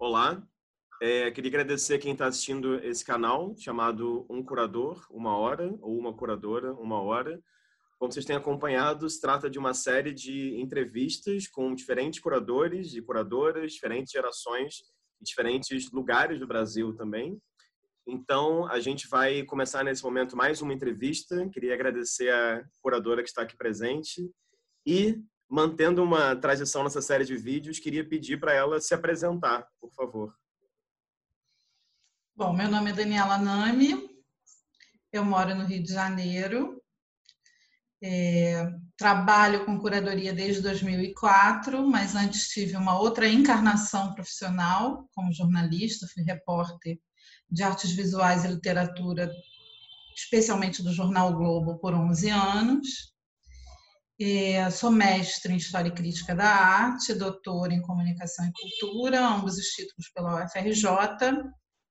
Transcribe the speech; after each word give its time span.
Olá, 0.00 0.40
é, 1.02 1.28
queria 1.32 1.48
agradecer 1.50 1.98
quem 1.98 2.12
está 2.12 2.28
assistindo 2.28 2.76
esse 2.84 3.04
canal 3.04 3.56
chamado 3.58 4.24
Um 4.30 4.44
Curador, 4.44 5.04
Uma 5.10 5.36
Hora, 5.36 5.76
ou 5.80 5.98
Uma 5.98 6.14
Curadora, 6.14 6.72
Uma 6.74 7.02
Hora. 7.02 7.42
Como 7.98 8.12
vocês 8.12 8.24
têm 8.24 8.36
acompanhado, 8.36 9.10
se 9.10 9.20
trata 9.20 9.50
de 9.50 9.58
uma 9.58 9.74
série 9.74 10.14
de 10.14 10.54
entrevistas 10.60 11.48
com 11.48 11.74
diferentes 11.74 12.20
curadores 12.20 12.94
e 12.94 13.02
curadoras, 13.02 13.72
diferentes 13.72 14.12
gerações, 14.12 14.84
diferentes 15.20 15.90
lugares 15.90 16.38
do 16.38 16.46
Brasil 16.46 16.94
também. 16.94 17.36
Então, 18.06 18.68
a 18.68 18.78
gente 18.78 19.08
vai 19.08 19.42
começar 19.42 19.82
nesse 19.82 20.04
momento 20.04 20.36
mais 20.36 20.62
uma 20.62 20.72
entrevista. 20.72 21.48
Queria 21.48 21.74
agradecer 21.74 22.32
a 22.32 22.64
curadora 22.80 23.20
que 23.20 23.30
está 23.30 23.42
aqui 23.42 23.56
presente 23.56 24.30
e 24.86 25.20
mantendo 25.48 26.02
uma 26.02 26.36
tradição 26.36 26.84
nessa 26.84 27.00
série 27.00 27.24
de 27.24 27.36
vídeos, 27.36 27.78
queria 27.78 28.06
pedir 28.06 28.38
para 28.38 28.52
ela 28.52 28.80
se 28.80 28.92
apresentar, 28.94 29.66
por 29.80 29.90
favor. 29.92 30.34
Bom, 32.36 32.52
meu 32.52 32.70
nome 32.70 32.90
é 32.90 32.92
Daniela 32.92 33.38
Nami, 33.38 34.08
eu 35.12 35.24
moro 35.24 35.54
no 35.54 35.64
Rio 35.64 35.82
de 35.82 35.92
Janeiro, 35.92 36.80
é, 38.02 38.70
trabalho 38.96 39.64
com 39.64 39.78
curadoria 39.78 40.32
desde 40.32 40.62
2004, 40.62 41.84
mas 41.88 42.14
antes 42.14 42.48
tive 42.48 42.76
uma 42.76 42.98
outra 42.98 43.28
encarnação 43.28 44.14
profissional 44.14 45.08
como 45.12 45.32
jornalista, 45.32 46.06
fui 46.12 46.22
repórter 46.22 46.98
de 47.50 47.62
artes 47.62 47.92
visuais 47.92 48.44
e 48.44 48.48
literatura, 48.48 49.32
especialmente 50.14 50.82
do 50.82 50.92
Jornal 50.92 51.32
Globo, 51.34 51.78
por 51.78 51.94
11 51.94 52.30
anos. 52.30 53.17
É, 54.20 54.68
sou 54.70 54.90
mestre 54.90 55.52
em 55.52 55.56
História 55.56 55.88
e 55.88 55.94
Crítica 55.94 56.34
da 56.34 56.48
Arte, 56.48 57.14
doutora 57.14 57.72
em 57.72 57.80
Comunicação 57.80 58.44
e 58.46 58.52
Cultura, 58.52 59.24
ambos 59.24 59.56
os 59.56 59.66
títulos 59.66 60.08
pela 60.12 60.44
UFRJ. 60.44 61.40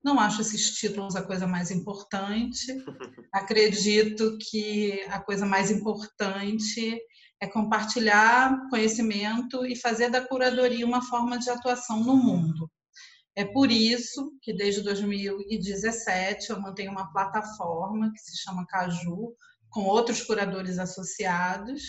Não 0.04 0.20
acho 0.20 0.42
esses 0.42 0.74
títulos 0.74 1.16
a 1.16 1.22
coisa 1.22 1.46
mais 1.46 1.70
importante. 1.70 2.66
Acredito 3.32 4.36
que 4.38 5.02
a 5.08 5.18
coisa 5.20 5.46
mais 5.46 5.70
importante 5.70 7.00
é 7.40 7.46
compartilhar 7.46 8.68
conhecimento 8.68 9.64
e 9.64 9.74
fazer 9.74 10.10
da 10.10 10.20
curadoria 10.20 10.84
uma 10.84 11.00
forma 11.00 11.38
de 11.38 11.48
atuação 11.48 12.04
no 12.04 12.14
mundo. 12.14 12.70
É 13.34 13.44
por 13.44 13.70
isso 13.70 14.32
que 14.42 14.52
desde 14.52 14.82
2017 14.82 16.50
eu 16.50 16.60
mantenho 16.60 16.90
uma 16.90 17.10
plataforma 17.10 18.12
que 18.12 18.18
se 18.18 18.36
chama 18.42 18.66
Caju, 18.66 19.34
com 19.70 19.84
outros 19.84 20.22
curadores 20.22 20.78
associados, 20.78 21.82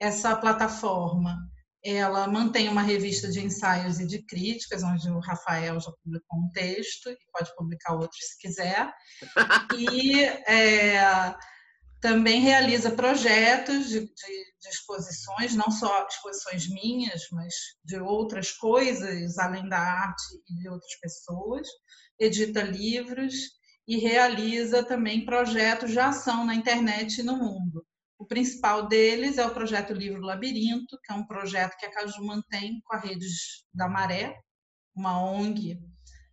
essa 0.00 0.36
plataforma 0.36 1.38
ela 1.84 2.26
mantém 2.26 2.66
uma 2.66 2.80
revista 2.80 3.28
de 3.30 3.40
ensaios 3.44 4.00
e 4.00 4.06
de 4.06 4.22
críticas, 4.24 4.82
onde 4.82 5.10
o 5.10 5.20
Rafael 5.20 5.78
já 5.78 5.92
publicou 6.02 6.38
um 6.38 6.50
texto 6.50 7.10
e 7.10 7.16
pode 7.30 7.54
publicar 7.54 7.92
outros 7.92 8.24
se 8.26 8.38
quiser. 8.38 8.90
E 9.76 10.24
é, 10.24 11.34
também 12.00 12.40
realiza 12.40 12.90
projetos 12.90 13.88
de, 13.88 14.00
de, 14.00 14.06
de, 14.06 14.68
exposições, 14.70 15.54
não 15.54 15.70
só 15.70 16.06
exposições 16.06 16.68
minhas, 16.68 17.22
mas 17.30 17.52
de 17.84 17.98
outras 17.98 18.50
coisas, 18.52 19.36
além 19.36 19.68
da 19.68 19.78
arte 19.78 20.24
e 20.48 20.54
de 20.54 20.68
outras 20.70 20.98
pessoas. 21.00 21.68
Edita 22.18 22.62
livros 22.62 23.34
e 23.86 23.98
realiza 23.98 24.82
também 24.82 25.26
projetos 25.26 25.90
de 25.90 25.98
ação 25.98 26.46
na 26.46 26.54
internet 26.54 27.18
e 27.18 27.22
no 27.22 27.36
mundo. 27.36 27.84
O 28.24 28.26
principal 28.26 28.88
deles 28.88 29.36
é 29.36 29.46
o 29.46 29.52
projeto 29.52 29.92
Livro 29.92 30.22
Labirinto, 30.22 30.98
que 31.04 31.12
é 31.12 31.14
um 31.14 31.26
projeto 31.26 31.76
que 31.76 31.84
a 31.84 31.90
Caju 31.90 32.24
mantém 32.24 32.80
com 32.82 32.96
a 32.96 32.98
Rede 32.98 33.26
da 33.74 33.86
Maré, 33.86 34.34
uma 34.96 35.22
ONG 35.22 35.78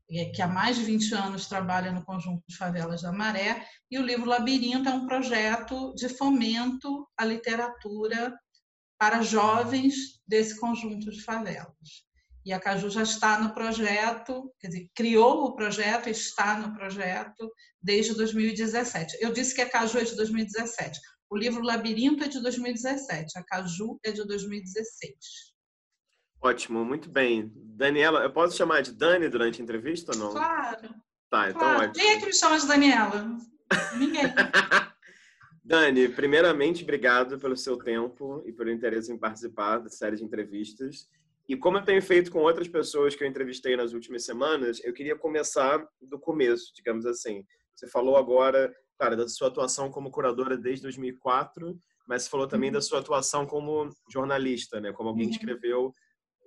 é, 0.09 0.25
que 0.33 0.41
há 0.41 0.47
mais 0.47 0.77
de 0.77 0.85
20 0.85 1.13
anos 1.15 1.47
trabalha 1.47 1.91
no 1.91 2.05
conjunto 2.05 2.41
de 2.47 2.55
favelas 2.55 3.01
da 3.01 3.11
Maré, 3.11 3.67
e 3.91 3.99
o 3.99 4.05
livro 4.05 4.25
Labirinto 4.25 4.87
é 4.87 4.93
um 4.93 5.05
projeto 5.05 5.93
de 5.93 6.07
fomento 6.07 7.05
à 7.17 7.25
literatura 7.25 8.33
para 8.97 9.21
jovens 9.21 10.21
desse 10.25 10.57
conjunto 10.61 11.11
de 11.11 11.21
favelas. 11.21 12.05
E 12.45 12.53
a 12.53 12.59
Caju 12.61 12.89
já 12.89 13.03
está 13.03 13.37
no 13.37 13.53
projeto, 13.53 14.49
quer 14.61 14.69
dizer, 14.69 14.89
criou 14.95 15.43
o 15.43 15.55
projeto 15.57 16.07
está 16.07 16.57
no 16.57 16.73
projeto 16.73 17.51
desde 17.83 18.15
2017. 18.15 19.17
Eu 19.19 19.33
disse 19.33 19.53
que 19.53 19.61
a 19.61 19.69
Caju 19.69 19.97
é 19.97 20.05
de 20.05 20.15
2017. 20.15 20.97
O 21.31 21.37
livro 21.37 21.63
Labirinto 21.63 22.25
é 22.25 22.27
de 22.27 22.41
2017, 22.41 23.39
a 23.39 23.43
Caju 23.43 23.97
é 24.03 24.11
de 24.11 24.27
2016. 24.27 25.15
Ótimo, 26.41 26.83
muito 26.83 27.09
bem. 27.09 27.49
Daniela, 27.55 28.21
eu 28.21 28.33
posso 28.33 28.57
chamar 28.57 28.81
de 28.81 28.91
Dani 28.91 29.29
durante 29.29 29.61
a 29.61 29.63
entrevista 29.63 30.11
ou 30.11 30.17
não? 30.17 30.31
Claro. 30.31 30.93
Tá, 31.29 31.49
então 31.49 31.61
claro. 31.61 31.83
ótimo. 31.83 31.93
Quem 31.93 32.11
é 32.11 32.19
que 32.19 32.25
me 32.25 32.33
chama 32.33 32.59
de 32.59 32.67
Daniela? 32.67 33.37
Ninguém. 33.97 34.23
Dani, 35.63 36.09
primeiramente, 36.09 36.83
obrigado 36.83 37.39
pelo 37.39 37.55
seu 37.55 37.77
tempo 37.77 38.43
e 38.45 38.51
pelo 38.51 38.69
interesse 38.69 39.09
em 39.13 39.17
participar 39.17 39.77
da 39.77 39.89
série 39.89 40.17
de 40.17 40.25
entrevistas. 40.25 41.07
E 41.47 41.55
como 41.55 41.77
eu 41.77 41.85
tenho 41.85 42.01
feito 42.01 42.29
com 42.29 42.39
outras 42.39 42.67
pessoas 42.67 43.15
que 43.15 43.23
eu 43.23 43.27
entrevistei 43.27 43.77
nas 43.77 43.93
últimas 43.93 44.25
semanas, 44.25 44.83
eu 44.83 44.91
queria 44.91 45.15
começar 45.15 45.81
do 46.01 46.19
começo, 46.19 46.73
digamos 46.75 47.05
assim. 47.05 47.45
Você 47.73 47.87
falou 47.87 48.17
agora 48.17 48.69
cara, 49.01 49.15
da 49.15 49.27
sua 49.27 49.47
atuação 49.47 49.89
como 49.89 50.11
curadora 50.11 50.55
desde 50.55 50.83
2004, 50.83 51.75
mas 52.07 52.21
você 52.21 52.29
falou 52.29 52.47
também 52.47 52.69
uhum. 52.69 52.75
da 52.75 52.81
sua 52.81 52.99
atuação 52.99 53.47
como 53.47 53.89
jornalista, 54.13 54.79
né? 54.79 54.93
Como 54.93 55.09
alguém 55.09 55.27
que 55.27 55.33
uhum. 55.33 55.39
escreveu 55.39 55.93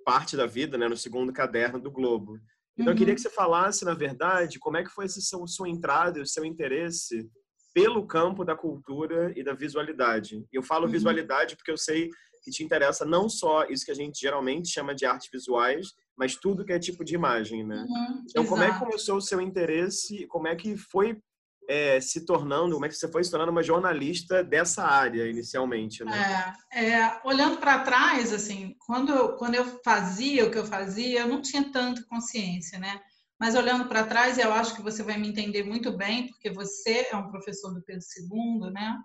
parte 0.05 0.37
da 0.37 0.45
vida, 0.45 0.77
né, 0.77 0.87
no 0.87 0.95
segundo 0.95 1.33
caderno 1.33 1.81
do 1.81 1.91
Globo. 1.91 2.39
Então, 2.77 2.93
eu 2.93 2.97
queria 2.97 3.11
uhum. 3.11 3.15
que 3.15 3.21
você 3.21 3.29
falasse, 3.29 3.83
na 3.83 3.93
verdade, 3.93 4.57
como 4.57 4.77
é 4.77 4.83
que 4.83 4.89
foi 4.89 5.03
essa 5.03 5.19
sua 5.19 5.67
entrada 5.67 6.19
e 6.19 6.21
o 6.21 6.25
seu 6.25 6.45
interesse 6.45 7.29
pelo 7.73 8.07
campo 8.07 8.45
da 8.45 8.55
cultura 8.55 9.33
e 9.35 9.43
da 9.43 9.53
visualidade. 9.53 10.45
Eu 10.53 10.63
falo 10.63 10.85
uhum. 10.85 10.91
visualidade 10.91 11.57
porque 11.57 11.71
eu 11.71 11.77
sei 11.77 12.09
que 12.41 12.51
te 12.51 12.63
interessa 12.63 13.03
não 13.03 13.27
só 13.27 13.65
isso 13.65 13.83
que 13.83 13.91
a 13.91 13.95
gente 13.95 14.17
geralmente 14.17 14.69
chama 14.69 14.95
de 14.95 15.05
artes 15.05 15.29
visuais, 15.29 15.87
mas 16.17 16.35
tudo 16.35 16.63
que 16.63 16.71
é 16.71 16.79
tipo 16.79 17.03
de 17.03 17.15
imagem, 17.15 17.65
né? 17.65 17.85
Uhum, 17.89 18.23
então, 18.29 18.43
exato. 18.43 18.47
como 18.47 18.63
é 18.63 18.71
que 18.71 18.79
começou 18.79 19.17
o 19.17 19.21
seu 19.21 19.41
interesse? 19.41 20.25
Como 20.27 20.47
é 20.47 20.55
que 20.55 20.77
foi 20.77 21.19
é, 21.67 21.99
se 21.99 22.25
tornando, 22.25 22.73
como 22.73 22.85
é 22.85 22.89
que 22.89 22.95
você 22.95 23.07
foi 23.07 23.23
se 23.23 23.29
tornando 23.31 23.51
uma 23.51 23.63
jornalista 23.63 24.43
dessa 24.43 24.83
área 24.83 25.27
inicialmente, 25.27 26.03
né? 26.03 26.55
É, 26.71 26.85
é, 26.91 27.21
olhando 27.23 27.57
para 27.57 27.79
trás, 27.79 28.33
assim, 28.33 28.75
quando 28.85 29.11
eu, 29.11 29.35
quando 29.37 29.55
eu 29.55 29.79
fazia 29.83 30.45
o 30.45 30.51
que 30.51 30.57
eu 30.57 30.65
fazia, 30.65 31.21
eu 31.21 31.27
não 31.27 31.41
tinha 31.41 31.71
tanta 31.71 32.03
consciência, 32.03 32.79
né? 32.79 33.01
Mas 33.39 33.55
olhando 33.55 33.87
para 33.87 34.05
trás, 34.05 34.37
eu 34.37 34.51
acho 34.53 34.75
que 34.75 34.81
você 34.81 35.03
vai 35.03 35.17
me 35.17 35.27
entender 35.27 35.63
muito 35.63 35.91
bem, 35.91 36.27
porque 36.27 36.49
você 36.49 37.07
é 37.11 37.15
um 37.15 37.29
professor 37.29 37.73
do 37.73 37.83
Pedro 37.83 38.03
II, 38.17 38.71
né? 38.71 38.97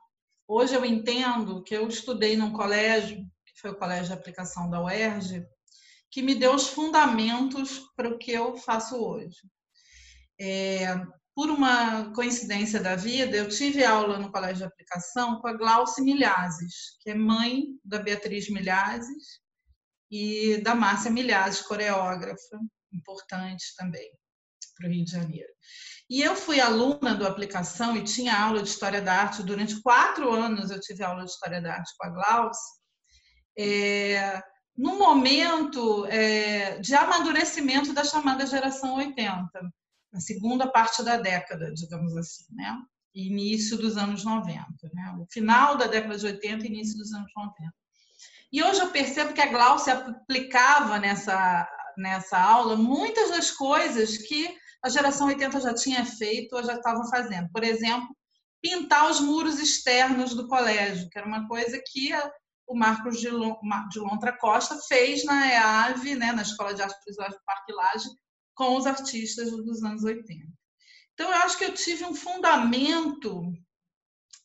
Hoje 0.46 0.74
eu 0.74 0.84
entendo 0.84 1.62
que 1.62 1.74
eu 1.74 1.86
estudei 1.88 2.36
num 2.36 2.52
colégio, 2.52 3.18
que 3.44 3.60
foi 3.60 3.70
o 3.70 3.76
Colégio 3.76 4.06
de 4.06 4.12
Aplicação 4.12 4.70
da 4.70 4.82
UERJ, 4.82 5.46
que 6.10 6.22
me 6.22 6.34
deu 6.34 6.54
os 6.54 6.68
fundamentos 6.68 7.80
para 7.96 8.08
o 8.08 8.18
que 8.18 8.32
eu 8.32 8.56
faço 8.56 8.96
hoje. 8.96 9.38
É, 10.40 10.96
por 11.40 11.48
uma 11.48 12.12
coincidência 12.12 12.78
da 12.78 12.94
vida, 12.94 13.34
eu 13.34 13.48
tive 13.48 13.82
aula 13.82 14.18
no 14.18 14.30
colégio 14.30 14.58
de 14.58 14.64
aplicação 14.64 15.40
com 15.40 15.48
a 15.48 15.54
Glauce 15.54 16.02
Milhazes, 16.02 16.98
que 17.00 17.08
é 17.08 17.14
mãe 17.14 17.64
da 17.82 17.98
Beatriz 17.98 18.50
Milhazes 18.50 19.40
e 20.10 20.58
da 20.58 20.74
Márcia 20.74 21.10
Milhazes, 21.10 21.62
coreógrafa, 21.62 22.60
importante 22.92 23.74
também 23.78 24.06
para 24.76 24.86
o 24.86 24.92
Rio 24.92 25.02
de 25.02 25.12
Janeiro. 25.12 25.48
E 26.10 26.20
eu 26.20 26.36
fui 26.36 26.60
aluna 26.60 27.14
do 27.14 27.26
aplicação 27.26 27.96
e 27.96 28.04
tinha 28.04 28.38
aula 28.38 28.62
de 28.62 28.68
História 28.68 29.00
da 29.00 29.14
Arte 29.14 29.42
durante 29.42 29.80
quatro 29.80 30.30
anos. 30.30 30.70
Eu 30.70 30.78
tive 30.78 31.02
aula 31.02 31.24
de 31.24 31.30
História 31.30 31.62
da 31.62 31.72
Arte 31.72 31.90
com 31.96 32.06
a 32.06 32.10
Glauce. 32.10 32.80
É, 33.58 34.42
momento 34.76 36.04
é, 36.04 36.78
de 36.80 36.94
amadurecimento 36.94 37.94
da 37.94 38.04
chamada 38.04 38.44
geração 38.44 38.96
80 38.96 39.70
na 40.12 40.20
segunda 40.20 40.66
parte 40.66 41.02
da 41.02 41.16
década, 41.16 41.72
digamos 41.72 42.16
assim, 42.16 42.44
né? 42.50 42.76
Início 43.14 43.76
dos 43.76 43.96
anos 43.96 44.24
90, 44.24 44.64
né? 44.92 45.16
O 45.18 45.26
final 45.30 45.76
da 45.76 45.86
década 45.86 46.16
de 46.16 46.26
80 46.26 46.64
e 46.64 46.68
início 46.68 46.98
dos 46.98 47.12
anos 47.12 47.30
90. 47.36 47.54
E 48.52 48.62
hoje 48.62 48.80
eu 48.80 48.90
percebo 48.90 49.32
que 49.32 49.40
a 49.40 49.50
Glaucia 49.50 49.94
aplicava 49.94 50.98
nessa, 50.98 51.68
nessa 51.96 52.40
aula 52.40 52.76
muitas 52.76 53.30
das 53.30 53.50
coisas 53.50 54.18
que 54.18 54.56
a 54.82 54.88
geração 54.88 55.28
80 55.28 55.60
já 55.60 55.74
tinha 55.74 56.04
feito 56.04 56.56
ou 56.56 56.62
já 56.62 56.74
estavam 56.74 57.08
fazendo. 57.08 57.48
Por 57.52 57.62
exemplo, 57.62 58.08
pintar 58.62 59.10
os 59.10 59.20
muros 59.20 59.58
externos 59.58 60.34
do 60.34 60.48
colégio, 60.48 61.08
que 61.10 61.18
era 61.18 61.26
uma 61.26 61.46
coisa 61.46 61.80
que 61.86 62.10
o 62.66 62.74
Marcos 62.74 63.20
de 63.20 63.28
Lontra 63.28 64.36
Costa 64.38 64.76
fez 64.88 65.24
na 65.24 65.46
EAV, 65.46 66.14
né, 66.14 66.32
na 66.32 66.42
Escola 66.42 66.72
de 66.72 66.82
Artes 66.82 67.04
Visuais 67.06 67.34
do 67.34 67.40
Parque 67.44 67.72
Lage, 67.72 68.08
com 68.60 68.76
os 68.76 68.84
artistas 68.84 69.50
dos 69.50 69.82
anos 69.82 70.04
80. 70.04 70.46
Então, 71.14 71.30
eu 71.30 71.36
acho 71.38 71.56
que 71.56 71.64
eu 71.64 71.72
tive 71.72 72.04
um 72.04 72.14
fundamento 72.14 73.54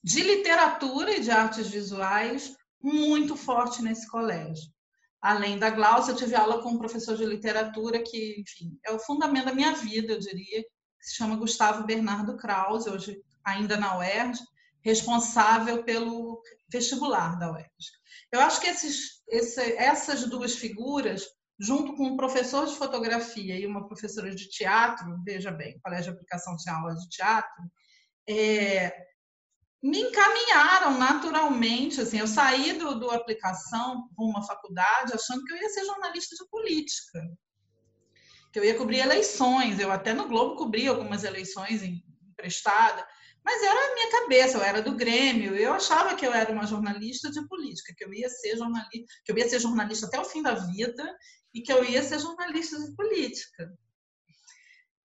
de 0.02 0.24
literatura 0.24 1.18
e 1.18 1.20
de 1.20 1.32
artes 1.32 1.68
visuais 1.68 2.56
muito 2.82 3.36
forte 3.36 3.82
nesse 3.82 4.08
colégio. 4.08 4.72
além 5.22 5.60
da 5.60 5.70
Glaucia, 5.70 6.14
eu 6.14 6.16
tive 6.16 6.34
aula 6.34 6.62
com 6.62 6.70
um 6.70 6.78
professor 6.78 7.18
de 7.18 7.26
literatura 7.26 8.02
que, 8.02 8.40
enfim, 8.40 8.80
é 8.86 8.92
o 8.94 9.00
fundamento 9.00 9.48
da 9.48 9.54
minha 9.54 9.74
vida, 9.74 10.14
eu 10.14 10.20
diria, 10.20 10.62
que 10.62 11.06
se 11.06 11.16
chama 11.16 11.36
Gustavo 11.36 11.86
Bernardo 11.86 12.38
Krause, 12.38 12.90
hoje 12.90 13.22
ainda 13.44 13.76
na 13.76 13.98
UERJ, 13.98 14.40
responsável 14.82 15.84
pelo 15.84 16.42
vestibular 16.70 17.38
da 17.38 17.52
UERJ. 17.52 17.86
Eu 18.32 18.40
acho 18.40 18.62
que 18.62 18.68
esses, 18.68 19.22
esse, 19.28 19.62
essas 19.74 20.30
duas 20.30 20.56
figuras, 20.56 21.26
junto 21.60 21.96
com 21.96 22.06
um 22.08 22.18
professor 22.18 22.66
de 22.66 22.76
fotografia 22.76 23.58
e 23.58 23.66
uma 23.66 23.88
professora 23.88 24.34
de 24.34 24.50
teatro, 24.50 25.22
veja 25.24 25.52
bem, 25.52 25.80
Colégio 25.80 26.12
de 26.12 26.18
Aplicação 26.18 26.56
de 26.56 26.70
Aulas 26.70 27.00
de 27.02 27.10
Teatro, 27.10 27.64
é, 28.28 28.94
me 29.82 30.02
encaminharam 30.02 30.98
naturalmente. 30.98 32.02
Assim, 32.02 32.20
eu 32.20 32.28
saí 32.28 32.74
do, 32.74 33.00
do 33.00 33.12
aplicação 33.12 34.10
para 34.16 34.26
uma 34.26 34.44
faculdade 34.44 35.14
achando 35.14 35.44
que 35.46 35.54
eu 35.54 35.58
ia 35.58 35.70
ser 35.70 35.86
jornalista 35.86 36.36
de 36.36 36.50
política, 36.50 37.22
que 38.52 38.60
eu 38.60 38.66
ia 38.66 38.78
cobrir 38.78 39.00
eleições. 39.00 39.80
Eu 39.80 39.92
até 39.92 40.14
no 40.14 40.28
Globo 40.28 40.56
cobri 40.56 40.88
algumas 40.88 41.24
eleições 41.24 41.84
emprestada, 41.84 43.06
mas 43.46 43.62
era 43.62 43.92
a 43.92 43.94
minha 43.94 44.12
cabeça. 44.12 44.58
Eu 44.58 44.64
era 44.64 44.82
do 44.82 44.96
Grêmio. 44.96 45.56
Eu 45.56 45.74
achava 45.74 46.16
que 46.16 46.26
eu 46.26 46.34
era 46.34 46.52
uma 46.52 46.66
jornalista 46.66 47.30
de 47.30 47.48
política, 47.48 47.94
que 47.96 48.04
eu 48.04 48.12
ia 48.12 48.28
ser 48.28 48.58
jornalista, 48.58 49.06
que 49.24 49.32
eu 49.32 49.38
ia 49.38 49.48
ser 49.48 49.60
jornalista 49.60 50.08
até 50.08 50.20
o 50.20 50.26
fim 50.26 50.42
da 50.42 50.56
vida 50.56 51.16
e 51.54 51.62
que 51.62 51.72
eu 51.72 51.86
ia 51.86 52.02
ser 52.02 52.20
jornalista 52.20 52.84
de 52.84 52.96
política. 52.96 53.72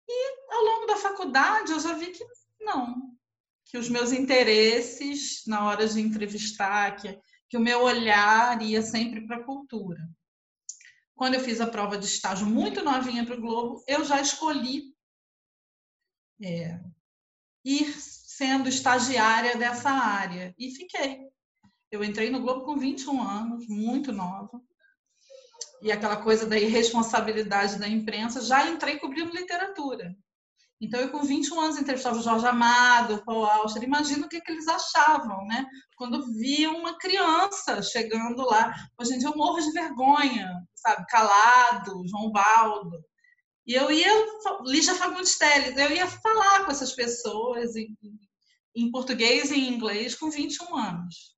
E 0.08 0.54
ao 0.54 0.62
longo 0.62 0.86
da 0.86 0.96
faculdade 0.96 1.72
eu 1.72 1.80
já 1.80 1.94
vi 1.94 2.12
que 2.12 2.24
não, 2.60 3.12
que 3.64 3.76
os 3.76 3.88
meus 3.88 4.12
interesses 4.12 5.42
na 5.46 5.66
hora 5.66 5.86
de 5.88 6.00
entrevistar, 6.00 6.94
que, 6.96 7.20
que 7.48 7.56
o 7.56 7.60
meu 7.60 7.82
olhar 7.82 8.62
ia 8.62 8.80
sempre 8.82 9.26
para 9.26 9.38
a 9.38 9.44
cultura. 9.44 10.00
Quando 11.16 11.34
eu 11.34 11.40
fiz 11.40 11.60
a 11.60 11.66
prova 11.66 11.98
de 11.98 12.06
estágio 12.06 12.46
muito 12.46 12.84
novinha 12.84 13.26
para 13.26 13.36
o 13.36 13.40
Globo, 13.40 13.82
eu 13.88 14.04
já 14.04 14.20
escolhi 14.20 14.94
é, 16.40 16.80
ir 17.64 17.92
sendo 18.38 18.68
estagiária 18.68 19.56
dessa 19.56 19.90
área 19.90 20.54
e 20.56 20.70
fiquei. 20.70 21.26
Eu 21.90 22.04
entrei 22.04 22.30
no 22.30 22.40
Globo 22.40 22.64
com 22.64 22.78
21 22.78 23.20
anos, 23.20 23.66
muito 23.66 24.12
nova. 24.12 24.62
E 25.82 25.90
aquela 25.90 26.16
coisa 26.16 26.46
da 26.46 26.56
irresponsabilidade 26.56 27.78
da 27.80 27.88
imprensa, 27.88 28.40
já 28.40 28.68
entrei 28.68 28.98
cobrindo 28.98 29.34
literatura. 29.34 30.14
Então, 30.80 31.00
eu 31.00 31.10
com 31.10 31.24
21 31.24 31.60
anos 31.60 31.78
entrevistava 31.78 32.18
o 32.18 32.22
Jorge 32.22 32.46
Amado, 32.46 33.16
o 33.16 33.24
Paul 33.24 33.44
Auster, 33.44 33.82
imagina 33.82 34.26
o 34.26 34.28
que, 34.28 34.40
que 34.40 34.52
eles 34.52 34.68
achavam, 34.68 35.44
né? 35.46 35.66
Quando 35.96 36.32
viam 36.34 36.76
uma 36.76 36.96
criança 36.96 37.82
chegando 37.82 38.44
lá. 38.44 38.72
Hoje 38.96 39.14
em 39.14 39.18
dia 39.18 39.28
eu 39.28 39.36
morro 39.36 39.58
de 39.60 39.72
vergonha, 39.72 40.48
sabe? 40.76 41.04
Calado, 41.08 42.06
João 42.06 42.30
Baldo. 42.30 43.04
E 43.66 43.74
eu 43.74 43.90
ia, 43.90 44.12
Lígia 44.64 44.94
Fagundes 44.94 45.36
Telles, 45.36 45.76
eu 45.76 45.90
ia 45.90 46.06
falar 46.06 46.64
com 46.64 46.70
essas 46.70 46.92
pessoas 46.92 47.74
em, 47.74 47.88
em 48.74 48.90
português 48.90 49.50
e 49.50 49.56
em 49.56 49.74
inglês 49.74 50.14
com 50.14 50.30
21 50.30 50.76
anos. 50.76 51.36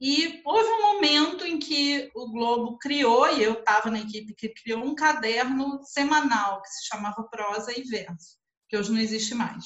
E 0.00 0.40
houve 0.44 0.68
um 0.68 0.82
momento 0.82 1.44
em 1.44 1.58
que 1.58 2.10
o 2.14 2.30
Globo 2.30 2.78
criou, 2.78 3.28
e 3.32 3.42
eu 3.42 3.54
estava 3.54 3.90
na 3.90 3.98
equipe 3.98 4.32
que 4.34 4.48
criou, 4.50 4.84
um 4.84 4.94
caderno 4.94 5.80
semanal 5.82 6.62
que 6.62 6.68
se 6.68 6.86
chamava 6.86 7.24
Prosa 7.24 7.76
e 7.76 7.82
Verso, 7.82 8.38
que 8.68 8.76
hoje 8.76 8.92
não 8.92 9.00
existe 9.00 9.34
mais. 9.34 9.64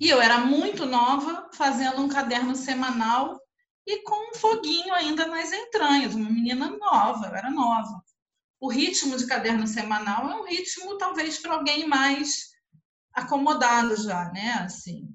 E 0.00 0.08
eu 0.08 0.20
era 0.20 0.38
muito 0.38 0.84
nova, 0.84 1.48
fazendo 1.54 2.02
um 2.02 2.08
caderno 2.08 2.56
semanal 2.56 3.40
e 3.86 4.02
com 4.02 4.30
um 4.30 4.34
foguinho 4.34 4.92
ainda 4.92 5.26
nas 5.28 5.52
entranhas, 5.52 6.14
uma 6.14 6.28
menina 6.28 6.68
nova, 6.76 7.28
eu 7.28 7.34
era 7.34 7.50
nova. 7.50 8.02
O 8.58 8.68
ritmo 8.68 9.16
de 9.16 9.26
caderno 9.26 9.66
semanal 9.68 10.28
é 10.28 10.34
um 10.34 10.46
ritmo 10.46 10.98
talvez 10.98 11.38
para 11.38 11.54
alguém 11.54 11.86
mais 11.86 12.55
acomodado 13.16 13.96
já, 13.96 14.30
né? 14.30 14.52
Assim. 14.60 15.08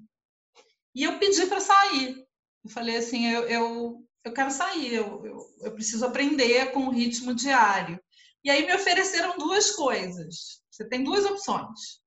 E 0.94 1.04
eu 1.04 1.18
pedi 1.18 1.46
para 1.46 1.60
sair. 1.60 2.26
Eu 2.64 2.70
falei 2.70 2.96
assim, 2.96 3.26
eu, 3.28 3.48
eu, 3.48 4.04
eu 4.24 4.32
quero 4.32 4.50
sair, 4.50 4.94
eu, 4.94 5.24
eu, 5.24 5.38
eu 5.60 5.72
preciso 5.72 6.04
aprender 6.04 6.72
com 6.72 6.86
o 6.86 6.90
ritmo 6.90 7.34
diário. 7.34 7.98
E 8.44 8.50
aí 8.50 8.66
me 8.66 8.74
ofereceram 8.74 9.38
duas 9.38 9.70
coisas. 9.70 10.62
Você 10.70 10.88
tem 10.88 11.04
duas 11.04 11.24
opções. 11.24 12.02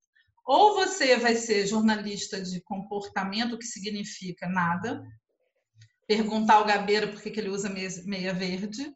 Ou 0.46 0.76
você 0.76 1.18
vai 1.18 1.36
ser 1.36 1.66
jornalista 1.66 2.42
de 2.42 2.62
comportamento, 2.62 3.58
que 3.58 3.66
significa 3.66 4.48
nada, 4.48 5.04
perguntar 6.06 6.56
ao 6.56 6.66
Gabeira 6.66 7.08
por 7.08 7.22
que, 7.22 7.30
ele 7.30 7.50
usa 7.50 7.70
meia 7.70 8.34
verde. 8.34 8.94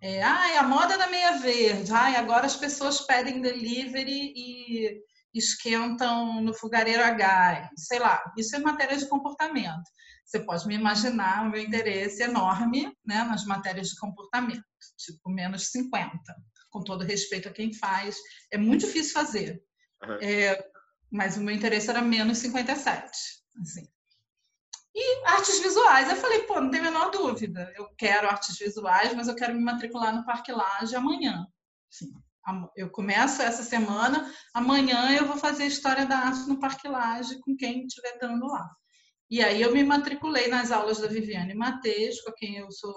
É, 0.00 0.22
ai, 0.22 0.56
a 0.56 0.62
moda 0.62 0.96
da 0.96 1.08
meia 1.08 1.38
verde. 1.38 1.92
Ai, 1.92 2.16
agora 2.16 2.46
as 2.46 2.56
pessoas 2.56 3.00
pedem 3.00 3.40
delivery 3.40 4.32
e 4.34 5.02
esquentam 5.38 6.40
no 6.42 6.54
fogareiro 6.54 7.02
a 7.02 7.10
gás. 7.10 7.68
Sei 7.76 7.98
lá, 7.98 8.22
isso 8.36 8.54
é 8.56 8.58
matéria 8.58 8.96
de 8.96 9.08
comportamento. 9.08 9.82
Você 10.24 10.40
pode 10.40 10.66
me 10.66 10.74
imaginar 10.74 11.46
o 11.46 11.50
meu 11.50 11.60
interesse 11.60 12.22
enorme 12.22 12.92
né, 13.04 13.22
nas 13.22 13.44
matérias 13.44 13.88
de 13.88 13.96
comportamento, 13.96 14.64
tipo 14.96 15.30
menos 15.30 15.68
50, 15.68 16.10
com 16.70 16.82
todo 16.82 17.04
respeito 17.04 17.48
a 17.48 17.52
quem 17.52 17.72
faz. 17.72 18.16
É 18.50 18.58
muito 18.58 18.86
difícil 18.86 19.12
fazer, 19.12 19.62
uhum. 20.02 20.18
é, 20.20 20.64
mas 21.10 21.36
o 21.36 21.40
meu 21.40 21.54
interesse 21.54 21.88
era 21.88 22.02
menos 22.02 22.38
57. 22.38 23.08
Assim. 23.60 23.86
E 24.98 25.24
artes 25.26 25.60
visuais, 25.60 26.08
eu 26.08 26.16
falei, 26.16 26.42
pô, 26.42 26.60
não 26.60 26.70
tem 26.70 26.80
a 26.80 26.84
menor 26.84 27.10
dúvida. 27.10 27.72
Eu 27.76 27.88
quero 27.96 28.28
artes 28.28 28.58
visuais, 28.58 29.14
mas 29.14 29.28
eu 29.28 29.36
quero 29.36 29.54
me 29.54 29.60
matricular 29.60 30.12
no 30.12 30.24
Parque 30.24 30.50
Laje 30.50 30.96
amanhã. 30.96 31.46
Assim, 31.92 32.10
eu 32.76 32.90
começo 32.90 33.42
essa 33.42 33.62
semana, 33.62 34.32
amanhã 34.54 35.16
eu 35.16 35.26
vou 35.26 35.36
fazer 35.36 35.66
História 35.66 36.06
da 36.06 36.18
Arte 36.18 36.48
no 36.48 36.60
Parque 36.60 36.88
Laje 36.88 37.40
com 37.40 37.56
quem 37.56 37.86
estiver 37.86 38.18
dando 38.18 38.46
lá. 38.46 38.68
E 39.28 39.42
aí 39.42 39.60
eu 39.60 39.72
me 39.72 39.82
matriculei 39.82 40.48
nas 40.48 40.70
aulas 40.70 40.98
da 40.98 41.08
Viviane 41.08 41.54
Mateus, 41.54 42.20
com 42.20 42.32
quem 42.32 42.56
eu 42.56 42.70
sou 42.70 42.94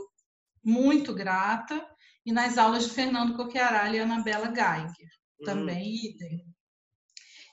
muito 0.63 1.13
grata, 1.13 1.83
e 2.25 2.31
nas 2.31 2.57
aulas 2.57 2.85
de 2.85 2.91
Fernando 2.91 3.35
Coquiaralho 3.35 3.95
e 3.95 3.99
Anabela 3.99 4.47
Geiger, 4.47 5.09
uhum. 5.39 5.45
também 5.45 5.83
uhum. 5.83 6.05
idem. 6.05 6.45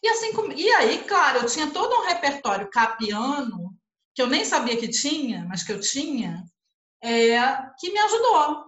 E, 0.03 0.09
assim, 0.09 0.31
e 0.55 0.69
aí, 0.75 1.05
claro, 1.05 1.39
eu 1.39 1.47
tinha 1.47 1.71
todo 1.71 1.95
um 1.95 2.07
repertório 2.07 2.69
capiano, 2.71 3.75
que 4.15 4.21
eu 4.21 4.27
nem 4.27 4.45
sabia 4.45 4.77
que 4.77 4.89
tinha, 4.89 5.45
mas 5.47 5.63
que 5.63 5.73
eu 5.73 5.81
tinha, 5.81 6.45
é, 7.03 7.39
que 7.79 7.91
me 7.91 7.99
ajudou. 7.99 8.66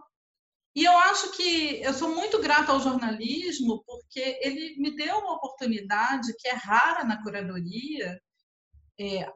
E 0.79 0.85
eu 0.85 0.97
acho 0.97 1.33
que 1.33 1.83
eu 1.83 1.93
sou 1.93 2.15
muito 2.15 2.41
grata 2.41 2.71
ao 2.71 2.79
jornalismo, 2.79 3.83
porque 3.85 4.39
ele 4.41 4.77
me 4.79 4.95
deu 4.95 5.19
uma 5.19 5.35
oportunidade 5.35 6.33
que 6.39 6.47
é 6.47 6.53
rara 6.53 7.03
na 7.03 7.21
curadoria, 7.21 8.23
é, 8.97 9.29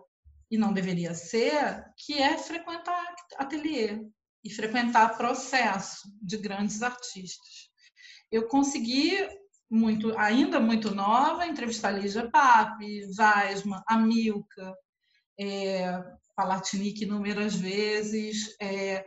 e 0.49 0.57
não 0.57 0.73
deveria 0.73 1.15
ser, 1.15 1.85
que 1.97 2.15
é 2.15 2.39
frequentar 2.39 3.13
ateliê 3.37 4.07
e 4.45 4.51
frequentar 4.55 5.17
processo 5.17 6.09
de 6.23 6.37
grandes 6.37 6.81
artistas. 6.81 7.73
Eu 8.31 8.47
consegui 8.47 9.29
muito, 9.69 10.17
ainda 10.17 10.61
muito 10.61 10.95
nova, 10.95 11.45
entrevistar 11.45 11.91
Lígia 11.91 12.31
Pape, 12.31 13.03
Weisman, 13.19 13.83
Amilca, 13.89 14.77
é, 15.37 16.01
Palatinic 16.37 17.03
inúmeras 17.03 17.57
vezes, 17.57 18.55
é, 18.61 19.05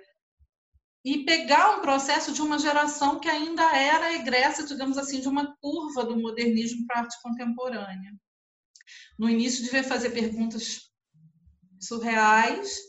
e 1.06 1.24
pegar 1.24 1.78
um 1.78 1.82
processo 1.82 2.34
de 2.34 2.42
uma 2.42 2.58
geração 2.58 3.20
que 3.20 3.30
ainda 3.30 3.64
era 3.78 4.16
egressa, 4.16 4.66
digamos 4.66 4.98
assim, 4.98 5.22
de 5.22 5.28
uma 5.28 5.56
curva 5.58 6.04
do 6.04 6.20
modernismo 6.20 6.84
para 6.88 6.98
a 6.98 7.04
arte 7.04 7.22
contemporânea. 7.22 8.12
No 9.20 9.30
início, 9.30 9.64
devia 9.64 9.84
fazer 9.84 10.10
perguntas 10.10 10.92
surreais, 11.80 12.80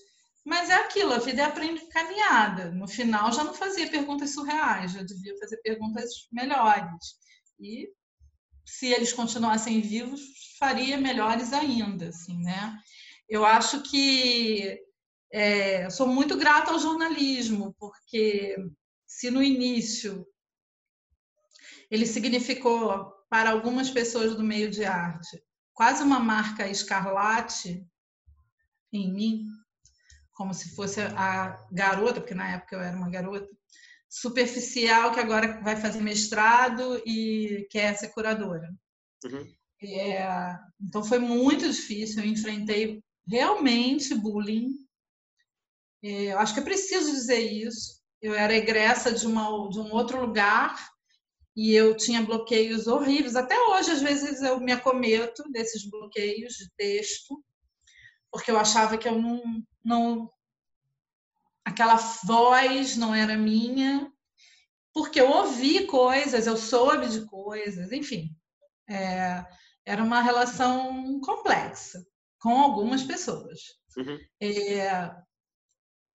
mas 0.42 0.70
é 0.70 0.74
aquilo, 0.76 1.12
a 1.12 1.18
vida 1.18 1.42
é 1.42 1.44
aprende 1.44 1.86
caminhada. 1.88 2.70
No 2.70 2.88
final 2.88 3.30
já 3.32 3.44
não 3.44 3.52
fazia 3.52 3.90
perguntas 3.90 4.30
surreais, 4.30 4.92
já 4.92 5.02
devia 5.02 5.36
fazer 5.38 5.58
perguntas 5.58 6.10
melhores. 6.32 7.18
E 7.60 7.86
se 8.64 8.86
eles 8.86 9.12
continuassem 9.12 9.82
vivos, 9.82 10.22
faria 10.58 10.96
melhores 10.96 11.52
ainda, 11.52 12.08
assim, 12.08 12.38
né? 12.42 12.78
Eu 13.28 13.44
acho 13.44 13.82
que 13.82 14.85
é, 15.32 15.88
sou 15.90 16.06
muito 16.06 16.36
grata 16.36 16.72
ao 16.72 16.78
jornalismo, 16.78 17.74
porque 17.78 18.56
se 19.06 19.30
no 19.30 19.42
início 19.42 20.26
ele 21.90 22.06
significou 22.06 23.12
para 23.28 23.50
algumas 23.50 23.90
pessoas 23.90 24.34
do 24.34 24.42
meio 24.42 24.70
de 24.70 24.84
arte 24.84 25.42
quase 25.76 26.02
uma 26.02 26.18
marca 26.18 26.66
escarlate, 26.66 27.86
em 28.90 29.12
mim, 29.12 29.44
como 30.32 30.54
se 30.54 30.74
fosse 30.74 31.02
a 31.02 31.54
garota, 31.70 32.18
porque 32.18 32.34
na 32.34 32.52
época 32.52 32.76
eu 32.76 32.80
era 32.80 32.96
uma 32.96 33.10
garota, 33.10 33.46
superficial 34.08 35.12
que 35.12 35.20
agora 35.20 35.60
vai 35.60 35.76
fazer 35.76 36.00
mestrado 36.00 37.02
e 37.04 37.66
quer 37.70 37.94
ser 37.94 38.08
curadora. 38.08 38.74
Uhum. 39.22 39.46
É, 39.82 40.58
então 40.80 41.04
foi 41.04 41.18
muito 41.18 41.70
difícil, 41.70 42.22
eu 42.22 42.30
enfrentei 42.30 43.02
realmente 43.28 44.14
bullying. 44.14 44.70
É, 46.06 46.32
eu 46.32 46.38
acho 46.38 46.54
que 46.54 46.60
é 46.60 46.64
preciso 46.64 47.10
dizer 47.10 47.40
isso. 47.40 48.00
eu 48.22 48.32
era 48.34 48.54
egressa 48.54 49.12
de, 49.12 49.26
uma, 49.26 49.68
de 49.68 49.80
um 49.80 49.92
outro 49.92 50.20
lugar 50.20 50.76
e 51.56 51.74
eu 51.74 51.96
tinha 51.96 52.22
bloqueios 52.22 52.86
horríveis. 52.86 53.34
Até 53.34 53.58
hoje, 53.58 53.90
às 53.90 54.00
vezes, 54.00 54.40
eu 54.40 54.60
me 54.60 54.72
acometo 54.72 55.42
desses 55.50 55.88
bloqueios 55.90 56.54
de 56.54 56.70
texto, 56.76 57.42
porque 58.30 58.50
eu 58.50 58.58
achava 58.58 58.96
que 58.96 59.08
eu 59.08 59.20
não, 59.20 59.42
não 59.84 60.30
aquela 61.64 61.96
voz 62.24 62.96
não 62.96 63.12
era 63.12 63.36
minha, 63.36 64.10
porque 64.94 65.20
eu 65.20 65.28
ouvi 65.28 65.86
coisas, 65.86 66.46
eu 66.46 66.56
soube 66.56 67.08
de 67.08 67.26
coisas, 67.26 67.90
enfim. 67.90 68.30
É, 68.88 69.44
era 69.84 70.04
uma 70.04 70.22
relação 70.22 71.20
complexa 71.20 72.04
com 72.40 72.50
algumas 72.60 73.02
pessoas. 73.02 73.60
Uhum. 73.96 74.18
É, 74.40 75.25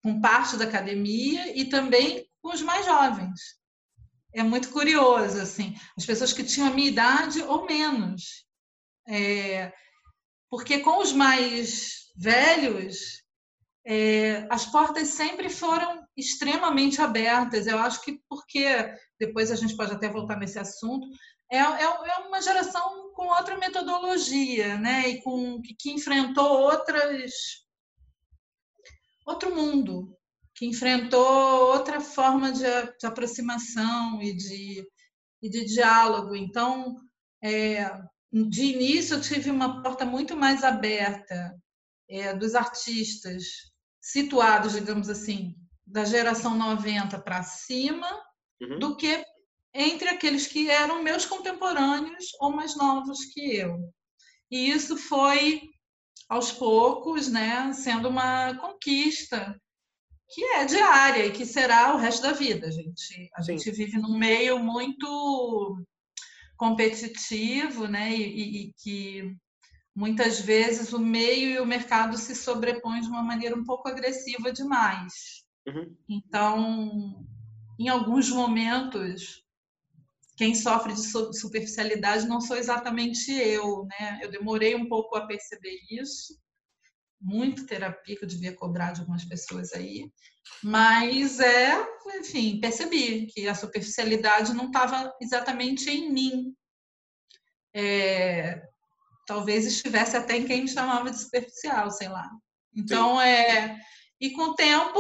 com 0.03 0.21
parte 0.21 0.57
da 0.57 0.65
academia 0.65 1.57
e 1.57 1.65
também 1.67 2.29
com 2.41 2.53
os 2.53 2.63
mais 2.63 2.85
jovens. 2.87 3.59
É 4.33 4.43
muito 4.43 4.71
curioso, 4.71 5.41
assim, 5.41 5.75
as 5.97 6.05
pessoas 6.05 6.33
que 6.33 6.45
tinham 6.45 6.69
a 6.69 6.73
minha 6.73 6.89
idade 6.89 7.43
ou 7.43 7.65
menos. 7.67 8.47
É, 9.09 9.73
porque 10.51 10.81
com 10.81 10.99
os 10.99 11.13
mais 11.13 12.11
velhos, 12.17 13.23
é, 13.87 14.47
as 14.51 14.67
portas 14.67 15.09
sempre 15.09 15.49
foram 15.49 16.07
extremamente 16.17 17.01
abertas. 17.01 17.67
Eu 17.67 17.79
acho 17.79 18.03
que 18.03 18.21
porque, 18.29 18.67
depois 19.19 19.51
a 19.51 19.57
gente 19.57 19.77
pode 19.77 19.93
até 19.93 20.09
voltar 20.09 20.37
nesse 20.37 20.59
assunto, 20.59 21.07
é, 21.51 21.59
é, 21.59 21.83
é 21.83 22.19
uma 22.27 22.43
geração 22.43 23.13
com 23.15 23.29
outra 23.29 23.57
metodologia, 23.57 24.77
né? 24.79 25.09
E 25.09 25.23
com 25.23 25.61
que, 25.63 25.75
que 25.75 25.91
enfrentou 25.91 26.47
outras 26.47 27.33
outro 29.29 29.55
mundo, 29.55 30.17
que 30.55 30.67
enfrentou 30.67 31.73
outra 31.73 32.01
forma 32.01 32.51
de, 32.51 32.65
de 32.99 33.07
aproximação 33.07 34.21
e 34.23 34.35
de, 34.35 34.89
e 35.43 35.49
de 35.49 35.65
diálogo. 35.67 36.35
Então, 36.35 36.97
é, 37.43 37.91
de 38.33 38.65
início, 38.65 39.17
eu 39.17 39.21
tive 39.21 39.51
uma 39.51 39.83
porta 39.83 40.05
muito 40.05 40.35
mais 40.35 40.65
aberta 40.65 41.55
é, 42.09 42.35
dos 42.35 42.55
artistas 42.55 43.45
situados, 44.01 44.73
digamos 44.73 45.11
assim, 45.11 45.55
da 45.87 46.05
geração 46.05 46.57
90 46.57 47.21
para 47.21 47.43
cima, 47.43 48.09
uhum. 48.61 48.79
do 48.79 48.97
que 48.97 49.23
entre 49.75 50.09
aqueles 50.09 50.47
que 50.47 50.71
eram 50.71 51.03
meus 51.03 51.27
contemporâneos 51.27 52.27
ou 52.41 52.51
mais 52.51 52.75
novos 52.77 53.27
que 53.27 53.57
eu. 53.57 53.79
E 54.51 54.71
isso 54.71 54.97
foi 54.97 55.61
aos 56.29 56.53
poucos, 56.53 57.29
né, 57.29 57.73
sendo 57.73 58.09
uma 58.09 58.55
conquista 58.57 59.59
que 60.31 60.45
é 60.45 60.65
diária 60.67 61.27
e 61.27 61.33
que 61.33 61.47
será 61.47 61.95
o 61.95 61.99
resto 61.99 62.23
da 62.23 62.33
vida, 62.33 62.71
gente. 62.71 63.31
A 63.35 63.43
Sim. 63.43 63.57
gente 63.57 63.71
vive 63.71 63.97
num 63.97 64.17
meio 64.17 64.59
muito 64.59 65.83
competitivo, 66.57 67.87
né, 67.87 68.15
e, 68.15 68.23
e, 68.23 68.63
e, 68.63 68.73
que 68.75 69.37
muitas 69.95 70.41
vezes 70.41 70.93
o 70.93 70.99
meio 70.99 71.51
e 71.51 71.61
o 71.61 71.67
mercado 71.67 72.19
se 72.19 72.35
sobrepõem 72.35 73.01
de 73.01 73.09
uma 73.09 73.23
maneira 73.23 73.57
um 73.57 73.65
pouco 73.65 73.89
agressiva 73.89 74.53
demais. 74.53 75.45
Uhum. 75.67 75.97
Então, 76.09 77.25
em 77.79 77.89
alguns 77.89 78.31
momentos, 78.31 79.43
quem 80.39 80.55
sofre 80.55 80.95
de 80.95 81.03
superficialidade 81.37 82.29
não 82.29 82.41
sou 82.41 82.57
exatamente 82.57 83.33
eu, 83.33 83.85
né? 83.87 84.21
Eu 84.23 84.31
demorei 84.31 84.77
um 84.77 84.89
pouco 84.89 85.17
a 85.17 85.27
perceber 85.27 85.77
isso, 85.91 86.39
muito 87.21 87.67
terapia 87.67 88.17
que 88.17 88.25
eu 88.25 88.29
devia 88.29 88.55
cobrar 88.55 88.93
de 88.93 89.01
algumas 89.01 89.25
pessoas 89.25 89.73
aí, 89.73 90.09
mas 90.63 91.41
é, 91.41 91.85
enfim, 92.21 92.61
percebi 92.61 93.27
que 93.27 93.49
a 93.49 93.55
superficialidade 93.55 94.55
não 94.55 94.67
estava 94.67 95.13
exatamente 95.21 95.91
em 95.91 96.13
mim. 96.13 96.55
É, 97.75 98.63
talvez 99.27 99.67
estivesse 99.67 100.17
até 100.17 100.37
em 100.37 100.47
quem 100.47 100.63
me 100.63 100.69
chamava 100.69 101.11
de 101.11 101.19
superficial, 101.19 101.91
sei 101.91 102.09
lá. 102.09 102.31
Então, 102.77 103.19
Sim. 103.19 103.25
é. 103.25 103.81
E 104.21 104.31
com 104.31 104.43
o 104.43 104.55
tempo, 104.55 104.99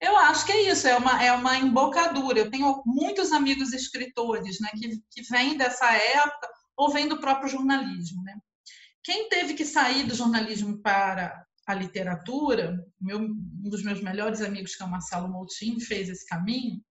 eu 0.00 0.16
acho 0.16 0.44
que 0.44 0.52
é 0.52 0.70
isso, 0.70 0.88
é 0.88 0.96
uma, 0.96 1.22
é 1.22 1.32
uma 1.32 1.56
embocadura. 1.56 2.38
Eu 2.38 2.50
tenho 2.50 2.82
muitos 2.84 3.32
amigos 3.32 3.72
escritores 3.72 4.58
né, 4.60 4.68
que, 4.76 5.00
que 5.10 5.22
vêm 5.30 5.56
dessa 5.56 5.92
época 5.92 6.48
ou 6.76 6.90
vêm 6.90 7.08
do 7.08 7.20
próprio 7.20 7.48
jornalismo. 7.48 8.22
Né? 8.22 8.36
Quem 9.02 9.28
teve 9.28 9.54
que 9.54 9.64
sair 9.64 10.04
do 10.04 10.14
jornalismo 10.14 10.80
para 10.82 11.44
a 11.66 11.74
literatura, 11.74 12.84
meu, 13.00 13.20
um 13.20 13.68
dos 13.68 13.82
meus 13.82 14.00
melhores 14.00 14.40
amigos, 14.40 14.74
que 14.74 14.82
é 14.82 14.86
o 14.86 14.90
Marcelo 14.90 15.28
Moutinho, 15.28 15.80
fez 15.80 16.08
esse 16.08 16.26
caminho, 16.26 16.82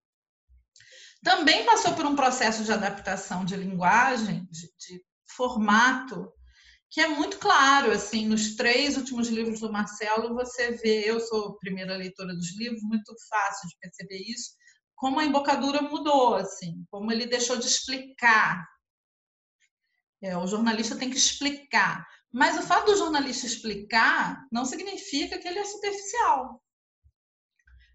também 1.24 1.66
passou 1.66 1.94
por 1.94 2.06
um 2.06 2.16
processo 2.16 2.64
de 2.64 2.72
adaptação 2.72 3.44
de 3.44 3.56
linguagem, 3.56 4.48
de, 4.52 4.68
de 4.78 5.04
formato, 5.36 6.32
que 6.90 7.02
é 7.02 7.08
muito 7.08 7.38
claro, 7.38 7.92
assim, 7.92 8.26
nos 8.26 8.56
três 8.56 8.96
últimos 8.98 9.28
livros 9.28 9.60
do 9.60 9.72
Marcelo, 9.72 10.34
você 10.34 10.72
vê, 10.72 11.10
eu 11.10 11.20
sou 11.20 11.58
primeira 11.58 11.98
leitora 11.98 12.34
dos 12.34 12.58
livros, 12.58 12.82
muito 12.84 13.14
fácil 13.30 13.68
de 13.68 13.78
perceber 13.80 14.22
isso, 14.28 14.52
como 14.96 15.20
a 15.20 15.26
embocadura 15.26 15.82
mudou, 15.82 16.36
assim, 16.36 16.86
como 16.90 17.12
ele 17.12 17.28
deixou 17.28 17.58
de 17.58 17.68
explicar. 17.68 18.66
É, 20.22 20.36
o 20.38 20.48
jornalista 20.48 20.96
tem 20.96 21.10
que 21.10 21.18
explicar. 21.18 22.06
Mas 22.32 22.58
o 22.58 22.64
fato 22.64 22.88
do 22.88 22.98
jornalista 22.98 23.46
explicar 23.46 24.46
não 24.52 24.66
significa 24.66 25.38
que 25.38 25.48
ele 25.48 25.60
é 25.60 25.66
superficial. 25.66 26.62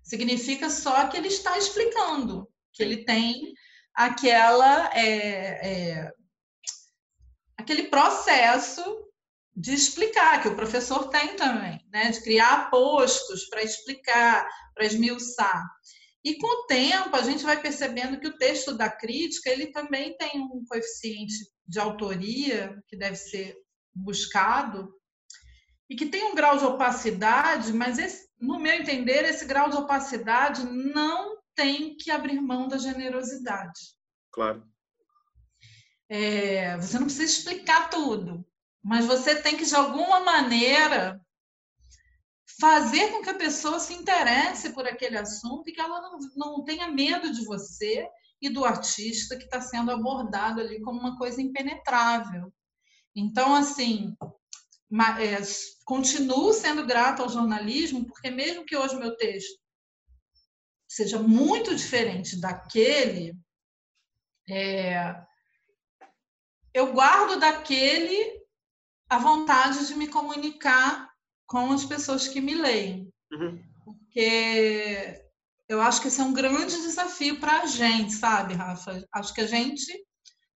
Significa 0.02 0.70
só 0.70 1.08
que 1.08 1.16
ele 1.16 1.28
está 1.28 1.58
explicando, 1.58 2.48
que 2.72 2.82
ele 2.82 3.04
tem 3.04 3.52
aquela 3.94 4.90
é, 4.96 5.98
é, 5.98 6.12
aquele 7.62 7.84
processo 7.84 8.82
de 9.54 9.72
explicar, 9.72 10.42
que 10.42 10.48
o 10.48 10.56
professor 10.56 11.08
tem 11.08 11.36
também, 11.36 11.80
né? 11.92 12.10
de 12.10 12.20
criar 12.22 12.70
postos 12.70 13.48
para 13.48 13.62
explicar, 13.62 14.48
para 14.74 14.84
esmiuçar. 14.84 15.62
E 16.24 16.36
com 16.38 16.46
o 16.46 16.66
tempo, 16.66 17.14
a 17.14 17.22
gente 17.22 17.44
vai 17.44 17.60
percebendo 17.60 18.18
que 18.18 18.28
o 18.28 18.36
texto 18.36 18.74
da 18.74 18.88
crítica 18.88 19.50
ele 19.50 19.66
também 19.66 20.16
tem 20.16 20.40
um 20.40 20.64
coeficiente 20.68 21.34
de 21.66 21.78
autoria 21.78 22.80
que 22.88 22.96
deve 22.96 23.16
ser 23.16 23.56
buscado 23.94 24.92
e 25.90 25.96
que 25.96 26.06
tem 26.06 26.24
um 26.24 26.34
grau 26.34 26.56
de 26.56 26.64
opacidade, 26.64 27.72
mas 27.72 27.98
esse, 27.98 28.28
no 28.40 28.58
meu 28.58 28.72
entender, 28.72 29.24
esse 29.24 29.44
grau 29.44 29.68
de 29.68 29.76
opacidade 29.76 30.64
não 30.64 31.36
tem 31.54 31.96
que 31.96 32.10
abrir 32.10 32.40
mão 32.40 32.66
da 32.66 32.78
generosidade. 32.78 33.80
Claro. 34.30 34.64
É, 36.14 36.76
você 36.76 36.98
não 36.98 37.06
precisa 37.06 37.24
explicar 37.24 37.88
tudo, 37.88 38.44
mas 38.84 39.06
você 39.06 39.40
tem 39.40 39.56
que, 39.56 39.64
de 39.64 39.74
alguma 39.74 40.20
maneira, 40.20 41.18
fazer 42.60 43.10
com 43.10 43.22
que 43.22 43.30
a 43.30 43.38
pessoa 43.38 43.80
se 43.80 43.94
interesse 43.94 44.74
por 44.74 44.86
aquele 44.86 45.16
assunto 45.16 45.66
e 45.70 45.72
que 45.72 45.80
ela 45.80 46.02
não, 46.02 46.18
não 46.36 46.64
tenha 46.64 46.88
medo 46.88 47.32
de 47.32 47.42
você 47.46 48.06
e 48.42 48.50
do 48.50 48.62
artista 48.62 49.38
que 49.38 49.44
está 49.44 49.62
sendo 49.62 49.90
abordado 49.90 50.60
ali 50.60 50.82
como 50.82 51.00
uma 51.00 51.16
coisa 51.16 51.40
impenetrável. 51.40 52.52
Então, 53.16 53.54
assim, 53.54 54.14
é, 55.18 55.38
continuo 55.86 56.52
sendo 56.52 56.84
grata 56.84 57.22
ao 57.22 57.30
jornalismo, 57.30 58.04
porque 58.04 58.30
mesmo 58.30 58.66
que 58.66 58.76
hoje 58.76 58.96
meu 58.96 59.16
texto 59.16 59.58
seja 60.86 61.18
muito 61.18 61.74
diferente 61.74 62.38
daquele, 62.38 63.34
é, 64.46 65.31
eu 66.74 66.92
guardo 66.92 67.38
daquele 67.38 68.40
a 69.08 69.18
vontade 69.18 69.86
de 69.86 69.94
me 69.94 70.08
comunicar 70.08 71.10
com 71.46 71.72
as 71.72 71.84
pessoas 71.84 72.28
que 72.28 72.40
me 72.40 72.54
leem. 72.54 73.12
Uhum. 73.30 73.62
Porque 73.84 75.22
eu 75.68 75.80
acho 75.80 76.00
que 76.00 76.08
esse 76.08 76.20
é 76.20 76.24
um 76.24 76.32
grande 76.32 76.76
desafio 76.82 77.38
para 77.38 77.62
a 77.62 77.66
gente, 77.66 78.12
sabe, 78.12 78.54
Rafa? 78.54 79.06
Acho 79.12 79.34
que 79.34 79.42
a 79.42 79.46
gente 79.46 79.86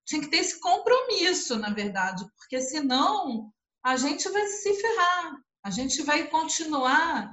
tinha 0.06 0.20
que 0.20 0.28
ter 0.28 0.38
esse 0.38 0.60
compromisso, 0.60 1.58
na 1.58 1.70
verdade, 1.70 2.24
porque 2.36 2.60
senão 2.60 3.52
a 3.84 3.96
gente 3.96 4.28
vai 4.28 4.46
se 4.46 4.74
ferrar, 4.74 5.36
a 5.64 5.70
gente 5.70 6.02
vai 6.02 6.28
continuar 6.28 7.30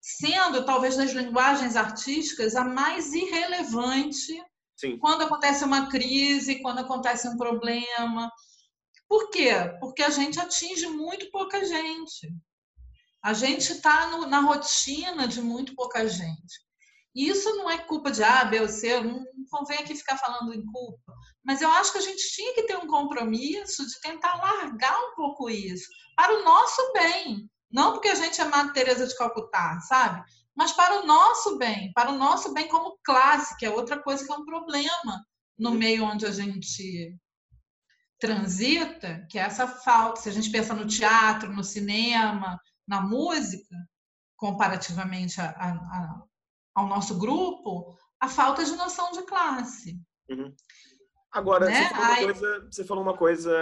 sendo, 0.00 0.64
talvez 0.64 0.96
nas 0.96 1.12
linguagens 1.12 1.76
artísticas, 1.76 2.54
a 2.54 2.64
mais 2.64 3.12
irrelevante 3.12 4.42
Sim. 4.78 4.96
Quando 4.98 5.22
acontece 5.22 5.64
uma 5.64 5.88
crise, 5.88 6.62
quando 6.62 6.78
acontece 6.78 7.28
um 7.28 7.36
problema. 7.36 8.30
Por 9.08 9.30
quê? 9.30 9.50
Porque 9.80 10.02
a 10.02 10.10
gente 10.10 10.38
atinge 10.38 10.86
muito 10.86 11.30
pouca 11.30 11.64
gente. 11.64 12.32
A 13.22 13.32
gente 13.32 13.72
está 13.72 14.06
na 14.26 14.40
rotina 14.40 15.26
de 15.26 15.42
muito 15.42 15.74
pouca 15.74 16.06
gente. 16.06 16.68
E 17.14 17.28
isso 17.28 17.52
não 17.56 17.68
é 17.68 17.78
culpa 17.78 18.12
de 18.12 18.22
A, 18.22 18.44
B 18.44 18.60
ou 18.60 18.68
C, 18.68 19.00
não 19.00 19.24
convém 19.50 19.78
aqui 19.78 19.96
ficar 19.96 20.16
falando 20.16 20.54
em 20.54 20.64
culpa. 20.64 21.12
Mas 21.44 21.60
eu 21.60 21.70
acho 21.72 21.90
que 21.90 21.98
a 21.98 22.02
gente 22.02 22.30
tinha 22.30 22.54
que 22.54 22.62
ter 22.62 22.76
um 22.76 22.86
compromisso 22.86 23.84
de 23.84 24.00
tentar 24.00 24.36
largar 24.36 24.96
um 24.96 25.14
pouco 25.16 25.50
isso, 25.50 25.88
para 26.14 26.38
o 26.38 26.44
nosso 26.44 26.92
bem. 26.92 27.50
Não 27.72 27.92
porque 27.92 28.08
a 28.08 28.14
gente 28.14 28.40
é 28.40 28.44
Madre 28.44 28.72
Teresa 28.72 29.06
de 29.06 29.16
Calcutá, 29.16 29.80
sabe? 29.80 30.22
Mas 30.58 30.72
para 30.72 31.00
o 31.00 31.06
nosso 31.06 31.56
bem, 31.56 31.92
para 31.92 32.10
o 32.10 32.18
nosso 32.18 32.52
bem 32.52 32.66
como 32.66 32.98
classe, 33.04 33.56
que 33.56 33.64
é 33.64 33.70
outra 33.70 33.96
coisa 34.02 34.26
que 34.26 34.32
é 34.32 34.34
um 34.34 34.44
problema 34.44 35.24
no 35.56 35.70
meio 35.70 36.02
onde 36.02 36.26
a 36.26 36.32
gente 36.32 37.16
transita, 38.18 39.24
que 39.30 39.38
é 39.38 39.42
essa 39.42 39.68
falta. 39.68 40.20
Se 40.20 40.28
a 40.28 40.32
gente 40.32 40.50
pensa 40.50 40.74
no 40.74 40.84
teatro, 40.84 41.52
no 41.52 41.62
cinema, 41.62 42.60
na 42.88 43.00
música, 43.00 43.76
comparativamente 44.36 45.40
a, 45.40 45.48
a, 45.50 45.70
a, 45.70 46.22
ao 46.74 46.88
nosso 46.88 47.16
grupo, 47.16 47.96
a 48.20 48.28
falta 48.28 48.64
de 48.64 48.72
noção 48.72 49.12
de 49.12 49.22
classe. 49.22 49.96
Uhum. 50.28 50.52
Agora, 51.30 51.66
né? 51.66 51.84
você, 51.84 51.94
falou 51.94 52.16
coisa, 52.16 52.68
você, 52.68 52.84
falou 52.84 53.04
uma 53.04 53.16
coisa, 53.16 53.54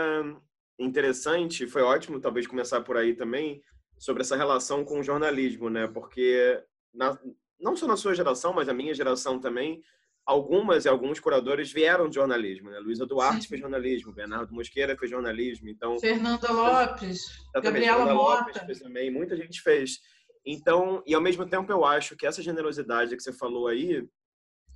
interessante, 0.79 1.67
foi 1.67 1.83
ótimo 1.83 2.21
talvez 2.21 2.47
começar 2.47 2.81
por 2.81 2.97
aí 2.97 3.15
também, 3.15 3.63
sobre 3.99 4.23
essa 4.23 4.35
relação 4.37 4.83
com 4.83 5.01
o 5.01 5.03
jornalismo, 5.03 5.69
né? 5.69 5.87
Porque 5.87 6.65
na, 6.97 7.19
não 7.61 7.77
só 7.77 7.87
na 7.87 7.97
sua 7.97 8.15
geração, 8.15 8.53
mas 8.53 8.67
na 8.67 8.75
minha 8.75 8.95
geração 8.95 9.39
também, 9.39 9.83
algumas 10.27 10.85
e 10.85 10.89
alguns 10.89 11.21
curadores 11.21 11.71
vieram 11.71 12.09
de 12.09 12.17
jornalismo. 12.17 12.71
Né? 12.71 12.79
Luísa 12.81 13.07
Duarte 13.07 13.43
Sim. 13.43 13.49
fez 13.49 13.61
jornalismo, 13.61 14.13
Bernardo 14.13 14.53
Mosqueira 14.53 14.97
fez 14.97 15.11
jornalismo. 15.11 15.69
Então, 15.69 15.99
Fernanda 16.01 16.51
Lopes, 16.51 17.21
Gabriela 17.55 17.99
Fernanda 17.99 18.15
Mota. 18.15 18.61
Lopes 18.61 18.81
também, 18.81 19.11
muita 19.11 19.37
gente 19.37 19.63
fez. 19.63 20.01
Então, 20.45 21.03
e 21.07 21.15
ao 21.15 21.21
mesmo 21.21 21.47
tempo 21.47 21.71
eu 21.71 21.85
acho 21.85 22.17
que 22.17 22.27
essa 22.27 22.43
generosidade 22.43 23.17
que 23.17 23.23
você 23.23 23.33
falou 23.33 23.69
aí 23.69 24.07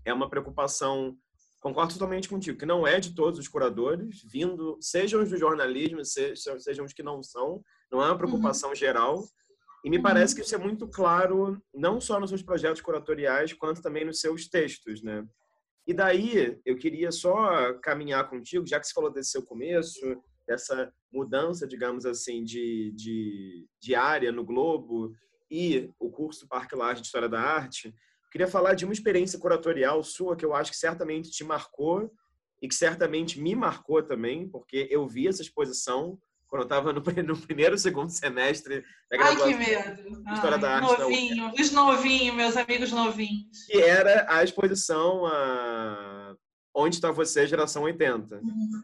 é 0.05 0.13
uma 0.13 0.29
preocupação, 0.29 1.17
concordo 1.61 1.93
totalmente 1.93 2.29
contigo, 2.29 2.59
que 2.59 2.67
não 2.67 2.87
é 2.87 2.99
de 2.99 3.15
todos 3.15 3.39
os 3.39 3.49
curadores, 3.49 4.23
vindo, 4.25 4.79
sejam 4.81 5.23
os 5.23 5.31
do 5.31 5.37
jornalismo, 5.37 6.05
sejam, 6.05 6.59
sejam 6.59 6.85
os 6.85 6.93
que 6.93 7.03
não 7.03 7.23
são, 7.23 7.63
não 7.91 8.03
é 8.03 8.07
uma 8.07 8.19
preocupação 8.19 8.71
uhum. 8.71 8.77
geral. 8.77 9.25
E 9.85 9.91
me 9.91 9.97
uhum. 9.97 10.03
parece 10.03 10.35
que 10.35 10.43
isso 10.43 10.55
é 10.55 10.59
muito 10.59 10.87
claro, 10.87 11.61
não 11.75 12.01
só 12.01 12.21
nos 12.21 12.31
seus 12.31 12.43
projetos 12.43 12.83
curatoriais, 12.83 13.53
quanto 13.53 13.83
também 13.83 14.05
nos 14.05 14.21
seus 14.21 14.49
textos, 14.49 15.03
né? 15.03 15.27
E 15.87 15.95
daí, 15.95 16.61
eu 16.65 16.77
queria 16.77 17.11
só 17.11 17.75
caminhar 17.81 18.29
contigo, 18.29 18.67
já 18.67 18.79
que 18.79 18.87
você 18.87 18.93
falou 18.93 19.11
desse 19.11 19.31
seu 19.31 19.43
começo, 19.43 20.23
dessa 20.47 20.93
mudança, 21.13 21.67
digamos 21.67 22.05
assim, 22.05 22.45
de, 22.45 22.93
de, 22.93 23.67
de 23.81 23.95
área 23.95 24.31
no 24.31 24.45
Globo 24.45 25.13
e 25.51 25.91
o 25.99 26.11
curso 26.11 26.47
Parque 26.47 26.77
Laje 26.77 27.01
de 27.01 27.07
História 27.07 27.29
da 27.29 27.41
Arte, 27.41 27.95
queria 28.31 28.47
falar 28.47 28.75
de 28.75 28.85
uma 28.85 28.93
experiência 28.93 29.39
curatorial 29.39 30.03
sua 30.05 30.37
que 30.37 30.45
eu 30.45 30.55
acho 30.55 30.71
que 30.71 30.77
certamente 30.77 31.31
te 31.31 31.43
marcou 31.43 32.13
e 32.63 32.69
que 32.69 32.75
certamente 32.75 33.41
me 33.41 33.55
marcou 33.57 34.03
também, 34.03 34.49
porque 34.49 34.87
eu 34.91 35.09
vi 35.09 35.27
essa 35.27 35.43
exposição 35.43 36.21
quando 36.51 36.63
eu 36.63 36.65
estava 36.65 36.93
no, 36.93 37.01
no, 37.01 37.37
primeiro, 37.41 37.79
segundo 37.79 38.11
semestre 38.11 38.85
da 39.09 39.17
graduação. 39.17 39.47
Ai, 39.47 39.53
que 39.53 39.59
medo. 39.59 40.33
História 40.35 40.57
Ai, 40.57 40.61
da 40.61 40.77
Arte. 40.77 41.01
Novinho, 41.01 41.53
os 41.57 41.71
novinhos, 41.71 42.37
meus 42.37 42.57
amigos 42.57 42.91
novinhos. 42.91 43.67
Que 43.67 43.81
era 43.81 44.27
a 44.29 44.43
exposição 44.43 45.25
a... 45.27 46.35
Onde 46.75 46.97
Está 46.97 47.13
Você, 47.13 47.47
Geração 47.47 47.85
80. 47.85 48.37
Uhum. 48.37 48.83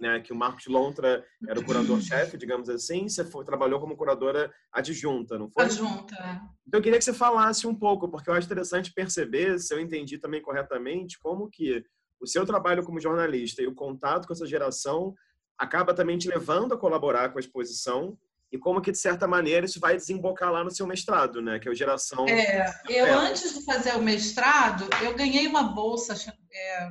Né, 0.00 0.20
que 0.20 0.32
o 0.32 0.36
Marcos 0.36 0.66
Lontra 0.66 1.24
era 1.48 1.58
o 1.58 1.64
curador-chefe, 1.64 2.36
digamos 2.36 2.68
assim, 2.68 3.08
você 3.08 3.24
foi, 3.24 3.44
trabalhou 3.44 3.78
como 3.78 3.96
curadora 3.96 4.52
adjunta, 4.72 5.38
não 5.38 5.48
foi? 5.48 5.64
Adjunta. 5.64 6.16
É. 6.16 6.40
Então 6.66 6.80
eu 6.80 6.82
queria 6.82 6.98
que 6.98 7.04
você 7.04 7.14
falasse 7.14 7.64
um 7.64 7.74
pouco, 7.74 8.08
porque 8.08 8.28
eu 8.28 8.34
acho 8.34 8.46
interessante 8.46 8.92
perceber, 8.92 9.60
se 9.60 9.72
eu 9.72 9.78
entendi 9.78 10.18
também 10.18 10.42
corretamente, 10.42 11.16
como 11.20 11.48
que 11.48 11.84
o 12.20 12.26
seu 12.26 12.44
trabalho 12.44 12.82
como 12.82 13.00
jornalista 13.00 13.62
e 13.62 13.68
o 13.68 13.74
contato 13.74 14.26
com 14.26 14.32
essa 14.32 14.46
geração 14.46 15.14
acaba 15.58 15.94
também 15.94 16.18
te 16.18 16.28
levando 16.28 16.74
a 16.74 16.78
colaborar 16.78 17.30
com 17.30 17.38
a 17.38 17.40
exposição 17.40 18.18
e 18.52 18.58
como 18.58 18.80
que, 18.80 18.92
de 18.92 18.98
certa 18.98 19.26
maneira, 19.26 19.66
isso 19.66 19.80
vai 19.80 19.96
desembocar 19.96 20.52
lá 20.52 20.62
no 20.62 20.70
seu 20.70 20.86
mestrado, 20.86 21.42
né? 21.42 21.58
Que 21.58 21.68
é 21.68 21.72
o 21.72 21.74
Geração... 21.74 22.24
É, 22.28 22.72
eu, 22.88 23.18
antes 23.18 23.52
de 23.52 23.64
fazer 23.64 23.96
o 23.96 24.02
mestrado, 24.02 24.88
eu 25.02 25.14
ganhei 25.14 25.46
uma 25.48 25.64
bolsa 25.64 26.14
é, 26.52 26.90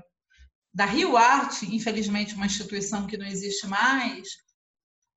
da 0.74 0.86
Rio 0.86 1.15
Arte, 1.15 1.74
infelizmente 1.74 2.36
uma 2.36 2.48
instituição 2.48 3.08
que 3.08 3.17
não 3.17 3.25
existe 3.25 3.65
mais, 3.65 4.27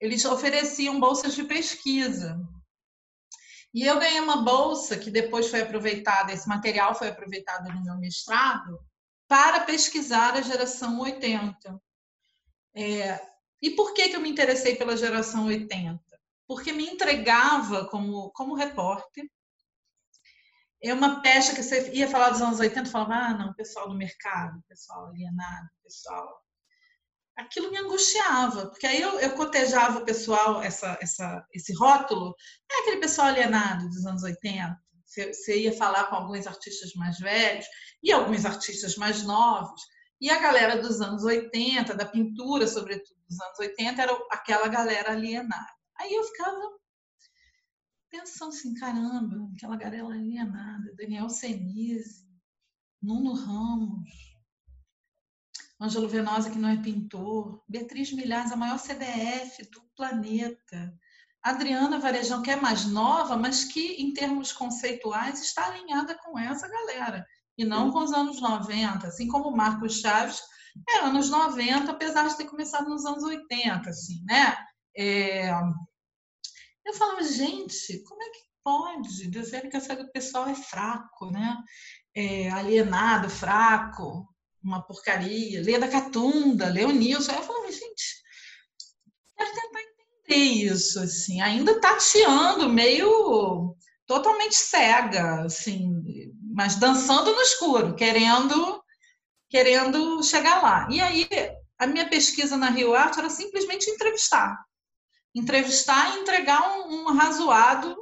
eles 0.00 0.24
ofereciam 0.24 1.00
bolsas 1.00 1.34
de 1.34 1.42
pesquisa. 1.42 2.38
E 3.74 3.82
eu 3.82 3.98
ganhei 3.98 4.20
uma 4.20 4.42
bolsa 4.42 4.96
que 4.96 5.10
depois 5.10 5.48
foi 5.48 5.62
aproveitada, 5.62 6.32
esse 6.32 6.48
material 6.48 6.94
foi 6.94 7.08
aproveitado 7.08 7.72
no 7.72 7.82
meu 7.82 7.96
mestrado, 7.98 8.78
para 9.26 9.60
pesquisar 9.60 10.34
a 10.34 10.42
geração 10.42 11.00
80. 11.00 11.80
É, 12.74 13.20
e 13.66 13.70
por 13.74 13.92
que, 13.92 14.08
que 14.08 14.14
eu 14.14 14.20
me 14.20 14.30
interessei 14.30 14.76
pela 14.76 14.96
geração 14.96 15.46
80? 15.46 16.00
Porque 16.46 16.72
me 16.72 16.86
entregava 16.86 17.88
como, 17.88 18.30
como 18.30 18.54
repórter. 18.54 19.28
É 20.80 20.94
uma 20.94 21.20
pecha 21.20 21.52
que 21.52 21.64
você 21.64 21.90
ia 21.92 22.08
falar 22.08 22.30
dos 22.30 22.40
anos 22.40 22.60
80 22.60 22.88
falava, 22.88 23.14
ah, 23.14 23.34
não, 23.34 23.54
pessoal 23.54 23.88
do 23.88 23.96
mercado, 23.96 24.62
pessoal 24.68 25.06
alienado, 25.06 25.68
pessoal. 25.82 26.40
Aquilo 27.36 27.72
me 27.72 27.78
angustiava, 27.78 28.68
porque 28.68 28.86
aí 28.86 29.02
eu, 29.02 29.18
eu 29.18 29.34
cotejava 29.34 29.98
o 29.98 30.04
pessoal, 30.04 30.62
essa, 30.62 30.96
essa, 31.02 31.44
esse 31.52 31.74
rótulo, 31.74 32.36
é 32.70 32.80
aquele 32.82 32.98
pessoal 32.98 33.26
alienado 33.26 33.88
dos 33.88 34.06
anos 34.06 34.22
80. 34.22 34.78
Você, 35.04 35.34
você 35.34 35.60
ia 35.62 35.72
falar 35.72 36.04
com 36.04 36.14
alguns 36.14 36.46
artistas 36.46 36.94
mais 36.94 37.18
velhos 37.18 37.66
e 38.00 38.12
alguns 38.12 38.44
artistas 38.44 38.94
mais 38.94 39.24
novos. 39.24 39.82
E 40.20 40.30
a 40.30 40.40
galera 40.40 40.80
dos 40.80 41.00
anos 41.00 41.24
80, 41.24 41.94
da 41.94 42.06
pintura, 42.06 42.66
sobretudo 42.66 43.18
dos 43.28 43.40
anos 43.40 43.58
80, 43.58 44.02
era 44.02 44.12
aquela 44.30 44.68
galera 44.68 45.12
alienada. 45.12 45.74
Aí 45.98 46.12
eu 46.12 46.24
ficava 46.24 46.76
pensando 48.08 48.48
assim, 48.48 48.74
caramba, 48.74 49.36
aquela 49.54 49.76
galera 49.76 50.06
alienada, 50.06 50.94
Daniel 50.96 51.28
Senise, 51.28 52.26
Nuno 53.02 53.34
Ramos, 53.34 54.10
Ângelo 55.78 56.08
Venosa, 56.08 56.50
que 56.50 56.58
não 56.58 56.70
é 56.70 56.82
pintor, 56.82 57.62
Beatriz 57.68 58.10
Milhares, 58.12 58.52
a 58.52 58.56
maior 58.56 58.78
CDF 58.78 59.70
do 59.70 59.82
planeta, 59.94 60.98
Adriana 61.42 61.98
Varejão, 61.98 62.42
que 62.42 62.50
é 62.50 62.56
mais 62.56 62.86
nova, 62.86 63.36
mas 63.36 63.64
que, 63.64 64.02
em 64.02 64.14
termos 64.14 64.50
conceituais, 64.50 65.42
está 65.42 65.66
alinhada 65.66 66.16
com 66.18 66.38
essa 66.38 66.66
galera 66.66 67.26
e 67.56 67.64
não 67.64 67.90
com 67.90 68.00
os 68.00 68.12
anos 68.12 68.40
90, 68.40 69.06
assim 69.06 69.28
como 69.28 69.48
o 69.48 69.56
Marcos 69.56 70.00
Chaves 70.00 70.40
é 70.88 70.98
anos 70.98 71.30
90, 71.30 71.90
apesar 71.90 72.28
de 72.28 72.36
ter 72.36 72.44
começado 72.44 72.88
nos 72.88 73.04
anos 73.06 73.22
80, 73.22 73.88
assim, 73.88 74.22
né? 74.24 74.56
É... 74.96 75.50
Eu 76.84 76.94
falava, 76.94 77.22
gente, 77.22 78.02
como 78.04 78.22
é 78.22 78.28
que 78.30 78.46
pode 78.62 79.28
dizer 79.28 79.68
que 79.68 79.76
esse 79.76 80.12
pessoal 80.12 80.48
é 80.48 80.54
fraco, 80.54 81.30
né? 81.30 81.56
É, 82.14 82.50
alienado, 82.50 83.30
fraco, 83.30 84.28
uma 84.62 84.82
porcaria, 84.82 85.62
Leda 85.62 85.88
Catunda, 85.88 86.68
Leonilson. 86.68 87.30
Aí 87.30 87.38
eu 87.38 87.44
falava, 87.44 87.70
gente, 87.70 88.22
quero 89.36 89.50
tentar 89.54 89.80
entender 89.80 90.44
isso, 90.72 91.00
assim, 91.00 91.40
ainda 91.40 91.80
tateando, 91.80 92.68
meio 92.68 93.76
totalmente 94.06 94.54
cega, 94.54 95.42
assim, 95.42 96.25
mas 96.56 96.76
dançando 96.76 97.34
no 97.34 97.42
escuro, 97.42 97.94
querendo 97.94 98.82
querendo 99.48 100.22
chegar 100.24 100.62
lá. 100.62 100.88
E 100.90 101.02
aí 101.02 101.28
a 101.78 101.86
minha 101.86 102.08
pesquisa 102.08 102.56
na 102.56 102.70
Rio 102.70 102.94
Arte 102.94 103.18
era 103.18 103.28
simplesmente 103.28 103.90
entrevistar, 103.90 104.56
entrevistar 105.34 106.16
e 106.16 106.20
entregar 106.20 106.78
um, 106.78 107.10
um 107.10 107.12
razoado 107.12 107.94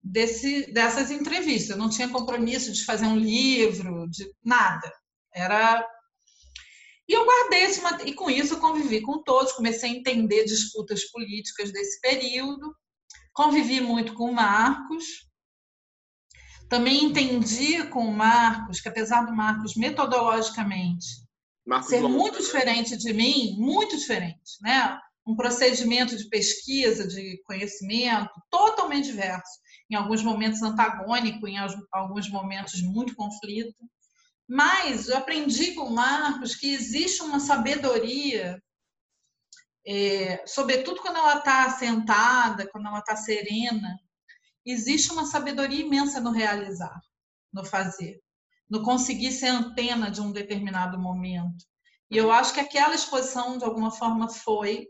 desse, 0.00 0.72
dessas 0.72 1.10
entrevistas. 1.10 1.70
Eu 1.70 1.76
não 1.76 1.90
tinha 1.90 2.08
compromisso 2.08 2.72
de 2.72 2.84
fazer 2.84 3.04
um 3.04 3.18
livro, 3.18 4.08
de 4.08 4.32
nada. 4.44 4.90
Era 5.34 5.84
e 7.08 7.14
eu 7.14 7.24
guardei 7.24 7.64
esse 7.64 7.82
e 8.06 8.14
com 8.14 8.30
isso 8.30 8.54
eu 8.54 8.60
convivi 8.60 9.02
com 9.02 9.24
todos, 9.24 9.52
comecei 9.52 9.90
a 9.90 9.92
entender 9.92 10.44
disputas 10.44 11.04
políticas 11.10 11.72
desse 11.72 12.00
período, 12.00 12.72
convivi 13.32 13.80
muito 13.80 14.14
com 14.14 14.30
o 14.30 14.34
Marcos, 14.34 15.04
também 16.72 17.04
entendi 17.04 17.86
com 17.88 18.06
o 18.06 18.16
Marcos 18.16 18.80
que, 18.80 18.88
apesar 18.88 19.26
do 19.26 19.36
Marcos 19.36 19.76
metodologicamente 19.76 21.22
Marcos 21.66 21.90
ser 21.90 22.00
Longo. 22.00 22.16
muito 22.16 22.38
diferente 22.38 22.96
de 22.96 23.12
mim, 23.12 23.58
muito 23.58 23.94
diferente, 23.94 24.56
né? 24.62 24.98
Um 25.26 25.36
procedimento 25.36 26.16
de 26.16 26.26
pesquisa, 26.30 27.06
de 27.06 27.42
conhecimento 27.44 28.32
totalmente 28.50 29.04
diverso, 29.04 29.60
em 29.90 29.96
alguns 29.96 30.22
momentos 30.22 30.62
antagônico, 30.62 31.46
em 31.46 31.58
alguns 31.92 32.30
momentos 32.30 32.80
muito 32.80 33.14
conflito. 33.14 33.76
Mas 34.48 35.08
eu 35.08 35.18
aprendi 35.18 35.74
com 35.74 35.82
o 35.82 35.94
Marcos 35.94 36.56
que 36.56 36.72
existe 36.72 37.22
uma 37.22 37.38
sabedoria, 37.38 38.58
é, 39.86 40.42
sobretudo 40.46 41.02
quando 41.02 41.18
ela 41.18 41.36
está 41.36 41.68
sentada, 41.68 42.66
quando 42.72 42.88
ela 42.88 43.00
está 43.00 43.14
serena, 43.14 43.94
existe 44.64 45.12
uma 45.12 45.26
sabedoria 45.26 45.84
imensa 45.84 46.20
no 46.20 46.30
realizar, 46.30 47.00
no 47.52 47.64
fazer, 47.64 48.20
no 48.68 48.82
conseguir 48.82 49.32
ser 49.32 49.48
antena 49.48 50.10
de 50.10 50.20
um 50.20 50.32
determinado 50.32 50.98
momento. 50.98 51.64
E 52.10 52.16
eu 52.16 52.30
acho 52.30 52.52
que 52.52 52.60
aquela 52.60 52.94
exposição, 52.94 53.58
de 53.58 53.64
alguma 53.64 53.90
forma, 53.90 54.28
foi 54.28 54.88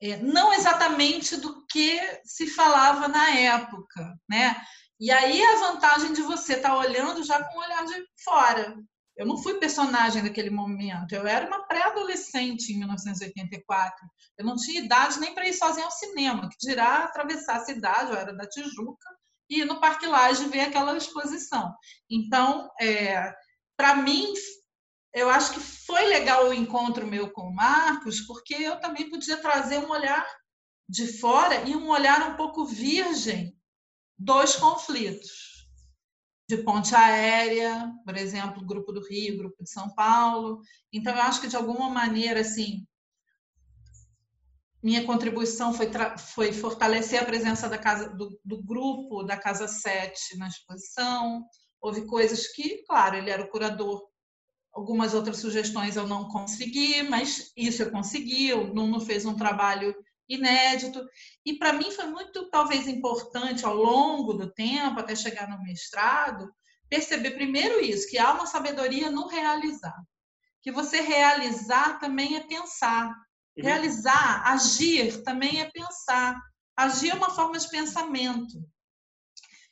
é, 0.00 0.16
não 0.18 0.52
exatamente 0.52 1.36
do 1.36 1.66
que 1.66 2.00
se 2.24 2.46
falava 2.46 3.08
na 3.08 3.30
época, 3.30 4.16
né? 4.28 4.56
E 5.00 5.10
aí 5.10 5.42
a 5.42 5.56
vantagem 5.56 6.12
de 6.12 6.22
você 6.22 6.54
estar 6.54 6.70
tá 6.70 6.78
olhando 6.78 7.22
já 7.24 7.42
com 7.42 7.58
o 7.58 7.62
olhar 7.62 7.84
de 7.84 8.04
fora. 8.22 8.76
Eu 9.18 9.26
não 9.26 9.36
fui 9.36 9.54
personagem 9.54 10.22
naquele 10.22 10.48
momento. 10.48 11.12
Eu 11.12 11.26
era 11.26 11.44
uma 11.44 11.66
pré-adolescente 11.66 12.72
em 12.72 12.78
1984. 12.78 14.08
Eu 14.38 14.46
não 14.46 14.54
tinha 14.54 14.80
idade 14.80 15.18
nem 15.18 15.34
para 15.34 15.48
ir 15.48 15.54
sozinha 15.54 15.84
ao 15.84 15.90
cinema, 15.90 16.48
que 16.48 16.56
dirá 16.60 16.98
atravessar 16.98 17.56
a 17.56 17.64
cidade. 17.64 18.12
Eu 18.12 18.16
era 18.16 18.32
da 18.32 18.48
Tijuca 18.48 19.08
e 19.50 19.62
ir 19.62 19.64
no 19.64 19.80
Parque 19.80 20.06
Laje 20.06 20.48
ver 20.48 20.60
aquela 20.60 20.96
exposição. 20.96 21.74
Então, 22.08 22.70
é, 22.80 23.34
para 23.76 23.96
mim, 23.96 24.32
eu 25.12 25.28
acho 25.28 25.52
que 25.52 25.60
foi 25.60 26.06
legal 26.06 26.46
o 26.46 26.54
encontro 26.54 27.04
meu 27.04 27.32
com 27.32 27.48
o 27.48 27.54
Marcos, 27.54 28.20
porque 28.20 28.54
eu 28.54 28.78
também 28.78 29.10
podia 29.10 29.38
trazer 29.38 29.78
um 29.78 29.90
olhar 29.90 30.24
de 30.88 31.18
fora 31.18 31.68
e 31.68 31.74
um 31.74 31.88
olhar 31.88 32.30
um 32.30 32.36
pouco 32.36 32.64
virgem 32.64 33.52
dos 34.16 34.54
conflitos 34.54 35.47
de 36.48 36.56
ponte 36.56 36.94
aérea, 36.94 37.92
por 38.04 38.16
exemplo, 38.16 38.64
Grupo 38.64 38.90
do 38.90 39.06
Rio, 39.06 39.36
Grupo 39.36 39.62
de 39.62 39.70
São 39.70 39.90
Paulo. 39.90 40.62
Então, 40.90 41.14
eu 41.14 41.22
acho 41.22 41.42
que, 41.42 41.48
de 41.48 41.56
alguma 41.56 41.90
maneira, 41.90 42.40
assim, 42.40 42.86
minha 44.82 45.04
contribuição 45.04 45.74
foi, 45.74 45.90
foi 46.16 46.52
fortalecer 46.52 47.20
a 47.20 47.26
presença 47.26 47.68
da 47.68 47.76
casa, 47.76 48.08
do, 48.10 48.40
do, 48.42 48.62
grupo 48.62 49.22
da 49.24 49.36
Casa 49.36 49.68
7 49.68 50.38
na 50.38 50.48
exposição. 50.48 51.44
Houve 51.80 52.06
coisas 52.06 52.48
que, 52.48 52.82
claro, 52.86 53.16
ele 53.16 53.28
era 53.28 53.42
o 53.42 53.48
curador. 53.50 54.08
Algumas 54.72 55.12
outras 55.12 55.38
sugestões 55.38 55.96
eu 55.96 56.06
não 56.06 56.28
consegui, 56.28 57.02
mas 57.02 57.52
isso 57.56 57.82
eu 57.82 57.90
consegui. 57.90 58.54
O 58.54 58.72
Nuno 58.72 59.00
fez 59.00 59.26
um 59.26 59.36
trabalho 59.36 59.94
inédito. 60.28 61.04
E 61.44 61.58
para 61.58 61.72
mim 61.72 61.90
foi 61.90 62.06
muito, 62.06 62.50
talvez, 62.50 62.86
importante 62.86 63.64
ao 63.64 63.74
longo 63.74 64.34
do 64.34 64.52
tempo, 64.52 65.00
até 65.00 65.16
chegar 65.16 65.48
no 65.48 65.62
mestrado, 65.62 66.52
perceber 66.88 67.32
primeiro 67.32 67.80
isso, 67.80 68.08
que 68.08 68.18
há 68.18 68.32
uma 68.32 68.46
sabedoria 68.46 69.10
no 69.10 69.26
realizar. 69.26 69.96
Que 70.62 70.70
você 70.70 71.00
realizar 71.00 71.98
também 71.98 72.36
é 72.36 72.40
pensar. 72.40 73.08
Uhum. 73.56 73.64
Realizar, 73.64 74.46
agir 74.46 75.22
também 75.22 75.60
é 75.60 75.70
pensar. 75.70 76.40
Agir 76.76 77.10
é 77.10 77.14
uma 77.14 77.30
forma 77.30 77.58
de 77.58 77.68
pensamento 77.68 78.62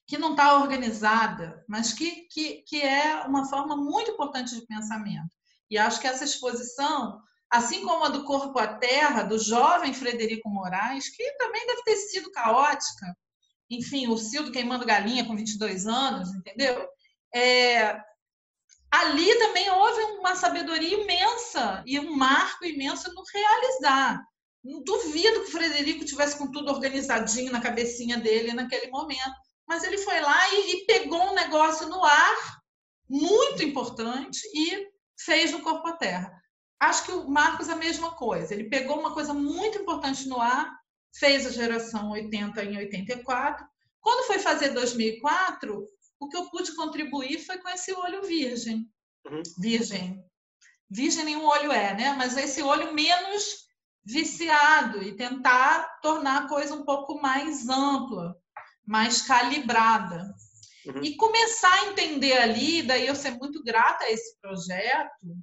que 0.06 0.16
não 0.16 0.32
está 0.32 0.58
organizada, 0.58 1.64
mas 1.68 1.92
que, 1.92 2.28
que, 2.30 2.62
que 2.62 2.80
é 2.80 3.22
uma 3.22 3.48
forma 3.48 3.76
muito 3.76 4.12
importante 4.12 4.54
de 4.54 4.64
pensamento. 4.64 5.34
E 5.68 5.76
acho 5.76 6.00
que 6.00 6.06
essa 6.06 6.24
exposição 6.24 7.20
assim 7.56 7.84
como 7.84 8.04
a 8.04 8.08
do 8.08 8.24
Corpo 8.24 8.58
à 8.58 8.66
Terra, 8.66 9.22
do 9.22 9.38
jovem 9.38 9.94
Frederico 9.94 10.48
Moraes, 10.48 11.08
que 11.08 11.32
também 11.32 11.66
deve 11.66 11.82
ter 11.82 11.96
sido 11.96 12.30
caótica. 12.30 13.16
Enfim, 13.70 14.08
o 14.08 14.16
Cildo 14.16 14.52
queimando 14.52 14.86
galinha 14.86 15.24
com 15.24 15.34
22 15.34 15.86
anos, 15.86 16.32
entendeu? 16.34 16.86
É, 17.34 17.98
ali 18.90 19.38
também 19.38 19.70
houve 19.70 20.00
uma 20.18 20.36
sabedoria 20.36 21.02
imensa 21.02 21.82
e 21.86 21.98
um 21.98 22.14
marco 22.14 22.64
imenso 22.64 23.12
no 23.14 23.22
realizar. 23.32 24.22
Não 24.62 24.82
duvido 24.82 25.42
que 25.42 25.48
o 25.48 25.52
Frederico 25.52 26.04
tivesse 26.04 26.36
com 26.38 26.50
tudo 26.50 26.70
organizadinho 26.70 27.52
na 27.52 27.60
cabecinha 27.60 28.18
dele 28.18 28.52
naquele 28.52 28.90
momento, 28.90 29.34
mas 29.66 29.82
ele 29.82 29.98
foi 29.98 30.20
lá 30.20 30.54
e, 30.54 30.72
e 30.72 30.86
pegou 30.86 31.30
um 31.30 31.34
negócio 31.34 31.88
no 31.88 32.04
ar 32.04 32.60
muito 33.08 33.62
importante 33.62 34.40
e 34.54 34.88
fez 35.18 35.52
no 35.52 35.62
corpo 35.62 35.86
à 35.88 35.96
terra. 35.96 36.35
Acho 36.78 37.04
que 37.06 37.12
o 37.12 37.28
Marcos 37.28 37.68
é 37.68 37.72
a 37.72 37.76
mesma 37.76 38.12
coisa. 38.12 38.52
Ele 38.52 38.68
pegou 38.68 38.98
uma 38.98 39.12
coisa 39.14 39.32
muito 39.32 39.78
importante 39.78 40.28
no 40.28 40.40
ar, 40.40 40.78
fez 41.14 41.46
a 41.46 41.50
geração 41.50 42.10
80 42.10 42.64
em 42.64 42.76
84. 42.76 43.66
Quando 44.00 44.26
foi 44.26 44.38
fazer 44.38 44.70
2004, 44.70 45.88
o 46.20 46.28
que 46.28 46.36
eu 46.36 46.48
pude 46.50 46.74
contribuir 46.74 47.38
foi 47.44 47.58
com 47.58 47.68
esse 47.68 47.92
olho 47.92 48.22
virgem. 48.22 48.88
Uhum. 49.26 49.42
Virgem. 49.58 50.22
Virgem 50.90 51.24
nenhum 51.24 51.44
olho 51.44 51.72
é, 51.72 51.94
né? 51.94 52.14
Mas 52.16 52.36
esse 52.36 52.62
olho 52.62 52.94
menos 52.94 53.66
viciado 54.04 55.02
e 55.02 55.16
tentar 55.16 55.98
tornar 56.00 56.44
a 56.44 56.48
coisa 56.48 56.74
um 56.74 56.84
pouco 56.84 57.20
mais 57.20 57.68
ampla, 57.68 58.36
mais 58.86 59.22
calibrada. 59.22 60.32
Uhum. 60.86 61.02
E 61.02 61.16
começar 61.16 61.72
a 61.72 61.86
entender 61.86 62.34
ali, 62.34 62.82
daí 62.82 63.06
eu 63.06 63.16
ser 63.16 63.32
muito 63.32 63.62
grata 63.64 64.04
a 64.04 64.10
esse 64.12 64.38
projeto, 64.40 65.36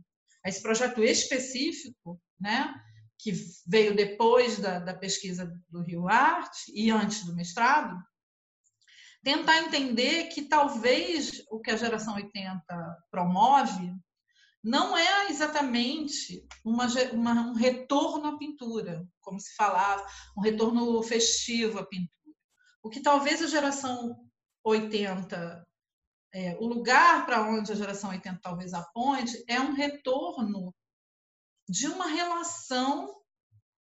a 0.44 0.50
esse 0.50 0.62
projeto 0.62 1.04
específico, 1.04 2.22
né, 2.40 2.74
que 3.18 3.32
veio 3.66 3.96
depois 3.96 4.60
da, 4.60 4.80
da 4.80 4.94
pesquisa 4.94 5.50
do 5.70 5.82
Rio 5.82 6.10
Arte 6.10 6.72
e 6.74 6.92
antes 6.92 7.26
do 7.26 7.36
mestrado, 7.36 7.98
tentar 9.24 9.60
entender 9.60 10.26
que 10.26 10.42
talvez 10.44 11.44
o 11.50 11.62
que 11.62 11.72
a 11.72 11.78
geração 11.78 12.16
80 12.16 12.64
promove 13.10 13.96
não 14.62 14.98
é 14.98 15.30
exatamente 15.30 16.46
uma, 16.64 16.88
uma, 17.12 17.34
um 17.50 17.54
retorno 17.54 18.28
à 18.28 18.38
pintura, 18.38 19.06
como 19.22 19.40
se 19.40 19.56
falava, 19.56 20.06
um 20.38 20.42
retorno 20.42 21.02
festivo 21.04 21.80
à 21.80 21.86
pintura. 21.86 22.12
O 22.82 22.90
que 22.90 23.02
talvez 23.02 23.42
a 23.42 23.48
geração 23.48 24.18
80 24.64 25.66
é, 26.34 26.58
o 26.60 26.66
lugar 26.66 27.26
para 27.26 27.48
onde 27.48 27.72
a 27.72 27.76
geração 27.76 28.10
80 28.10 28.40
talvez 28.42 28.74
aponte 28.74 29.44
é 29.48 29.60
um 29.60 29.74
retorno 29.74 30.74
de 31.70 31.88
uma 31.88 32.08
relação 32.08 33.22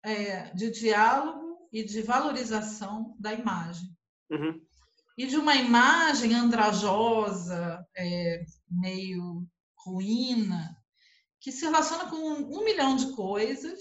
é, 0.03 0.53
de 0.53 0.69
diálogo 0.69 1.69
e 1.71 1.83
de 1.83 2.01
valorização 2.01 3.15
da 3.17 3.33
imagem. 3.33 3.95
Uhum. 4.29 4.61
E 5.17 5.25
de 5.25 5.37
uma 5.37 5.55
imagem 5.55 6.33
andrajosa, 6.33 7.85
é, 7.95 8.43
meio 8.69 9.47
ruína, 9.77 10.75
que 11.39 11.51
se 11.51 11.63
relaciona 11.63 12.09
com 12.09 12.17
um, 12.17 12.59
um 12.59 12.63
milhão 12.63 12.95
de 12.95 13.15
coisas, 13.15 13.79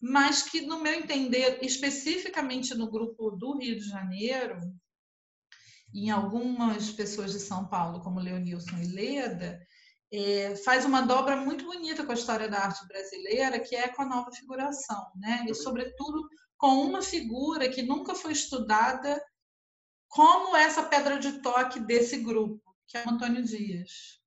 mas 0.00 0.42
que, 0.42 0.60
no 0.60 0.80
meu 0.80 0.94
entender, 0.94 1.58
especificamente 1.62 2.74
no 2.74 2.90
grupo 2.90 3.32
do 3.32 3.58
Rio 3.58 3.76
de 3.76 3.88
Janeiro, 3.88 4.58
em 5.94 6.10
algumas 6.10 6.90
pessoas 6.90 7.32
de 7.32 7.40
São 7.40 7.66
Paulo, 7.66 8.00
como 8.00 8.20
Leonilson 8.20 8.76
e 8.78 8.88
Leda, 8.88 9.60
é, 10.12 10.56
faz 10.56 10.84
uma 10.84 11.02
dobra 11.02 11.36
muito 11.36 11.64
bonita 11.64 12.04
com 12.04 12.12
a 12.12 12.14
história 12.14 12.48
da 12.48 12.60
arte 12.60 12.86
brasileira, 12.86 13.60
que 13.60 13.76
é 13.76 13.88
com 13.88 14.02
a 14.02 14.06
nova 14.06 14.30
figuração, 14.32 15.10
né? 15.16 15.44
E, 15.48 15.54
sobretudo, 15.54 16.28
com 16.56 16.82
uma 16.82 17.02
figura 17.02 17.68
que 17.68 17.82
nunca 17.82 18.14
foi 18.14 18.32
estudada 18.32 19.22
como 20.08 20.56
essa 20.56 20.82
pedra 20.82 21.18
de 21.18 21.40
toque 21.42 21.78
desse 21.80 22.18
grupo, 22.18 22.74
que 22.86 22.96
é 22.96 23.04
o 23.04 23.10
Antônio 23.10 23.44
Dias. 23.44 24.18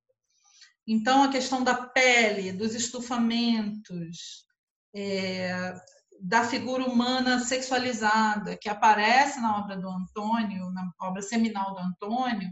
Então, 0.87 1.23
a 1.23 1.31
questão 1.31 1.63
da 1.63 1.87
pele, 1.87 2.51
dos 2.51 2.75
estufamentos, 2.75 4.45
é, 4.93 5.73
da 6.23 6.43
figura 6.43 6.85
humana 6.85 7.39
sexualizada 7.39 8.55
que 8.55 8.69
aparece 8.69 9.41
na 9.41 9.57
obra 9.57 9.75
do 9.75 9.89
Antônio, 9.89 10.69
na 10.69 10.87
obra 11.01 11.21
seminal 11.21 11.73
do 11.73 11.79
Antônio, 11.79 12.49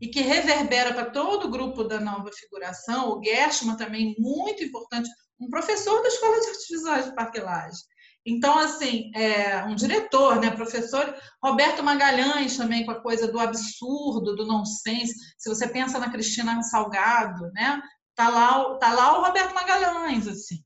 e 0.00 0.06
que 0.08 0.20
reverbera 0.20 0.94
para 0.94 1.10
todo 1.10 1.46
o 1.46 1.50
grupo 1.50 1.82
da 1.82 1.98
nova 1.98 2.30
figuração. 2.32 3.10
O 3.10 3.24
Gershman 3.24 3.76
também 3.76 4.14
muito 4.18 4.62
importante, 4.62 5.10
um 5.40 5.48
professor 5.48 6.00
da 6.00 6.08
Escola 6.08 6.40
de 6.40 6.46
Artes 6.46 6.68
Visuais 6.70 7.04
de 7.06 7.14
Parque 7.14 7.40
Lage. 7.40 7.82
Então, 8.24 8.58
assim, 8.58 9.10
é, 9.14 9.64
um 9.64 9.74
diretor, 9.74 10.40
né, 10.40 10.50
professor 10.50 11.14
Roberto 11.42 11.82
Magalhães 11.82 12.56
também 12.56 12.84
com 12.84 12.92
a 12.92 13.00
coisa 13.00 13.26
do 13.30 13.38
absurdo, 13.38 14.36
do 14.36 14.46
nonsense. 14.46 15.14
Se 15.38 15.48
você 15.48 15.66
pensa 15.68 15.98
na 15.98 16.10
Cristina 16.10 16.60
Salgado, 16.62 17.50
né, 17.52 17.80
tá 18.14 18.28
lá, 18.28 18.78
tá 18.78 18.92
lá 18.92 19.18
o 19.18 19.24
Roberto 19.24 19.54
Magalhães, 19.54 20.28
assim 20.28 20.65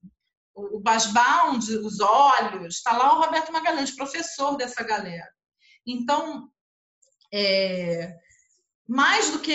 o 0.72 0.80
Basbound, 0.80 1.76
os 1.78 2.00
olhos, 2.00 2.76
está 2.76 2.96
lá 2.96 3.14
o 3.14 3.22
Roberto 3.22 3.52
Magalhães, 3.52 3.90
professor 3.90 4.56
dessa 4.56 4.82
galera. 4.82 5.28
Então, 5.86 6.50
é, 7.32 8.14
mais 8.88 9.30
do 9.30 9.38
que 9.38 9.54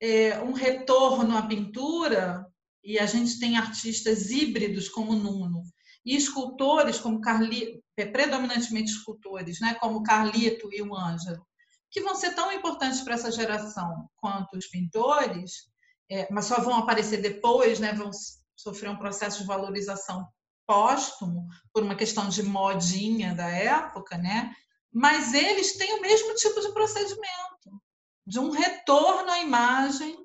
é, 0.00 0.38
um 0.40 0.52
retorno 0.52 1.36
à 1.36 1.42
pintura, 1.42 2.46
e 2.84 2.98
a 2.98 3.06
gente 3.06 3.38
tem 3.40 3.56
artistas 3.56 4.30
híbridos 4.30 4.88
como 4.88 5.14
Nuno, 5.14 5.62
e 6.04 6.14
escultores 6.14 6.98
como 6.98 7.20
Carlito, 7.20 7.82
é, 7.96 8.06
predominantemente 8.06 8.92
escultores, 8.92 9.60
né, 9.60 9.74
como 9.80 10.02
Carlito 10.02 10.72
e 10.72 10.80
o 10.80 10.94
Ângelo, 10.94 11.44
que 11.90 12.00
vão 12.00 12.14
ser 12.14 12.34
tão 12.34 12.52
importantes 12.52 13.00
para 13.00 13.14
essa 13.14 13.32
geração 13.32 14.08
quanto 14.16 14.56
os 14.56 14.66
pintores, 14.66 15.68
é, 16.08 16.28
mas 16.30 16.44
só 16.44 16.60
vão 16.60 16.76
aparecer 16.76 17.20
depois, 17.20 17.80
né, 17.80 17.92
vão 17.92 18.10
sofrer 18.54 18.90
um 18.90 18.98
processo 18.98 19.40
de 19.40 19.46
valorização 19.46 20.26
póstumo, 20.66 21.46
por 21.72 21.82
uma 21.82 21.94
questão 21.94 22.28
de 22.28 22.42
modinha 22.42 23.34
da 23.34 23.48
época, 23.48 24.18
né? 24.18 24.54
mas 24.92 25.34
eles 25.34 25.76
têm 25.76 25.98
o 25.98 26.00
mesmo 26.00 26.34
tipo 26.34 26.58
de 26.58 26.72
procedimento, 26.72 27.82
de 28.26 28.38
um 28.38 28.50
retorno 28.50 29.30
à 29.30 29.40
imagem 29.40 30.16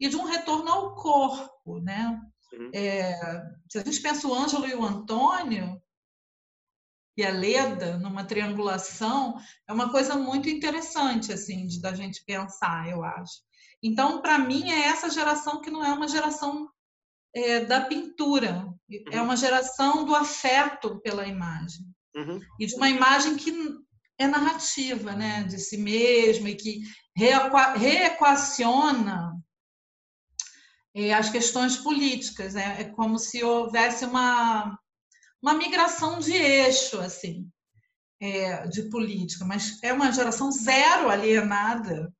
e 0.00 0.08
de 0.08 0.16
um 0.16 0.24
retorno 0.24 0.68
ao 0.68 0.94
corpo. 0.96 1.80
Né? 1.80 2.20
Uhum. 2.52 2.70
É, 2.74 3.14
se 3.70 3.78
a 3.78 3.84
gente 3.84 4.00
pensa 4.00 4.26
o 4.26 4.34
Ângelo 4.34 4.66
e 4.66 4.74
o 4.74 4.84
Antônio, 4.84 5.80
e 7.16 7.24
a 7.24 7.30
Leda 7.30 7.98
numa 7.98 8.24
triangulação 8.24 9.36
é 9.68 9.72
uma 9.72 9.90
coisa 9.90 10.16
muito 10.16 10.48
interessante 10.48 11.32
assim 11.32 11.66
de 11.66 11.80
da 11.80 11.92
gente 11.92 12.24
pensar, 12.24 12.88
eu 12.88 13.04
acho. 13.04 13.40
Então, 13.82 14.20
para 14.20 14.38
mim 14.38 14.70
é 14.70 14.86
essa 14.86 15.10
geração 15.10 15.60
que 15.60 15.70
não 15.70 15.84
é 15.84 15.92
uma 15.92 16.08
geração 16.08 16.68
é, 17.34 17.64
da 17.64 17.82
pintura, 17.82 18.67
é 18.90 19.18
uhum. 19.18 19.24
uma 19.24 19.36
geração 19.36 20.04
do 20.04 20.14
afeto 20.14 21.00
pela 21.00 21.26
imagem 21.26 21.84
uhum. 22.14 22.40
e 22.58 22.66
de 22.66 22.74
uma 22.74 22.88
imagem 22.88 23.36
que 23.36 23.52
é 24.18 24.26
narrativa, 24.26 25.12
né, 25.12 25.44
de 25.44 25.58
si 25.58 25.76
mesma 25.76 26.50
e 26.50 26.56
que 26.56 26.80
reequaciona 27.76 29.32
é, 30.94 31.14
as 31.14 31.30
questões 31.30 31.76
políticas. 31.76 32.56
É, 32.56 32.80
é 32.80 32.84
como 32.84 33.18
se 33.18 33.44
houvesse 33.44 34.04
uma 34.04 34.78
uma 35.40 35.54
migração 35.54 36.18
de 36.18 36.32
eixo, 36.32 36.98
assim, 36.98 37.48
é, 38.20 38.66
de 38.66 38.90
política, 38.90 39.44
mas 39.44 39.80
é 39.82 39.92
uma 39.92 40.12
geração 40.12 40.50
zero 40.50 41.08
alienada. 41.08 42.12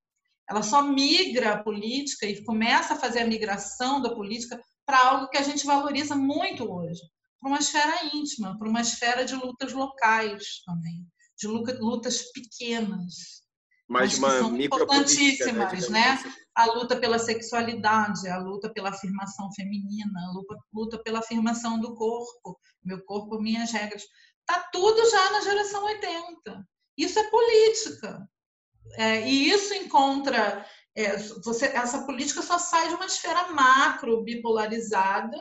Ela 0.49 0.63
só 0.63 0.83
migra 0.83 1.55
a 1.55 1.63
política 1.63 2.27
e 2.27 2.43
começa 2.45 2.95
a 2.95 2.99
fazer 2.99 3.21
a 3.21 3.27
migração 3.27 4.01
da 4.01 4.15
política 4.15 4.59
para 4.89 5.07
algo 5.07 5.29
que 5.29 5.37
a 5.37 5.43
gente 5.43 5.67
valoriza 5.67 6.17
muito 6.17 6.65
hoje, 6.65 7.03
para 7.39 7.51
uma 7.51 7.59
esfera 7.59 8.07
íntima, 8.15 8.59
para 8.59 8.67
uma 8.67 8.81
esfera 8.81 9.23
de 9.23 9.35
lutas 9.35 9.75
locais 9.75 10.63
também, 10.65 11.07
de 11.37 11.47
lutas 11.47 12.33
pequenas 12.33 13.39
mas 13.87 14.19
uma 14.19 14.31
são 14.39 14.51
né, 14.51 14.65
importantíssimas, 14.65 15.89
né? 15.89 16.11
Assim. 16.11 16.31
A 16.55 16.67
luta 16.67 16.97
pela 16.97 17.19
sexualidade, 17.19 18.29
a 18.29 18.39
luta 18.39 18.71
pela 18.71 18.91
afirmação 18.91 19.51
feminina, 19.55 20.21
a 20.27 20.33
luta, 20.33 20.57
luta 20.75 21.03
pela 21.03 21.21
afirmação 21.21 21.81
do 21.81 21.95
corpo, 21.95 22.59
meu 22.85 23.03
corpo, 23.05 23.41
minhas 23.41 23.71
regras. 23.71 24.03
Tá 24.45 24.69
tudo 24.73 25.11
já 25.11 25.31
na 25.31 25.41
geração 25.41 25.85
80. 25.85 26.69
Isso 26.99 27.19
é 27.19 27.31
política. 27.31 28.29
É, 28.95 29.29
e 29.29 29.51
isso 29.51 29.73
encontra 29.75 30.67
é, 30.99 31.17
você, 31.17 31.67
essa 31.67 32.03
política 32.03 32.43
só 32.43 32.59
sai 32.59 32.89
de 32.89 32.95
uma 32.95 33.07
esfera 33.07 33.53
macro 33.53 34.25
bipolarizada, 34.25 35.39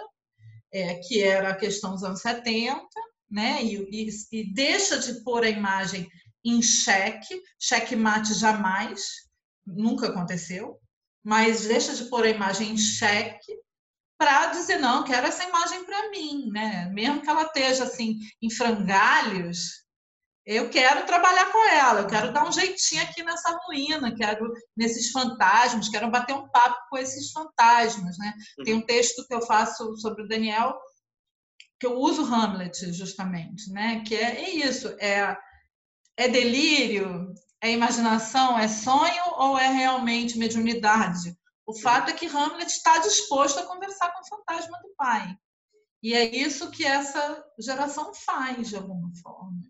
é, 0.72 0.96
que 0.96 1.24
era 1.24 1.50
a 1.50 1.56
questão 1.56 1.94
dos 1.94 2.04
anos 2.04 2.22
70, 2.22 2.86
né? 3.30 3.64
E, 3.64 3.76
e, 3.92 4.10
e 4.32 4.54
deixa 4.54 5.00
de 5.00 5.24
pôr 5.24 5.44
a 5.44 5.50
imagem 5.50 6.08
em 6.46 6.62
xeque, 6.62 7.42
xeque-mate 7.60 8.36
jamais, 8.36 9.02
nunca 9.66 10.10
aconteceu, 10.10 10.80
mas 11.24 11.66
deixa 11.66 11.96
de 11.96 12.06
pôr 12.06 12.26
a 12.26 12.30
imagem 12.30 12.72
em 12.72 12.78
xeque 12.78 13.58
para 14.16 14.48
dizer, 14.48 14.78
não, 14.78 15.04
quero 15.04 15.26
essa 15.26 15.44
imagem 15.44 15.84
para 15.86 16.12
mim, 16.12 16.52
né? 16.52 16.88
Mesmo 16.94 17.22
que 17.22 17.30
ela 17.30 17.44
esteja 17.44 17.84
assim 17.84 18.20
em 18.42 18.52
frangalhos, 18.52 19.87
eu 20.48 20.70
quero 20.70 21.06
trabalhar 21.06 21.52
com 21.52 21.70
ela, 21.70 22.00
eu 22.00 22.08
quero 22.08 22.32
dar 22.32 22.48
um 22.48 22.52
jeitinho 22.54 23.04
aqui 23.04 23.22
nessa 23.22 23.52
ruína, 23.66 24.16
quero 24.16 24.50
nesses 24.78 25.12
fantasmas, 25.12 25.90
quero 25.90 26.10
bater 26.10 26.34
um 26.34 26.48
papo 26.48 26.88
com 26.90 26.98
esses 26.98 27.32
fantasmas, 27.32 28.18
né? 28.18 28.34
Tem 28.64 28.74
um 28.74 28.86
texto 28.86 29.28
que 29.28 29.34
eu 29.34 29.42
faço 29.42 29.98
sobre 29.98 30.24
o 30.24 30.28
Daniel 30.28 30.74
que 31.80 31.86
eu 31.86 32.00
uso 32.00 32.24
Hamlet 32.24 32.92
justamente, 32.94 33.72
né? 33.72 34.02
Que 34.08 34.16
é, 34.16 34.46
é 34.46 34.50
isso, 34.50 34.88
é 35.00 35.38
é 36.16 36.28
delírio? 36.28 37.32
É 37.62 37.72
imaginação? 37.72 38.58
É 38.58 38.68
sonho 38.68 39.24
ou 39.36 39.58
é 39.58 39.68
realmente 39.68 40.38
mediunidade? 40.38 41.38
O 41.66 41.78
fato 41.78 42.10
é 42.10 42.14
que 42.14 42.26
Hamlet 42.26 42.72
está 42.72 42.98
disposto 43.00 43.60
a 43.60 43.66
conversar 43.66 44.12
com 44.14 44.22
o 44.22 44.28
fantasma 44.28 44.80
do 44.82 44.96
pai. 44.96 45.38
E 46.02 46.14
é 46.14 46.24
isso 46.36 46.72
que 46.72 46.86
essa 46.86 47.44
geração 47.60 48.14
faz, 48.14 48.70
de 48.70 48.78
alguma 48.78 49.12
forma. 49.22 49.62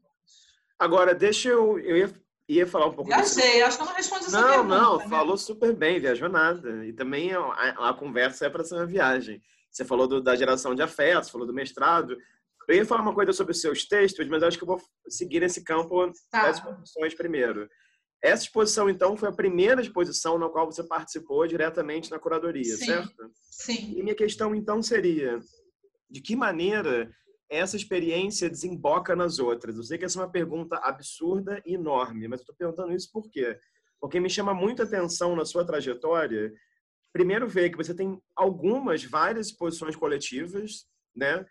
Agora, 0.80 1.14
deixa 1.16 1.50
eu. 1.50 1.80
Eu 1.80 1.98
ia, 1.98 2.14
ia 2.48 2.68
falar 2.68 2.88
um 2.88 2.94
pouco. 2.94 3.10
Viajei, 3.10 3.62
acho 3.64 3.78
que 3.78 3.84
eu 3.84 3.88
não 3.88 3.94
respondi 3.94 4.26
essa 4.26 4.40
não, 4.40 4.48
pergunta. 4.48 4.76
Não, 4.76 5.00
não, 5.00 5.10
falou 5.10 5.38
super 5.38 5.76
bem, 5.76 6.00
viajou 6.00 6.30
nada. 6.30 6.86
E 6.86 6.94
também 6.94 7.34
a, 7.34 7.90
a 7.90 7.94
conversa 7.94 8.46
é 8.46 8.50
para 8.50 8.64
ser 8.64 8.76
uma 8.76 8.86
viagem. 8.86 9.42
Você 9.72 9.86
falou 9.86 10.08
do, 10.08 10.22
da 10.22 10.36
geração 10.36 10.74
de 10.74 10.82
afetos, 10.82 11.30
falou 11.30 11.46
do 11.46 11.54
mestrado. 11.54 12.18
Eu 12.68 12.76
ia 12.76 12.86
falar 12.86 13.02
uma 13.02 13.14
coisa 13.14 13.32
sobre 13.32 13.54
os 13.54 13.62
seus 13.62 13.86
textos, 13.86 14.28
mas 14.28 14.44
acho 14.44 14.58
que 14.58 14.64
eu 14.64 14.68
vou 14.68 14.82
seguir 15.08 15.40
nesse 15.40 15.64
campo 15.64 16.12
tá. 16.30 16.48
das 16.48 16.58
exposições 16.58 17.14
primeiro. 17.14 17.68
Essa 18.22 18.44
exposição, 18.44 18.90
então, 18.90 19.16
foi 19.16 19.30
a 19.30 19.34
primeira 19.34 19.80
exposição 19.80 20.38
na 20.38 20.50
qual 20.50 20.66
você 20.66 20.84
participou 20.84 21.46
diretamente 21.48 22.10
na 22.10 22.18
curadoria, 22.18 22.76
Sim. 22.76 22.86
certo? 22.86 23.32
Sim. 23.52 23.94
E 23.96 24.02
minha 24.02 24.16
questão, 24.16 24.56
então, 24.56 24.82
seria: 24.82 25.40
de 26.10 26.20
que 26.20 26.36
maneira 26.36 27.10
essa 27.50 27.76
experiência 27.76 28.50
desemboca 28.50 29.16
nas 29.16 29.40
outras? 29.40 29.78
Eu 29.78 29.84
sei 29.84 29.98
que 29.98 30.06
essa 30.06 30.20
é 30.20 30.24
uma 30.24 30.32
pergunta 30.32 30.78
absurda 30.78 31.62
e 31.66 31.76
enorme, 31.76 32.28
mas 32.28 32.42
estou 32.42 32.56
perguntando 32.56 32.94
isso 32.94 33.10
por 33.12 33.30
quê? 33.30 33.60
Porque 34.00 34.20
me 34.20 34.30
chama 34.30 34.54
muito 34.54 34.84
atenção 34.84 35.36
na 35.36 35.46
sua 35.46 35.66
trajetória, 35.66 36.54
primeiro 37.12 37.48
ver 37.48 37.70
que 37.70 37.78
você 37.78 37.94
tem 37.94 38.22
algumas, 38.36 39.04
várias 39.04 39.48
exposições 39.48 39.96
coletivas, 39.96 40.86
né? 41.16 41.46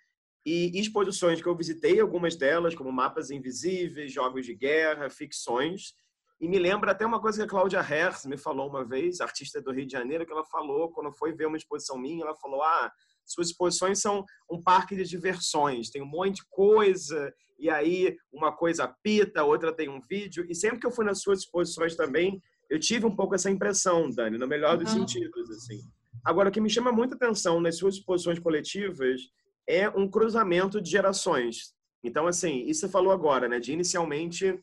e 0.47 0.79
exposições 0.79 1.43
que 1.43 1.49
eu 1.49 1.57
visitei, 1.57 1.99
algumas 1.99 2.37
delas, 2.37 2.73
como 2.73 2.93
Mapas 2.93 3.31
Invisíveis, 3.33 4.13
Jogos 4.13 4.47
de 4.47 4.55
Guerra, 4.55 5.11
ficções. 5.11 5.93
E 6.41 6.47
me 6.47 6.57
lembra 6.57 6.93
até 6.93 7.05
uma 7.05 7.21
coisa 7.21 7.39
que 7.39 7.45
a 7.45 7.49
Cláudia 7.49 7.81
Herz 7.81 8.25
me 8.27 8.39
falou 8.39 8.69
uma 8.69 8.85
vez, 8.85 9.21
artista 9.21 9.61
do 9.61 9.73
Rio 9.73 9.85
de 9.85 9.93
Janeiro, 9.93 10.25
que 10.25 10.33
ela 10.33 10.45
falou, 10.45 10.93
quando 10.93 11.13
foi 11.13 11.33
ver 11.33 11.47
uma 11.49 11.57
exposição 11.57 11.99
minha, 11.99 12.25
ela 12.25 12.37
falou: 12.37 12.63
Ah, 12.63 12.93
suas 13.27 13.49
exposições 13.49 14.01
são 14.01 14.25
um 14.51 14.62
parque 14.62 14.95
de 14.95 15.05
diversões, 15.05 15.91
tem 15.91 16.03
um 16.03 16.07
monte 16.07 16.37
de 16.37 16.47
coisa, 16.49 17.33
e 17.59 17.69
aí 17.69 18.17
uma 18.33 18.53
coisa 18.53 18.87
pita, 19.03 19.45
outra 19.45 19.75
tem 19.75 19.89
um 19.89 20.01
vídeo. 20.01 20.47
E 20.49 20.55
sempre 20.55 20.79
que 20.79 20.87
eu 20.87 20.93
fui 20.93 21.05
nas 21.05 21.21
suas 21.21 21.41
exposições 21.41 21.97
também, 21.97 22.41
eu 22.71 22.79
tive 22.79 23.07
um 23.07 23.15
pouco 23.15 23.35
essa 23.35 23.51
impressão, 23.51 24.11
Dani, 24.11 24.39
no 24.39 24.47
melhor 24.47 24.77
dos 24.77 24.93
uhum. 24.93 25.01
sentidos. 25.01 25.51
assim. 25.51 25.81
Agora, 26.25 26.49
o 26.49 26.53
que 26.53 26.61
me 26.61 26.71
chama 26.71 26.91
muita 26.91 27.15
atenção 27.15 27.61
nas 27.61 27.77
suas 27.77 27.97
exposições 27.97 28.39
coletivas 28.39 29.21
é 29.69 29.89
um 29.89 30.09
cruzamento 30.09 30.81
de 30.81 30.91
gerações. 30.91 31.75
Então, 32.03 32.27
assim, 32.27 32.65
isso 32.67 32.81
você 32.81 32.89
falou 32.89 33.12
agora, 33.12 33.49
né? 33.49 33.59
De 33.59 33.73
inicialmente 33.73 34.59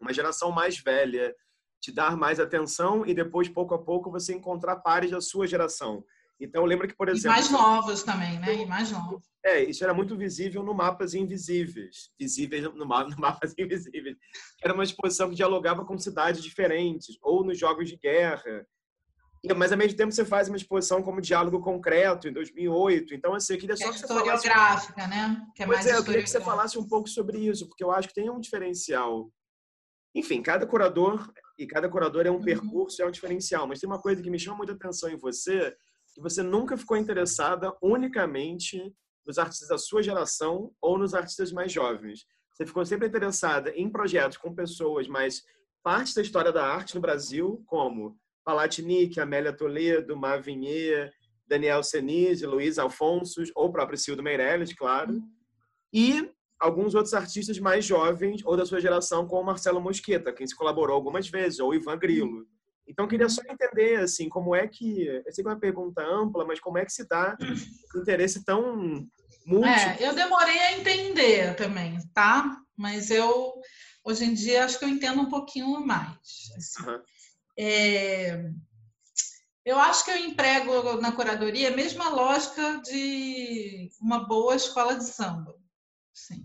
uma 0.00 0.12
geração 0.12 0.50
mais 0.50 0.78
velha 0.78 1.34
te 1.80 1.92
dar 1.92 2.16
mais 2.16 2.40
atenção 2.40 3.06
e 3.06 3.14
depois, 3.14 3.48
pouco 3.48 3.74
a 3.74 3.78
pouco, 3.78 4.10
você 4.10 4.34
encontrar 4.34 4.76
pares 4.76 5.10
da 5.10 5.20
sua 5.20 5.46
geração. 5.46 6.04
Então, 6.38 6.64
lembra 6.64 6.86
que, 6.86 6.94
por 6.94 7.08
exemplo... 7.08 7.30
E 7.30 7.40
mais 7.40 7.50
novos 7.50 8.02
também, 8.02 8.38
né? 8.38 8.54
E 8.54 8.66
mais 8.66 8.90
novos. 8.90 9.22
É, 9.44 9.62
isso 9.62 9.82
era 9.82 9.94
muito 9.94 10.16
visível 10.16 10.62
no 10.62 10.74
Mapas 10.74 11.14
Invisíveis. 11.14 12.10
Visíveis 12.18 12.64
no, 12.64 12.72
no 12.72 12.86
Mapas 12.86 13.54
Invisíveis. 13.58 14.16
Era 14.62 14.74
uma 14.74 14.84
exposição 14.84 15.30
que 15.30 15.34
dialogava 15.34 15.84
com 15.84 15.98
cidades 15.98 16.42
diferentes, 16.42 17.16
ou 17.22 17.44
nos 17.44 17.58
Jogos 17.58 17.88
de 17.88 17.96
Guerra, 17.96 18.66
mas 19.54 19.70
ao 19.70 19.78
mesmo 19.78 19.96
tempo 19.96 20.12
você 20.12 20.24
faz 20.24 20.48
uma 20.48 20.56
exposição 20.56 21.02
como 21.02 21.20
diálogo 21.20 21.60
concreto 21.60 22.28
em 22.28 22.32
2008. 22.32 23.14
Então, 23.14 23.34
assim, 23.34 23.54
eu 23.54 23.60
queria 23.60 23.76
só 23.76 23.84
que, 23.84 23.90
é 23.90 23.92
que 23.92 23.98
você 23.98 24.04
historiográfica, 24.04 24.54
falasse... 24.54 25.08
né? 25.08 25.46
Que 25.54 25.62
é 25.62 25.66
pois 25.66 25.86
é, 25.86 25.96
eu 25.96 26.04
queria 26.04 26.22
que 26.22 26.30
você 26.30 26.40
falasse 26.40 26.78
um 26.78 26.88
pouco 26.88 27.08
sobre 27.08 27.38
isso, 27.38 27.68
porque 27.68 27.84
eu 27.84 27.90
acho 27.90 28.08
que 28.08 28.14
tem 28.14 28.30
um 28.30 28.40
diferencial. 28.40 29.30
Enfim, 30.14 30.42
cada 30.42 30.66
curador 30.66 31.30
e 31.58 31.66
cada 31.66 31.88
curador 31.88 32.26
é 32.26 32.30
um 32.30 32.36
uhum. 32.36 32.42
percurso, 32.42 33.02
é 33.02 33.06
um 33.06 33.10
diferencial. 33.10 33.66
Mas 33.66 33.80
tem 33.80 33.88
uma 33.88 34.00
coisa 34.00 34.22
que 34.22 34.30
me 34.30 34.38
chama 34.38 34.56
muita 34.56 34.72
atenção 34.72 35.10
em 35.10 35.16
você, 35.16 35.74
que 36.16 36.22
você 36.22 36.42
nunca 36.42 36.78
ficou 36.78 36.96
interessada 36.96 37.76
unicamente 37.82 38.90
nos 39.26 39.36
artistas 39.38 39.68
da 39.68 39.76
sua 39.76 40.02
geração 40.02 40.72
ou 40.80 40.96
nos 40.96 41.12
artistas 41.12 41.52
mais 41.52 41.70
jovens. 41.70 42.24
Você 42.54 42.64
ficou 42.64 42.86
sempre 42.86 43.06
interessada 43.06 43.70
em 43.76 43.90
projetos 43.90 44.38
com 44.38 44.54
pessoas 44.54 45.06
mais 45.06 45.42
parte 45.82 46.14
da 46.14 46.22
história 46.22 46.50
da 46.50 46.66
arte 46.66 46.94
no 46.94 47.02
Brasil, 47.02 47.62
como 47.66 48.16
Palatinic, 48.42 49.20
Amélia 49.20 49.52
Toledo, 49.52 50.16
Mavinier, 50.16 51.12
Daniel 51.46 51.82
Senise, 51.82 52.46
Luiz 52.46 52.78
Alfonso, 52.78 53.42
ou 53.54 53.66
o 53.66 53.72
próprio 53.72 53.98
Cildo 53.98 54.22
Meirelles, 54.22 54.72
claro. 54.72 55.20
E 55.92 56.30
alguns 56.58 56.94
outros 56.94 57.12
artistas 57.12 57.58
mais 57.58 57.84
jovens 57.84 58.40
ou 58.42 58.56
da 58.56 58.64
sua 58.64 58.80
geração, 58.80 59.26
como 59.26 59.44
Marcelo 59.44 59.82
Mosqueta, 59.82 60.32
quem 60.32 60.46
se 60.46 60.56
colaborou 60.56 60.96
algumas 60.96 61.28
vezes, 61.28 61.60
ou 61.60 61.74
Ivan 61.74 61.98
Grilo. 61.98 62.46
Então, 62.86 63.08
queria 63.08 63.28
só 63.28 63.42
entender, 63.42 64.00
assim, 64.00 64.28
como 64.28 64.54
é 64.54 64.66
que... 64.68 65.06
Eu 65.06 65.32
sei 65.32 65.42
que 65.42 65.50
é 65.50 65.52
uma 65.52 65.60
pergunta 65.60 66.02
ampla, 66.02 66.44
mas 66.44 66.60
como 66.60 66.78
é 66.78 66.84
que 66.84 66.92
se 66.92 67.06
dá 67.08 67.36
um 67.94 68.00
interesse 68.00 68.44
tão 68.44 69.08
múltiplo? 69.44 69.68
É, 69.68 69.96
eu 70.00 70.14
demorei 70.14 70.58
a 70.58 70.78
entender 70.78 71.54
também, 71.56 71.98
tá? 72.14 72.58
Mas 72.76 73.10
eu, 73.10 73.54
hoje 74.04 74.24
em 74.24 74.34
dia, 74.34 74.64
acho 74.64 74.78
que 74.78 74.84
eu 74.84 74.88
entendo 74.88 75.20
um 75.20 75.28
pouquinho 75.28 75.84
mais. 75.84 76.16
Assim. 76.56 76.88
Uhum. 76.88 77.02
É, 77.58 78.50
eu 79.64 79.78
acho 79.80 80.04
que 80.04 80.10
eu 80.12 80.16
emprego 80.16 81.00
na 81.00 81.10
curadoria 81.10 81.72
a 81.72 81.76
mesma 81.76 82.08
lógica 82.08 82.80
de 82.84 83.90
uma 84.00 84.20
boa 84.20 84.54
escola 84.54 84.94
de 84.94 85.04
samba. 85.04 85.56
Sim. 86.14 86.44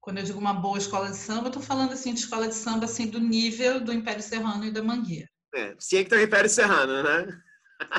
Quando 0.00 0.18
eu 0.18 0.24
digo 0.24 0.38
uma 0.38 0.52
boa 0.52 0.76
escola 0.76 1.10
de 1.10 1.16
samba, 1.16 1.46
estou 1.46 1.62
falando 1.62 1.92
assim 1.92 2.12
de 2.12 2.20
escola 2.20 2.48
de 2.48 2.54
samba 2.54 2.84
assim 2.84 3.06
do 3.06 3.18
nível 3.18 3.80
do 3.80 3.92
Império 3.92 4.22
Serrano 4.22 4.66
e 4.66 4.70
da 4.70 4.82
Mangueira. 4.82 5.30
É, 5.54 5.74
sim 5.78 5.98
é 5.98 6.04
que 6.04 6.10
tem 6.10 6.18
o 6.18 6.22
Império 6.22 6.48
Serrano, 6.48 7.02
né? 7.02 7.42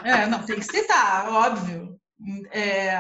É, 0.04 0.26
não, 0.28 0.46
tem 0.46 0.60
que 0.60 0.66
citar, 0.66 1.30
óbvio. 1.30 2.00
É, 2.52 2.98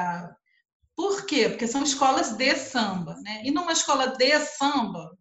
Por 0.95 1.25
quê? 1.25 1.49
Porque 1.49 1.67
são 1.67 1.83
escolas 1.83 2.33
de 2.35 2.55
samba. 2.55 3.15
Né? 3.21 3.41
E 3.45 3.51
numa 3.51 3.71
escola 3.71 4.07
de 4.07 4.39
samba, 4.39 5.17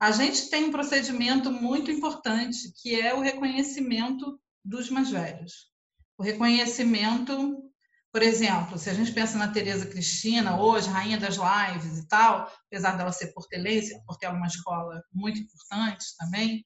a 0.00 0.12
gente 0.12 0.48
tem 0.50 0.66
um 0.66 0.70
procedimento 0.70 1.50
muito 1.50 1.90
importante, 1.90 2.72
que 2.80 3.00
é 3.00 3.14
o 3.14 3.20
reconhecimento 3.20 4.38
dos 4.64 4.90
mais 4.90 5.10
velhos. 5.10 5.68
O 6.16 6.22
reconhecimento, 6.22 7.64
por 8.12 8.22
exemplo, 8.22 8.78
se 8.78 8.90
a 8.90 8.94
gente 8.94 9.12
pensa 9.12 9.36
na 9.36 9.48
Tereza 9.48 9.86
Cristina, 9.86 10.60
hoje, 10.60 10.88
rainha 10.88 11.18
das 11.18 11.36
lives 11.36 11.98
e 11.98 12.06
tal, 12.06 12.52
apesar 12.66 12.96
dela 12.96 13.10
ser 13.10 13.32
portelense, 13.32 14.00
porque 14.06 14.26
é 14.26 14.28
uma 14.28 14.46
escola 14.46 15.02
muito 15.12 15.40
importante 15.40 16.04
também, 16.18 16.64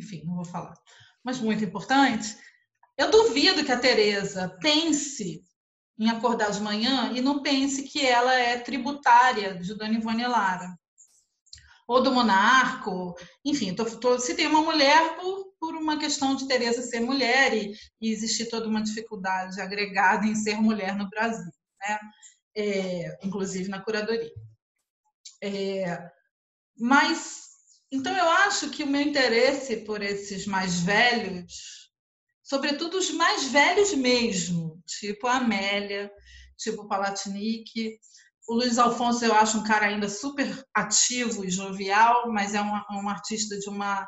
enfim, 0.00 0.22
não 0.24 0.36
vou 0.36 0.44
falar, 0.44 0.74
mas 1.22 1.38
muito 1.38 1.64
importante, 1.64 2.36
eu 2.96 3.10
duvido 3.10 3.64
que 3.64 3.72
a 3.72 3.78
Tereza 3.78 4.56
pense 4.60 5.42
em 5.98 6.08
acordar 6.08 6.50
de 6.50 6.60
manhã 6.60 7.12
e 7.14 7.20
não 7.20 7.42
pense 7.42 7.82
que 7.84 8.04
ela 8.04 8.34
é 8.34 8.58
tributária 8.58 9.58
de 9.58 9.74
Dona 9.74 9.94
Ivone 9.94 10.26
Lara 10.26 10.74
ou 11.90 12.00
do 12.00 12.12
monarco, 12.12 13.16
enfim, 13.44 13.74
tô, 13.74 13.84
tô, 13.84 14.16
uma 14.48 14.62
mulher 14.62 15.16
por, 15.16 15.52
por 15.58 15.74
uma 15.74 15.98
questão 15.98 16.36
de 16.36 16.46
Tereza 16.46 16.82
ser 16.82 17.00
mulher 17.00 17.52
e, 17.52 17.72
e 18.00 18.12
existir 18.12 18.48
toda 18.48 18.68
uma 18.68 18.80
dificuldade 18.80 19.60
agregada 19.60 20.24
em 20.24 20.36
ser 20.36 20.60
mulher 20.60 20.94
no 20.94 21.10
Brasil, 21.10 21.52
né? 21.80 21.98
É, 22.56 23.18
inclusive 23.26 23.68
na 23.68 23.80
curadoria. 23.82 24.30
É, 25.42 25.98
mas, 26.78 27.49
então 27.92 28.16
eu 28.16 28.28
acho 28.28 28.70
que 28.70 28.84
o 28.84 28.86
meu 28.86 29.00
interesse 29.00 29.78
por 29.78 30.02
esses 30.02 30.46
mais 30.46 30.80
velhos, 30.80 31.90
sobretudo 32.42 32.98
os 32.98 33.10
mais 33.10 33.44
velhos 33.44 33.92
mesmo, 33.94 34.82
tipo 34.86 35.26
a 35.26 35.36
Amélia, 35.36 36.10
tipo 36.58 36.86
Palatinique, 36.86 37.98
o 38.48 38.54
Luiz 38.54 38.78
Alfonso 38.78 39.24
eu 39.24 39.34
acho 39.34 39.58
um 39.58 39.64
cara 39.64 39.86
ainda 39.86 40.08
super 40.08 40.64
ativo 40.74 41.44
e 41.44 41.50
jovial, 41.50 42.32
mas 42.32 42.54
é 42.54 42.60
um, 42.60 42.72
um 43.02 43.08
artista 43.08 43.58
de 43.58 43.68
uma, 43.68 44.06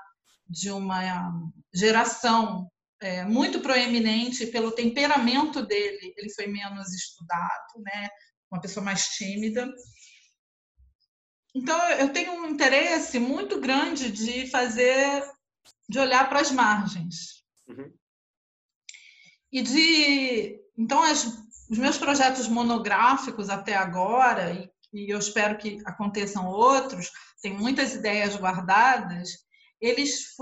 de 0.49 0.71
uma 0.71 1.33
geração 1.73 2.69
é, 3.01 3.25
muito 3.25 3.61
proeminente 3.61 4.47
pelo 4.47 4.73
temperamento 4.73 5.65
dele. 5.65 6.13
Ele 6.17 6.33
foi 6.35 6.47
menos 6.47 6.93
estudado, 6.93 7.83
né? 7.85 8.09
uma 8.53 8.61
pessoa 8.61 8.85
mais 8.85 9.07
tímida. 9.09 9.67
Então 11.55 11.79
eu 11.91 12.13
tenho 12.13 12.33
um 12.33 12.47
interesse 12.47 13.19
muito 13.19 13.61
grande 13.61 14.11
de 14.11 14.47
fazer, 14.51 15.23
de 15.89 15.99
olhar 15.99 16.29
para 16.29 16.41
as 16.41 16.51
margens. 16.51 17.45
Uhum. 17.69 17.93
E 19.53 19.63
de 19.63 20.59
então 20.79 21.03
as 21.03 21.43
os 21.73 21.79
meus 21.79 21.97
projetos 21.97 22.49
monográficos 22.49 23.49
até 23.49 23.75
agora, 23.75 24.53
e, 24.53 24.71
e 24.93 25.11
eu 25.11 25.19
espero 25.19 25.57
que 25.57 25.81
aconteçam 25.87 26.47
outros, 26.47 27.11
tem 27.41 27.57
muitas 27.57 27.95
ideias 27.95 28.37
guardadas, 28.37 29.31
eles 29.81 30.37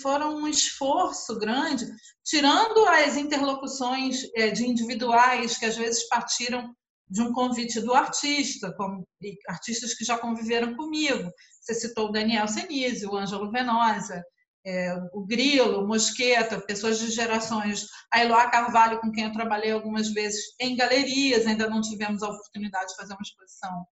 foram 0.00 0.36
um 0.36 0.48
esforço 0.48 1.38
grande, 1.38 1.86
tirando 2.24 2.86
as 2.86 3.18
interlocuções 3.18 4.22
é, 4.34 4.48
de 4.48 4.66
individuais 4.66 5.58
que 5.58 5.66
às 5.66 5.76
vezes 5.76 6.08
partiram 6.08 6.74
de 7.10 7.20
um 7.20 7.32
convite 7.32 7.80
do 7.80 7.92
artista, 7.92 8.72
como 8.76 9.04
artistas 9.48 9.94
que 9.94 10.04
já 10.04 10.16
conviveram 10.16 10.76
comigo. 10.76 11.28
Você 11.60 11.74
citou 11.74 12.08
o 12.08 12.12
Daniel 12.12 12.46
Senise, 12.46 13.04
o 13.04 13.16
Ângelo 13.16 13.50
Venosa, 13.50 14.22
é, 14.64 14.94
o 15.12 15.26
Grilo, 15.26 15.82
o 15.82 15.88
Mosqueta, 15.88 16.60
pessoas 16.60 17.00
de 17.00 17.10
gerações, 17.10 17.86
a 18.12 18.22
Eloá 18.22 18.48
Carvalho, 18.48 19.00
com 19.00 19.10
quem 19.10 19.24
eu 19.24 19.32
trabalhei 19.32 19.72
algumas 19.72 20.10
vezes 20.12 20.54
em 20.60 20.76
galerias, 20.76 21.46
ainda 21.46 21.68
não 21.68 21.80
tivemos 21.80 22.22
a 22.22 22.28
oportunidade 22.28 22.90
de 22.90 22.96
fazer 22.96 23.14
uma 23.14 23.22
exposição 23.22 23.86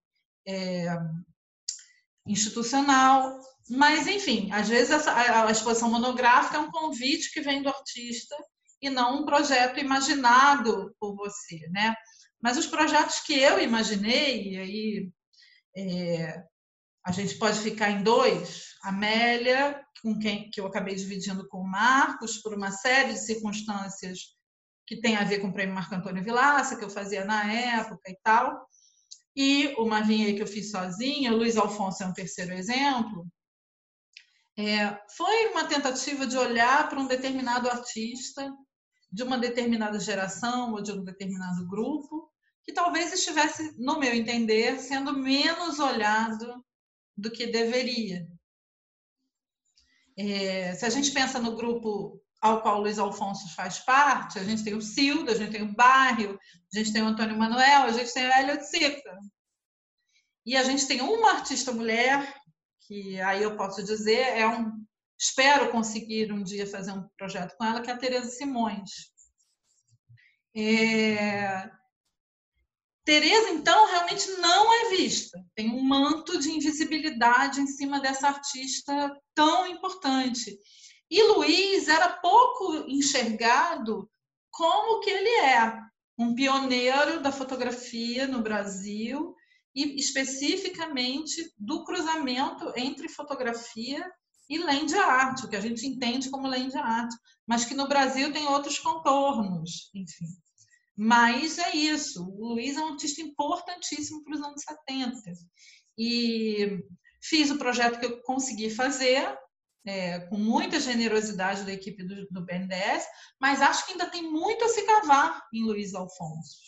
é, 0.46 0.86
institucional, 2.26 3.40
mas 3.70 4.06
enfim, 4.06 4.50
às 4.52 4.68
vezes 4.68 5.08
a, 5.08 5.46
a 5.46 5.50
exposição 5.50 5.90
monográfica 5.90 6.58
é 6.58 6.60
um 6.60 6.70
convite 6.70 7.32
que 7.32 7.40
vem 7.40 7.62
do 7.62 7.68
artista 7.68 8.36
e 8.80 8.88
não 8.88 9.22
um 9.22 9.26
projeto 9.26 9.80
imaginado 9.80 10.94
por 11.00 11.16
você, 11.16 11.66
né? 11.70 11.94
Mas 12.42 12.56
os 12.56 12.66
projetos 12.66 13.20
que 13.20 13.34
eu 13.34 13.60
imaginei, 13.60 14.52
e 14.52 14.58
aí 14.58 15.12
é, 15.76 16.44
a 17.04 17.12
gente 17.12 17.36
pode 17.36 17.58
ficar 17.60 17.90
em 17.90 18.02
dois, 18.02 18.74
Amélia, 18.82 19.84
com 20.02 20.18
quem 20.18 20.50
que 20.50 20.60
eu 20.60 20.66
acabei 20.66 20.94
dividindo 20.94 21.48
com 21.48 21.58
o 21.58 21.68
Marcos, 21.68 22.38
por 22.38 22.54
uma 22.54 22.70
série 22.70 23.12
de 23.12 23.24
circunstâncias 23.24 24.36
que 24.86 25.00
tem 25.00 25.16
a 25.16 25.24
ver 25.24 25.40
com 25.40 25.48
o 25.48 25.52
prêmio 25.52 25.74
Marco 25.74 25.94
Antônio 25.94 26.22
Vilaça, 26.22 26.76
que 26.76 26.84
eu 26.84 26.90
fazia 26.90 27.24
na 27.24 27.52
época 27.52 28.10
e 28.10 28.16
tal. 28.22 28.66
E 29.36 29.74
o 29.76 29.86
Marvinha 29.86 30.34
que 30.34 30.42
eu 30.42 30.46
fiz 30.46 30.70
sozinha, 30.70 31.32
o 31.32 31.36
Luiz 31.36 31.56
Alfonso 31.56 32.02
é 32.02 32.06
um 32.06 32.12
terceiro 32.12 32.52
exemplo. 32.52 33.26
É, 34.56 34.98
foi 35.16 35.50
uma 35.50 35.64
tentativa 35.64 36.26
de 36.26 36.36
olhar 36.36 36.88
para 36.88 36.98
um 36.98 37.06
determinado 37.06 37.68
artista, 37.68 38.52
de 39.10 39.22
uma 39.22 39.38
determinada 39.38 40.00
geração 40.00 40.72
ou 40.72 40.82
de 40.82 40.90
um 40.90 41.04
determinado 41.04 41.66
grupo, 41.68 42.27
que 42.68 42.74
talvez 42.74 43.10
estivesse, 43.14 43.74
no 43.78 43.98
meu 43.98 44.12
entender, 44.12 44.78
sendo 44.78 45.18
menos 45.18 45.78
olhado 45.78 46.62
do 47.16 47.30
que 47.30 47.46
deveria. 47.46 48.28
É, 50.18 50.74
se 50.74 50.84
a 50.84 50.90
gente 50.90 51.10
pensa 51.12 51.38
no 51.38 51.56
grupo 51.56 52.22
ao 52.42 52.60
qual 52.60 52.76
o 52.76 52.80
Luiz 52.82 52.98
Alfonso 52.98 53.54
faz 53.54 53.78
parte, 53.78 54.38
a 54.38 54.44
gente 54.44 54.62
tem 54.62 54.74
o 54.74 54.82
Cildo, 54.82 55.30
a 55.30 55.34
gente 55.34 55.52
tem 55.52 55.62
o 55.62 55.74
Barrio, 55.74 56.38
a 56.70 56.78
gente 56.78 56.92
tem 56.92 57.00
o 57.00 57.06
Antônio 57.06 57.38
Manuel, 57.38 57.84
a 57.84 57.92
gente 57.92 58.12
tem 58.12 58.26
o 58.26 58.30
Hélio 58.30 58.62
Sica. 58.62 59.18
E 60.44 60.54
a 60.54 60.62
gente 60.62 60.86
tem 60.86 61.00
uma 61.00 61.36
artista 61.36 61.72
mulher, 61.72 62.34
que 62.82 63.18
aí 63.22 63.42
eu 63.42 63.56
posso 63.56 63.82
dizer, 63.82 64.36
é 64.36 64.46
um. 64.46 64.84
Espero 65.18 65.72
conseguir 65.72 66.30
um 66.32 66.42
dia 66.42 66.66
fazer 66.66 66.92
um 66.92 67.08
projeto 67.16 67.56
com 67.56 67.64
ela, 67.64 67.80
que 67.80 67.90
é 67.90 67.94
a 67.94 67.98
Tereza 67.98 68.28
Simões. 68.28 69.10
É, 70.54 71.77
Tereza, 73.08 73.48
então, 73.52 73.86
realmente 73.86 74.30
não 74.32 74.70
é 74.70 74.90
vista. 74.90 75.42
Tem 75.54 75.70
um 75.70 75.82
manto 75.82 76.38
de 76.38 76.50
invisibilidade 76.50 77.58
em 77.58 77.66
cima 77.66 78.00
dessa 78.00 78.28
artista 78.28 79.18
tão 79.34 79.66
importante. 79.66 80.58
E 81.10 81.22
Luiz 81.22 81.88
era 81.88 82.18
pouco 82.18 82.84
enxergado 82.86 84.10
como 84.50 85.00
que 85.00 85.08
ele 85.08 85.40
é, 85.40 85.72
um 86.18 86.34
pioneiro 86.34 87.22
da 87.22 87.32
fotografia 87.32 88.26
no 88.26 88.42
Brasil 88.42 89.34
e 89.74 89.98
especificamente 89.98 91.50
do 91.56 91.84
cruzamento 91.84 92.74
entre 92.76 93.08
fotografia 93.08 94.04
e 94.50 94.58
land 94.58 94.94
art, 94.98 95.44
o 95.44 95.48
que 95.48 95.56
a 95.56 95.60
gente 95.62 95.86
entende 95.86 96.28
como 96.28 96.46
land 96.46 96.76
art, 96.76 97.10
mas 97.46 97.64
que 97.64 97.74
no 97.74 97.88
Brasil 97.88 98.30
tem 98.34 98.46
outros 98.48 98.78
contornos, 98.78 99.90
enfim. 99.94 100.26
Mas 101.00 101.58
é 101.58 101.76
isso, 101.76 102.28
o 102.28 102.54
Luiz 102.54 102.76
é 102.76 102.80
um 102.80 102.88
artista 102.88 103.22
importantíssimo 103.22 104.24
para 104.24 104.34
os 104.34 104.42
anos 104.42 104.62
70. 104.62 105.32
E 105.96 106.80
fiz 107.22 107.52
o 107.52 107.58
projeto 107.58 108.00
que 108.00 108.06
eu 108.06 108.20
consegui 108.22 108.68
fazer, 108.68 109.32
é, 109.86 110.18
com 110.26 110.36
muita 110.36 110.80
generosidade 110.80 111.62
da 111.62 111.72
equipe 111.72 112.02
do, 112.02 112.26
do 112.28 112.44
BNDES, 112.44 113.06
mas 113.40 113.62
acho 113.62 113.86
que 113.86 113.92
ainda 113.92 114.10
tem 114.10 114.28
muito 114.28 114.64
a 114.64 114.68
se 114.68 114.82
cavar 114.82 115.40
em 115.54 115.62
Luiz 115.62 115.94
Alfonso. 115.94 116.58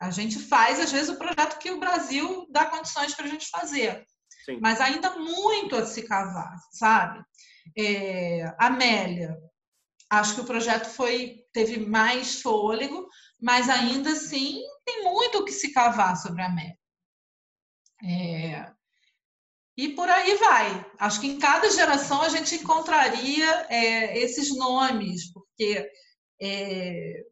A 0.00 0.12
gente 0.12 0.38
faz, 0.38 0.78
às 0.78 0.92
vezes, 0.92 1.10
o 1.10 1.18
projeto 1.18 1.58
que 1.58 1.72
o 1.72 1.80
Brasil 1.80 2.46
dá 2.52 2.66
condições 2.66 3.14
para 3.14 3.24
a 3.24 3.28
gente 3.28 3.48
fazer, 3.50 4.06
Sim. 4.44 4.60
mas 4.62 4.80
ainda 4.80 5.10
muito 5.18 5.74
a 5.74 5.84
se 5.84 6.02
cavar, 6.02 6.56
sabe? 6.70 7.20
É, 7.76 8.54
Amélia, 8.60 9.36
acho 10.08 10.36
que 10.36 10.40
o 10.40 10.46
projeto 10.46 10.86
foi 10.86 11.40
teve 11.52 11.78
mais 11.78 12.40
fôlego, 12.40 13.08
mas 13.40 13.68
ainda 13.68 14.10
assim 14.12 14.62
tem 14.84 15.04
muito 15.04 15.38
o 15.38 15.44
que 15.44 15.52
se 15.52 15.72
cavar 15.72 16.16
sobre 16.16 16.42
a 16.42 16.46
América. 16.46 16.78
É, 18.02 18.70
e 19.76 19.88
por 19.90 20.08
aí 20.08 20.36
vai. 20.36 20.86
Acho 20.98 21.20
que 21.20 21.26
em 21.26 21.38
cada 21.38 21.70
geração 21.70 22.20
a 22.20 22.28
gente 22.28 22.54
encontraria 22.54 23.66
é, 23.70 24.18
esses 24.18 24.54
nomes, 24.54 25.32
porque, 25.32 25.88
é, 26.40 27.24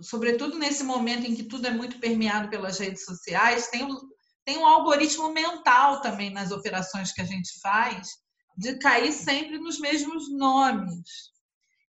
sobretudo 0.00 0.58
nesse 0.58 0.84
momento 0.84 1.26
em 1.26 1.34
que 1.34 1.44
tudo 1.44 1.66
é 1.66 1.70
muito 1.70 1.98
permeado 1.98 2.50
pelas 2.50 2.78
redes 2.78 3.04
sociais, 3.04 3.68
tem 3.68 3.84
um, 3.84 3.96
tem 4.44 4.58
um 4.58 4.66
algoritmo 4.66 5.32
mental 5.32 6.00
também 6.02 6.30
nas 6.30 6.50
operações 6.50 7.12
que 7.12 7.22
a 7.22 7.24
gente 7.24 7.58
faz, 7.60 8.08
de 8.56 8.78
cair 8.78 9.12
sempre 9.12 9.58
nos 9.58 9.78
mesmos 9.78 10.30
nomes. 10.30 11.30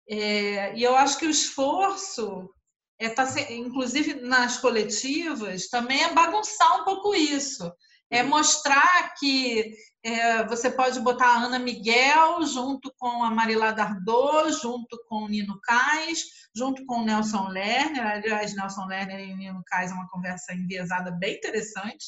É, 0.08 0.76
e 0.76 0.82
eu 0.82 0.94
acho 0.94 1.18
que 1.18 1.26
o 1.26 1.30
esforço 1.30 2.50
é, 2.98 3.08
tá, 3.08 3.26
inclusive 3.50 4.14
nas 4.14 4.58
coletivas, 4.58 5.68
também 5.68 6.02
é 6.02 6.12
bagunçar 6.12 6.80
um 6.80 6.84
pouco 6.84 7.14
isso. 7.14 7.70
É 8.10 8.22
uhum. 8.22 8.28
mostrar 8.28 9.14
que 9.18 9.72
é, 10.02 10.46
você 10.46 10.70
pode 10.70 11.00
botar 11.00 11.26
a 11.26 11.38
Ana 11.44 11.58
Miguel 11.58 12.44
junto 12.46 12.94
com 12.96 13.24
a 13.24 13.30
Marila 13.30 13.72
Dardot, 13.72 14.52
junto 14.52 14.96
com 15.08 15.24
o 15.24 15.28
Nino 15.28 15.60
Cais, 15.60 16.24
junto 16.54 16.86
com 16.86 17.00
o 17.00 17.04
Nelson 17.04 17.48
Lerner. 17.48 18.06
Aliás, 18.06 18.54
Nelson 18.54 18.86
Lerner 18.86 19.18
e 19.20 19.32
o 19.32 19.36
Nino 19.36 19.62
Cais 19.66 19.90
é 19.90 19.94
uma 19.94 20.08
conversa 20.08 20.54
enviesada 20.54 21.10
bem 21.10 21.34
interessante. 21.34 22.06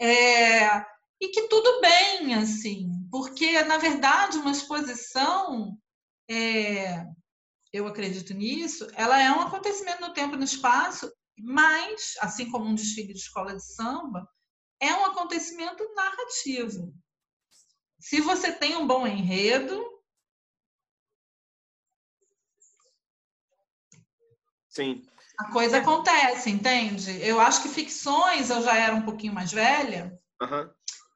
É, 0.00 0.84
e 1.20 1.28
que 1.28 1.48
tudo 1.48 1.80
bem, 1.80 2.34
assim, 2.34 2.90
porque, 3.10 3.62
na 3.64 3.76
verdade, 3.76 4.38
uma 4.38 4.50
exposição, 4.50 5.76
é, 6.28 7.04
eu 7.74 7.88
acredito 7.88 8.32
nisso, 8.32 8.86
ela 8.94 9.20
é 9.20 9.28
um 9.32 9.40
acontecimento 9.40 10.00
no 10.00 10.12
tempo 10.12 10.36
e 10.36 10.38
no 10.38 10.44
espaço, 10.44 11.12
mas, 11.36 12.14
assim 12.20 12.48
como 12.48 12.66
um 12.66 12.74
desfile 12.74 13.12
de 13.12 13.18
escola 13.18 13.52
de 13.52 13.64
samba, 13.64 14.28
é 14.78 14.94
um 14.94 15.06
acontecimento 15.06 15.82
narrativo. 15.92 16.94
Se 17.98 18.20
você 18.20 18.52
tem 18.52 18.76
um 18.76 18.86
bom 18.86 19.04
enredo. 19.04 19.84
Sim. 24.68 25.04
A 25.36 25.50
coisa 25.50 25.78
acontece, 25.78 26.50
entende? 26.50 27.20
Eu 27.26 27.40
acho 27.40 27.60
que 27.60 27.68
ficções 27.68 28.50
eu 28.50 28.62
já 28.62 28.76
era 28.76 28.94
um 28.94 29.02
pouquinho 29.02 29.32
mais 29.32 29.50
velha. 29.50 30.16
Uhum. 30.40 30.70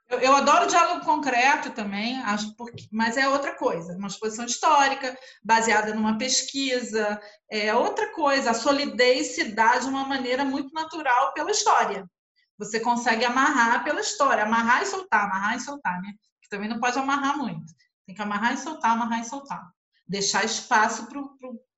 Eu, 0.08 0.20
eu, 0.20 0.34
adoro 0.34 0.66
diálogo 0.66 1.04
concreto 1.04 1.70
também, 1.70 2.18
acho 2.22 2.56
porque, 2.56 2.88
mas 2.90 3.18
é 3.18 3.28
outra 3.28 3.54
coisa, 3.54 3.94
uma 3.94 4.08
exposição 4.08 4.46
histórica 4.46 5.14
baseada 5.44 5.94
numa 5.94 6.16
pesquisa, 6.16 7.20
é 7.50 7.74
outra 7.74 8.12
coisa. 8.14 8.50
A 8.50 8.54
solidez 8.54 9.34
se 9.34 9.52
dá 9.52 9.78
de 9.78 9.86
uma 9.86 10.04
maneira 10.06 10.46
muito 10.46 10.72
natural 10.72 11.34
pela 11.34 11.50
história. 11.50 12.08
Você 12.58 12.80
consegue 12.80 13.24
amarrar 13.24 13.84
pela 13.84 14.00
história, 14.00 14.44
amarrar 14.44 14.82
e 14.82 14.86
soltar, 14.86 15.24
amarrar 15.24 15.56
e 15.56 15.60
soltar, 15.60 16.00
né? 16.00 16.12
Que 16.42 16.48
também 16.48 16.68
não 16.68 16.80
pode 16.80 16.98
amarrar 16.98 17.36
muito. 17.36 17.72
Tem 18.06 18.14
que 18.14 18.22
amarrar 18.22 18.54
e 18.54 18.56
soltar, 18.56 18.92
amarrar 18.92 19.20
e 19.20 19.24
soltar. 19.24 19.62
Deixar 20.06 20.44
espaço 20.44 21.06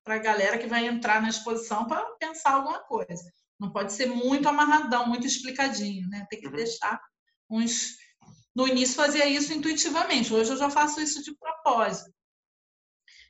para 0.03 0.15
a 0.15 0.19
galera 0.19 0.57
que 0.57 0.67
vai 0.67 0.87
entrar 0.87 1.21
na 1.21 1.29
exposição 1.29 1.85
para 1.85 2.01
pensar 2.17 2.53
alguma 2.53 2.79
coisa. 2.79 3.29
Não 3.59 3.71
pode 3.71 3.93
ser 3.93 4.07
muito 4.07 4.49
amarradão, 4.49 5.05
muito 5.05 5.27
explicadinho, 5.27 6.07
né? 6.09 6.25
Tem 6.29 6.39
que 6.39 6.47
uhum. 6.47 6.55
deixar 6.55 6.99
uns. 7.49 7.97
No 8.55 8.67
início 8.67 8.95
fazia 8.95 9.27
isso 9.27 9.53
intuitivamente, 9.53 10.33
hoje 10.33 10.51
eu 10.51 10.57
já 10.57 10.69
faço 10.69 10.99
isso 10.99 11.23
de 11.23 11.35
propósito. 11.35 12.13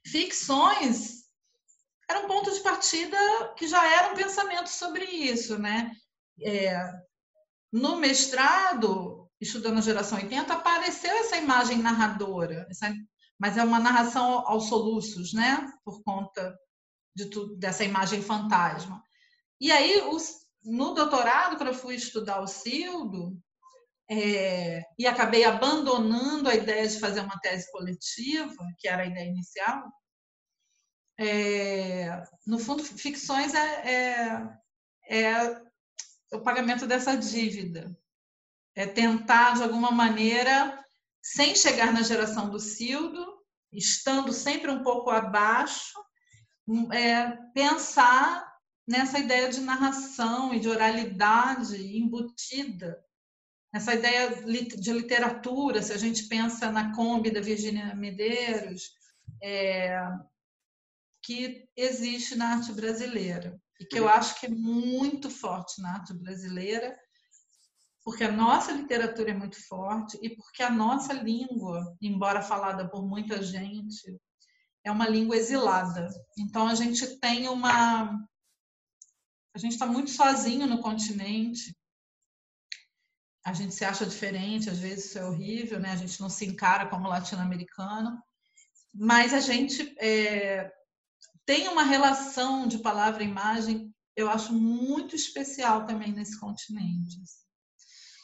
Ficções 0.05 1.21
era 2.09 2.19
um 2.21 2.27
ponto 2.27 2.51
de 2.51 2.59
partida 2.59 3.17
que 3.55 3.67
já 3.67 3.85
era 3.97 4.11
um 4.11 4.15
pensamento 4.15 4.67
sobre 4.67 5.05
isso, 5.05 5.57
né? 5.57 5.91
É, 6.41 6.91
no 7.71 7.97
mestrado, 7.97 9.29
estudando 9.39 9.77
a 9.77 9.81
geração 9.81 10.17
80, 10.17 10.53
apareceu 10.53 11.11
essa 11.11 11.37
imagem 11.37 11.77
narradora, 11.77 12.67
essa, 12.69 12.93
mas 13.39 13.57
é 13.57 13.63
uma 13.63 13.79
narração 13.79 14.45
aos 14.47 14.67
soluços, 14.67 15.33
né? 15.33 15.71
Por 15.85 16.03
conta 16.03 16.57
de 17.15 17.25
tudo, 17.25 17.55
dessa 17.55 17.83
imagem 17.83 18.21
fantasma. 18.21 19.03
E 19.59 19.71
aí, 19.71 20.01
os, 20.09 20.45
no 20.63 20.93
doutorado, 20.93 21.55
quando 21.55 21.69
eu 21.69 21.75
fui 21.75 21.95
estudar 21.95 22.41
o 22.41 22.47
Cildo, 22.47 23.41
é, 24.13 24.83
e 24.99 25.07
acabei 25.07 25.45
abandonando 25.45 26.49
a 26.49 26.55
ideia 26.55 26.85
de 26.85 26.99
fazer 26.99 27.21
uma 27.21 27.39
tese 27.39 27.71
coletiva, 27.71 28.67
que 28.77 28.89
era 28.89 29.03
a 29.03 29.05
ideia 29.05 29.29
inicial, 29.29 29.89
é, 31.17 32.21
no 32.45 32.59
fundo, 32.59 32.83
ficções 32.83 33.53
é, 33.53 34.49
é, 35.07 35.17
é 35.17 35.61
o 36.33 36.41
pagamento 36.41 36.85
dessa 36.85 37.15
dívida. 37.15 37.97
É 38.75 38.85
tentar, 38.85 39.53
de 39.53 39.63
alguma 39.63 39.91
maneira, 39.91 40.83
sem 41.21 41.55
chegar 41.55 41.93
na 41.93 42.01
geração 42.01 42.49
do 42.49 42.59
Cildo, 42.59 43.25
estando 43.71 44.33
sempre 44.33 44.71
um 44.71 44.83
pouco 44.83 45.09
abaixo, 45.09 45.97
é, 46.91 47.31
pensar 47.53 48.45
nessa 48.85 49.19
ideia 49.19 49.49
de 49.49 49.61
narração 49.61 50.53
e 50.53 50.59
de 50.59 50.67
oralidade 50.67 51.97
embutida, 51.97 53.01
essa 53.73 53.93
ideia 53.93 54.43
de 54.43 54.91
literatura, 54.91 55.81
se 55.81 55.93
a 55.93 55.97
gente 55.97 56.27
pensa 56.27 56.71
na 56.71 56.93
Kombi 56.93 57.31
da 57.31 57.39
Virginia 57.39 57.95
Medeiros, 57.95 58.91
é, 59.41 59.97
que 61.23 61.67
existe 61.75 62.35
na 62.35 62.55
arte 62.55 62.73
brasileira 62.73 63.59
e 63.79 63.85
que 63.85 63.97
eu 63.97 64.09
acho 64.09 64.39
que 64.39 64.45
é 64.45 64.49
muito 64.49 65.29
forte 65.29 65.81
na 65.81 65.93
arte 65.93 66.13
brasileira, 66.13 66.97
porque 68.03 68.23
a 68.23 68.31
nossa 68.31 68.71
literatura 68.71 69.31
é 69.31 69.33
muito 69.33 69.57
forte 69.67 70.19
e 70.21 70.35
porque 70.35 70.63
a 70.63 70.69
nossa 70.69 71.13
língua, 71.13 71.95
embora 72.01 72.41
falada 72.41 72.89
por 72.89 73.07
muita 73.07 73.41
gente, 73.41 74.19
é 74.83 74.91
uma 74.91 75.07
língua 75.07 75.37
exilada. 75.37 76.09
Então 76.37 76.67
a 76.67 76.75
gente 76.75 77.19
tem 77.19 77.47
uma 77.47 78.19
a 79.53 79.59
gente 79.59 79.73
está 79.73 79.85
muito 79.85 80.11
sozinho 80.11 80.65
no 80.65 80.81
continente. 80.81 81.75
A 83.45 83.53
gente 83.53 83.73
se 83.73 83.83
acha 83.83 84.05
diferente, 84.05 84.69
às 84.69 84.79
vezes 84.79 85.05
isso 85.05 85.19
é 85.19 85.25
horrível, 85.25 85.79
né? 85.79 85.91
A 85.91 85.95
gente 85.95 86.21
não 86.21 86.29
se 86.29 86.45
encara 86.45 86.87
como 86.87 87.07
latino-americano, 87.07 88.21
mas 88.93 89.33
a 89.33 89.39
gente 89.39 89.95
é, 89.99 90.71
tem 91.45 91.67
uma 91.67 91.83
relação 91.83 92.67
de 92.67 92.79
palavra-imagem, 92.79 93.93
eu 94.15 94.29
acho 94.29 94.53
muito 94.53 95.15
especial 95.15 95.85
também 95.85 96.11
nesse 96.11 96.39
continente. 96.39 97.17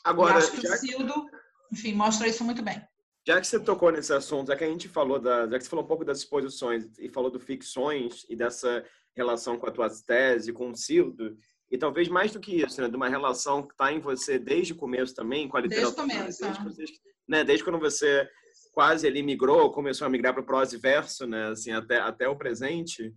Agora, 0.03 0.33
eu 0.33 0.37
acho 0.37 0.51
que 0.51 0.67
o 0.67 0.77
Cildo, 0.77 1.25
enfim, 1.71 1.93
mostra 1.93 2.27
isso 2.27 2.43
muito 2.43 2.61
bem. 2.61 2.81
Já 3.27 3.41
que 3.41 3.47
você 3.47 3.59
tocou 3.59 3.91
nesse 3.91 4.13
assunto, 4.13 4.47
já 4.47 4.55
que 4.55 4.63
a 4.63 4.69
gente 4.69 4.87
falou 4.87 5.19
da, 5.19 5.47
já 5.49 5.57
que 5.57 5.63
você 5.63 5.69
falou 5.69 5.83
um 5.83 5.87
pouco 5.87 6.05
das 6.05 6.19
exposições 6.19 6.85
e 6.97 7.09
falou 7.09 7.29
do 7.29 7.39
ficções 7.39 8.25
e 8.29 8.35
dessa 8.35 8.85
relação 9.13 9.57
com 9.57 9.67
a 9.67 9.71
tua 9.71 9.89
tese, 9.89 10.53
com 10.53 10.69
o 10.69 10.75
Cildo, 10.77 11.37
e 11.69 11.77
talvez 11.77 12.07
mais 12.07 12.31
do 12.31 12.39
que 12.39 12.63
isso, 12.63 12.81
né, 12.81 12.87
de 12.87 12.95
uma 12.95 13.09
relação 13.09 13.61
que 13.61 13.73
está 13.73 13.91
em 13.91 13.99
você 13.99 14.39
desde 14.39 14.73
o 14.73 14.77
começo 14.77 15.13
também 15.13 15.47
com 15.47 15.57
a 15.57 15.61
literatura. 15.61 16.07
Desde 16.07 16.43
o 16.43 16.47
começo. 16.47 16.77
Desde, 16.77 16.99
né, 17.27 17.43
desde 17.43 17.63
quando 17.63 17.79
você 17.79 18.27
quase 18.71 19.07
ali 19.07 19.21
migrou, 19.23 19.71
começou 19.71 20.05
a 20.05 20.09
migrar 20.09 20.33
para 20.33 20.43
o 20.43 20.45
prosa 20.45 20.75
e 20.75 20.79
verso, 20.79 21.25
né, 21.25 21.49
assim, 21.49 21.71
até, 21.71 21.97
até 21.97 22.27
o 22.29 22.37
presente. 22.37 23.13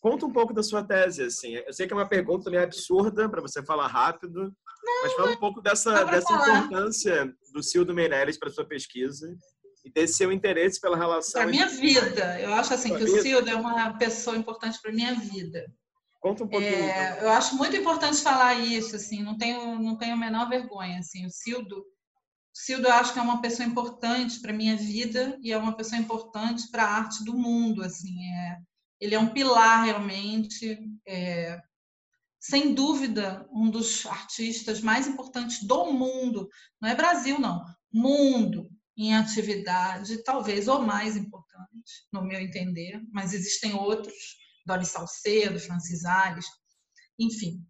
Conta 0.00 0.26
um 0.26 0.32
pouco 0.32 0.52
da 0.52 0.62
sua 0.62 0.84
tese, 0.84 1.22
assim. 1.22 1.54
Eu 1.54 1.72
sei 1.72 1.86
que 1.86 1.94
é 1.94 1.96
uma 1.96 2.08
pergunta 2.08 2.50
meio 2.50 2.62
absurda 2.62 3.28
para 3.28 3.40
você 3.40 3.64
falar 3.64 3.86
rápido, 3.86 4.52
Não, 4.84 5.02
mas 5.02 5.12
fala 5.14 5.30
um 5.30 5.36
pouco 5.36 5.62
dessa, 5.62 6.04
dessa 6.04 6.32
importância 6.32 7.34
do 7.54 7.62
Cildo 7.62 7.94
Meirelles 7.94 8.38
para 8.38 8.50
sua 8.50 8.66
pesquisa 8.66 9.34
e 9.82 9.90
desse 9.90 10.14
seu 10.14 10.30
interesse 10.30 10.80
pela 10.80 10.96
relação. 10.96 11.40
Para 11.40 11.50
minha 11.50 11.68
vida, 11.68 12.40
eu 12.40 12.52
acho 12.52 12.74
assim 12.74 12.90
que 12.90 13.04
vida. 13.04 13.18
o 13.18 13.22
Cildo 13.22 13.48
é 13.48 13.54
uma 13.54 13.96
pessoa 13.96 14.36
importante 14.36 14.78
para 14.82 14.92
minha 14.92 15.14
vida. 15.14 15.64
Conta 16.24 16.44
um 16.44 16.48
pouquinho. 16.48 16.72
É, 16.72 17.10
então. 17.10 17.24
Eu 17.24 17.32
acho 17.32 17.54
muito 17.54 17.76
importante 17.76 18.22
falar 18.22 18.54
isso, 18.54 18.96
assim. 18.96 19.22
Não 19.22 19.36
tenho, 19.36 19.78
não 19.78 19.98
tenho 19.98 20.14
a 20.14 20.16
menor 20.16 20.48
vergonha, 20.48 21.00
assim. 21.00 21.26
O 21.26 21.30
Cildo 21.30 21.84
Cildo, 22.56 22.86
eu 22.86 22.92
acho 22.92 23.12
que 23.12 23.18
é 23.18 23.22
uma 23.22 23.42
pessoa 23.42 23.68
importante 23.68 24.40
para 24.40 24.52
minha 24.52 24.76
vida 24.76 25.36
e 25.42 25.50
é 25.50 25.58
uma 25.58 25.76
pessoa 25.76 26.00
importante 26.00 26.70
para 26.70 26.84
a 26.84 26.98
arte 26.98 27.24
do 27.24 27.36
mundo. 27.36 27.82
Assim, 27.82 28.16
é, 28.32 28.58
ele 29.00 29.16
é 29.16 29.18
um 29.18 29.34
pilar 29.34 29.84
realmente, 29.84 30.78
é, 31.06 31.60
sem 32.40 32.72
dúvida, 32.72 33.44
um 33.52 33.68
dos 33.68 34.06
artistas 34.06 34.80
mais 34.80 35.08
importantes 35.08 35.64
do 35.64 35.92
mundo. 35.92 36.48
Não 36.80 36.88
é 36.88 36.94
Brasil, 36.94 37.40
não, 37.40 37.64
mundo 37.92 38.70
em 38.96 39.16
atividade, 39.16 40.22
talvez 40.22 40.68
o 40.68 40.78
mais 40.78 41.16
importante, 41.16 42.06
no 42.12 42.22
meu 42.22 42.40
entender, 42.40 43.02
mas 43.10 43.32
existem 43.32 43.74
outros, 43.74 44.14
Doris 44.64 44.88
Salcedo, 44.88 45.60
Francis 45.60 46.04
Alves, 46.04 46.46
enfim, 47.18 47.64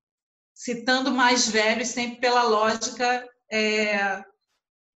citando 0.55 1.11
mais 1.11 1.49
velhos 1.49 1.89
sempre 1.89 2.21
pela 2.21 2.45
lógica 2.45 3.29
é, 3.51 4.25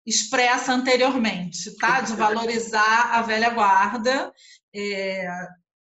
expressa 0.05 0.73
anteriormente, 0.73 1.75
tá? 1.77 2.01
De 2.01 2.13
valorizar 2.13 3.13
a 3.13 3.21
velha 3.21 3.49
guarda. 3.49 4.31
É, 4.73 5.27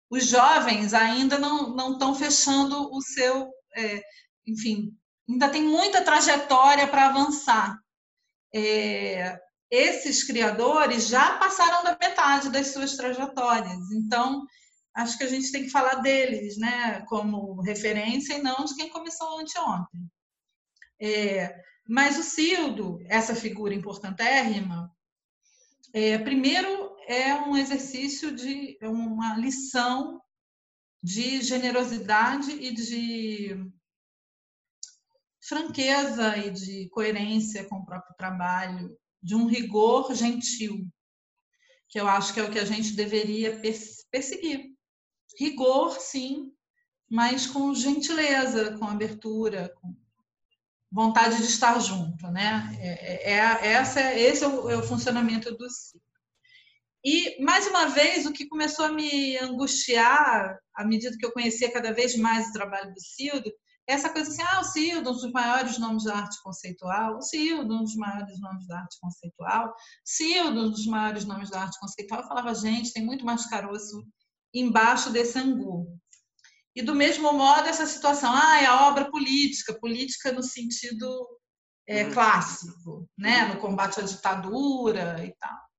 os 0.10 0.26
jovens 0.26 0.94
ainda 0.94 1.38
não 1.38 1.94
estão 1.94 2.16
fechando 2.16 2.92
o 2.92 3.02
seu, 3.02 3.50
é, 3.76 4.02
enfim, 4.46 4.92
ainda 5.30 5.50
tem 5.50 5.64
muita 5.64 6.04
trajetória 6.04 6.88
para 6.88 7.08
avançar. 7.08 7.78
É, 8.54 9.40
esses 9.70 10.24
criadores 10.24 11.08
já 11.08 11.38
passaram 11.38 11.84
da 11.84 11.96
metade 11.96 12.50
das 12.50 12.74
suas 12.74 12.96
trajetórias, 12.96 13.92
então 13.92 14.44
acho 15.02 15.18
que 15.18 15.24
a 15.24 15.28
gente 15.28 15.52
tem 15.52 15.64
que 15.64 15.70
falar 15.70 15.96
deles, 15.96 16.58
né, 16.58 17.02
como 17.08 17.62
referência 17.62 18.34
e 18.34 18.42
não 18.42 18.66
de 18.66 18.76
quem 18.76 18.90
começou 18.90 19.40
anteontem. 19.40 20.10
É, 21.02 21.62
mas 21.88 22.18
o 22.18 22.24
Cildo, 22.24 23.00
essa 23.06 23.34
figura 23.34 23.74
importantérrima, 23.74 24.92
é, 25.94 26.18
primeiro 26.18 26.96
é 27.08 27.34
um 27.34 27.58
exercício 27.58 28.36
de 28.36 28.78
é 28.80 28.88
uma 28.88 29.36
lição 29.38 30.22
de 31.02 31.42
generosidade 31.42 32.52
e 32.52 32.72
de 32.74 33.72
franqueza 35.42 36.38
e 36.38 36.52
de 36.52 36.90
coerência 36.90 37.64
com 37.68 37.78
o 37.78 37.86
próprio 37.86 38.14
trabalho, 38.18 38.96
de 39.24 39.34
um 39.34 39.48
rigor 39.48 40.14
gentil, 40.14 40.86
que 41.88 42.00
eu 42.00 42.08
acho 42.08 42.34
que 42.34 42.40
é 42.40 42.44
o 42.44 42.52
que 42.52 42.60
a 42.60 42.66
gente 42.66 42.94
deveria 42.94 43.60
perseguir. 44.12 44.69
Rigor, 45.40 45.98
sim, 46.02 46.52
mas 47.10 47.48
com 47.48 47.74
gentileza, 47.74 48.78
com 48.78 48.86
abertura, 48.86 49.74
com 49.82 49.96
vontade 50.92 51.38
de 51.38 51.44
estar 51.44 51.80
junto, 51.80 52.28
né? 52.28 52.78
É, 52.80 53.32
é, 53.32 53.38
é 53.38 53.68
essa, 53.72 54.14
esse 54.14 54.44
é 54.44 54.48
o, 54.48 54.70
é 54.70 54.76
o 54.76 54.84
funcionamento 54.84 55.56
do 55.56 55.70
ciclo. 55.70 56.02
E, 57.04 57.42
mais 57.42 57.66
uma 57.68 57.86
vez, 57.88 58.26
o 58.26 58.34
que 58.34 58.48
começou 58.48 58.86
a 58.86 58.92
me 58.92 59.38
angustiar, 59.38 60.60
à 60.76 60.84
medida 60.84 61.16
que 61.18 61.26
eu 61.26 61.32
conhecia 61.32 61.72
cada 61.72 61.94
vez 61.94 62.18
mais 62.18 62.50
o 62.50 62.54
trabalho 62.54 62.94
do 62.94 63.00
Cildo, 63.00 63.50
é 63.88 63.94
essa 63.94 64.10
coisa 64.10 64.30
assim, 64.30 64.42
ah, 64.42 64.60
o 64.60 64.64
Cildo, 64.66 65.10
um 65.10 65.14
dos 65.14 65.32
maiores 65.32 65.80
nomes 65.80 66.04
da 66.04 66.18
arte 66.18 66.38
conceitual, 66.44 67.18
o 67.18 67.22
Cildo, 67.22 67.76
um 67.78 67.84
dos 67.84 67.96
maiores 67.96 68.40
nomes 68.40 68.68
da 68.68 68.82
arte 68.82 69.00
conceitual, 69.00 69.74
Cildo, 70.04 70.66
um 70.66 70.70
dos 70.70 70.86
maiores 70.86 71.24
nomes 71.24 71.50
da 71.50 71.62
arte 71.62 71.80
conceitual. 71.80 72.22
Eu 72.22 72.28
falava, 72.28 72.54
gente, 72.54 72.92
tem 72.92 73.06
muito 73.06 73.26
mais 73.26 73.46
caroço 73.46 74.06
embaixo 74.54 75.10
desse 75.10 75.38
angu. 75.38 75.88
E, 76.76 76.82
do 76.82 76.96
mesmo 76.96 77.34
modo, 77.34 77.68
essa 77.68 77.86
situação, 77.86 78.32
ah, 78.34 78.62
é 78.62 78.66
a 78.66 78.88
obra 78.88 79.10
política, 79.10 79.74
política 79.74 80.32
no 80.32 80.44
sentido 80.44 81.28
é, 81.88 82.06
uhum. 82.06 82.14
clássico, 82.14 83.10
né? 83.18 83.46
no 83.46 83.60
combate 83.60 84.00
à 84.00 84.04
ditadura 84.04 85.24
e 85.26 85.34
tal. 85.38 85.70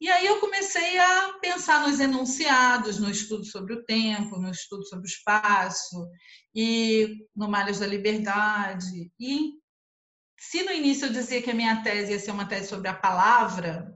E 0.00 0.08
aí 0.08 0.26
eu 0.26 0.40
comecei 0.40 0.98
a 0.98 1.38
pensar 1.42 1.86
nos 1.86 2.00
enunciados, 2.00 2.98
no 2.98 3.10
estudo 3.10 3.44
sobre 3.44 3.74
o 3.74 3.84
tempo, 3.84 4.38
no 4.38 4.50
estudo 4.50 4.86
sobre 4.86 5.04
o 5.04 5.12
espaço, 5.12 6.08
e 6.54 7.18
no 7.36 7.48
Malhas 7.48 7.80
da 7.80 7.86
Liberdade. 7.86 9.12
E 9.20 9.52
se 10.38 10.62
no 10.62 10.72
início 10.72 11.06
eu 11.06 11.12
dizia 11.12 11.42
que 11.42 11.50
a 11.50 11.54
minha 11.54 11.82
tese 11.82 12.12
ia 12.12 12.18
ser 12.18 12.30
uma 12.30 12.48
tese 12.48 12.68
sobre 12.68 12.88
a 12.88 12.94
palavra, 12.94 13.94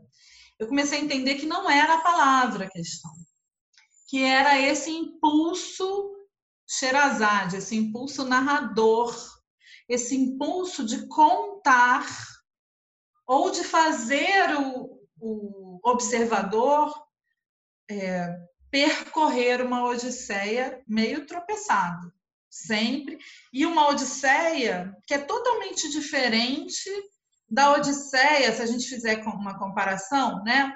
eu 0.58 0.68
comecei 0.68 0.98
a 0.98 1.02
entender 1.02 1.36
que 1.36 1.46
não 1.46 1.70
era 1.70 1.94
a 1.94 2.02
palavra 2.02 2.66
a 2.66 2.70
questão, 2.70 3.10
que 4.14 4.22
era 4.22 4.60
esse 4.60 4.92
impulso 4.92 6.14
Sherazade, 6.64 7.56
esse 7.56 7.74
impulso 7.74 8.24
narrador, 8.24 9.12
esse 9.88 10.14
impulso 10.14 10.86
de 10.86 11.08
contar 11.08 12.06
ou 13.26 13.50
de 13.50 13.64
fazer 13.64 14.56
o, 14.56 15.00
o 15.20 15.80
observador 15.82 16.94
é, 17.90 18.28
percorrer 18.70 19.60
uma 19.60 19.84
odisseia 19.84 20.80
meio 20.86 21.26
tropeçado, 21.26 22.12
sempre, 22.48 23.18
e 23.52 23.66
uma 23.66 23.88
odisseia 23.88 24.96
que 25.08 25.14
é 25.14 25.18
totalmente 25.18 25.90
diferente 25.90 26.88
da 27.50 27.72
odisseia, 27.72 28.52
se 28.52 28.62
a 28.62 28.66
gente 28.66 28.88
fizer 28.88 29.20
uma 29.24 29.58
comparação, 29.58 30.40
né? 30.44 30.72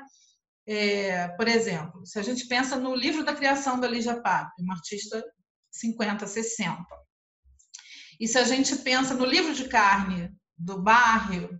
É, 0.70 1.28
por 1.28 1.48
exemplo, 1.48 2.04
se 2.04 2.18
a 2.18 2.22
gente 2.22 2.46
pensa 2.46 2.76
no 2.76 2.94
livro 2.94 3.24
da 3.24 3.34
criação 3.34 3.80
da 3.80 3.88
Lígia 3.88 4.20
Pape, 4.20 4.60
uma 4.62 4.74
artista 4.74 5.24
50, 5.70 6.26
60. 6.26 6.84
E 8.20 8.28
se 8.28 8.36
a 8.36 8.44
gente 8.44 8.76
pensa 8.76 9.14
no 9.14 9.24
livro 9.24 9.54
de 9.54 9.66
carne 9.66 10.30
do 10.58 10.82
bairro, 10.82 11.58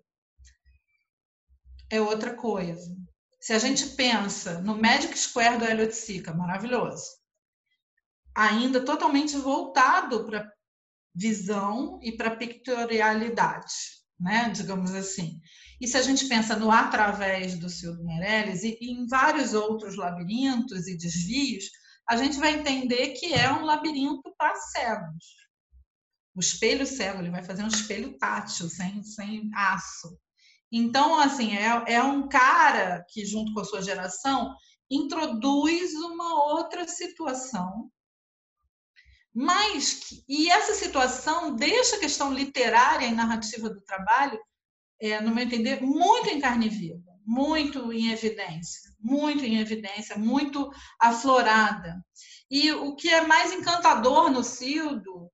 é 1.91 1.99
outra 2.03 2.35
coisa. 2.35 2.95
Se 3.41 3.55
a 3.55 3.59
gente 3.59 3.87
pensa 3.97 4.61
no 4.61 4.77
Magic 4.77 5.19
Square 5.19 5.57
do 5.57 5.65
Elliot 5.65 5.95
Sica, 5.95 6.35
maravilhoso, 6.35 7.07
ainda 8.35 8.85
totalmente 8.85 9.39
voltado 9.39 10.27
para 10.27 10.53
visão 11.15 11.99
e 12.03 12.15
para 12.15 12.37
pictorialidade, 12.37 13.73
né? 14.21 14.51
digamos 14.51 14.95
assim. 14.95 15.41
E 15.81 15.87
se 15.87 15.97
a 15.97 16.03
gente 16.03 16.27
pensa 16.27 16.57
no 16.57 16.71
Através 16.71 17.59
do 17.59 17.69
Silvio 17.69 18.05
Meirelles 18.05 18.63
e, 18.65 18.79
em 18.81 19.07
vários 19.07 19.55
outros 19.55 19.97
labirintos 19.97 20.89
e 20.89 20.97
desvios, 20.97 21.65
a 22.09 22.17
gente 22.17 22.39
vai 22.39 22.55
entender 22.55 23.11
que 23.11 23.33
é 23.33 23.53
um 23.53 23.65
labirinto 23.65 24.35
para 24.37 24.57
cegos. 24.57 25.25
O 26.35 26.41
espelho 26.41 26.87
cego, 26.87 27.21
ele 27.21 27.31
vai 27.31 27.43
fazer 27.43 27.63
um 27.63 27.69
espelho 27.69 28.17
tátil, 28.19 28.69
sem, 28.69 29.03
sem 29.03 29.51
aço. 29.55 30.19
Então, 30.71 31.19
assim, 31.19 31.57
é, 31.57 31.95
é 31.95 32.03
um 32.03 32.29
cara 32.29 33.05
que, 33.09 33.25
junto 33.25 33.53
com 33.55 33.61
a 33.61 33.65
sua 33.65 33.83
geração, 33.83 34.55
introduz 34.91 35.93
uma 35.95 36.45
outra 36.53 36.87
situação 36.89 37.91
mas, 39.41 40.01
e 40.29 40.51
essa 40.51 40.75
situação 40.75 41.55
deixa 41.55 41.95
a 41.95 42.01
questão 42.01 42.33
literária 42.33 43.07
e 43.07 43.15
narrativa 43.15 43.71
do 43.71 43.81
trabalho, 43.83 44.37
é, 45.01 45.21
no 45.21 45.35
meu 45.35 45.45
entender, 45.45 45.81
muito 45.83 46.29
em 46.29 46.41
carne 46.41 46.69
viva 46.69 47.09
muito 47.29 47.93
em 47.93 48.11
evidência, 48.11 48.91
muito 48.99 49.45
em 49.45 49.59
evidência, 49.59 50.17
muito 50.17 50.73
aflorada. 50.99 52.03
E 52.51 52.73
o 52.73 52.97
que 52.97 53.11
é 53.11 53.27
mais 53.27 53.53
encantador 53.53 54.31
no 54.31 54.43
Cildo, 54.43 55.31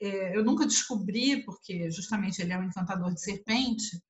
é, 0.00 0.36
eu 0.36 0.44
nunca 0.44 0.64
descobri, 0.64 1.44
porque 1.44 1.90
justamente 1.90 2.40
ele 2.40 2.52
é 2.52 2.58
um 2.58 2.62
encantador 2.62 3.12
de 3.12 3.20
serpente, 3.20 4.00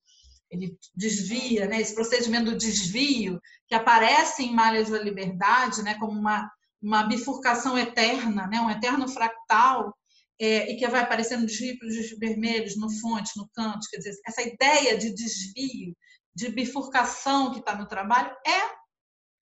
ele 0.50 0.78
desvia, 0.94 1.66
né, 1.66 1.80
esse 1.80 1.94
procedimento 1.94 2.50
do 2.50 2.58
desvio, 2.58 3.40
que 3.66 3.74
aparece 3.74 4.44
em 4.44 4.54
Malhas 4.54 4.90
da 4.90 4.98
Liberdade, 4.98 5.82
né, 5.82 5.94
como 5.94 6.12
uma, 6.12 6.50
uma 6.82 7.04
bifurcação 7.04 7.78
eterna, 7.78 8.46
né, 8.46 8.60
um 8.60 8.70
eterno 8.70 9.08
fractal, 9.08 9.96
é, 10.38 10.70
e 10.70 10.76
que 10.76 10.86
vai 10.88 11.00
aparecendo 11.00 11.42
nos 11.42 11.58
ricos 11.58 12.10
vermelhos, 12.18 12.76
no 12.76 12.90
fonte, 13.00 13.36
no 13.36 13.48
canto, 13.48 13.88
quer 13.90 13.98
dizer, 13.98 14.14
essa 14.26 14.42
ideia 14.42 14.98
de 14.98 15.14
desvio, 15.14 15.96
de 16.34 16.48
bifurcação 16.50 17.52
que 17.52 17.60
está 17.60 17.74
no 17.74 17.88
trabalho 17.88 18.36
é 18.46 18.76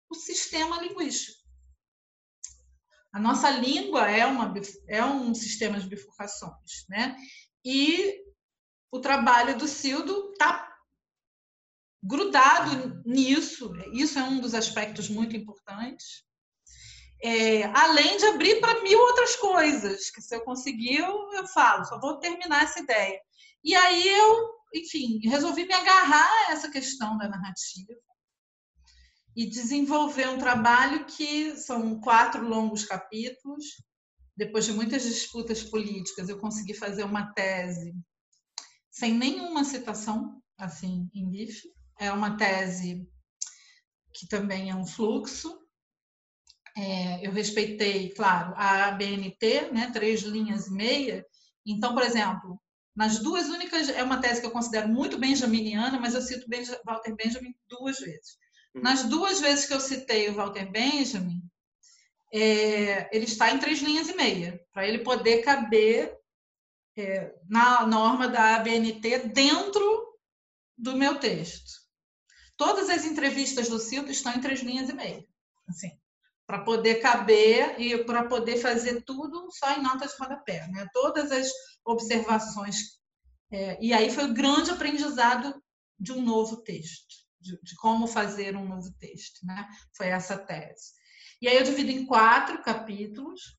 o 0.08 0.14
sistema 0.14 0.80
linguístico. 0.80 1.44
A 3.12 3.18
nossa 3.18 3.50
língua 3.50 4.10
é, 4.10 4.26
uma, 4.26 4.52
é 4.88 5.04
um 5.04 5.34
sistema 5.34 5.80
de 5.80 5.88
bifurcações, 5.88 6.84
né? 6.88 7.16
E 7.64 8.22
o 8.92 9.00
trabalho 9.00 9.56
do 9.56 9.66
Cildo 9.66 10.32
está 10.32 10.70
grudado 12.02 13.02
nisso. 13.06 13.72
Isso 13.92 14.18
é 14.18 14.22
um 14.22 14.38
dos 14.38 14.54
aspectos 14.54 15.08
muito 15.08 15.34
importantes. 15.34 16.25
É, 17.22 17.64
além 17.64 18.16
de 18.18 18.26
abrir 18.26 18.60
para 18.60 18.82
mil 18.82 18.98
outras 18.98 19.36
coisas, 19.36 20.10
que 20.10 20.20
se 20.20 20.36
eu 20.36 20.42
conseguir, 20.42 20.98
eu, 20.98 21.32
eu 21.32 21.46
falo, 21.48 21.84
só 21.84 21.98
vou 21.98 22.18
terminar 22.18 22.64
essa 22.64 22.80
ideia. 22.80 23.20
E 23.64 23.74
aí 23.74 24.06
eu 24.06 24.56
enfim, 24.74 25.20
resolvi 25.28 25.66
me 25.66 25.74
agarrar 25.74 26.28
a 26.48 26.52
essa 26.52 26.70
questão 26.70 27.16
da 27.16 27.28
narrativa 27.28 27.94
e 29.34 29.46
desenvolver 29.46 30.28
um 30.28 30.38
trabalho 30.38 31.04
que 31.06 31.56
são 31.56 32.00
quatro 32.00 32.46
longos 32.46 32.84
capítulos. 32.84 33.64
Depois 34.36 34.64
de 34.64 34.72
muitas 34.72 35.02
disputas 35.02 35.62
políticas, 35.62 36.28
eu 36.28 36.38
consegui 36.38 36.74
fazer 36.74 37.04
uma 37.04 37.32
tese 37.32 37.94
sem 38.90 39.12
nenhuma 39.12 39.64
citação, 39.64 40.42
assim, 40.58 41.08
em 41.14 41.28
bife. 41.28 41.70
É 41.98 42.10
uma 42.12 42.36
tese 42.36 43.06
que 44.12 44.26
também 44.26 44.70
é 44.70 44.74
um 44.74 44.86
fluxo. 44.86 45.58
É, 46.76 47.26
eu 47.26 47.32
respeitei, 47.32 48.10
claro, 48.10 48.52
a 48.54 48.88
ABNT, 48.88 49.70
né, 49.72 49.90
três 49.92 50.22
linhas 50.22 50.66
e 50.66 50.72
meia. 50.72 51.26
Então, 51.64 51.94
por 51.94 52.02
exemplo, 52.02 52.60
nas 52.94 53.18
duas 53.18 53.48
únicas, 53.48 53.88
é 53.88 54.02
uma 54.02 54.20
tese 54.20 54.40
que 54.40 54.46
eu 54.46 54.50
considero 54.50 54.88
muito 54.88 55.18
benjaminiana, 55.18 55.98
mas 55.98 56.14
eu 56.14 56.22
cito 56.22 56.46
Walter 56.84 57.14
Benjamin 57.14 57.54
duas 57.68 57.98
vezes. 57.98 58.38
Hum. 58.74 58.80
Nas 58.82 59.04
duas 59.04 59.40
vezes 59.40 59.66
que 59.66 59.74
eu 59.74 59.80
citei 59.80 60.28
o 60.28 60.34
Walter 60.34 60.70
Benjamin, 60.70 61.42
é, 62.32 63.14
ele 63.14 63.24
está 63.24 63.50
em 63.50 63.58
três 63.58 63.80
linhas 63.80 64.08
e 64.08 64.16
meia, 64.16 64.60
para 64.72 64.86
ele 64.86 64.98
poder 64.98 65.42
caber 65.42 66.14
é, 66.96 67.34
na 67.48 67.86
norma 67.86 68.28
da 68.28 68.56
ABNT 68.56 69.28
dentro 69.28 70.18
do 70.76 70.96
meu 70.96 71.18
texto. 71.18 71.70
Todas 72.56 72.88
as 72.88 73.04
entrevistas 73.04 73.68
do 73.68 73.78
Cildo 73.78 74.10
estão 74.10 74.32
em 74.32 74.40
três 74.40 74.60
linhas 74.60 74.88
e 74.88 74.94
meia, 74.94 75.24
assim, 75.68 75.90
para 76.46 76.62
poder 76.62 76.96
caber 76.96 77.80
e 77.80 78.04
para 78.04 78.24
poder 78.24 78.58
fazer 78.58 79.02
tudo 79.02 79.48
só 79.50 79.72
em 79.72 79.82
notas 79.82 80.12
de 80.12 80.18
rodapé. 80.18 80.66
Né? 80.68 80.86
Todas 80.92 81.32
as 81.32 81.50
observações. 81.84 82.76
É, 83.50 83.78
e 83.80 83.92
aí 83.92 84.10
foi 84.10 84.24
o 84.24 84.34
grande 84.34 84.70
aprendizado 84.70 85.60
de 85.98 86.12
um 86.12 86.22
novo 86.22 86.62
texto, 86.62 87.14
de, 87.40 87.58
de, 87.62 87.74
como 87.76 88.06
fazer 88.06 88.56
um 88.56 88.66
novo 88.66 88.92
texto, 88.98 89.44
né? 89.44 89.66
Foi 89.96 90.08
essa 90.08 90.36
tese. 90.36 90.92
E 91.40 91.48
aí 91.48 91.56
eu 91.56 91.64
divido 91.64 91.90
em 91.90 92.04
quatro 92.04 92.60
capítulos, 92.62 93.56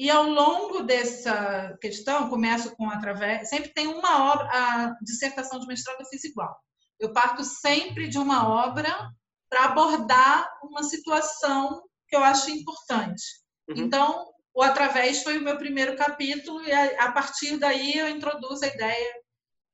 e 0.00 0.08
ao 0.08 0.24
longo 0.24 0.82
dessa 0.82 1.76
questão, 1.78 2.30
começo 2.30 2.74
com 2.74 2.88
através. 2.88 3.50
Sempre 3.50 3.72
tem 3.74 3.86
uma 3.86 4.32
obra, 4.32 4.48
a 4.50 4.96
dissertação 5.02 5.60
de 5.60 5.66
mestrado 5.66 6.00
eu 6.00 6.06
fiz 6.06 6.24
igual. 6.24 6.58
Eu 6.98 7.12
parto 7.12 7.44
sempre 7.44 8.08
de 8.08 8.16
uma 8.18 8.48
obra 8.48 9.10
para 9.50 9.66
abordar 9.66 10.50
uma 10.62 10.82
situação 10.82 11.82
que 12.10 12.16
eu 12.16 12.24
acho 12.24 12.50
importante. 12.50 13.22
Uhum. 13.68 13.76
Então, 13.76 14.28
o 14.52 14.62
Através 14.62 15.22
foi 15.22 15.38
o 15.38 15.42
meu 15.42 15.56
primeiro 15.56 15.96
capítulo, 15.96 16.62
e 16.64 16.72
a, 16.72 17.06
a 17.06 17.12
partir 17.12 17.56
daí 17.56 17.96
eu 17.96 18.08
introduzo 18.08 18.64
a 18.64 18.68
ideia 18.68 19.14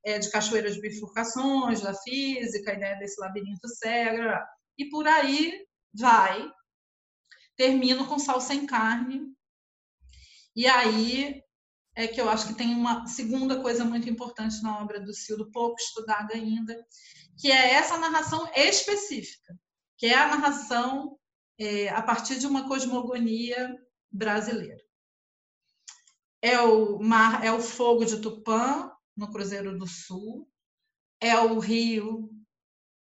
é, 0.05 0.19
de 0.19 0.31
cachoeiras 0.31 0.75
de 0.75 0.83
bifurcações, 0.83 1.81
da 1.81 1.95
física, 1.95 2.71
a 2.71 2.75
ideia 2.75 2.97
desse 2.99 3.19
labirinto 3.21 3.67
cego, 3.69 4.23
e 4.79 4.89
por 4.91 5.09
aí 5.09 5.67
vai. 5.93 6.49
Termino 7.57 8.07
com 8.07 8.19
Sal 8.19 8.41
Sem 8.41 8.67
Carne. 8.67 9.35
E 10.55 10.67
aí 10.67 11.43
é 11.95 12.07
que 12.07 12.21
eu 12.21 12.29
acho 12.29 12.49
que 12.49 12.55
tem 12.55 12.75
uma 12.75 13.07
segunda 13.07 13.63
coisa 13.63 13.83
muito 13.83 14.11
importante 14.11 14.63
na 14.63 14.79
obra 14.79 15.01
do 15.01 15.15
Cildo, 15.15 15.51
pouco 15.51 15.81
estudada 15.81 16.35
ainda, 16.35 16.79
que 17.39 17.51
é 17.51 17.73
essa 17.73 17.97
narração 17.97 18.47
específica, 18.55 19.59
que 19.97 20.07
é 20.07 20.15
a 20.15 20.29
narração 20.29 21.19
é, 21.59 21.89
a 21.89 22.03
partir 22.03 22.39
de 22.39 22.47
uma 22.47 22.69
cosmogonia 22.69 23.75
brasileira. 24.11 24.83
É 26.43 26.61
o 26.61 26.99
mar, 26.99 27.45
é 27.45 27.53
o 27.53 27.61
fogo 27.61 28.05
de 28.05 28.21
Tupã 28.21 28.91
no 29.17 29.31
Cruzeiro 29.33 29.77
do 29.79 29.87
Sul, 29.87 30.49
é 31.21 31.39
o 31.39 31.59
rio 31.59 32.31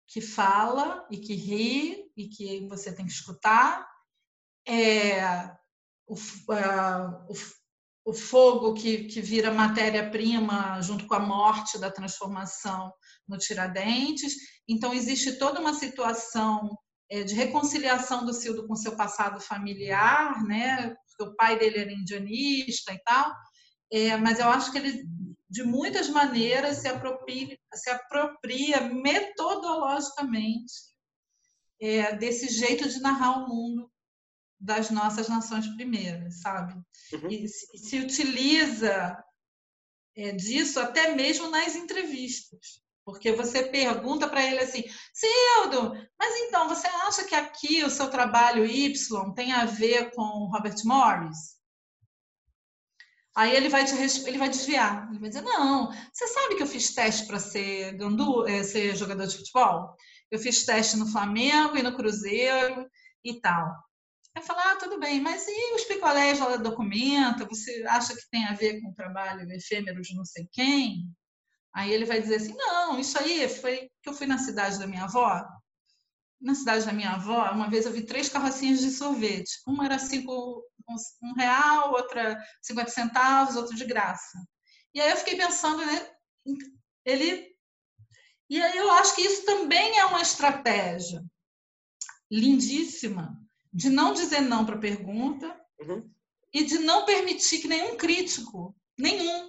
que 0.07 0.21
fala 0.21 1.05
e 1.11 1.17
que 1.17 1.33
ri 1.33 2.11
e 2.15 2.27
que 2.27 2.67
você 2.67 2.95
tem 2.95 3.05
que 3.05 3.11
escutar, 3.11 3.85
é 4.65 5.21
o, 6.07 6.13
uh, 6.13 7.25
o 7.29 7.33
o 8.05 8.13
fogo 8.13 8.75
que, 8.75 9.05
que 9.05 9.19
vira 9.19 9.51
matéria-prima 9.51 10.79
junto 10.79 11.07
com 11.07 11.15
a 11.15 11.19
morte 11.19 11.79
da 11.79 11.89
transformação 11.89 12.93
no 13.27 13.35
Tiradentes. 13.35 14.35
Então, 14.67 14.93
existe 14.93 15.39
toda 15.39 15.59
uma 15.59 15.73
situação 15.73 16.69
é, 16.69 16.84
de 17.09 17.35
reconciliação 17.35 18.25
do 18.25 18.33
Cildo 18.33 18.67
com 18.67 18.75
seu 18.75 18.95
passado 18.95 19.39
familiar, 19.39 20.43
né? 20.43 20.95
porque 21.17 21.31
o 21.31 21.35
pai 21.35 21.57
dele 21.57 21.79
era 21.79 21.91
indianista 21.91 22.93
e 22.93 22.99
tal, 23.03 23.33
é, 23.91 24.17
mas 24.17 24.39
eu 24.39 24.49
acho 24.49 24.71
que 24.71 24.77
ele, 24.77 25.05
de 25.49 25.63
muitas 25.63 26.09
maneiras, 26.09 26.77
se 26.77 26.87
apropria, 26.87 27.57
se 27.73 27.89
apropria 27.89 28.81
metodologicamente 28.81 30.73
é, 31.79 32.15
desse 32.15 32.49
jeito 32.49 32.89
de 32.89 32.99
narrar 32.99 33.39
o 33.39 33.47
mundo 33.47 33.91
das 34.59 34.89
nossas 34.89 35.27
nações 35.29 35.67
primeiras, 35.75 36.41
sabe? 36.41 36.73
Uhum. 37.13 37.29
E 37.29 37.47
se, 37.47 37.77
se, 37.77 37.99
utiliza 37.99 39.23
é, 40.15 40.31
disso 40.31 40.79
até 40.79 41.13
mesmo 41.13 41.49
nas 41.49 41.75
entrevistas. 41.75 42.81
Porque 43.05 43.31
você 43.31 43.63
pergunta 43.63 44.27
para 44.27 44.43
ele 44.43 44.59
assim, 44.59 44.83
Cildo, 45.13 45.93
mas 46.19 46.35
então 46.41 46.67
você 46.67 46.87
acha 46.87 47.23
que 47.23 47.35
aqui 47.35 47.83
o 47.83 47.89
seu 47.89 48.09
trabalho 48.09 48.65
Y 48.65 49.33
tem 49.35 49.53
a 49.53 49.63
ver 49.65 50.11
com 50.11 50.49
Robert 50.51 50.77
Morris? 50.83 51.55
Aí 53.35 53.53
ele 53.55 53.69
vai, 53.69 53.85
te, 53.85 53.93
ele 53.95 54.37
vai 54.37 54.49
desviar, 54.49 55.07
ele 55.09 55.19
vai 55.19 55.29
dizer, 55.29 55.41
não, 55.41 55.91
você 56.11 56.25
sabe 56.27 56.55
que 56.55 56.63
eu 56.63 56.67
fiz 56.67 56.93
teste 56.93 57.27
para 57.27 57.37
ser, 57.37 57.95
é, 58.47 58.63
ser 58.63 58.95
jogador 58.95 59.27
de 59.27 59.37
futebol? 59.37 59.95
Eu 60.31 60.39
fiz 60.39 60.65
teste 60.65 60.97
no 60.97 61.11
Flamengo 61.11 61.77
e 61.77 61.83
no 61.83 61.95
Cruzeiro 61.95 62.89
e 63.23 63.39
tal. 63.39 63.71
Aí 64.33 64.41
fala, 64.41 64.71
ah, 64.71 64.75
tudo 64.77 64.99
bem, 64.99 65.21
mas 65.21 65.45
e 65.47 65.75
os 65.75 65.83
picolés 65.83 66.39
lá 66.39 66.55
documento? 66.55 67.45
Você 67.47 67.83
acha 67.87 68.15
que 68.15 68.29
tem 68.31 68.45
a 68.45 68.53
ver 68.53 68.81
com 68.81 68.89
o 68.89 68.95
trabalho 68.95 69.49
efêmero 69.51 70.01
de 70.01 70.15
não 70.15 70.25
sei 70.25 70.47
quem? 70.51 71.13
Aí 71.75 71.91
ele 71.91 72.05
vai 72.05 72.21
dizer 72.21 72.35
assim, 72.35 72.55
não, 72.55 72.97
isso 72.97 73.19
aí 73.19 73.49
foi 73.49 73.91
que 74.01 74.07
eu 74.07 74.13
fui 74.13 74.25
na 74.25 74.37
cidade 74.37 74.79
da 74.79 74.87
minha 74.87 75.03
avó. 75.03 75.45
Na 76.39 76.55
cidade 76.55 76.85
da 76.85 76.93
minha 76.93 77.11
avó, 77.11 77.51
uma 77.51 77.69
vez 77.69 77.85
eu 77.85 77.91
vi 77.91 78.05
três 78.05 78.29
carrocinhas 78.29 78.79
de 78.79 78.91
sorvete. 78.91 79.61
Uma 79.67 79.85
era 79.85 79.99
cinco, 79.99 80.63
um 81.21 81.33
real, 81.33 81.91
outra 81.91 82.41
50 82.61 82.89
centavos, 82.89 83.57
outra 83.57 83.75
de 83.75 83.83
graça. 83.83 84.39
E 84.93 85.01
aí 85.01 85.11
eu 85.11 85.17
fiquei 85.17 85.35
pensando, 85.35 85.85
né? 85.85 86.09
Ele. 87.03 87.53
E 88.49 88.61
aí 88.61 88.77
eu 88.77 88.89
acho 88.91 89.13
que 89.13 89.21
isso 89.23 89.43
também 89.45 89.99
é 89.99 90.05
uma 90.05 90.21
estratégia 90.21 91.21
lindíssima 92.31 93.37
de 93.73 93.89
não 93.89 94.13
dizer 94.13 94.39
não 94.39 94.65
para 94.65 94.75
a 94.75 94.79
pergunta 94.79 95.59
uhum. 95.81 96.09
e 96.53 96.63
de 96.63 96.79
não 96.79 97.05
permitir 97.05 97.59
que 97.59 97.67
nenhum 97.67 97.97
crítico, 97.97 98.73
nenhum, 98.97 99.44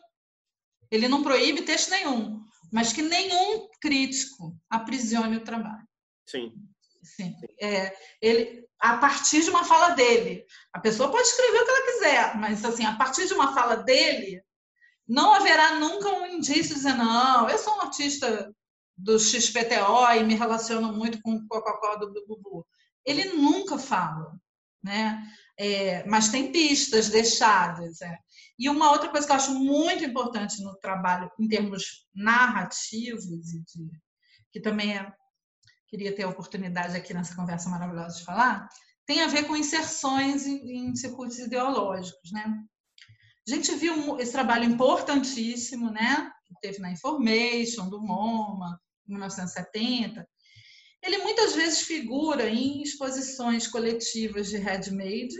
ele 0.90 1.08
não 1.08 1.22
proíbe 1.22 1.62
texto 1.62 1.90
nenhum, 1.90 2.40
mas 2.72 2.92
que 2.92 3.02
nenhum 3.02 3.68
crítico 3.80 4.56
aprisione 4.70 5.36
o 5.36 5.44
trabalho. 5.44 5.86
Sim. 6.26 6.52
Sim. 7.02 7.34
É, 7.60 7.94
ele, 8.20 8.66
a 8.80 8.96
partir 8.96 9.42
de 9.42 9.50
uma 9.50 9.64
fala 9.64 9.90
dele. 9.90 10.44
A 10.72 10.80
pessoa 10.80 11.10
pode 11.10 11.28
escrever 11.28 11.58
o 11.58 11.64
que 11.64 11.70
ela 11.70 11.86
quiser, 11.86 12.36
mas 12.36 12.64
assim, 12.64 12.84
a 12.84 12.96
partir 12.96 13.26
de 13.26 13.34
uma 13.34 13.54
fala 13.54 13.76
dele, 13.76 14.42
não 15.06 15.32
haverá 15.34 15.76
nunca 15.76 16.08
um 16.08 16.26
indício 16.26 16.74
dizendo, 16.74 17.04
não, 17.04 17.48
eu 17.48 17.58
sou 17.58 17.76
um 17.76 17.82
artista 17.82 18.52
do 18.96 19.18
XPTO 19.18 20.12
e 20.18 20.24
me 20.24 20.34
relaciono 20.34 20.92
muito 20.92 21.20
com 21.22 21.36
o 21.36 21.46
Coca-Cola 21.46 21.98
do 21.98 22.26
Bubu 22.26 22.66
ele 23.06 23.32
nunca 23.34 23.78
fala, 23.78 24.34
né? 24.82 25.24
É, 25.56 26.04
mas 26.06 26.28
tem 26.28 26.50
pistas 26.50 27.08
deixadas. 27.08 28.02
É. 28.02 28.18
E 28.58 28.68
uma 28.68 28.90
outra 28.90 29.08
coisa 29.10 29.26
que 29.26 29.32
eu 29.32 29.36
acho 29.36 29.54
muito 29.54 30.04
importante 30.04 30.62
no 30.62 30.74
trabalho, 30.76 31.30
em 31.38 31.46
termos 31.46 32.06
narrativos, 32.14 33.52
e 33.52 33.60
de, 33.60 33.90
que 34.50 34.60
também 34.60 34.96
é, 34.96 35.12
queria 35.88 36.14
ter 36.14 36.22
a 36.22 36.28
oportunidade 36.28 36.96
aqui 36.96 37.12
nessa 37.12 37.34
conversa 37.34 37.68
maravilhosa 37.68 38.18
de 38.18 38.24
falar, 38.24 38.68
tem 39.04 39.22
a 39.22 39.28
ver 39.28 39.44
com 39.44 39.56
inserções 39.56 40.46
em, 40.46 40.88
em 40.88 40.96
circuitos 40.96 41.38
ideológicos. 41.38 42.32
Né? 42.32 42.44
A 43.46 43.50
gente 43.50 43.74
viu 43.74 44.18
esse 44.18 44.32
trabalho 44.32 44.64
importantíssimo 44.64 45.90
né, 45.90 46.30
que 46.46 46.54
teve 46.60 46.78
na 46.78 46.90
Information, 46.90 47.88
do 47.88 48.00
MoMA, 48.00 48.80
em 49.06 49.12
1970, 49.12 50.26
ele 51.02 51.18
muitas 51.18 51.54
vezes 51.54 51.82
figura 51.82 52.48
em 52.48 52.82
exposições 52.82 53.68
coletivas 53.68 54.48
de 54.48 54.56
handmade 54.56 55.36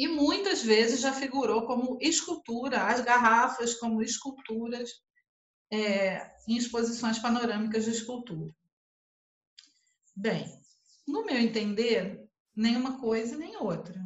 e 0.00 0.08
muitas 0.08 0.62
vezes 0.62 1.02
já 1.02 1.12
figurou 1.12 1.66
como 1.66 1.98
escultura, 2.00 2.86
as 2.86 3.02
garrafas 3.02 3.74
como 3.74 4.00
esculturas 4.00 4.90
é, 5.70 6.34
em 6.48 6.56
exposições 6.56 7.18
panorâmicas 7.18 7.84
de 7.84 7.90
escultura. 7.90 8.50
Bem, 10.16 10.58
no 11.06 11.26
meu 11.26 11.36
entender, 11.36 12.26
nenhuma 12.56 12.98
coisa 12.98 13.36
nem 13.36 13.58
outra. 13.58 14.02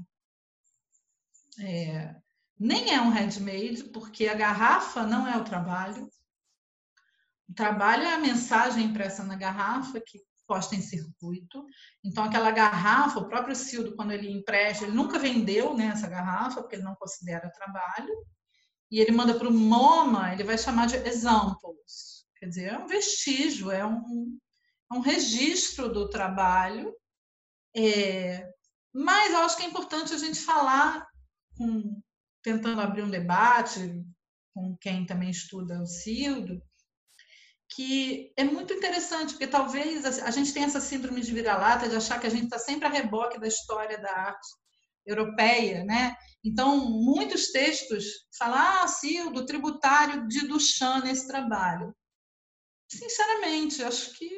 É, 1.60 2.16
nem 2.58 2.92
é 2.92 3.00
um 3.00 3.10
handmade, 3.10 3.84
porque 3.84 4.26
a 4.26 4.34
garrafa 4.34 5.06
não 5.06 5.28
é 5.28 5.36
o 5.36 5.44
trabalho. 5.44 6.10
O 7.48 7.54
trabalho 7.54 8.02
é 8.02 8.14
a 8.14 8.18
mensagem 8.18 8.86
impressa 8.86 9.22
na 9.22 9.36
garrafa, 9.36 10.00
que 10.00 10.18
posta 10.46 10.74
em 10.74 10.80
circuito. 10.80 11.64
Então, 12.04 12.24
aquela 12.24 12.50
garrafa, 12.50 13.18
o 13.18 13.28
próprio 13.28 13.54
Cildo, 13.54 13.96
quando 13.96 14.12
ele 14.12 14.30
empresta, 14.30 14.84
ele 14.84 14.94
nunca 14.94 15.18
vendeu 15.18 15.74
né, 15.74 15.86
essa 15.86 16.08
garrafa, 16.08 16.60
porque 16.60 16.76
ele 16.76 16.84
não 16.84 16.94
considera 16.94 17.50
trabalho. 17.50 18.14
E 18.90 19.00
ele 19.00 19.12
manda 19.12 19.34
para 19.34 19.48
o 19.48 19.52
MoMA, 19.52 20.32
ele 20.32 20.44
vai 20.44 20.58
chamar 20.58 20.86
de 20.86 20.96
examples. 20.96 22.26
Quer 22.36 22.46
dizer, 22.46 22.72
é 22.72 22.78
um 22.78 22.86
vestígio, 22.86 23.70
é 23.70 23.84
um, 23.84 24.38
é 24.92 24.94
um 24.94 25.00
registro 25.00 25.92
do 25.92 26.08
trabalho. 26.08 26.94
É, 27.76 28.48
mas 28.92 29.32
eu 29.32 29.38
acho 29.38 29.56
que 29.56 29.64
é 29.64 29.66
importante 29.66 30.14
a 30.14 30.18
gente 30.18 30.40
falar, 30.40 31.06
com, 31.56 32.00
tentando 32.42 32.80
abrir 32.80 33.02
um 33.02 33.10
debate 33.10 34.04
com 34.54 34.76
quem 34.80 35.04
também 35.04 35.30
estuda 35.30 35.82
o 35.82 35.86
Cildo, 35.86 36.62
que 37.74 38.32
é 38.36 38.44
muito 38.44 38.72
interessante, 38.72 39.30
porque 39.30 39.46
talvez 39.46 40.04
a 40.20 40.30
gente 40.30 40.52
tenha 40.52 40.66
essa 40.66 40.80
síndrome 40.80 41.20
de 41.20 41.32
vira-lata 41.32 41.88
de 41.88 41.96
achar 41.96 42.20
que 42.20 42.26
a 42.26 42.30
gente 42.30 42.44
está 42.44 42.58
sempre 42.58 42.86
a 42.86 42.90
reboque 42.90 43.38
da 43.38 43.48
história 43.48 43.98
da 43.98 44.10
arte 44.10 44.48
europeia, 45.04 45.84
né? 45.84 46.14
Então, 46.42 46.88
muitos 46.88 47.50
textos 47.50 48.04
falam, 48.38 48.58
ah, 48.58 48.86
sim, 48.86 49.32
do 49.32 49.44
tributário 49.44 50.26
de 50.28 50.46
Duchamp 50.46 51.04
nesse 51.04 51.26
trabalho. 51.26 51.94
Sinceramente, 52.88 53.82
acho 53.82 54.16
que 54.16 54.30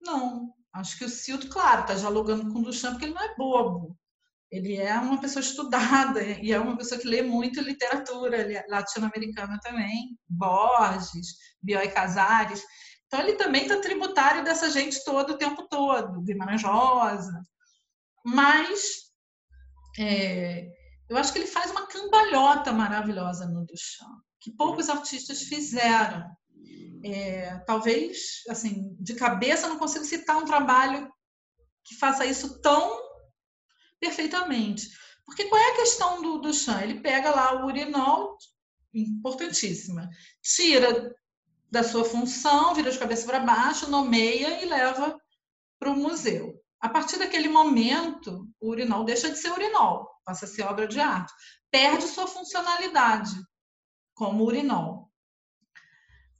não. 0.00 0.52
Acho 0.72 0.98
que 0.98 1.04
o 1.04 1.08
Cilto, 1.08 1.48
claro, 1.48 1.82
está 1.82 1.94
dialogando 1.94 2.52
com 2.52 2.58
o 2.58 2.64
Duchamp 2.64 2.92
porque 2.92 3.06
ele 3.06 3.14
não 3.14 3.22
é 3.22 3.34
bobo. 3.36 3.96
Ele 4.54 4.76
é 4.76 4.94
uma 4.94 5.20
pessoa 5.20 5.40
estudada 5.40 6.22
e 6.40 6.52
é 6.52 6.60
uma 6.60 6.76
pessoa 6.76 7.00
que 7.00 7.08
lê 7.08 7.22
muito 7.22 7.60
literatura 7.60 8.36
é 8.36 8.64
latino-americana 8.68 9.58
também, 9.60 10.16
Borges, 10.28 11.34
Bioy 11.60 11.90
Casares. 11.90 12.62
Então 13.06 13.18
ele 13.20 13.32
também 13.32 13.62
está 13.62 13.80
tributário 13.80 14.44
dessa 14.44 14.70
gente 14.70 15.04
toda 15.04 15.32
o 15.32 15.38
tempo 15.38 15.66
todo, 15.68 16.22
Guimarães 16.22 16.62
Rosa. 16.62 17.42
Mas 18.24 18.80
é, 19.98 20.68
eu 21.08 21.16
acho 21.16 21.32
que 21.32 21.40
ele 21.40 21.48
faz 21.48 21.72
uma 21.72 21.88
cambalhota 21.88 22.72
maravilhosa 22.72 23.46
no 23.46 23.66
Duchamp, 23.66 24.22
que 24.40 24.52
poucos 24.52 24.88
artistas 24.88 25.42
fizeram. 25.42 26.24
É, 27.04 27.58
talvez, 27.66 28.42
assim, 28.48 28.96
de 29.00 29.14
cabeça 29.14 29.68
não 29.68 29.78
consigo 29.78 30.04
citar 30.04 30.36
um 30.36 30.44
trabalho 30.44 31.12
que 31.84 31.96
faça 31.96 32.24
isso 32.24 32.62
tão 32.62 33.03
perfeitamente. 34.04 34.90
Porque 35.24 35.46
qual 35.46 35.60
é 35.60 35.72
a 35.72 35.76
questão 35.76 36.20
do, 36.20 36.38
do 36.38 36.52
Chan? 36.52 36.82
Ele 36.82 37.00
pega 37.00 37.30
lá 37.30 37.62
o 37.62 37.66
urinol, 37.66 38.36
importantíssima, 38.92 40.10
tira 40.42 41.14
da 41.70 41.82
sua 41.82 42.04
função, 42.04 42.74
vira 42.74 42.90
de 42.90 42.98
cabeça 42.98 43.26
para 43.26 43.40
baixo, 43.40 43.90
nomeia 43.90 44.62
e 44.62 44.66
leva 44.66 45.18
para 45.78 45.90
o 45.90 45.96
museu. 45.96 46.62
A 46.80 46.88
partir 46.88 47.18
daquele 47.18 47.48
momento, 47.48 48.46
o 48.60 48.68
urinol 48.68 49.04
deixa 49.04 49.30
de 49.30 49.38
ser 49.38 49.50
urinol, 49.50 50.08
passa 50.24 50.44
a 50.44 50.48
ser 50.48 50.62
obra 50.62 50.86
de 50.86 51.00
arte, 51.00 51.32
perde 51.70 52.04
sua 52.04 52.26
funcionalidade 52.26 53.34
como 54.14 54.44
urinol. 54.44 55.10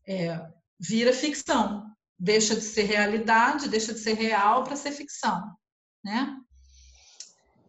É, 0.06 0.38
vira 0.78 1.14
ficção, 1.14 1.90
deixa 2.18 2.54
de 2.54 2.60
ser 2.60 2.82
realidade, 2.82 3.70
deixa 3.70 3.94
de 3.94 4.00
ser 4.00 4.12
real 4.12 4.62
para 4.62 4.76
ser 4.76 4.92
ficção, 4.92 5.56
né? 6.04 6.43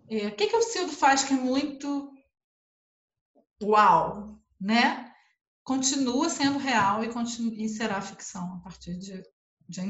É, 0.10 0.28
o 0.28 0.36
que, 0.36 0.48
que 0.48 0.56
o 0.56 0.62
Cildo 0.62 0.92
faz 0.92 1.24
que 1.24 1.34
é 1.34 1.38
muito 1.38 2.12
uau, 3.62 4.40
né? 4.60 5.12
Continua 5.64 6.30
sendo 6.30 6.60
real 6.60 7.04
e, 7.04 7.10
continua, 7.10 7.54
e 7.56 7.68
será 7.68 8.00
ficção 8.02 8.56
a 8.56 8.60
partir 8.60 8.98
de, 8.98 9.24
de 9.68 9.82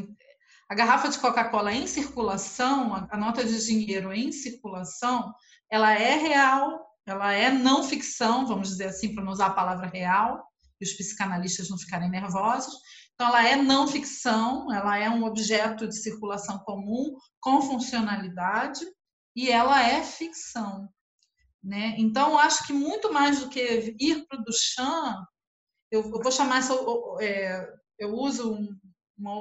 a 0.68 0.74
garrafa 0.74 1.10
de 1.10 1.20
Coca-Cola 1.20 1.72
em 1.72 1.86
circulação, 1.86 3.08
a 3.10 3.18
nota 3.18 3.44
de 3.44 3.64
dinheiro 3.64 4.12
em 4.12 4.32
circulação, 4.32 5.32
ela 5.70 5.94
é 5.94 6.16
real, 6.16 6.84
ela 7.06 7.32
é 7.34 7.52
não 7.52 7.84
ficção, 7.84 8.48
vamos 8.48 8.70
dizer 8.70 8.86
assim, 8.86 9.14
para 9.14 9.24
não 9.24 9.32
usar 9.32 9.48
a 9.48 9.54
palavra 9.54 9.86
real, 9.86 10.44
e 10.82 10.86
os 10.86 10.94
psicanalistas 10.94 11.70
não 11.70 11.78
ficarem 11.78 12.10
nervosos. 12.10 12.74
Então, 13.14 13.28
ela 13.28 13.48
é 13.48 13.56
não 13.56 13.88
ficção, 13.88 14.74
ela 14.74 14.98
é 14.98 15.08
um 15.08 15.24
objeto 15.24 15.88
de 15.88 16.02
circulação 16.02 16.58
comum 16.60 17.16
com 17.40 17.62
funcionalidade 17.62 18.84
e 19.36 19.52
ela 19.52 19.82
é 19.82 20.04
ficção. 20.04 20.90
Né? 21.64 21.96
Então, 21.98 22.38
acho 22.38 22.66
que 22.66 22.74
muito 22.74 23.12
mais 23.12 23.40
do 23.40 23.50
que 23.50 23.96
ir 24.00 24.26
para 24.28 24.40
o 24.40 24.44
Duchamp, 24.44 25.26
eu, 25.92 26.02
eu 26.02 26.22
vou 26.22 26.32
chamar 26.32 26.60
essa. 26.60 26.76
É, 27.20 27.68
eu 27.98 28.14
uso 28.14 28.54
um, 28.54 28.80
uma, 29.18 29.34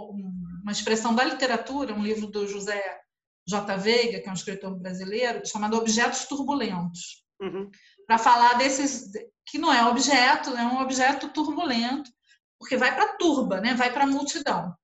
uma, 0.63 0.73
expressão 0.73 1.15
da 1.15 1.25
literatura, 1.25 1.95
um 1.95 2.03
livro 2.03 2.27
do 2.27 2.47
José 2.47 3.01
J. 3.47 3.77
Veiga, 3.77 4.21
que 4.21 4.29
é 4.29 4.31
um 4.31 4.35
escritor 4.35 4.75
brasileiro, 4.79 5.47
chamado 5.47 5.77
Objetos 5.77 6.25
Turbulentos. 6.25 7.25
Uhum. 7.41 7.71
Para 8.07 8.19
falar 8.19 8.55
desses. 8.55 9.11
que 9.47 9.59
não 9.59 9.73
é 9.73 9.85
objeto, 9.85 10.51
é 10.57 10.63
um 10.63 10.81
objeto 10.81 11.29
turbulento, 11.29 12.11
porque 12.59 12.77
vai 12.77 12.95
para 12.95 13.05
a 13.05 13.17
turba, 13.17 13.61
né? 13.61 13.75
vai 13.75 13.93
para 13.93 14.05
a 14.05 14.07
multidão. 14.07 14.75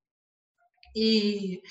E, 0.94 1.62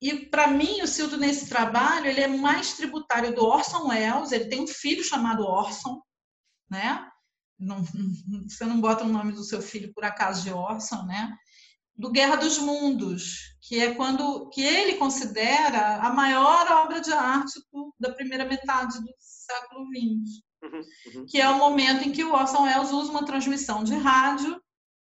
e 0.00 0.26
para 0.26 0.46
mim, 0.46 0.80
o 0.80 0.86
Cildo, 0.86 1.16
nesse 1.16 1.48
trabalho, 1.48 2.06
ele 2.06 2.20
é 2.20 2.28
mais 2.28 2.74
tributário 2.74 3.34
do 3.34 3.44
Orson 3.44 3.88
Welles, 3.88 4.30
ele 4.30 4.48
tem 4.48 4.60
um 4.60 4.66
filho 4.66 5.02
chamado 5.02 5.42
Orson, 5.42 6.00
né? 6.70 7.04
Não, 7.58 7.82
você 8.48 8.64
não 8.64 8.80
bota 8.80 9.04
o 9.04 9.08
nome 9.08 9.32
do 9.32 9.42
seu 9.42 9.60
filho 9.60 9.92
por 9.92 10.04
acaso 10.04 10.44
de 10.44 10.52
Orson, 10.52 11.02
né? 11.04 11.36
Do 11.96 12.12
Guerra 12.12 12.36
dos 12.36 12.58
Mundos, 12.58 13.56
que 13.60 13.80
é 13.80 13.92
quando 13.92 14.48
que 14.50 14.62
ele 14.62 14.94
considera 14.94 15.96
a 15.96 16.10
maior 16.10 16.70
obra 16.84 17.00
de 17.00 17.12
arte 17.12 17.60
da 17.98 18.12
primeira 18.12 18.44
metade 18.44 19.00
do 19.00 19.12
século 19.18 19.84
XX, 19.86 20.42
uhum, 20.62 20.80
uhum. 21.14 21.26
que 21.26 21.40
é 21.40 21.48
o 21.48 21.58
momento 21.58 22.06
em 22.06 22.12
que 22.12 22.22
o 22.22 22.32
Orson 22.32 22.62
Welles 22.62 22.92
usa 22.92 23.10
uma 23.10 23.26
transmissão 23.26 23.82
de 23.82 23.96
rádio 23.96 24.62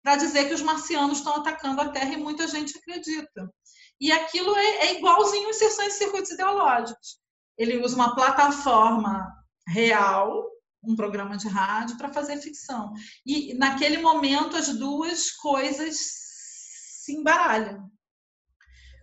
para 0.00 0.14
dizer 0.14 0.46
que 0.46 0.54
os 0.54 0.62
marcianos 0.62 1.18
estão 1.18 1.34
atacando 1.34 1.80
a 1.80 1.88
Terra 1.88 2.12
e 2.12 2.16
muita 2.16 2.46
gente 2.46 2.78
acredita. 2.78 3.52
E 4.00 4.12
aquilo 4.12 4.54
é, 4.56 4.66
é 4.86 4.98
igualzinho 4.98 5.50
inserções 5.50 5.94
de 5.94 5.98
circuitos 5.98 6.30
ideológicos. 6.30 7.18
Ele 7.56 7.82
usa 7.82 7.96
uma 7.96 8.14
plataforma 8.14 9.32
real, 9.66 10.50
um 10.82 10.94
programa 10.94 11.36
de 11.36 11.48
rádio, 11.48 11.96
para 11.96 12.12
fazer 12.12 12.36
ficção. 12.38 12.92
E 13.24 13.54
naquele 13.54 13.98
momento 13.98 14.56
as 14.56 14.68
duas 14.68 15.30
coisas 15.32 15.96
se 15.98 17.12
embaralham. 17.12 17.90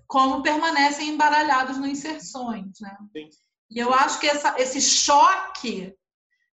Como 0.08 0.44
permanecem 0.44 1.10
embaralhados 1.10 1.78
no 1.78 1.88
inserções. 1.88 2.80
Né? 2.80 2.96
Sim. 3.12 3.30
E 3.72 3.80
eu 3.80 3.92
acho 3.92 4.20
que 4.20 4.28
essa, 4.28 4.56
esse 4.60 4.80
choque 4.80 5.96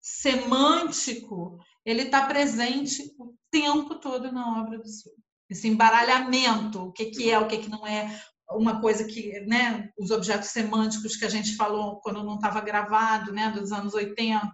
semântico 0.02 1.58
ele 1.86 2.04
está 2.04 2.26
presente 2.26 3.16
o 3.18 3.34
tempo 3.50 3.96
todo 3.96 4.32
na 4.32 4.62
obra 4.62 4.78
do 4.78 4.88
Silvio 4.88 5.24
esse 5.50 5.68
embaralhamento, 5.68 6.82
o 6.82 6.91
que, 6.91 7.06
que 7.06 7.30
é, 7.30 7.39
o 7.39 7.48
que, 7.48 7.60
que 7.60 7.70
não 7.70 7.86
é, 7.86 8.20
uma 8.52 8.80
coisa 8.80 9.06
que, 9.06 9.39
né, 9.41 9.91
os 9.98 10.12
objetos 10.12 10.50
semânticos 10.50 11.16
que 11.16 11.26
a 11.26 11.30
gente 11.30 11.56
falou 11.56 12.00
quando 12.02 12.24
não 12.24 12.36
estava 12.36 12.62
gravado, 12.62 13.32
né, 13.32 13.52
dos 13.52 13.72
anos 13.72 13.93
80, 13.93 14.46
o 14.46 14.52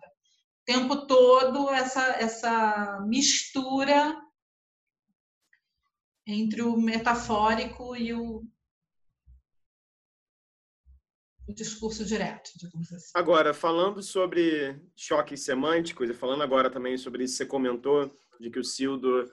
tempo 0.65 1.07
todo 1.07 1.69
essa, 1.69 2.01
essa 2.19 3.01
mistura 3.07 4.17
entre 6.25 6.61
o 6.61 6.77
metafórico 6.77 7.95
e 7.95 8.13
o, 8.13 8.43
o 11.47 11.53
discurso 11.53 12.05
direto, 12.05 12.51
digamos 12.55 12.91
assim. 12.93 13.11
Agora, 13.15 13.53
falando 13.53 14.01
sobre 14.01 14.79
choques 14.95 15.43
semânticos 15.43 16.09
e 16.09 16.13
falando 16.13 16.43
agora 16.43 16.69
também 16.69 16.97
sobre 16.97 17.23
isso 17.23 17.35
você 17.35 17.45
comentou, 17.45 18.15
de 18.39 18.49
que 18.49 18.59
o 18.59 18.63
Sildo 18.63 19.29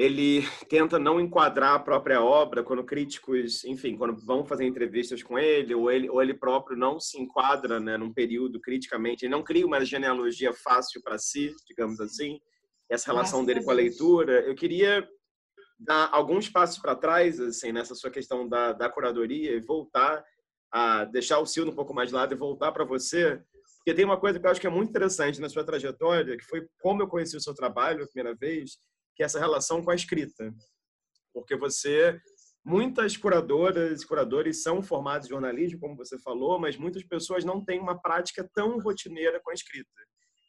ele 0.00 0.48
tenta 0.66 0.98
não 0.98 1.20
enquadrar 1.20 1.74
a 1.74 1.78
própria 1.78 2.22
obra 2.22 2.64
quando 2.64 2.82
críticos, 2.82 3.66
enfim, 3.66 3.98
quando 3.98 4.16
vão 4.24 4.46
fazer 4.46 4.64
entrevistas 4.64 5.22
com 5.22 5.38
ele, 5.38 5.74
ou 5.74 5.90
ele, 5.90 6.08
ou 6.08 6.22
ele 6.22 6.32
próprio 6.32 6.74
não 6.74 6.98
se 6.98 7.20
enquadra 7.20 7.78
né, 7.78 7.98
num 7.98 8.10
período 8.10 8.58
criticamente, 8.58 9.26
ele 9.26 9.32
não 9.32 9.42
cria 9.42 9.66
uma 9.66 9.84
genealogia 9.84 10.54
fácil 10.54 11.02
para 11.02 11.18
si, 11.18 11.54
digamos 11.66 12.00
assim, 12.00 12.40
essa 12.88 13.12
relação 13.12 13.44
dele 13.44 13.62
com 13.62 13.70
a 13.70 13.74
leitura. 13.74 14.40
Eu 14.40 14.54
queria 14.54 15.06
dar 15.78 16.08
alguns 16.12 16.48
passos 16.48 16.78
para 16.78 16.96
trás, 16.96 17.38
assim, 17.38 17.70
nessa 17.70 17.94
sua 17.94 18.10
questão 18.10 18.48
da, 18.48 18.72
da 18.72 18.88
curadoria 18.88 19.52
e 19.52 19.60
voltar 19.60 20.24
a 20.72 21.04
deixar 21.04 21.40
o 21.40 21.46
Silvio 21.46 21.74
um 21.74 21.76
pouco 21.76 21.92
mais 21.92 22.08
de 22.08 22.14
lado 22.14 22.32
e 22.32 22.38
voltar 22.38 22.72
para 22.72 22.86
você, 22.86 23.38
porque 23.76 23.92
tem 23.92 24.06
uma 24.06 24.18
coisa 24.18 24.40
que 24.40 24.46
eu 24.46 24.50
acho 24.50 24.60
que 24.62 24.66
é 24.66 24.70
muito 24.70 24.88
interessante 24.88 25.42
na 25.42 25.48
sua 25.50 25.62
trajetória, 25.62 26.38
que 26.38 26.44
foi 26.44 26.66
como 26.80 27.02
eu 27.02 27.06
conheci 27.06 27.36
o 27.36 27.40
seu 27.40 27.54
trabalho 27.54 28.04
a 28.04 28.06
primeira 28.06 28.34
vez, 28.34 28.78
que 29.20 29.24
é 29.24 29.26
essa 29.26 29.38
relação 29.38 29.82
com 29.82 29.90
a 29.90 29.94
escrita. 29.94 30.50
Porque 31.34 31.54
você, 31.54 32.18
muitas 32.64 33.18
curadoras 33.18 34.00
e 34.00 34.06
curadores 34.06 34.62
são 34.62 34.82
formados 34.82 35.26
em 35.26 35.30
jornalismo, 35.30 35.78
como 35.78 35.94
você 35.94 36.18
falou, 36.18 36.58
mas 36.58 36.78
muitas 36.78 37.04
pessoas 37.04 37.44
não 37.44 37.62
têm 37.62 37.78
uma 37.80 38.00
prática 38.00 38.48
tão 38.54 38.78
rotineira 38.78 39.38
com 39.44 39.50
a 39.50 39.54
escrita. 39.54 39.90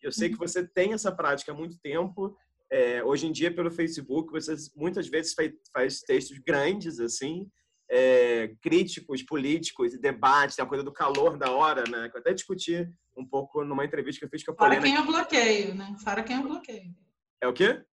Eu 0.02 0.10
sei 0.10 0.30
que 0.30 0.38
você 0.38 0.66
tem 0.66 0.94
essa 0.94 1.12
prática 1.12 1.52
há 1.52 1.56
muito 1.56 1.78
tempo. 1.82 2.34
É, 2.72 3.04
hoje 3.04 3.28
em 3.28 3.34
dia, 3.34 3.54
pelo 3.54 3.70
Facebook, 3.70 4.32
você 4.32 4.56
muitas 4.74 5.10
vezes 5.10 5.36
faz, 5.74 6.00
textos 6.00 6.38
grandes, 6.40 6.98
assim, 7.02 7.52
é, 7.90 8.56
críticos, 8.62 9.22
políticos 9.22 10.00
debates, 10.00 10.56
tem 10.56 10.64
a 10.64 10.70
coisa 10.70 10.84
do 10.84 10.94
calor 10.94 11.38
da 11.38 11.52
hora, 11.52 11.84
né? 11.90 12.08
Que 12.08 12.16
eu 12.16 12.22
até 12.22 12.34
discuti 12.34 12.90
um 13.18 13.28
pouco 13.28 13.66
numa 13.66 13.84
entrevista 13.84 14.20
que 14.20 14.26
eu 14.28 14.30
fiz 14.30 14.46
com 14.46 14.54
a 14.54 14.56
Paulina. 14.56 14.80
Para 14.80 14.90
quem 14.90 14.98
eu 14.98 15.06
bloqueio, 15.06 15.76
né? 15.76 15.94
Para 16.06 16.24
quem 16.24 16.38
eu 16.38 16.44
bloqueio. 16.44 16.96
É 17.42 17.48
o 17.50 17.54
quê? 17.54 17.84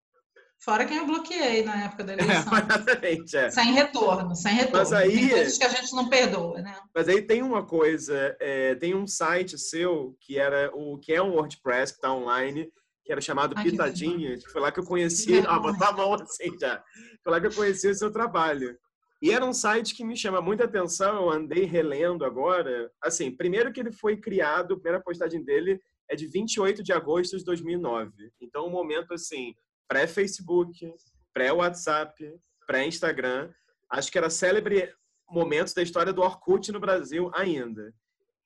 Fora 0.58 0.84
quem 0.84 0.96
eu 0.96 1.06
bloqueei 1.06 1.62
na 1.62 1.84
época 1.84 2.04
da 2.04 2.12
eleição. 2.14 2.52
É, 2.52 2.58
exatamente, 2.58 3.36
é. 3.36 3.50
Sem 3.50 3.72
retorno, 3.72 4.34
sem 4.34 4.54
retorno. 4.54 4.78
Mas 4.78 4.92
aí, 4.92 5.14
tem 5.16 5.28
coisas 5.28 5.58
que 5.58 5.64
a 5.64 5.68
gente 5.68 5.94
não 5.94 6.08
perdoa, 6.08 6.60
né? 6.60 6.76
Mas 6.94 7.08
aí 7.08 7.22
tem 7.22 7.42
uma 7.42 7.64
coisa, 7.64 8.36
é, 8.40 8.74
tem 8.74 8.94
um 8.94 9.06
site 9.06 9.56
seu 9.58 10.16
que 10.20 10.38
era 10.38 10.70
o 10.74 10.98
que 10.98 11.12
é 11.12 11.22
um 11.22 11.34
WordPress 11.34 11.92
que 11.92 11.98
está 11.98 12.12
online, 12.12 12.70
que 13.04 13.12
era 13.12 13.20
chamado 13.20 13.54
Ai, 13.56 13.64
Pitadinha, 13.64 14.36
que, 14.36 14.48
foi 14.50 14.60
lá 14.60 14.72
que 14.72 14.80
eu 14.80 14.84
conheci, 14.84 15.38
ah, 15.46 15.58
botar 15.58 15.88
a 15.88 15.92
mão 15.92 16.12
assim 16.14 16.58
já. 16.60 16.82
Foi 17.22 17.32
lá 17.32 17.40
que 17.40 17.46
eu 17.46 17.54
conheci 17.54 17.88
o 17.88 17.94
seu 17.94 18.10
trabalho. 18.10 18.76
E 19.22 19.30
era 19.30 19.44
um 19.44 19.52
site 19.52 19.94
que 19.94 20.04
me 20.04 20.16
chama 20.16 20.40
muita 20.40 20.64
atenção, 20.64 21.22
eu 21.22 21.30
andei 21.30 21.64
relendo 21.64 22.24
agora. 22.24 22.90
Assim, 23.02 23.30
primeiro 23.30 23.72
que 23.72 23.80
ele 23.80 23.90
foi 23.90 24.16
criado, 24.16 24.74
a 24.74 24.76
primeira 24.76 25.02
postagem 25.02 25.42
dele 25.42 25.80
é 26.08 26.16
de 26.16 26.26
28 26.26 26.82
de 26.82 26.92
agosto 26.92 27.36
de 27.36 27.44
2009. 27.44 28.30
Então, 28.40 28.66
um 28.66 28.70
momento 28.70 29.14
assim, 29.14 29.54
pré-Facebook, 29.88 30.92
pré-WhatsApp, 31.32 32.34
pré-Instagram. 32.66 33.50
Acho 33.90 34.12
que 34.12 34.18
era 34.18 34.30
célebre 34.30 34.92
momentos 35.30 35.72
da 35.72 35.82
história 35.82 36.12
do 36.12 36.22
Orkut 36.22 36.70
no 36.70 36.80
Brasil 36.80 37.30
ainda. 37.34 37.92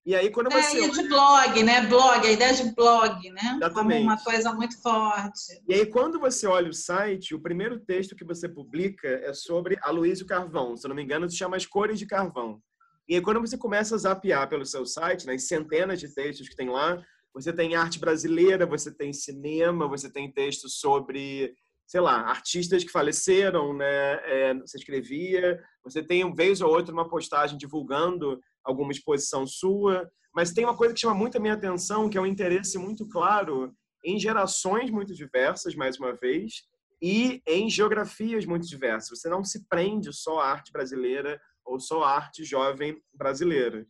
E 0.04 0.16
aí, 0.16 0.30
quando 0.30 0.50
você. 0.50 0.78
É, 0.78 0.86
e 0.86 0.90
de 0.90 1.08
blog, 1.08 1.62
né? 1.62 1.86
Blog, 1.86 2.26
a 2.26 2.32
ideia 2.32 2.52
de 2.52 2.74
blog, 2.74 3.30
né? 3.30 3.54
Exatamente. 3.56 3.72
Como 3.72 4.12
uma 4.12 4.18
coisa 4.18 4.52
muito 4.52 4.82
forte. 4.82 5.62
E 5.68 5.74
aí, 5.74 5.86
quando 5.86 6.18
você 6.18 6.44
olha 6.44 6.68
o 6.68 6.74
site, 6.74 7.36
o 7.36 7.40
primeiro 7.40 7.78
texto 7.78 8.16
que 8.16 8.24
você 8.24 8.48
publica 8.48 9.08
é 9.08 9.32
sobre 9.32 9.78
Aloysio 9.80 10.26
Carvão. 10.26 10.76
Se 10.76 10.84
eu 10.84 10.88
não 10.88 10.96
me 10.96 11.04
engano, 11.04 11.30
se 11.30 11.36
chama 11.36 11.56
As 11.56 11.66
Cores 11.66 12.00
de 12.00 12.06
Carvão. 12.06 12.60
E 13.08 13.14
aí, 13.14 13.20
quando 13.20 13.40
você 13.40 13.56
começa 13.56 13.94
a 13.94 13.98
zapear 13.98 14.48
pelo 14.48 14.66
seu 14.66 14.84
site, 14.84 15.24
nas 15.24 15.34
né, 15.34 15.38
centenas 15.38 16.00
de 16.00 16.12
textos 16.12 16.48
que 16.48 16.56
tem 16.56 16.68
lá, 16.68 17.00
você 17.34 17.52
tem 17.52 17.74
arte 17.74 17.98
brasileira, 17.98 18.66
você 18.66 18.92
tem 18.92 19.12
cinema, 19.12 19.88
você 19.88 20.10
tem 20.10 20.30
textos 20.30 20.78
sobre 20.78 21.54
sei 21.92 22.00
lá, 22.00 22.22
artistas 22.22 22.82
que 22.82 22.90
faleceram, 22.90 23.76
né? 23.76 24.14
É, 24.24 24.54
você 24.54 24.78
escrevia, 24.78 25.62
você 25.84 26.02
tem 26.02 26.24
um 26.24 26.34
vez 26.34 26.62
ou 26.62 26.70
outra 26.70 26.90
uma 26.90 27.06
postagem 27.06 27.58
divulgando 27.58 28.40
alguma 28.64 28.92
exposição 28.92 29.46
sua, 29.46 30.10
mas 30.34 30.52
tem 30.52 30.64
uma 30.64 30.74
coisa 30.74 30.94
que 30.94 31.00
chama 31.00 31.14
muito 31.14 31.36
a 31.36 31.40
minha 31.40 31.52
atenção, 31.52 32.08
que 32.08 32.16
é 32.16 32.20
um 32.20 32.24
interesse 32.24 32.78
muito 32.78 33.06
claro 33.08 33.74
em 34.02 34.18
gerações 34.18 34.90
muito 34.90 35.14
diversas, 35.14 35.74
mais 35.74 35.98
uma 35.98 36.14
vez, 36.14 36.62
e 37.00 37.42
em 37.46 37.68
geografias 37.68 38.46
muito 38.46 38.66
diversas. 38.66 39.20
Você 39.20 39.28
não 39.28 39.44
se 39.44 39.68
prende 39.68 40.10
só 40.14 40.40
à 40.40 40.50
arte 40.50 40.72
brasileira 40.72 41.38
ou 41.62 41.78
só 41.78 42.02
à 42.04 42.16
arte 42.16 42.42
jovem 42.42 42.96
brasileira. 43.14 43.86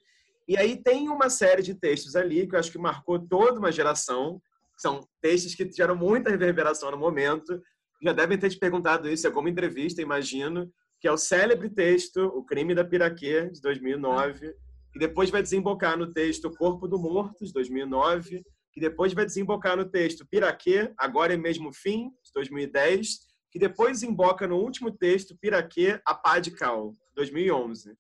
E 0.48 0.56
aí 0.56 0.76
tem 0.76 1.08
uma 1.08 1.30
série 1.30 1.62
de 1.62 1.74
textos 1.74 2.16
ali 2.16 2.46
que 2.46 2.54
eu 2.54 2.58
acho 2.58 2.72
que 2.72 2.78
marcou 2.78 3.18
toda 3.18 3.58
uma 3.58 3.72
geração. 3.72 4.40
São 4.76 5.06
textos 5.20 5.54
que 5.54 5.70
geram 5.70 5.94
muita 5.94 6.30
reverberação 6.30 6.90
no 6.90 6.98
momento. 6.98 7.60
Já 8.02 8.12
devem 8.12 8.36
ter 8.36 8.50
te 8.50 8.58
perguntado 8.58 9.08
isso 9.08 9.26
em 9.26 9.28
alguma 9.28 9.48
entrevista, 9.48 10.02
imagino, 10.02 10.70
que 11.00 11.06
é 11.06 11.12
o 11.12 11.16
célebre 11.16 11.70
texto 11.70 12.18
O 12.34 12.44
Crime 12.44 12.74
da 12.74 12.84
Piraquê, 12.84 13.48
de 13.50 13.60
2009, 13.60 14.54
que 14.92 14.98
depois 14.98 15.30
vai 15.30 15.42
desembocar 15.42 15.96
no 15.96 16.12
texto 16.12 16.46
O 16.46 16.56
Corpo 16.56 16.88
do 16.88 16.98
Morto, 16.98 17.44
de 17.44 17.52
2009, 17.52 18.42
que 18.72 18.80
depois 18.80 19.12
vai 19.12 19.24
desembocar 19.24 19.76
no 19.76 19.84
texto 19.84 20.26
Piraquê, 20.26 20.92
Agora 20.98 21.34
é 21.34 21.36
Mesmo 21.36 21.72
Fim, 21.72 22.08
de 22.24 22.32
2010, 22.34 23.18
que 23.50 23.58
depois 23.58 24.00
desemboca 24.00 24.48
no 24.48 24.56
último 24.56 24.90
texto 24.90 25.36
Piraquê, 25.38 26.00
A 26.06 26.14
Pá 26.14 26.38
de 26.40 26.50
Cal, 26.50 26.92
2011. 27.14 27.94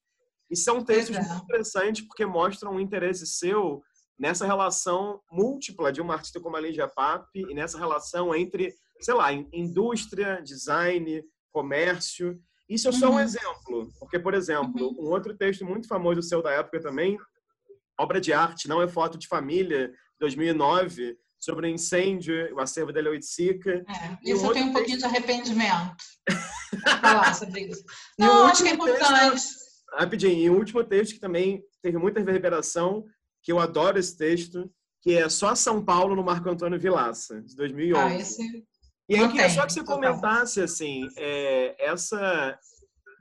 E 0.52 0.56
são 0.56 0.84
textos 0.84 1.16
muito 1.16 1.44
interessantes 1.44 2.06
porque 2.06 2.26
mostram 2.26 2.74
um 2.74 2.80
interesse 2.80 3.26
seu 3.26 3.82
nessa 4.18 4.44
relação 4.44 5.18
múltipla 5.32 5.90
de 5.90 6.02
uma 6.02 6.12
artista 6.12 6.38
como 6.38 6.56
a 6.56 6.60
Lígia 6.60 6.86
Pape 6.86 7.40
e 7.48 7.54
nessa 7.54 7.78
relação 7.78 8.34
entre, 8.34 8.74
sei 9.00 9.14
lá, 9.14 9.32
indústria, 9.32 10.42
design, 10.42 11.24
comércio. 11.50 12.38
Isso 12.68 12.86
é 12.86 12.92
só 12.92 13.08
uhum. 13.08 13.14
um 13.14 13.20
exemplo, 13.20 13.90
porque, 13.98 14.18
por 14.18 14.34
exemplo, 14.34 14.88
uhum. 14.88 15.06
um 15.06 15.10
outro 15.10 15.34
texto 15.34 15.64
muito 15.64 15.88
famoso 15.88 16.22
seu 16.22 16.42
da 16.42 16.52
época 16.52 16.80
também, 16.82 17.18
obra 17.98 18.20
de 18.20 18.34
arte, 18.34 18.68
não 18.68 18.82
é 18.82 18.86
foto 18.86 19.16
de 19.16 19.26
família, 19.26 19.90
2009, 20.20 21.16
sobre 21.40 21.66
o 21.66 21.70
incêndio, 21.70 22.54
o 22.54 22.60
acervo 22.60 22.92
da 22.92 23.00
Leoitzica. 23.00 23.84
É, 23.88 24.30
isso 24.30 24.44
um 24.44 24.48
eu 24.48 24.52
tenho 24.52 24.66
um 24.66 24.72
pouquinho 24.72 24.98
de 24.98 25.04
arrependimento 25.04 25.96
falar 27.00 27.34
sobre 27.34 27.62
isso. 27.62 27.82
Não, 28.18 28.46
acho 28.46 28.62
que 28.62 28.68
é 28.68 28.74
importante. 28.74 29.30
Texto, 29.30 29.71
rapidinho, 29.94 30.38
e 30.38 30.50
um 30.50 30.56
último 30.56 30.82
texto 30.84 31.14
que 31.14 31.20
também 31.20 31.62
teve 31.82 31.98
muita 31.98 32.20
reverberação, 32.20 33.04
que 33.42 33.52
eu 33.52 33.58
adoro 33.58 33.98
esse 33.98 34.16
texto, 34.16 34.70
que 35.02 35.14
é 35.14 35.28
Só 35.28 35.54
São 35.54 35.84
Paulo 35.84 36.14
no 36.14 36.22
Marco 36.22 36.48
Antônio 36.48 36.78
Vilaça, 36.78 37.42
de 37.42 37.56
2011. 37.56 38.00
Ah, 38.00 38.18
esse... 38.18 38.64
E 39.08 39.16
aí 39.16 39.20
eu 39.20 39.28
queria 39.30 39.50
só 39.50 39.66
que 39.66 39.72
você 39.72 39.84
comentasse, 39.84 40.60
assim, 40.60 41.08
é, 41.18 41.74
essa... 41.78 42.58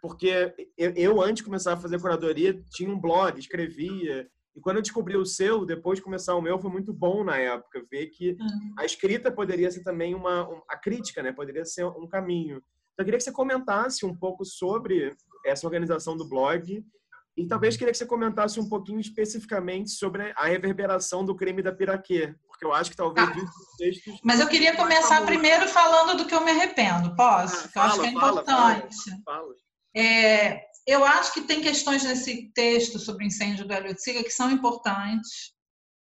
Porque 0.02 0.54
eu, 0.78 0.92
eu, 0.96 1.22
antes 1.22 1.38
de 1.38 1.44
começar 1.44 1.74
a 1.74 1.78
fazer 1.78 2.00
curadoria, 2.00 2.60
tinha 2.72 2.90
um 2.90 3.00
blog, 3.00 3.38
escrevia, 3.38 4.28
e 4.56 4.60
quando 4.60 4.78
eu 4.78 4.82
descobri 4.82 5.16
o 5.16 5.26
seu, 5.26 5.66
depois 5.66 6.00
de 6.00 6.04
começar 6.04 6.36
o 6.36 6.42
meu, 6.42 6.60
foi 6.60 6.70
muito 6.70 6.94
bom 6.94 7.24
na 7.24 7.38
época 7.38 7.86
ver 7.90 8.08
que 8.08 8.32
uhum. 8.32 8.74
a 8.78 8.86
escrita 8.86 9.32
poderia 9.32 9.72
ser 9.72 9.84
também 9.84 10.14
uma, 10.14 10.42
a 10.70 10.78
crítica, 10.78 11.24
né? 11.24 11.32
Poderia 11.32 11.64
ser 11.66 11.86
um 11.86 12.08
caminho. 12.08 12.58
Então, 12.58 13.00
eu 13.00 13.06
queria 13.06 13.18
que 13.18 13.24
você 13.24 13.32
comentasse 13.32 14.06
um 14.06 14.16
pouco 14.16 14.44
sobre 14.44 15.16
essa 15.46 15.66
organização 15.66 16.16
do 16.16 16.28
blog. 16.28 16.84
E 17.38 17.48
talvez 17.48 17.78
queria 17.78 17.92
que 17.92 17.98
você 17.98 18.06
comentasse 18.06 18.60
um 18.60 18.68
pouquinho 18.68 19.00
especificamente 19.00 19.92
sobre 19.92 20.34
a 20.36 20.46
reverberação 20.46 21.26
do 21.26 21.36
crime 21.36 21.64
da 21.64 21.72
Piraquê, 21.72 22.36
porque 22.48 22.66
eu 22.66 22.74
acho 22.74 22.92
que 22.92 22.98
talvez 22.98 23.28
ah, 23.28 23.78
textos... 23.78 24.20
Mas 24.24 24.40
eu 24.40 24.48
queria 24.48 24.76
começar 24.76 25.26
primeiro 25.26 25.68
falando 25.68 26.18
do 26.18 26.26
que 26.26 26.36
eu 26.36 26.44
me 26.44 26.52
arrependo, 26.52 27.16
posso? 27.16 27.68
Ah, 27.68 27.70
fala, 27.74 27.88
eu 27.88 27.92
acho 27.92 28.02
que 28.02 28.08
é 28.08 28.10
importante. 28.10 29.24
Fala, 29.24 29.38
fala. 29.38 29.56
É, 29.96 30.62
eu 30.86 31.06
acho 31.06 31.34
que 31.34 31.42
tem 31.42 31.62
questões 31.62 32.04
nesse 32.04 32.52
texto 32.54 33.00
sobre 33.00 33.24
o 33.24 33.28
incêndio 33.28 33.66
do 33.66 33.74
Hélio 33.74 33.96
Siga 33.98 34.24
que 34.24 34.30
são 34.30 34.52
importantes, 34.52 35.54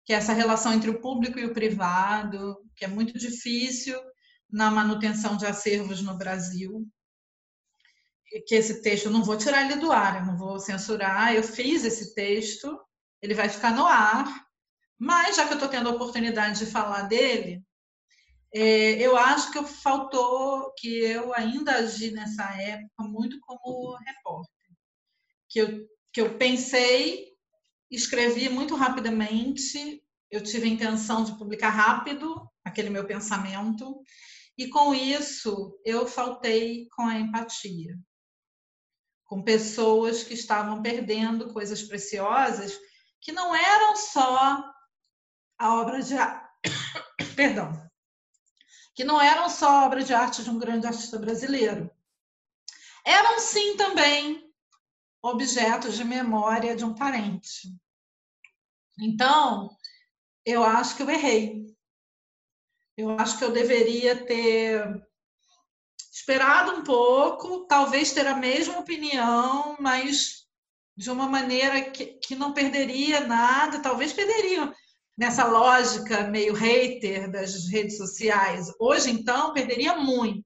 que 0.06 0.12
é 0.14 0.16
essa 0.16 0.32
relação 0.32 0.72
entre 0.72 0.88
o 0.88 1.00
público 1.00 1.38
e 1.38 1.44
o 1.44 1.52
privado, 1.52 2.56
que 2.74 2.86
é 2.86 2.88
muito 2.88 3.18
difícil 3.18 3.98
na 4.50 4.70
manutenção 4.70 5.36
de 5.36 5.44
acervos 5.44 6.00
no 6.00 6.16
Brasil 6.16 6.86
que 8.46 8.54
esse 8.54 8.82
texto, 8.82 9.06
eu 9.06 9.12
não 9.12 9.22
vou 9.22 9.36
tirar 9.36 9.64
ele 9.64 9.80
do 9.80 9.90
ar, 9.90 10.20
eu 10.20 10.26
não 10.26 10.36
vou 10.36 10.58
censurar, 10.58 11.34
eu 11.34 11.42
fiz 11.42 11.84
esse 11.84 12.14
texto, 12.14 12.78
ele 13.22 13.34
vai 13.34 13.48
ficar 13.48 13.74
no 13.74 13.86
ar, 13.86 14.46
mas 14.98 15.36
já 15.36 15.46
que 15.46 15.52
eu 15.52 15.56
estou 15.56 15.68
tendo 15.68 15.88
a 15.88 15.92
oportunidade 15.92 16.58
de 16.58 16.66
falar 16.66 17.02
dele, 17.02 17.62
é, 18.52 18.92
eu 19.00 19.16
acho 19.16 19.50
que 19.52 19.62
faltou, 19.64 20.72
que 20.76 20.88
eu 20.88 21.34
ainda 21.34 21.76
agi 21.76 22.10
nessa 22.10 22.44
época 22.60 23.04
muito 23.04 23.38
como 23.40 23.96
repórter, 23.96 24.70
que 25.48 25.58
eu, 25.58 25.86
que 26.12 26.20
eu 26.20 26.36
pensei, 26.36 27.28
escrevi 27.90 28.48
muito 28.48 28.74
rapidamente, 28.74 30.02
eu 30.30 30.42
tive 30.42 30.66
a 30.66 30.72
intenção 30.72 31.24
de 31.24 31.36
publicar 31.38 31.70
rápido 31.70 32.46
aquele 32.64 32.90
meu 32.90 33.06
pensamento, 33.06 34.02
e 34.56 34.68
com 34.68 34.94
isso 34.94 35.78
eu 35.84 36.06
faltei 36.06 36.86
com 36.94 37.02
a 37.02 37.18
empatia 37.18 37.96
com 39.28 39.42
pessoas 39.42 40.24
que 40.24 40.32
estavam 40.32 40.82
perdendo 40.82 41.52
coisas 41.52 41.82
preciosas 41.82 42.76
que 43.20 43.30
não 43.30 43.54
eram 43.54 43.94
só 43.94 44.72
a 45.58 45.74
obra 45.74 46.02
de 46.02 46.14
perdão, 47.36 47.88
que 48.94 49.04
não 49.04 49.20
eram 49.20 49.50
só 49.50 49.84
obra 49.84 50.02
de 50.02 50.14
arte 50.14 50.42
de 50.42 50.50
um 50.50 50.58
grande 50.58 50.86
artista 50.86 51.18
brasileiro. 51.18 51.90
Eram 53.04 53.38
sim 53.38 53.76
também 53.76 54.50
objetos 55.22 55.94
de 55.96 56.04
memória 56.04 56.74
de 56.74 56.84
um 56.84 56.94
parente. 56.94 57.68
Então, 58.98 59.76
eu 60.44 60.64
acho 60.64 60.96
que 60.96 61.02
eu 61.02 61.10
errei. 61.10 61.66
Eu 62.96 63.10
acho 63.10 63.36
que 63.36 63.44
eu 63.44 63.52
deveria 63.52 64.24
ter 64.24 65.06
esperado 66.18 66.72
um 66.72 66.82
pouco, 66.82 67.64
talvez 67.66 68.12
ter 68.12 68.26
a 68.26 68.34
mesma 68.34 68.78
opinião, 68.78 69.76
mas 69.78 70.46
de 70.96 71.10
uma 71.10 71.28
maneira 71.28 71.80
que, 71.90 72.06
que 72.06 72.34
não 72.34 72.52
perderia 72.52 73.20
nada, 73.20 73.80
talvez 73.80 74.12
perderia 74.12 74.74
nessa 75.16 75.44
lógica 75.46 76.24
meio 76.24 76.54
hater 76.54 77.30
das 77.30 77.68
redes 77.68 77.96
sociais. 77.96 78.66
Hoje, 78.80 79.10
então, 79.10 79.52
perderia 79.52 79.94
muito. 79.96 80.44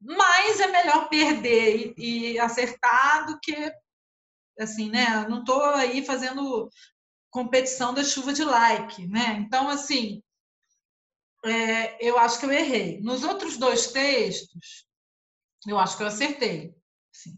Mas 0.00 0.58
é 0.58 0.66
melhor 0.66 1.08
perder 1.08 1.94
e, 1.96 2.32
e 2.32 2.38
acertar 2.40 3.26
do 3.26 3.38
que, 3.38 3.72
assim, 4.58 4.90
né? 4.90 5.26
Não 5.28 5.40
estou 5.40 5.62
aí 5.62 6.04
fazendo 6.04 6.68
competição 7.30 7.94
da 7.94 8.02
chuva 8.02 8.32
de 8.32 8.44
like, 8.44 9.06
né? 9.06 9.36
Então, 9.46 9.68
assim, 9.68 10.20
é, 11.44 12.04
eu 12.04 12.18
acho 12.18 12.40
que 12.40 12.46
eu 12.46 12.52
errei. 12.52 13.00
Nos 13.00 13.22
outros 13.22 13.56
dois 13.56 13.92
textos, 13.92 14.87
eu 15.66 15.78
acho 15.78 15.96
que 15.96 16.02
eu 16.02 16.06
acertei. 16.06 16.74
Assim. 17.14 17.32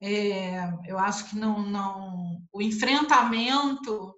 É, 0.00 0.60
eu 0.86 0.98
acho 0.98 1.28
que 1.30 1.36
não, 1.36 1.60
não 1.60 2.40
o 2.52 2.62
enfrentamento 2.62 4.14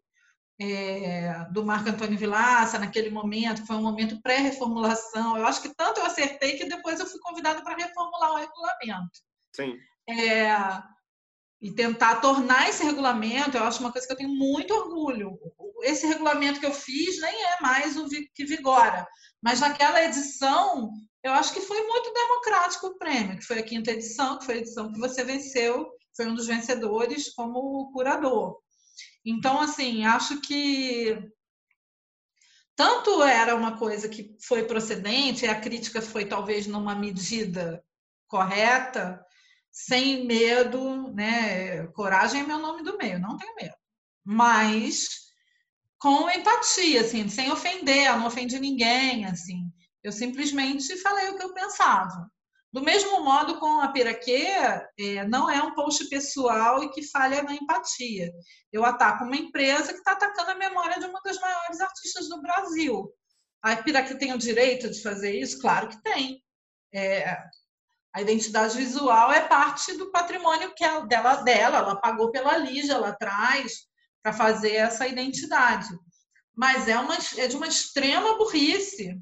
é, 0.60 1.46
do 1.52 1.64
Marco 1.64 1.88
Antônio 1.88 2.18
Vilaça 2.18 2.78
naquele 2.78 3.08
momento 3.08 3.66
foi 3.66 3.76
um 3.76 3.82
momento 3.82 4.20
pré-reformulação. 4.20 5.38
Eu 5.38 5.46
acho 5.46 5.62
que 5.62 5.74
tanto 5.74 6.00
eu 6.00 6.06
acertei 6.06 6.58
que 6.58 6.68
depois 6.68 7.00
eu 7.00 7.06
fui 7.06 7.18
convidada 7.20 7.62
para 7.62 7.76
reformular 7.76 8.32
o 8.32 8.36
regulamento. 8.36 9.20
Sim. 9.56 9.78
É, 10.08 10.52
e 11.62 11.72
tentar 11.72 12.16
tornar 12.16 12.68
esse 12.68 12.84
regulamento, 12.84 13.56
eu 13.56 13.64
acho 13.64 13.80
uma 13.80 13.92
coisa 13.92 14.06
que 14.06 14.12
eu 14.12 14.16
tenho 14.16 14.30
muito 14.30 14.72
orgulho. 14.74 15.38
Esse 15.82 16.06
regulamento 16.06 16.60
que 16.60 16.66
eu 16.66 16.72
fiz 16.72 17.20
nem 17.20 17.44
é 17.44 17.60
mais 17.60 17.96
o 17.96 18.06
que 18.08 18.44
vigora, 18.44 19.06
mas 19.42 19.60
naquela 19.60 20.02
edição 20.04 20.90
eu 21.22 21.32
acho 21.32 21.52
que 21.52 21.60
foi 21.60 21.86
muito 21.86 22.12
democrático 22.12 22.86
o 22.86 22.98
prêmio, 22.98 23.38
que 23.38 23.44
foi 23.44 23.58
a 23.58 23.62
quinta 23.62 23.90
edição, 23.90 24.38
que 24.38 24.46
foi 24.46 24.54
a 24.54 24.58
edição 24.58 24.90
que 24.90 24.98
você 24.98 25.22
venceu, 25.22 25.90
foi 26.16 26.26
um 26.26 26.34
dos 26.34 26.46
vencedores 26.46 27.32
como 27.34 27.92
curador. 27.92 28.58
Então, 29.24 29.60
assim, 29.60 30.04
acho 30.04 30.40
que 30.40 31.18
tanto 32.74 33.22
era 33.22 33.54
uma 33.54 33.76
coisa 33.76 34.08
que 34.08 34.34
foi 34.40 34.64
procedente, 34.64 35.46
a 35.46 35.60
crítica 35.60 36.00
foi 36.00 36.24
talvez 36.24 36.66
numa 36.66 36.94
medida 36.94 37.84
correta, 38.26 39.22
sem 39.70 40.26
medo, 40.26 41.12
né? 41.12 41.86
Coragem 41.88 42.40
é 42.40 42.46
meu 42.46 42.58
nome 42.58 42.82
do 42.82 42.96
meio, 42.96 43.20
não 43.20 43.36
tenho 43.36 43.54
medo. 43.56 43.74
Mas 44.24 45.29
com 46.00 46.30
empatia, 46.30 47.02
assim, 47.02 47.28
sem 47.28 47.52
ofender, 47.52 48.06
eu 48.06 48.18
não 48.18 48.26
ofendi 48.26 48.58
ninguém, 48.58 49.26
assim. 49.26 49.70
Eu 50.02 50.10
simplesmente 50.10 50.96
falei 50.96 51.28
o 51.28 51.36
que 51.36 51.44
eu 51.44 51.52
pensava. 51.52 52.26
Do 52.72 52.80
mesmo 52.80 53.22
modo, 53.22 53.58
com 53.58 53.80
a 53.80 53.88
Piraquê, 53.88 54.46
é, 54.98 55.26
não 55.28 55.50
é 55.50 55.62
um 55.62 55.74
post 55.74 56.08
pessoal 56.08 56.82
e 56.82 56.90
que 56.90 57.02
falha 57.02 57.42
na 57.42 57.54
empatia. 57.54 58.32
Eu 58.72 58.84
ataco 58.84 59.24
uma 59.24 59.36
empresa 59.36 59.92
que 59.92 59.98
está 59.98 60.12
atacando 60.12 60.52
a 60.52 60.54
memória 60.54 60.98
de 60.98 61.04
uma 61.04 61.20
das 61.22 61.38
maiores 61.38 61.80
artistas 61.80 62.28
do 62.28 62.40
Brasil. 62.40 63.12
A 63.60 63.76
Piraquê 63.76 64.14
tem 64.14 64.32
o 64.32 64.38
direito 64.38 64.88
de 64.88 65.02
fazer 65.02 65.38
isso? 65.38 65.60
Claro 65.60 65.88
que 65.88 66.00
tem. 66.02 66.42
É, 66.94 67.36
a 68.14 68.22
identidade 68.22 68.74
visual 68.76 69.30
é 69.32 69.42
parte 69.42 69.96
do 69.98 70.10
patrimônio 70.10 70.72
que 70.74 70.82
ela, 70.82 71.06
dela, 71.06 71.36
dela, 71.36 71.78
ela 71.78 72.00
pagou 72.00 72.30
pela 72.30 72.56
Lígia 72.56 72.96
lá 72.96 73.08
atrás 73.08 73.89
para 74.22 74.32
fazer 74.32 74.74
essa 74.74 75.06
identidade. 75.06 75.88
Mas 76.56 76.88
é, 76.88 76.98
uma, 76.98 77.16
é 77.36 77.46
de 77.46 77.56
uma 77.56 77.66
extrema 77.66 78.36
burrice. 78.36 79.18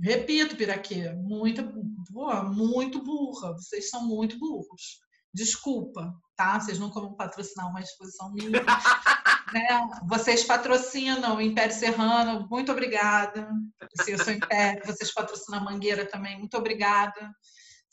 Repito, 0.00 0.56
Piraquê, 0.56 1.10
muito, 1.12 1.62
muito 2.52 3.02
burra. 3.02 3.52
Vocês 3.52 3.90
são 3.90 4.06
muito 4.06 4.38
burros. 4.38 5.00
Desculpa, 5.32 6.14
tá? 6.36 6.58
Vocês 6.58 6.78
não 6.78 6.90
como 6.90 7.16
patrocinar 7.16 7.68
uma 7.68 7.80
exposição 7.80 8.32
minha. 8.32 8.50
né? 9.52 9.90
Vocês 10.06 10.44
patrocinam 10.44 11.36
o 11.36 11.40
Império 11.40 11.74
Serrano, 11.74 12.46
muito 12.50 12.72
obrigada. 12.72 13.48
Se 14.02 14.12
eu 14.12 14.18
sou 14.18 14.32
Império, 14.32 14.84
vocês 14.84 15.12
patrocinam 15.12 15.60
a 15.60 15.64
Mangueira 15.64 16.06
também, 16.06 16.38
muito 16.38 16.56
obrigada. 16.56 17.34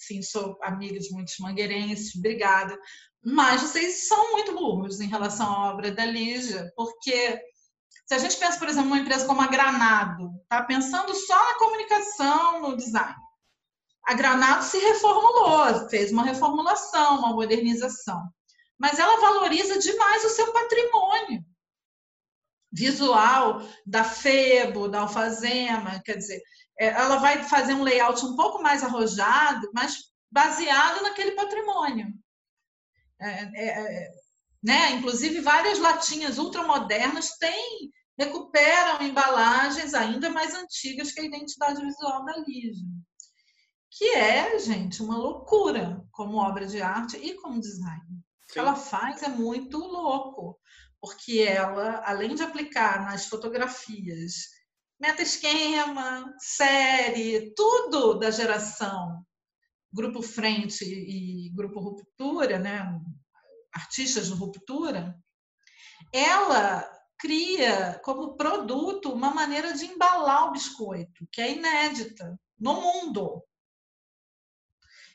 Sim, 0.02 0.24
sou 0.24 0.58
amiga 0.64 1.00
de 1.00 1.12
muitos 1.12 1.38
mangueirenses, 1.38 2.16
obrigada. 2.16 2.76
Mas 3.24 3.62
vocês 3.62 4.08
são 4.08 4.32
muito 4.32 4.56
burros 4.56 5.00
em 5.00 5.08
relação 5.08 5.48
à 5.48 5.70
obra 5.70 5.92
da 5.92 6.04
Lígia, 6.06 6.72
porque 6.76 7.40
se 8.08 8.16
a 8.16 8.18
gente 8.18 8.36
pensa, 8.38 8.58
por 8.58 8.68
exemplo, 8.68 8.90
numa 8.90 9.02
empresa 9.02 9.28
como 9.28 9.42
a 9.42 9.48
Granado, 9.48 10.32
tá 10.50 10.64
pensando 10.64 11.14
só 11.14 11.36
na 11.36 11.60
comunicação, 11.60 12.62
no 12.62 12.76
design. 12.76 13.16
A 14.08 14.16
Granado 14.16 14.64
se 14.64 14.80
reformulou, 14.80 15.88
fez 15.88 16.12
uma 16.12 16.24
reformulação, 16.24 17.20
uma 17.20 17.34
modernização. 17.34 18.28
Mas 18.80 18.98
ela 18.98 19.22
valoriza 19.22 19.78
demais 19.78 20.26
o 20.26 20.30
seu 20.30 20.52
patrimônio 20.52 21.46
visual 22.72 23.62
da 23.86 24.04
Febo, 24.04 24.88
da 24.88 25.02
Alfazema, 25.02 26.02
quer 26.04 26.18
dizer, 26.18 26.42
ela 26.78 27.18
vai 27.18 27.44
fazer 27.44 27.74
um 27.74 27.84
layout 27.84 28.26
um 28.26 28.36
pouco 28.36 28.62
mais 28.62 28.84
arrojado, 28.84 29.70
mas 29.74 30.12
baseado 30.32 31.04
naquele 31.04 31.32
patrimônio. 31.32 32.08
É, 33.20 33.30
é, 33.30 33.68
é, 33.68 34.12
né? 34.64 34.92
Inclusive, 34.92 35.42
várias 35.42 35.80
latinhas 35.80 36.38
ultramodernas 36.38 37.38
têm, 37.38 37.92
recuperam 38.18 39.02
embalagens 39.02 39.94
ainda 39.94 40.30
mais 40.30 40.56
antigas 40.56 41.12
que 41.12 41.22
a 41.22 41.26
identidade 41.26 41.82
visual 41.82 42.26
da 42.26 42.38
Lígia. 42.38 42.86
Que 43.90 44.16
é, 44.16 44.58
gente, 44.60 45.04
uma 45.04 45.18
loucura 45.18 46.04
como 46.12 46.38
obra 46.38 46.66
de 46.66 46.82
arte 46.82 47.18
e 47.18 47.36
como 47.36 47.60
design. 47.60 48.02
O 48.50 48.54
que 48.54 48.60
ela 48.60 48.76
faz 48.76 49.22
é 49.22 49.28
muito 49.28 49.78
louco, 49.78 50.60
porque 51.00 51.40
ela, 51.40 52.02
além 52.06 52.36
de 52.36 52.44
aplicar 52.44 53.06
nas 53.06 53.28
fotografias 53.28 54.50
meta-esquema, 55.02 56.32
série, 56.38 57.52
tudo 57.56 58.20
da 58.20 58.30
geração 58.30 59.26
Grupo 59.92 60.22
Frente 60.22 60.86
e 60.86 61.50
Grupo 61.50 61.80
Ruptura, 61.80 62.60
né? 62.60 63.02
artistas 63.74 64.28
de 64.28 64.34
ruptura, 64.34 65.18
ela 66.14 66.88
cria 67.18 68.00
como 68.04 68.36
produto 68.36 69.12
uma 69.12 69.34
maneira 69.34 69.74
de 69.74 69.86
embalar 69.86 70.48
o 70.48 70.52
biscoito, 70.52 71.28
que 71.32 71.42
é 71.42 71.52
inédita 71.52 72.40
no 72.60 72.80
mundo. 72.80 73.44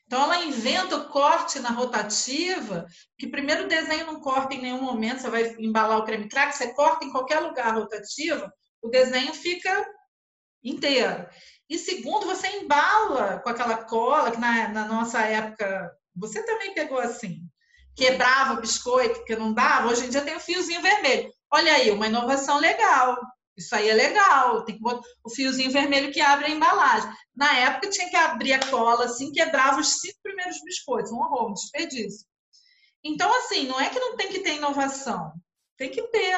Então, 0.07 0.23
ela 0.23 0.45
inventa 0.45 0.97
o 0.97 1.09
corte 1.09 1.59
na 1.61 1.71
rotativa, 1.71 2.87
que 3.19 3.29
primeiro 3.29 3.65
o 3.65 3.69
desenho 3.69 4.07
não 4.07 4.21
corta 4.21 4.55
em 4.55 4.63
nenhum 4.63 4.83
momento, 4.83 5.21
você 5.21 5.31
vai 5.31 5.55
embalar 5.59 5.99
o 5.99 6.05
creme 6.05 6.29
crack, 6.29 6.57
você 6.57 6.73
corta 6.75 7.05
em 7.05 7.11
qualquer 7.11 7.41
lugar 7.41 7.69
a 7.69 7.73
rotativa, 7.73 8.53
o 8.87 8.91
desenho 8.91 9.35
fica 9.35 9.87
inteiro. 10.63 11.27
E 11.69 11.79
segundo, 11.79 12.27
você 12.27 12.49
embala 12.49 13.41
com 13.41 13.49
aquela 13.49 13.85
cola, 13.85 14.31
que 14.31 14.39
na, 14.39 14.69
na 14.69 14.87
nossa 14.87 15.21
época, 15.21 15.91
você 16.15 16.45
também 16.45 16.75
pegou 16.75 16.99
assim, 16.99 17.41
quebrava 17.95 18.55
o 18.55 18.61
biscoito, 18.61 19.25
que 19.25 19.37
não 19.37 19.53
dava, 19.53 19.89
hoje 19.89 20.07
em 20.07 20.11
dia 20.11 20.23
tem 20.23 20.37
o 20.37 20.41
fiozinho 20.41 20.83
vermelho. 20.83 21.31
Olha 21.53 21.73
aí, 21.73 21.91
uma 21.91 22.07
inovação 22.07 22.59
legal. 22.59 23.17
Isso 23.57 23.75
aí 23.75 23.89
é 23.89 23.95
legal. 23.95 24.65
Tem 24.65 24.77
que 24.77 24.83
botar 24.83 25.07
o 25.25 25.31
fiozinho 25.31 25.71
vermelho 25.71 26.13
que 26.13 26.21
abre 26.21 26.47
a 26.47 26.51
embalagem. 26.51 27.11
Na 27.35 27.57
época 27.59 27.89
tinha 27.89 28.09
que 28.11 28.17
abrir 28.17 28.53
a 28.53 28.67
cola 28.71 29.07
assim, 29.07 29.33
quebrava 29.33 29.81
os 29.81 30.01
cinco 30.01 30.19
primeiros 30.23 30.61
biscoitos. 30.63 31.11
Um 31.11 31.17
horror, 31.17 31.51
um 31.51 31.55
desperdício. 31.55 32.27
Então, 33.03 33.33
assim, 33.39 33.67
não 33.67 33.81
é 33.81 33.89
que 33.89 33.99
não 33.99 34.17
tem 34.17 34.29
que 34.29 34.41
ter 34.41 34.57
inovação. 34.57 35.33
Tem 35.77 35.91
que 35.91 36.03
ter 36.09 36.35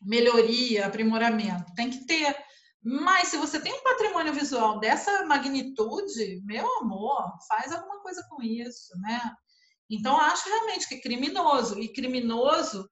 melhoria, 0.00 0.86
aprimoramento. 0.86 1.74
Tem 1.74 1.90
que 1.90 2.06
ter. 2.06 2.36
Mas 2.82 3.28
se 3.28 3.36
você 3.36 3.60
tem 3.60 3.72
um 3.72 3.82
patrimônio 3.82 4.32
visual 4.32 4.80
dessa 4.80 5.24
magnitude, 5.26 6.40
meu 6.44 6.66
amor, 6.78 7.30
faz 7.46 7.72
alguma 7.72 8.00
coisa 8.00 8.24
com 8.28 8.42
isso, 8.42 8.98
né? 9.00 9.20
Então, 9.90 10.18
acho 10.18 10.48
realmente 10.48 10.88
que 10.88 10.94
é 10.94 11.00
criminoso. 11.00 11.78
E 11.78 11.92
criminoso 11.92 12.88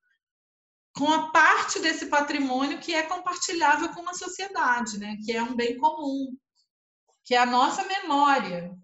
com 0.99 1.13
a 1.13 1.31
parte 1.31 1.79
desse 1.79 2.07
patrimônio 2.07 2.81
que 2.81 2.93
é 2.93 3.05
compartilhável 3.05 3.91
com 3.91 4.01
uma 4.01 4.15
sociedade, 4.15 4.99
né? 4.99 5.17
que 5.25 5.33
é 5.33 5.41
um 5.41 5.55
bem 5.55 5.77
comum, 5.77 6.37
que 7.25 7.37
é 7.37 7.39
a 7.39 7.47
nossa 7.47 7.85
memória. 7.85 8.77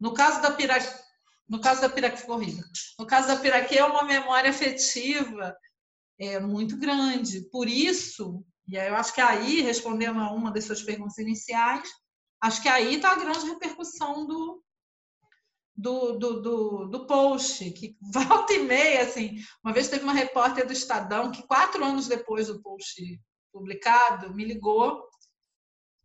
No 0.00 0.12
caso 0.12 0.42
da 0.42 0.50
Piraquê, 0.50 0.92
no 1.48 1.60
caso 1.60 1.80
da 1.80 1.88
Piraquê 1.88 2.22
corrida, 2.22 2.64
no 2.98 3.06
caso 3.06 3.28
da 3.28 3.36
Piraquê 3.36 3.78
é 3.78 3.84
uma 3.84 4.02
memória 4.02 4.50
afetiva 4.50 5.56
é, 6.22 6.38
muito 6.38 6.76
grande. 6.76 7.40
Por 7.50 7.68
isso, 7.68 8.44
e 8.68 8.76
eu 8.76 8.94
acho 8.94 9.12
que 9.12 9.20
aí, 9.20 9.60
respondendo 9.60 10.20
a 10.20 10.30
uma 10.30 10.52
das 10.52 10.64
suas 10.64 10.80
perguntas 10.80 11.18
iniciais, 11.18 11.88
acho 12.40 12.62
que 12.62 12.68
aí 12.68 12.94
está 12.94 13.10
a 13.10 13.18
grande 13.18 13.44
repercussão 13.46 14.24
do, 14.24 14.62
do, 15.76 16.12
do, 16.18 16.40
do, 16.40 16.86
do, 16.86 17.06
post, 17.06 17.68
que 17.72 17.96
volta 18.14 18.52
e 18.52 18.60
meia, 18.60 19.02
assim, 19.02 19.36
uma 19.64 19.74
vez 19.74 19.88
teve 19.88 20.04
uma 20.04 20.12
repórter 20.12 20.64
do 20.64 20.72
Estadão 20.72 21.32
que 21.32 21.42
quatro 21.42 21.84
anos 21.84 22.06
depois 22.06 22.46
do 22.46 22.62
post 22.62 23.20
publicado, 23.52 24.32
me 24.32 24.44
ligou 24.44 25.04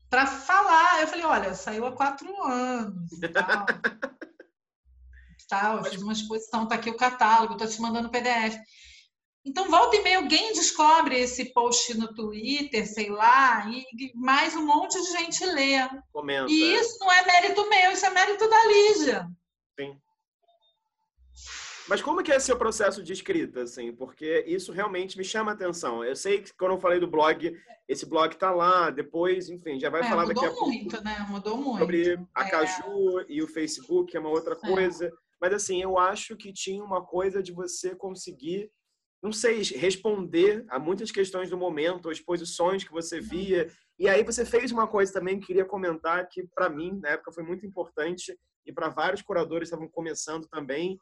para 0.09 0.26
falar. 0.26 1.01
Eu 1.01 1.07
falei, 1.07 1.26
olha, 1.26 1.53
saiu 1.53 1.86
há 1.86 1.91
quatro 1.91 2.43
anos. 2.43 3.11
Tal. 3.34 3.65
tal, 5.47 5.78
eu 5.78 5.84
fiz 5.86 6.01
uma 6.01 6.11
exposição, 6.11 6.68
tá 6.68 6.76
aqui 6.76 6.89
o 6.89 6.97
catálogo, 6.97 7.53
estou 7.53 7.68
te 7.68 7.82
mandando 7.82 8.09
PDF. 8.09 8.57
Então, 9.48 9.70
volta 9.70 9.95
e 9.95 10.04
meia, 10.04 10.18
alguém 10.18 10.52
descobre 10.52 11.18
esse 11.18 11.54
post 11.54 11.98
no 11.98 12.14
Twitter, 12.14 12.86
sei 12.86 13.10
lá, 13.10 13.66
e 13.70 14.12
mais 14.14 14.54
um 14.54 14.66
monte 14.66 15.02
de 15.02 15.10
gente 15.10 15.45
lê. 15.45 15.78
Comenta. 16.12 16.52
E 16.52 16.76
isso 16.76 17.00
não 17.00 17.10
é 17.10 17.26
mérito 17.26 17.70
meu, 17.70 17.91
isso 17.91 18.06
é 18.06 18.10
mérito 18.10 18.50
da 18.50 18.66
Lígia. 18.66 19.28
Sim. 19.80 19.98
Mas 21.88 22.02
como 22.02 22.22
que 22.22 22.34
é 22.34 22.39
seu 22.39 22.58
processo 22.58 23.02
de 23.02 23.14
escrita, 23.14 23.62
assim? 23.62 23.93
Porque 23.93 24.43
isso 24.45 24.74
realmente 24.74 25.18
me 25.18 25.24
chama 25.24 25.52
a 25.52 25.54
atenção. 25.54 26.04
Eu 26.04 26.18
sei 26.18 26.41
que 26.41 26.54
quando 26.54 26.74
eu 26.74 26.80
falei 26.82 27.00
do 27.00 27.08
blog, 27.08 27.58
esse 27.88 28.06
blog 28.06 28.36
tá 28.36 28.52
lá, 28.52 28.89
depois, 28.89 29.50
enfim, 29.50 29.80
já 29.80 29.89
vai 29.89 30.02
é, 30.02 30.10
falar 30.10 30.26
daqui 30.26 30.45
a 30.45 30.50
pouco. 30.50 30.66
Mudou 30.66 30.78
muito, 30.78 31.04
né? 31.06 31.26
Mudou 31.30 31.58
muito. 31.58 31.80
Sobre 31.80 32.20
a 32.36 32.45
é. 32.45 32.50
Caju 32.50 33.26
e 33.30 33.41
o 33.41 33.48
Facebook, 33.48 34.12
que 34.12 34.18
é 34.18 34.20
uma 34.20 34.30
outra 34.30 34.56
é. 34.62 34.68
coisa. 34.68 35.06
É. 35.06 35.12
Mas, 35.39 35.54
assim, 35.54 35.82
eu 35.82 35.98
acho 35.98 36.36
que 36.36 36.52
tinha 36.52 36.84
uma 36.84 37.02
coisa 37.02 37.41
de 37.41 37.54
você 37.54 37.95
conseguir, 37.95 38.70
não 39.22 39.32
sei, 39.32 39.61
responder 39.61 40.65
a 40.70 40.78
muitas 40.78 41.11
questões 41.11 41.49
do 41.49 41.57
momento, 41.57 42.09
as 42.09 42.20
posições 42.20 42.84
que 42.84 42.91
você 42.91 43.20
via. 43.20 43.68
E 43.97 44.07
aí 44.07 44.24
você 44.24 44.45
fez 44.45 44.72
uma 44.72 44.88
coisa 44.88 45.11
também 45.11 45.39
que 45.39 45.47
queria 45.47 45.65
comentar, 45.65 46.28
que 46.30 46.47
para 46.53 46.70
mim, 46.70 46.99
na 47.01 47.09
época, 47.09 47.32
foi 47.32 47.43
muito 47.43 47.65
importante, 47.65 48.38
e 48.65 48.72
para 48.72 48.89
vários 48.89 49.22
curadores 49.22 49.70
que 49.70 49.76
estavam 49.76 49.89
começando 49.89 50.47
também, 50.47 50.99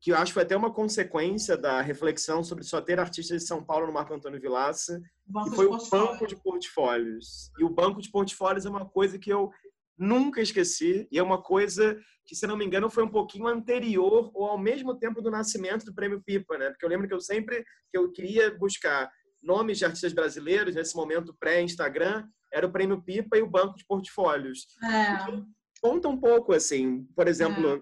que 0.00 0.12
eu 0.12 0.16
acho 0.16 0.26
que 0.26 0.34
foi 0.34 0.42
até 0.42 0.54
uma 0.54 0.72
consequência 0.72 1.56
da 1.56 1.80
reflexão 1.80 2.44
sobre 2.44 2.62
só 2.64 2.80
ter 2.80 3.00
artistas 3.00 3.40
de 3.40 3.48
São 3.48 3.64
Paulo 3.64 3.86
no 3.86 3.92
Marco 3.92 4.12
Antônio 4.12 4.40
Vilaça, 4.40 5.00
que 5.44 5.56
foi 5.56 5.66
o 5.66 5.78
banco 5.88 6.26
de 6.26 6.36
portfólios. 6.36 7.50
E 7.58 7.64
o 7.64 7.70
banco 7.70 8.02
de 8.02 8.10
portfólios 8.10 8.66
é 8.66 8.68
uma 8.68 8.84
coisa 8.84 9.18
que 9.18 9.32
eu 9.32 9.50
nunca 9.96 10.40
esqueci, 10.40 11.06
e 11.10 11.18
é 11.18 11.22
uma 11.22 11.40
coisa 11.42 11.98
que, 12.26 12.34
se 12.34 12.46
não 12.46 12.56
me 12.56 12.64
engano, 12.64 12.90
foi 12.90 13.04
um 13.04 13.10
pouquinho 13.10 13.46
anterior 13.46 14.30
ou 14.34 14.46
ao 14.46 14.58
mesmo 14.58 14.98
tempo 14.98 15.20
do 15.20 15.30
nascimento 15.30 15.84
do 15.84 15.94
Prêmio 15.94 16.22
Pipa, 16.24 16.58
né? 16.58 16.70
Porque 16.70 16.84
eu 16.84 16.88
lembro 16.88 17.06
que 17.06 17.14
eu 17.14 17.20
sempre 17.20 17.64
que 17.90 17.98
eu 17.98 18.10
queria 18.10 18.56
buscar 18.56 19.10
nomes 19.42 19.78
de 19.78 19.84
artistas 19.84 20.12
brasileiros 20.12 20.74
nesse 20.74 20.96
momento 20.96 21.36
pré-Instagram, 21.38 22.26
era 22.52 22.66
o 22.66 22.72
Prêmio 22.72 23.02
Pipa 23.02 23.36
e 23.36 23.42
o 23.42 23.50
banco 23.50 23.76
de 23.76 23.84
portfólios. 23.86 24.66
É. 24.82 25.12
Então, 25.12 25.46
conta 25.82 26.08
um 26.08 26.18
pouco, 26.18 26.52
assim, 26.52 27.04
por 27.14 27.28
exemplo, 27.28 27.76
é. 27.76 27.80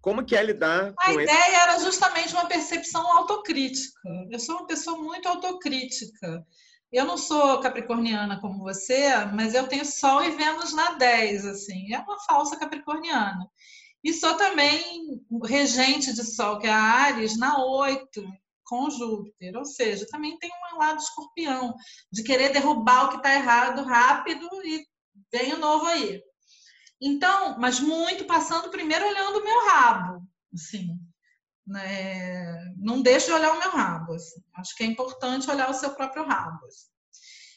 como 0.00 0.24
que 0.24 0.36
é 0.36 0.42
lidar 0.42 0.94
A 1.00 1.12
ideia 1.12 1.26
esse... 1.26 1.54
era 1.54 1.78
justamente 1.80 2.32
uma 2.32 2.46
percepção 2.46 3.04
autocrítica. 3.16 4.00
Eu 4.30 4.38
sou 4.38 4.56
uma 4.56 4.66
pessoa 4.66 4.96
muito 4.98 5.26
autocrítica. 5.28 6.46
Eu 6.94 7.06
não 7.06 7.18
sou 7.18 7.58
capricorniana 7.58 8.40
como 8.40 8.62
você, 8.62 9.08
mas 9.34 9.52
eu 9.52 9.66
tenho 9.66 9.84
Sol 9.84 10.22
e 10.22 10.30
Vênus 10.30 10.72
na 10.72 10.92
10, 10.92 11.44
assim. 11.44 11.92
É 11.92 11.98
uma 11.98 12.20
falsa 12.20 12.56
capricorniana. 12.56 13.50
E 14.04 14.12
sou 14.12 14.36
também 14.36 15.20
regente 15.44 16.14
de 16.14 16.22
Sol, 16.22 16.60
que 16.60 16.68
é 16.68 16.72
a 16.72 16.80
Ares, 16.80 17.36
na 17.36 17.64
8, 17.64 18.24
com 18.62 18.88
Júpiter. 18.90 19.56
Ou 19.56 19.64
seja, 19.64 20.06
também 20.06 20.38
tem 20.38 20.48
um 20.72 20.78
lado 20.78 21.00
escorpião, 21.00 21.74
de 22.12 22.22
querer 22.22 22.52
derrubar 22.52 23.06
o 23.06 23.08
que 23.08 23.16
está 23.16 23.34
errado 23.34 23.82
rápido 23.82 24.48
e 24.62 24.86
vem 25.32 25.52
o 25.52 25.58
novo 25.58 25.86
aí. 25.86 26.22
Então, 27.00 27.58
mas 27.58 27.80
muito 27.80 28.24
passando 28.24 28.70
primeiro 28.70 29.04
olhando 29.04 29.40
o 29.40 29.44
meu 29.44 29.66
rabo, 29.66 30.22
assim. 30.54 30.96
Né? 31.66 32.72
Não 32.76 33.00
deixe 33.02 33.26
de 33.26 33.32
olhar 33.32 33.52
o 33.52 33.58
meu 33.58 33.70
rabo. 33.70 34.14
Assim. 34.14 34.42
Acho 34.54 34.74
que 34.76 34.82
é 34.82 34.86
importante 34.86 35.50
olhar 35.50 35.70
o 35.70 35.74
seu 35.74 35.90
próprio 35.94 36.24
rabo. 36.24 36.66
Assim. 36.66 36.86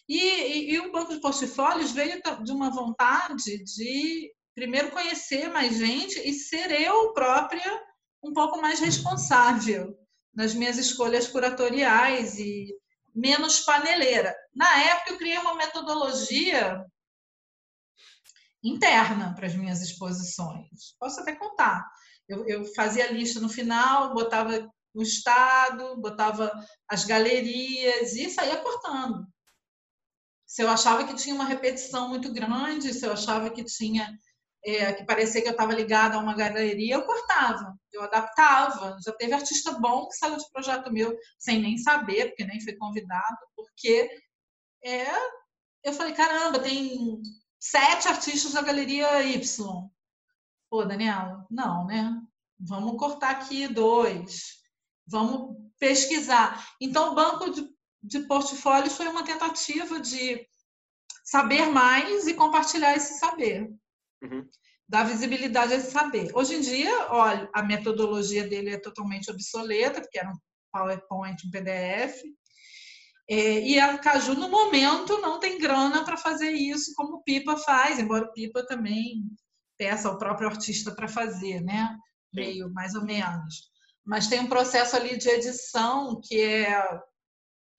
E, 0.07 0.17
e, 0.17 0.71
e, 0.71 0.79
o 0.79 0.91
banco 0.91 1.13
de 1.13 1.19
portfólios 1.19 1.91
veio 1.91 2.21
de 2.43 2.51
uma 2.51 2.69
vontade 2.69 3.63
de 3.63 4.31
primeiro 4.55 4.89
conhecer 4.89 5.49
mais 5.49 5.77
gente 5.77 6.17
e 6.19 6.33
ser 6.33 6.71
eu 6.71 7.13
própria 7.13 7.83
um 8.23 8.33
pouco 8.33 8.61
mais 8.61 8.79
responsável 8.79 9.95
nas 10.33 10.53
minhas 10.53 10.77
escolhas 10.77 11.27
curatoriais 11.27 12.39
e 12.39 12.73
menos 13.13 13.59
paneleira. 13.61 14.35
Na 14.55 14.77
época, 14.83 15.11
eu 15.11 15.17
criei 15.17 15.37
uma 15.39 15.55
metodologia 15.55 16.85
interna 18.63 19.33
para 19.35 19.47
as 19.47 19.55
minhas 19.55 19.81
exposições. 19.81 20.95
Posso 20.99 21.19
até 21.19 21.35
contar. 21.35 21.85
Eu, 22.27 22.47
eu 22.47 22.65
fazia 22.73 23.05
a 23.05 23.11
lista 23.11 23.39
no 23.39 23.49
final, 23.49 24.13
botava 24.13 24.69
o 24.93 25.01
estado, 25.01 25.99
botava 26.01 26.51
as 26.89 27.05
galerias 27.05 28.13
e 28.15 28.29
saía 28.29 28.57
cortando. 28.57 29.25
Se 30.45 30.63
eu 30.63 30.69
achava 30.69 31.05
que 31.05 31.15
tinha 31.15 31.35
uma 31.35 31.45
repetição 31.45 32.09
muito 32.09 32.31
grande, 32.33 32.93
se 32.93 33.05
eu 33.05 33.11
achava 33.11 33.49
que 33.49 33.63
tinha 33.63 34.17
é, 34.65 34.91
que 34.93 35.05
parecia 35.05 35.41
que 35.41 35.47
eu 35.47 35.51
estava 35.51 35.73
ligada 35.73 36.15
a 36.15 36.19
uma 36.19 36.35
galeria, 36.35 36.95
eu 36.95 37.05
cortava, 37.05 37.77
eu 37.91 38.01
adaptava. 38.03 38.97
Já 39.03 39.13
teve 39.13 39.33
artista 39.33 39.71
bom 39.79 40.07
que 40.07 40.15
saiu 40.17 40.35
de 40.35 40.51
projeto 40.51 40.91
meu 40.91 41.17
sem 41.37 41.61
nem 41.61 41.77
saber, 41.77 42.27
porque 42.27 42.45
nem 42.45 42.59
foi 42.59 42.75
convidado, 42.75 43.37
porque 43.55 44.09
é, 44.83 45.05
eu 45.83 45.93
falei, 45.93 46.13
caramba, 46.13 46.59
tem 46.59 47.21
sete 47.59 48.07
artistas 48.07 48.53
da 48.53 48.61
galeria 48.61 49.23
Y. 49.23 49.89
Pô, 50.69 50.83
Daniela, 50.83 51.45
não, 51.49 51.85
né? 51.85 52.21
Vamos 52.59 52.97
cortar 52.97 53.31
aqui 53.31 53.67
dois. 53.67 54.57
Vamos 55.05 55.55
pesquisar. 55.79 56.67
Então, 56.81 57.11
o 57.11 57.15
banco 57.15 57.49
de, 57.51 57.69
de 58.03 58.19
portfólios 58.21 58.95
foi 58.95 59.07
uma 59.07 59.23
tentativa 59.23 59.99
de 59.99 60.45
saber 61.23 61.67
mais 61.67 62.27
e 62.27 62.33
compartilhar 62.33 62.95
esse 62.95 63.19
saber. 63.19 63.69
Uhum. 64.21 64.47
Dar 64.89 65.03
visibilidade 65.03 65.73
a 65.73 65.77
esse 65.77 65.91
saber. 65.91 66.31
Hoje 66.33 66.55
em 66.55 66.61
dia, 66.61 67.07
olha, 67.11 67.49
a 67.53 67.61
metodologia 67.61 68.47
dele 68.47 68.71
é 68.71 68.79
totalmente 68.79 69.29
obsoleta, 69.29 70.01
porque 70.01 70.19
era 70.19 70.29
um 70.29 70.37
PowerPoint, 70.71 71.45
um 71.45 71.51
PDF. 71.51 72.23
É, 73.29 73.59
e 73.59 73.77
a 73.79 73.97
Caju, 73.97 74.35
no 74.35 74.49
momento, 74.49 75.19
não 75.19 75.39
tem 75.39 75.59
grana 75.59 76.03
para 76.03 76.15
fazer 76.15 76.51
isso 76.51 76.93
como 76.95 77.17
o 77.17 77.23
Pipa 77.23 77.57
faz, 77.57 77.99
embora 77.99 78.25
o 78.25 78.31
Pipa 78.31 78.65
também 78.65 79.25
peça 79.77 80.07
ao 80.07 80.17
próprio 80.17 80.49
artista 80.49 80.91
para 80.91 81.07
fazer, 81.07 81.61
né? 81.61 81.97
Meio, 82.33 82.71
mais 82.73 82.95
ou 82.95 83.03
menos. 83.03 83.69
Mas 84.05 84.27
tem 84.27 84.39
um 84.39 84.47
processo 84.47 84.95
ali 84.95 85.17
de 85.17 85.29
edição 85.29 86.19
que 86.23 86.41
é, 86.41 86.81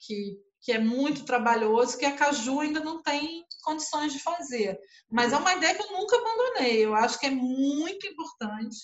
que, 0.01 0.37
que 0.61 0.73
é 0.73 0.79
muito 0.79 1.25
trabalhoso, 1.25 1.99
que 1.99 2.05
a 2.05 2.15
Caju 2.15 2.61
ainda 2.61 2.81
não 2.81 3.03
tem 3.03 3.45
condições 3.63 4.13
de 4.13 4.19
fazer. 4.19 4.79
Mas 5.11 5.33
é 5.33 5.37
uma 5.37 5.55
ideia 5.55 5.75
que 5.75 5.83
eu 5.83 5.93
nunca 5.93 6.17
abandonei. 6.17 6.85
Eu 6.85 6.95
acho 6.95 7.19
que 7.19 7.27
é 7.27 7.31
muito 7.31 8.07
importante. 8.07 8.77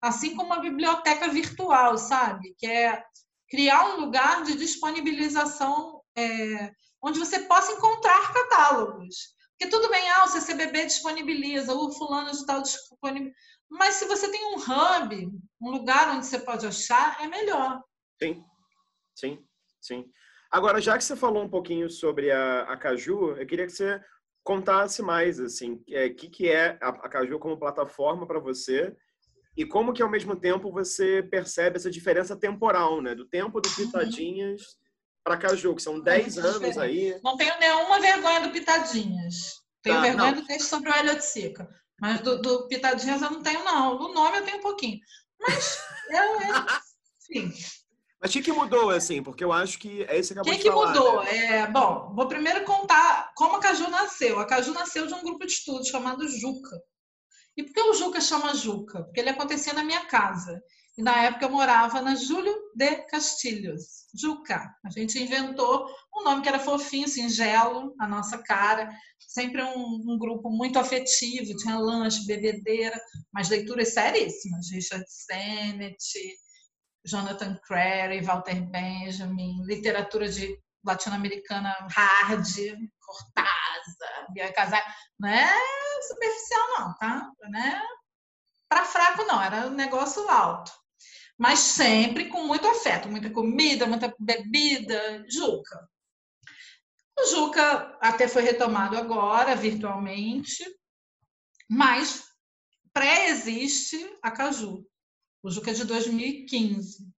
Assim 0.00 0.36
como 0.36 0.52
a 0.52 0.60
biblioteca 0.60 1.28
virtual, 1.28 1.98
sabe? 1.98 2.54
Que 2.58 2.66
é 2.66 3.02
criar 3.48 3.94
um 3.94 4.00
lugar 4.00 4.44
de 4.44 4.56
disponibilização 4.56 6.02
é, 6.16 6.70
onde 7.02 7.18
você 7.18 7.40
possa 7.40 7.72
encontrar 7.72 8.32
catálogos. 8.32 9.35
Porque 9.58 9.70
tudo 9.70 9.88
bem, 9.88 10.08
ah, 10.10 10.24
o 10.24 10.28
CCBB 10.28 10.84
disponibiliza, 10.84 11.72
o 11.74 11.90
fulano 11.90 12.30
de 12.30 12.44
tal 12.44 12.60
disponibiliza. 12.60 13.34
Mas 13.70 13.94
se 13.94 14.04
você 14.04 14.30
tem 14.30 14.54
um 14.54 14.58
hub, 14.58 15.30
um 15.60 15.70
lugar 15.70 16.14
onde 16.14 16.26
você 16.26 16.38
pode 16.38 16.66
achar, 16.66 17.18
é 17.22 17.26
melhor. 17.26 17.82
Sim, 18.22 18.44
sim, 19.14 19.44
sim. 19.80 20.10
Agora, 20.50 20.80
já 20.80 20.96
que 20.96 21.04
você 21.04 21.16
falou 21.16 21.42
um 21.42 21.48
pouquinho 21.48 21.88
sobre 21.90 22.30
a, 22.30 22.62
a 22.64 22.76
Caju, 22.76 23.36
eu 23.36 23.46
queria 23.46 23.66
que 23.66 23.72
você 23.72 24.00
contasse 24.44 25.02
mais, 25.02 25.40
assim, 25.40 25.72
o 25.72 25.84
é, 25.88 26.10
que, 26.10 26.28
que 26.28 26.48
é 26.48 26.78
a, 26.80 26.88
a 26.88 27.08
Caju 27.08 27.38
como 27.38 27.58
plataforma 27.58 28.26
para 28.26 28.38
você 28.38 28.94
e 29.56 29.64
como 29.64 29.92
que, 29.92 30.02
ao 30.02 30.10
mesmo 30.10 30.36
tempo, 30.36 30.70
você 30.70 31.22
percebe 31.22 31.76
essa 31.76 31.90
diferença 31.90 32.36
temporal, 32.36 33.00
né? 33.00 33.14
Do 33.14 33.26
tempo 33.26 33.60
do 33.60 33.70
Pitadinhas 33.70 34.76
para 35.26 35.36
Caju, 35.36 35.74
que 35.74 35.82
são 35.82 35.98
10 35.98 36.38
anos 36.38 36.78
aí. 36.78 37.18
Não 37.24 37.36
tenho 37.36 37.58
nenhuma 37.58 37.98
vergonha 37.98 38.42
do 38.42 38.50
Pitadinhas. 38.50 39.60
Tenho 39.82 39.96
tá, 39.96 40.02
vergonha 40.02 40.30
não. 40.30 40.40
do 40.40 40.46
texto 40.46 40.68
sobre 40.68 40.88
o 40.88 40.94
Hélio 40.94 41.16
de 41.16 41.24
Sica. 41.24 41.68
Mas 42.00 42.20
do, 42.20 42.40
do, 42.40 42.68
Pitadinhas 42.68 43.22
eu 43.22 43.30
não 43.30 43.42
tenho, 43.42 43.64
não. 43.64 43.98
Do 43.98 44.14
nome 44.14 44.38
eu 44.38 44.44
tenho 44.44 44.58
um 44.58 44.62
pouquinho. 44.62 45.00
Mas 45.40 45.78
eu, 46.10 46.22
eu 46.22 46.64
enfim. 47.20 47.52
Mas 48.20 48.30
o 48.30 48.32
que, 48.34 48.42
que 48.42 48.52
mudou, 48.52 48.90
assim? 48.90 49.20
Porque 49.20 49.42
eu 49.42 49.52
acho 49.52 49.80
que 49.80 50.04
é 50.04 50.16
esse 50.16 50.32
que 50.32 50.38
acabou 50.38 50.56
que 50.56 50.62
de 50.62 50.70
falar. 50.70 50.90
O 50.90 50.92
que 50.92 50.98
mudou? 50.98 51.24
Né? 51.24 51.46
É, 51.46 51.66
bom, 51.66 52.12
vou 52.14 52.28
primeiro 52.28 52.64
contar 52.64 53.32
como 53.34 53.56
a 53.56 53.60
Caju 53.60 53.90
nasceu. 53.90 54.38
A 54.38 54.46
Caju 54.46 54.72
nasceu 54.74 55.08
de 55.08 55.14
um 55.14 55.24
grupo 55.24 55.44
de 55.44 55.52
estudos 55.52 55.88
chamado 55.88 56.28
Juca. 56.28 56.80
E 57.56 57.64
por 57.64 57.72
que 57.72 57.82
o 57.82 57.94
Juca 57.94 58.20
chama 58.20 58.54
Juca? 58.54 59.02
Porque 59.02 59.18
ele 59.18 59.30
acontecia 59.30 59.72
na 59.72 59.82
minha 59.82 60.06
casa. 60.06 60.62
E 60.98 61.02
na 61.02 61.24
época 61.24 61.44
eu 61.44 61.50
morava 61.50 62.00
na 62.00 62.14
Júlio 62.14 62.54
de 62.74 62.96
Castilhos. 63.02 64.06
Juca. 64.14 64.74
A 64.82 64.88
gente 64.88 65.22
inventou 65.22 65.86
um 66.14 66.24
nome 66.24 66.40
que 66.42 66.48
era 66.48 66.58
fofinho, 66.58 67.06
singelo, 67.06 67.94
a 68.00 68.08
nossa 68.08 68.38
cara. 68.38 68.88
Sempre 69.18 69.62
um, 69.62 70.02
um 70.06 70.18
grupo 70.18 70.48
muito 70.48 70.78
afetivo, 70.78 71.54
tinha 71.58 71.78
lanche, 71.78 72.26
bebedeira, 72.26 72.98
mas 73.30 73.50
leituras 73.50 73.92
seríssimas. 73.92 74.70
Richard 74.70 75.04
Sennett, 75.06 75.98
Jonathan 77.04 77.58
Crary, 77.66 78.22
Walter 78.22 78.62
Benjamin, 78.70 79.62
literatura 79.66 80.28
de 80.30 80.58
latino-americana 80.82 81.76
hard, 81.90 82.46
Cortázar, 83.00 84.32
Bia 84.32 84.50
Casar. 84.52 84.82
Não 85.20 85.28
é 85.28 85.46
superficial, 86.08 86.68
não, 86.78 86.94
tá? 86.94 87.30
Não 87.42 87.60
é 87.60 87.82
para 88.68 88.84
fraco, 88.84 89.24
não. 89.24 89.42
Era 89.42 89.66
um 89.66 89.74
negócio 89.74 90.26
alto. 90.28 90.72
Mas 91.38 91.58
sempre 91.58 92.28
com 92.28 92.46
muito 92.46 92.66
afeto, 92.66 93.08
muita 93.08 93.30
comida, 93.30 93.86
muita 93.86 94.14
bebida. 94.18 95.24
Juca. 95.28 95.88
O 97.18 97.26
Juca 97.26 97.96
até 98.00 98.28
foi 98.28 98.42
retomado 98.42 98.96
agora, 98.96 99.56
virtualmente, 99.56 100.64
mas 101.68 102.24
pré-existe 102.92 103.98
a 104.22 104.30
Caju. 104.30 104.86
O 105.42 105.50
Juca 105.50 105.70
é 105.70 105.74
de 105.74 105.84
2015. 105.84 107.08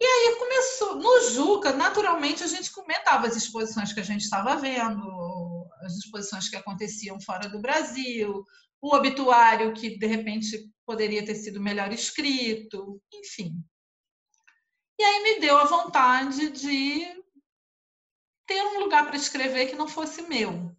E 0.00 0.04
aí 0.04 0.36
começou, 0.38 0.96
no 0.96 1.30
Juca, 1.30 1.72
naturalmente 1.72 2.42
a 2.42 2.46
gente 2.46 2.70
comentava 2.72 3.26
as 3.26 3.36
exposições 3.36 3.92
que 3.92 4.00
a 4.00 4.04
gente 4.04 4.22
estava 4.22 4.56
vendo, 4.56 5.66
as 5.82 5.94
exposições 5.94 6.48
que 6.48 6.56
aconteciam 6.56 7.20
fora 7.20 7.48
do 7.48 7.60
Brasil, 7.60 8.44
o 8.82 8.94
obituário 8.94 9.72
que 9.72 9.96
de 9.96 10.06
repente 10.06 10.70
poderia 10.86 11.24
ter 11.24 11.34
sido 11.34 11.60
melhor 11.60 11.92
escrito, 11.92 13.00
enfim. 13.12 13.62
E 14.98 15.02
aí 15.02 15.22
me 15.22 15.40
deu 15.40 15.58
a 15.58 15.64
vontade 15.64 16.50
de 16.50 17.24
ter 18.46 18.62
um 18.62 18.80
lugar 18.80 19.06
para 19.06 19.16
escrever 19.16 19.66
que 19.66 19.76
não 19.76 19.88
fosse 19.88 20.22
meu. 20.22 20.74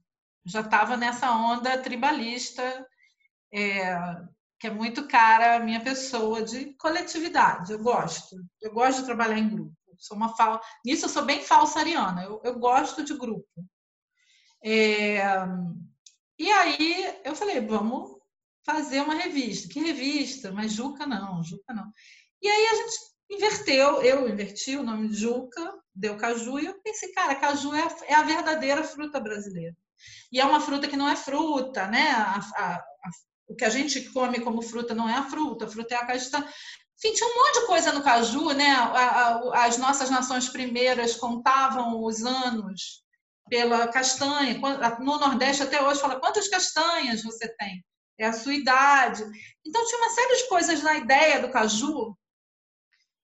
Já 0.46 0.62
estava 0.62 0.96
nessa 0.96 1.32
onda 1.32 1.78
tribalista, 1.82 2.88
é, 3.54 3.98
que 4.60 4.68
é 4.68 4.70
muito 4.70 5.08
cara 5.08 5.56
a 5.56 5.60
minha 5.60 5.82
pessoa 5.84 6.42
de 6.44 6.74
coletividade. 6.76 7.72
Eu 7.72 7.80
gosto. 7.80 8.38
Eu 8.62 8.72
gosto 8.72 9.00
de 9.00 9.06
trabalhar 9.06 9.38
em 9.38 9.50
grupo. 9.50 9.76
Sou 9.98 10.16
uma 10.16 10.36
fal... 10.36 10.62
Nisso 10.86 11.06
eu 11.06 11.10
sou 11.10 11.26
bem 11.26 11.42
falsariana. 11.42 12.24
Eu, 12.24 12.42
eu 12.44 12.60
gosto 12.60 13.04
de 13.04 13.18
grupo. 13.18 13.48
É... 14.64 15.22
E 16.38 16.52
aí 16.52 17.22
eu 17.24 17.36
falei, 17.36 17.60
vamos 17.62 18.18
fazer 18.66 19.02
uma 19.02 19.16
revista. 19.16 19.70
Que 19.72 19.80
revista? 19.80 20.52
Mas 20.52 20.74
Juca 20.74 21.06
não, 21.06 21.44
Juca 21.44 21.74
não. 21.74 21.92
E 22.42 22.48
aí 22.48 22.68
a 22.68 22.76
gente 22.76 22.98
inverteu, 23.30 24.02
eu 24.02 24.28
inverti 24.28 24.76
o 24.76 24.84
nome 24.84 25.10
de 25.10 25.16
Juca, 25.16 25.74
deu 25.94 26.18
caju, 26.18 26.60
e 26.60 26.66
eu 26.66 26.82
pensei, 26.82 27.12
cara, 27.12 27.36
caju 27.36 27.74
é 27.74 27.84
a, 27.84 27.96
é 28.08 28.14
a 28.16 28.24
verdadeira 28.24 28.84
fruta 28.84 29.20
brasileira. 29.20 29.76
E 30.32 30.40
é 30.40 30.46
uma 30.46 30.60
fruta 30.60 30.88
que 30.88 30.98
não 30.98 31.08
é 31.08 31.16
fruta, 31.16 31.88
né? 31.88 32.10
A, 32.12 32.40
a, 32.58 32.84
o 33.48 33.56
que 33.56 33.64
a 33.66 33.70
gente 33.70 34.10
come 34.12 34.40
como 34.42 34.62
fruta 34.62 34.94
não 34.94 35.08
é 35.08 35.14
a 35.14 35.24
fruta, 35.24 35.66
a 35.66 35.68
fruta 35.68 35.94
é 35.94 35.98
a 35.98 36.06
castanha. 36.06 36.48
Enfim, 36.98 37.14
tinha 37.14 37.30
um 37.30 37.36
monte 37.36 37.60
de 37.60 37.66
coisa 37.68 37.92
no 37.92 38.04
caju, 38.04 38.52
né? 38.52 38.76
As 39.54 39.78
nossas 39.78 40.10
nações 40.10 40.50
primeiras 40.50 41.16
contavam 41.16 42.04
os 42.04 42.24
anos 42.24 43.04
pela 43.50 43.88
castanha. 43.88 44.58
No 45.00 45.20
Nordeste 45.20 45.64
até 45.64 45.82
hoje 45.82 46.02
fala 46.02 46.20
quantas 46.20 46.48
castanhas 46.48 47.24
você 47.24 47.48
tem? 47.58 47.84
É 48.18 48.26
a 48.26 48.34
sua 48.34 48.54
idade. 48.54 49.24
Então 49.66 49.86
tinha 49.86 49.98
uma 50.00 50.10
série 50.10 50.36
de 50.38 50.48
coisas 50.48 50.84
na 50.84 50.96
ideia 50.96 51.42
do 51.42 51.52
caju 51.52 52.16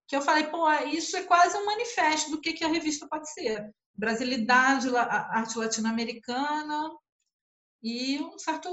que 0.08 0.16
eu 0.16 0.22
falei, 0.22 0.48
pô, 0.48 0.70
isso 0.88 1.16
é 1.16 1.24
quase 1.24 1.58
um 1.58 1.66
manifesto 1.66 2.32
do 2.32 2.42
que, 2.42 2.52
que 2.52 2.66
a 2.66 2.68
revista 2.68 3.08
pode 3.08 3.32
ser. 3.32 3.74
Brasilidade, 3.96 4.94
arte 4.94 5.58
latino-americana, 5.58 6.92
e 7.84 8.20
um 8.20 8.38
certo, 8.38 8.70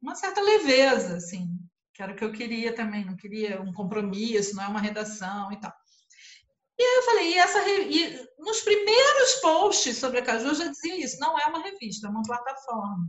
uma 0.00 0.14
certa 0.14 0.40
leveza, 0.40 1.16
assim, 1.16 1.48
que 1.94 2.02
era 2.02 2.12
o 2.12 2.16
que 2.16 2.24
eu 2.24 2.32
queria 2.32 2.74
também, 2.74 3.04
não 3.04 3.16
queria 3.16 3.60
um 3.60 3.72
compromisso, 3.72 4.54
não 4.54 4.64
é 4.64 4.68
uma 4.68 4.80
redação 4.80 5.50
e 5.50 5.58
tal. 5.58 5.72
E 6.78 6.82
aí 6.82 6.96
eu 6.96 7.02
falei, 7.02 7.28
e 7.28 7.38
essa 7.38 7.68
e 7.68 8.28
nos 8.38 8.60
primeiros 8.60 9.34
posts 9.36 9.98
sobre 9.98 10.18
a 10.18 10.24
Caju 10.24 10.46
eu 10.46 10.54
já 10.54 10.66
dizia 10.68 10.96
isso, 10.96 11.18
não 11.18 11.38
é 11.38 11.46
uma 11.46 11.62
revista, 11.62 12.06
é 12.06 12.10
uma 12.10 12.22
plataforma. 12.22 13.06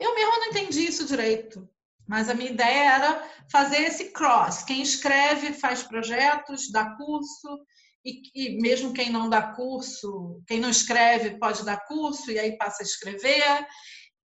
Eu 0.00 0.14
mesmo 0.14 0.38
não 0.38 0.46
entendi 0.46 0.86
isso 0.86 1.06
direito, 1.06 1.68
mas 2.06 2.28
a 2.28 2.34
minha 2.34 2.50
ideia 2.50 2.94
era 2.94 3.30
fazer 3.50 3.82
esse 3.82 4.12
cross. 4.12 4.62
Quem 4.62 4.80
escreve 4.80 5.52
faz 5.52 5.82
projetos, 5.82 6.70
dá 6.70 6.96
curso, 6.96 7.58
e, 8.04 8.22
e, 8.34 8.60
mesmo 8.60 8.92
quem 8.92 9.10
não 9.10 9.28
dá 9.28 9.42
curso, 9.54 10.42
quem 10.46 10.60
não 10.60 10.70
escreve 10.70 11.38
pode 11.38 11.64
dar 11.64 11.84
curso 11.86 12.30
e 12.30 12.38
aí 12.38 12.56
passa 12.56 12.82
a 12.82 12.86
escrever. 12.86 13.66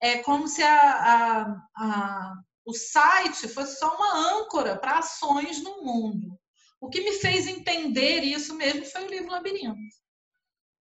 É 0.02 0.20
como 0.20 0.48
se 0.48 0.62
a, 0.62 0.91
a, 0.91 1.41
a, 1.76 2.34
o 2.66 2.74
site 2.74 3.48
fosse 3.48 3.80
só 3.80 3.95
uma 3.95 4.40
âncora 4.40 4.78
para 4.78 5.00
ações 5.00 5.62
no 5.62 5.84
mundo. 5.84 6.40
O 6.80 6.90
que 6.90 7.02
me 7.02 7.14
fez 7.14 7.48
entender 7.48 8.24
isso 8.24 8.56
mesmo 8.56 8.86
foi 8.86 9.06
o 9.06 9.10
livro 9.10 9.32
Labirinto. 9.32 9.78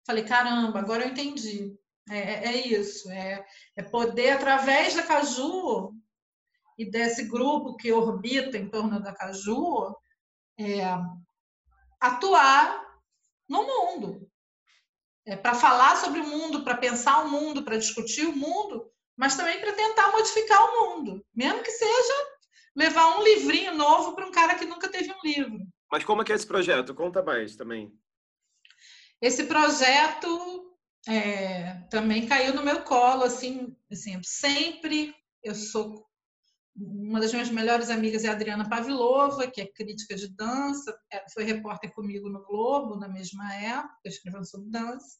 Falei, 0.05 0.23
caramba, 0.23 0.79
agora 0.79 1.03
eu 1.03 1.09
entendi. 1.09 1.75
É, 2.09 2.17
é, 2.17 2.45
é 2.45 2.67
isso, 2.67 3.09
é, 3.09 3.45
é 3.75 3.83
poder, 3.83 4.31
através 4.31 4.95
da 4.95 5.03
Caju 5.03 5.93
e 6.77 6.89
desse 6.89 7.25
grupo 7.25 7.75
que 7.75 7.91
orbita 7.91 8.57
em 8.57 8.69
torno 8.69 9.01
da 9.01 9.13
Caju, 9.13 9.95
é, 10.59 10.83
atuar 11.99 12.85
no 13.49 13.63
mundo. 13.63 14.29
É, 15.25 15.35
para 15.35 15.53
falar 15.53 15.97
sobre 15.97 16.21
o 16.21 16.27
mundo, 16.27 16.63
para 16.63 16.77
pensar 16.77 17.25
o 17.25 17.29
mundo, 17.29 17.63
para 17.63 17.77
discutir 17.77 18.25
o 18.25 18.35
mundo, 18.35 18.89
mas 19.17 19.35
também 19.35 19.59
para 19.59 19.73
tentar 19.73 20.11
modificar 20.11 20.63
o 20.63 20.79
mundo, 20.79 21.25
mesmo 21.35 21.61
que 21.61 21.71
seja 21.71 22.13
levar 22.73 23.17
um 23.17 23.23
livrinho 23.23 23.75
novo 23.75 24.15
para 24.15 24.25
um 24.25 24.31
cara 24.31 24.55
que 24.55 24.65
nunca 24.65 24.87
teve 24.87 25.11
um 25.11 25.19
livro. 25.23 25.59
Mas 25.91 26.05
como 26.05 26.21
é 26.21 26.25
que 26.25 26.31
é 26.31 26.35
esse 26.35 26.47
projeto? 26.47 26.93
Conta 26.93 27.21
mais 27.21 27.55
também. 27.55 27.91
Esse 29.21 29.45
projeto 29.45 30.66
é, 31.07 31.85
também 31.89 32.27
caiu 32.27 32.53
no 32.53 32.63
meu 32.63 32.83
colo, 32.83 33.23
assim, 33.23 33.75
assim, 33.91 34.19
sempre 34.23 35.15
eu 35.43 35.55
sou 35.55 36.07
uma 36.77 37.19
das 37.19 37.33
minhas 37.33 37.49
melhores 37.49 37.89
amigas 37.89 38.23
é 38.23 38.29
a 38.29 38.33
Adriana 38.33 38.69
Pavlova, 38.69 39.47
que 39.47 39.59
é 39.59 39.65
crítica 39.65 40.15
de 40.15 40.27
dança, 40.27 40.95
é, 41.11 41.25
foi 41.33 41.43
repórter 41.43 41.91
comigo 41.91 42.29
no 42.29 42.45
Globo 42.45 42.95
na 42.95 43.07
mesma 43.07 43.51
época, 43.55 43.97
escrevendo 44.05 44.47
sobre 44.47 44.69
dança. 44.69 45.17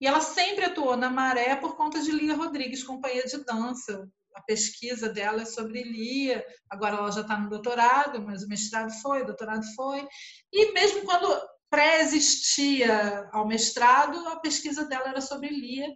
E 0.00 0.06
ela 0.06 0.20
sempre 0.20 0.64
atuou 0.64 0.96
na 0.96 1.10
Maré 1.10 1.56
por 1.56 1.76
conta 1.76 2.00
de 2.00 2.10
Lia 2.10 2.34
Rodrigues, 2.34 2.84
companhia 2.84 3.24
de 3.24 3.44
dança. 3.44 4.08
A 4.34 4.40
pesquisa 4.42 5.08
dela 5.08 5.42
é 5.42 5.44
sobre 5.44 5.82
Lia, 5.82 6.44
agora 6.70 6.96
ela 6.96 7.10
já 7.10 7.22
está 7.22 7.36
no 7.38 7.50
doutorado, 7.50 8.22
mas 8.22 8.42
o 8.42 8.48
mestrado 8.48 8.92
foi, 9.02 9.22
o 9.22 9.26
doutorado 9.26 9.64
foi. 9.74 10.06
E 10.52 10.72
mesmo 10.72 11.04
quando 11.04 11.28
pré-existia 11.70 13.28
ao 13.32 13.46
mestrado, 13.46 14.26
a 14.28 14.40
pesquisa 14.40 14.84
dela 14.84 15.08
era 15.08 15.20
sobre 15.20 15.48
Lia. 15.48 15.88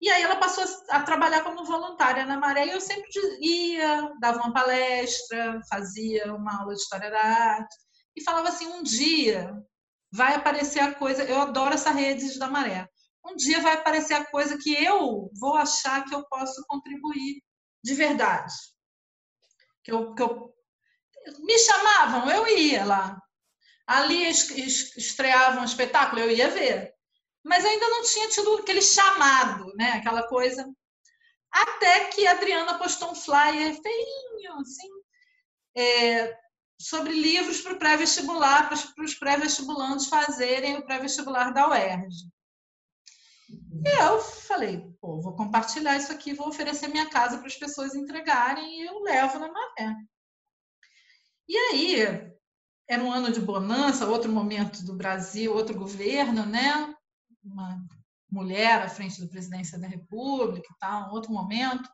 E 0.00 0.08
aí 0.08 0.22
ela 0.22 0.36
passou 0.36 0.64
a 0.90 1.02
trabalhar 1.02 1.42
como 1.42 1.64
voluntária 1.64 2.24
na 2.24 2.38
Maré 2.38 2.66
e 2.66 2.70
eu 2.70 2.80
sempre 2.80 3.08
ia, 3.40 4.12
dava 4.20 4.38
uma 4.38 4.52
palestra, 4.52 5.60
fazia 5.68 6.32
uma 6.34 6.60
aula 6.60 6.74
de 6.74 6.80
história 6.80 7.10
da 7.10 7.20
arte 7.20 7.74
e 8.14 8.22
falava 8.22 8.48
assim: 8.48 8.66
um 8.66 8.82
dia 8.82 9.52
vai 10.12 10.34
aparecer 10.34 10.80
a 10.80 10.94
coisa. 10.94 11.24
Eu 11.24 11.40
adoro 11.40 11.74
essa 11.74 11.90
rede 11.90 12.38
da 12.38 12.48
Maré. 12.48 12.88
Um 13.24 13.34
dia 13.34 13.60
vai 13.60 13.74
aparecer 13.74 14.14
a 14.14 14.24
coisa 14.24 14.56
que 14.56 14.72
eu 14.72 15.30
vou 15.38 15.56
achar 15.56 16.04
que 16.04 16.14
eu 16.14 16.24
posso 16.28 16.64
contribuir 16.68 17.42
de 17.82 17.94
verdade. 17.94 18.54
Que 19.82 19.92
eu, 19.92 20.14
que 20.14 20.22
eu 20.22 20.54
me 21.40 21.58
chamavam, 21.58 22.30
eu 22.30 22.46
ia 22.46 22.84
lá. 22.84 23.20
Ali 23.88 24.28
estreava 24.28 25.60
um 25.60 25.64
espetáculo, 25.64 26.20
eu 26.20 26.30
ia 26.30 26.50
ver 26.50 26.94
mas 27.48 27.64
ainda 27.64 27.88
não 27.88 28.02
tinha 28.02 28.28
tido 28.28 28.56
aquele 28.56 28.82
chamado, 28.82 29.72
né? 29.74 29.92
Aquela 29.92 30.28
coisa. 30.28 30.70
Até 31.50 32.08
que 32.08 32.26
a 32.26 32.32
Adriana 32.32 32.78
postou 32.78 33.12
um 33.12 33.14
flyer 33.14 33.74
feinho, 33.80 34.52
assim, 34.60 34.88
é, 35.74 36.38
sobre 36.78 37.12
livros 37.12 37.62
para 37.62 37.72
o 37.72 37.78
pré-vestibular, 37.78 38.68
para 38.68 39.04
os 39.04 39.14
pré-vestibulantes 39.14 40.08
fazerem 40.08 40.76
o 40.76 40.84
pré-vestibular 40.84 41.52
da 41.54 41.70
UERJ. 41.70 42.28
E 43.48 44.02
eu 44.02 44.20
falei, 44.20 44.84
pô, 45.00 45.18
vou 45.22 45.34
compartilhar 45.34 45.96
isso 45.96 46.12
aqui, 46.12 46.34
vou 46.34 46.48
oferecer 46.48 46.88
minha 46.88 47.08
casa 47.08 47.38
para 47.38 47.46
as 47.46 47.56
pessoas 47.56 47.94
entregarem 47.94 48.82
e 48.82 48.86
eu 48.86 49.00
levo 49.00 49.38
na 49.38 49.50
maré. 49.50 49.96
E 51.48 51.56
aí, 51.56 52.37
era 52.88 53.02
um 53.02 53.12
ano 53.12 53.30
de 53.30 53.40
bonança, 53.40 54.08
outro 54.08 54.32
momento 54.32 54.84
do 54.84 54.96
Brasil, 54.96 55.52
outro 55.54 55.74
governo, 55.74 56.46
né? 56.46 56.94
uma 57.44 57.78
mulher 58.30 58.82
à 58.82 58.88
frente 58.88 59.20
da 59.20 59.28
presidência 59.28 59.78
da 59.78 59.86
República 59.86 60.68
e 60.70 60.78
tal, 60.78 61.12
outro 61.12 61.32
momento, 61.32 61.88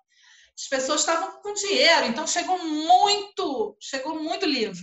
as 0.56 0.68
pessoas 0.68 1.00
estavam 1.00 1.42
com 1.42 1.52
dinheiro, 1.52 2.06
então 2.06 2.26
chegou 2.26 2.58
muito, 2.64 3.76
chegou 3.80 4.22
muito 4.22 4.46
livro. 4.46 4.82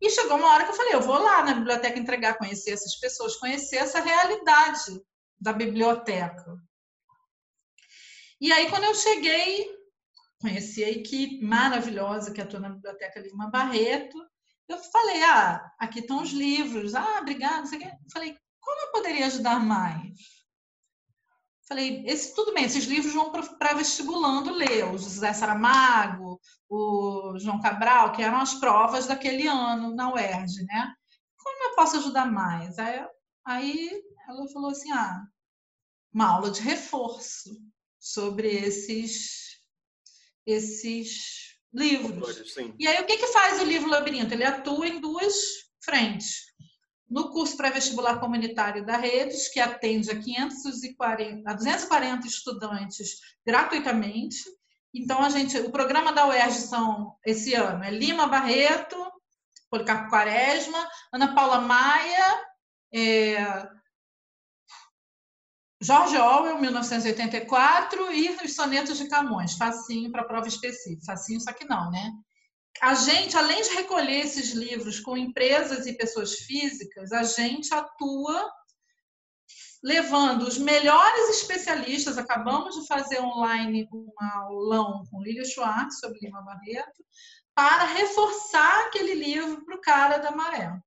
E 0.00 0.10
chegou 0.10 0.36
uma 0.36 0.52
hora 0.52 0.64
que 0.64 0.70
eu 0.70 0.76
falei, 0.76 0.94
eu 0.94 1.00
vou 1.00 1.18
lá 1.18 1.44
na 1.44 1.54
biblioteca 1.54 1.98
entregar, 1.98 2.38
conhecer 2.38 2.70
essas 2.70 2.96
pessoas, 3.00 3.36
conhecer 3.36 3.76
essa 3.76 4.00
realidade 4.00 5.02
da 5.40 5.52
biblioteca. 5.52 6.56
E 8.40 8.52
aí, 8.52 8.70
quando 8.70 8.84
eu 8.84 8.94
cheguei, 8.94 9.68
conheci 10.40 10.84
a 10.84 10.90
equipe 10.90 11.44
maravilhosa 11.44 12.32
que 12.32 12.40
atua 12.40 12.60
na 12.60 12.68
Biblioteca 12.68 13.18
Lima 13.18 13.50
Barreto, 13.50 14.16
eu 14.68 14.78
falei, 14.78 15.22
ah, 15.24 15.72
aqui 15.78 16.00
estão 16.00 16.22
os 16.22 16.30
livros. 16.30 16.94
Ah, 16.94 17.18
obrigada. 17.20 17.68
Eu 17.74 18.10
falei, 18.12 18.36
como 18.60 18.80
eu 18.82 18.92
poderia 18.92 19.26
ajudar 19.26 19.58
mais? 19.60 20.38
Falei, 21.66 22.02
esse, 22.06 22.34
tudo 22.34 22.54
bem, 22.54 22.64
esses 22.64 22.84
livros 22.84 23.12
vão 23.12 23.30
para 23.30 23.74
vestibulando 23.74 24.54
ler, 24.54 24.84
o 24.84 24.96
José 24.96 25.34
Saramago, 25.34 26.40
o 26.66 27.38
João 27.38 27.60
Cabral, 27.60 28.12
que 28.12 28.22
eram 28.22 28.38
as 28.40 28.54
provas 28.54 29.06
daquele 29.06 29.46
ano 29.46 29.94
na 29.94 30.10
UERJ, 30.10 30.64
né? 30.64 30.94
Como 31.36 31.64
eu 31.64 31.74
posso 31.74 31.98
ajudar 31.98 32.24
mais? 32.24 32.78
Aí, 32.78 33.06
aí 33.44 34.02
ela 34.26 34.48
falou 34.48 34.70
assim, 34.70 34.90
ah, 34.92 35.22
uma 36.12 36.26
aula 36.36 36.50
de 36.50 36.62
reforço 36.62 37.50
sobre 37.98 38.48
esses, 38.48 39.60
esses 40.46 41.47
livros. 41.72 42.56
E 42.78 42.86
aí, 42.86 43.02
o 43.02 43.06
que, 43.06 43.16
que 43.16 43.26
faz 43.28 43.60
o 43.60 43.64
livro 43.64 43.88
Labirinto? 43.88 44.32
Ele 44.34 44.44
atua 44.44 44.86
em 44.86 45.00
duas 45.00 45.34
frentes 45.80 46.48
no 47.08 47.30
curso 47.30 47.56
pré-vestibular 47.56 48.20
comunitário 48.20 48.84
da 48.84 48.96
Redes, 48.96 49.48
que 49.48 49.58
atende 49.58 50.10
a, 50.10 50.20
540, 50.20 51.50
a 51.50 51.54
240 51.54 52.26
estudantes 52.26 53.20
gratuitamente. 53.46 54.38
Então, 54.94 55.22
a 55.22 55.30
gente, 55.30 55.58
o 55.58 55.70
programa 55.70 56.12
da 56.12 56.26
UERJ 56.26 56.54
são, 56.58 57.16
esse 57.24 57.54
ano, 57.54 57.82
é 57.84 57.90
Lima 57.90 58.26
Barreto, 58.26 58.96
Policarpo 59.70 60.10
Quaresma, 60.10 60.86
Ana 61.12 61.34
Paula 61.34 61.60
Maia, 61.60 62.42
é, 62.92 63.68
Jorge 65.80 66.16
Orwell, 66.16 66.60
1984, 66.60 68.12
e 68.12 68.36
os 68.44 68.54
sonetos 68.54 68.98
de 68.98 69.08
Camões, 69.08 69.54
facinho 69.54 70.10
para 70.10 70.24
prova 70.24 70.48
específica. 70.48 71.06
Facinho, 71.06 71.40
só 71.40 71.52
que 71.52 71.64
não, 71.64 71.90
né? 71.90 72.12
a 72.80 72.94
gente, 72.94 73.36
além 73.36 73.62
de 73.62 73.70
recolher 73.70 74.20
esses 74.20 74.52
livros 74.52 75.00
com 75.00 75.16
empresas 75.16 75.86
e 75.86 75.96
pessoas 75.96 76.34
físicas, 76.40 77.12
a 77.12 77.22
gente 77.22 77.72
atua 77.74 78.50
levando 79.82 80.42
os 80.42 80.58
melhores 80.58 81.30
especialistas. 81.30 82.18
Acabamos 82.18 82.76
de 82.76 82.86
fazer 82.86 83.20
online 83.20 83.88
um 83.92 84.12
aulão 84.20 85.04
com 85.10 85.22
Lília 85.22 85.44
Schwartz 85.44 85.98
sobre 85.98 86.18
Lima 86.20 86.42
Barreto, 86.42 87.04
para 87.54 87.84
reforçar 87.84 88.86
aquele 88.86 89.14
livro 89.14 89.64
para 89.64 89.76
o 89.76 89.80
cara 89.80 90.18
da 90.18 90.30
maré. 90.30 90.78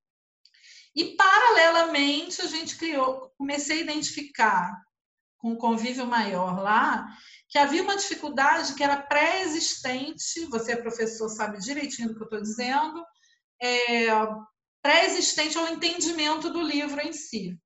E, 0.95 1.15
paralelamente, 1.15 2.41
a 2.41 2.47
gente 2.47 2.77
criou, 2.77 3.31
comecei 3.37 3.79
a 3.79 3.81
identificar 3.81 4.81
com 5.37 5.53
o 5.53 5.57
convívio 5.57 6.05
maior 6.05 6.61
lá, 6.61 7.07
que 7.49 7.57
havia 7.57 7.81
uma 7.81 7.97
dificuldade 7.97 8.75
que 8.75 8.83
era 8.83 9.01
pré-existente, 9.01 10.45
você 10.45 10.73
é 10.73 10.75
professor, 10.75 11.27
sabe 11.29 11.59
direitinho 11.59 12.09
do 12.09 12.15
que 12.15 12.21
eu 12.21 12.25
estou 12.25 12.41
dizendo, 12.41 13.03
é, 13.61 14.07
pré-existente 14.81 15.57
ao 15.57 15.67
entendimento 15.67 16.49
do 16.49 16.61
livro 16.61 17.01
em 17.01 17.11
si, 17.11 17.59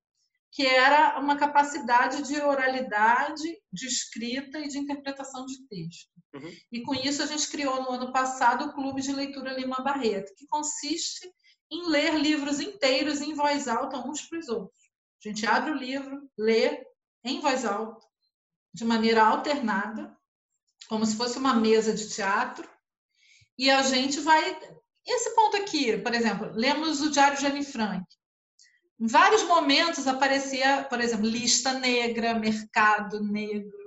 que 0.51 0.65
era 0.65 1.19
uma 1.19 1.35
capacidade 1.35 2.23
de 2.23 2.39
oralidade, 2.39 3.43
de 3.71 3.87
escrita 3.87 4.57
e 4.59 4.69
de 4.69 4.77
interpretação 4.77 5.45
de 5.45 5.67
texto. 5.67 6.09
Uhum. 6.33 6.57
E 6.71 6.81
com 6.81 6.95
isso 6.95 7.21
a 7.21 7.25
gente 7.25 7.49
criou 7.49 7.83
no 7.83 7.91
ano 7.91 8.13
passado 8.13 8.65
o 8.65 8.73
Clube 8.73 9.01
de 9.01 9.11
Leitura 9.11 9.53
Lima 9.53 9.83
Barreto, 9.83 10.33
que 10.35 10.47
consiste 10.47 11.29
em 11.71 11.89
ler 11.89 12.15
livros 12.15 12.59
inteiros 12.59 13.21
em 13.21 13.33
voz 13.33 13.67
alta 13.67 13.97
uns 13.97 14.21
para 14.21 14.39
os 14.39 14.47
outros. 14.47 14.79
A 15.23 15.27
gente 15.27 15.45
abre 15.45 15.71
o 15.71 15.75
livro, 15.75 16.29
lê 16.37 16.85
em 17.23 17.39
voz 17.39 17.65
alta, 17.65 18.05
de 18.73 18.85
maneira 18.85 19.23
alternada, 19.23 20.15
como 20.87 21.05
se 21.05 21.15
fosse 21.15 21.37
uma 21.37 21.53
mesa 21.55 21.93
de 21.93 22.09
teatro, 22.09 22.69
e 23.57 23.69
a 23.69 23.81
gente 23.81 24.19
vai. 24.19 24.59
Esse 25.05 25.35
ponto 25.35 25.57
aqui, 25.57 25.97
por 25.97 26.13
exemplo, 26.13 26.51
lemos 26.53 27.01
o 27.01 27.11
Diário 27.11 27.37
de 27.37 27.45
Anne 27.45 27.63
Frank. 27.63 28.05
Em 28.99 29.07
vários 29.07 29.43
momentos 29.43 30.07
aparecia, 30.07 30.83
por 30.89 31.01
exemplo, 31.01 31.25
lista 31.25 31.73
negra, 31.73 32.39
mercado 32.39 33.21
negro, 33.23 33.77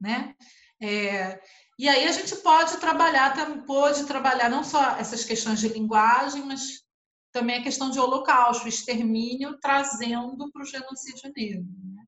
né? 0.00 0.34
É, 0.80 1.40
e 1.82 1.88
aí 1.88 2.06
a 2.06 2.12
gente 2.12 2.36
pode 2.36 2.76
trabalhar, 2.76 3.34
pode 3.66 4.06
trabalhar 4.06 4.48
não 4.48 4.62
só 4.62 4.96
essas 4.98 5.24
questões 5.24 5.58
de 5.58 5.66
linguagem, 5.66 6.44
mas 6.44 6.84
também 7.32 7.56
a 7.56 7.62
questão 7.64 7.90
de 7.90 7.98
holocausto, 7.98 8.68
extermínio, 8.68 9.58
trazendo 9.60 10.48
para 10.52 10.62
o 10.62 10.64
genocídio 10.64 11.32
negro. 11.36 11.66
Né? 11.92 12.04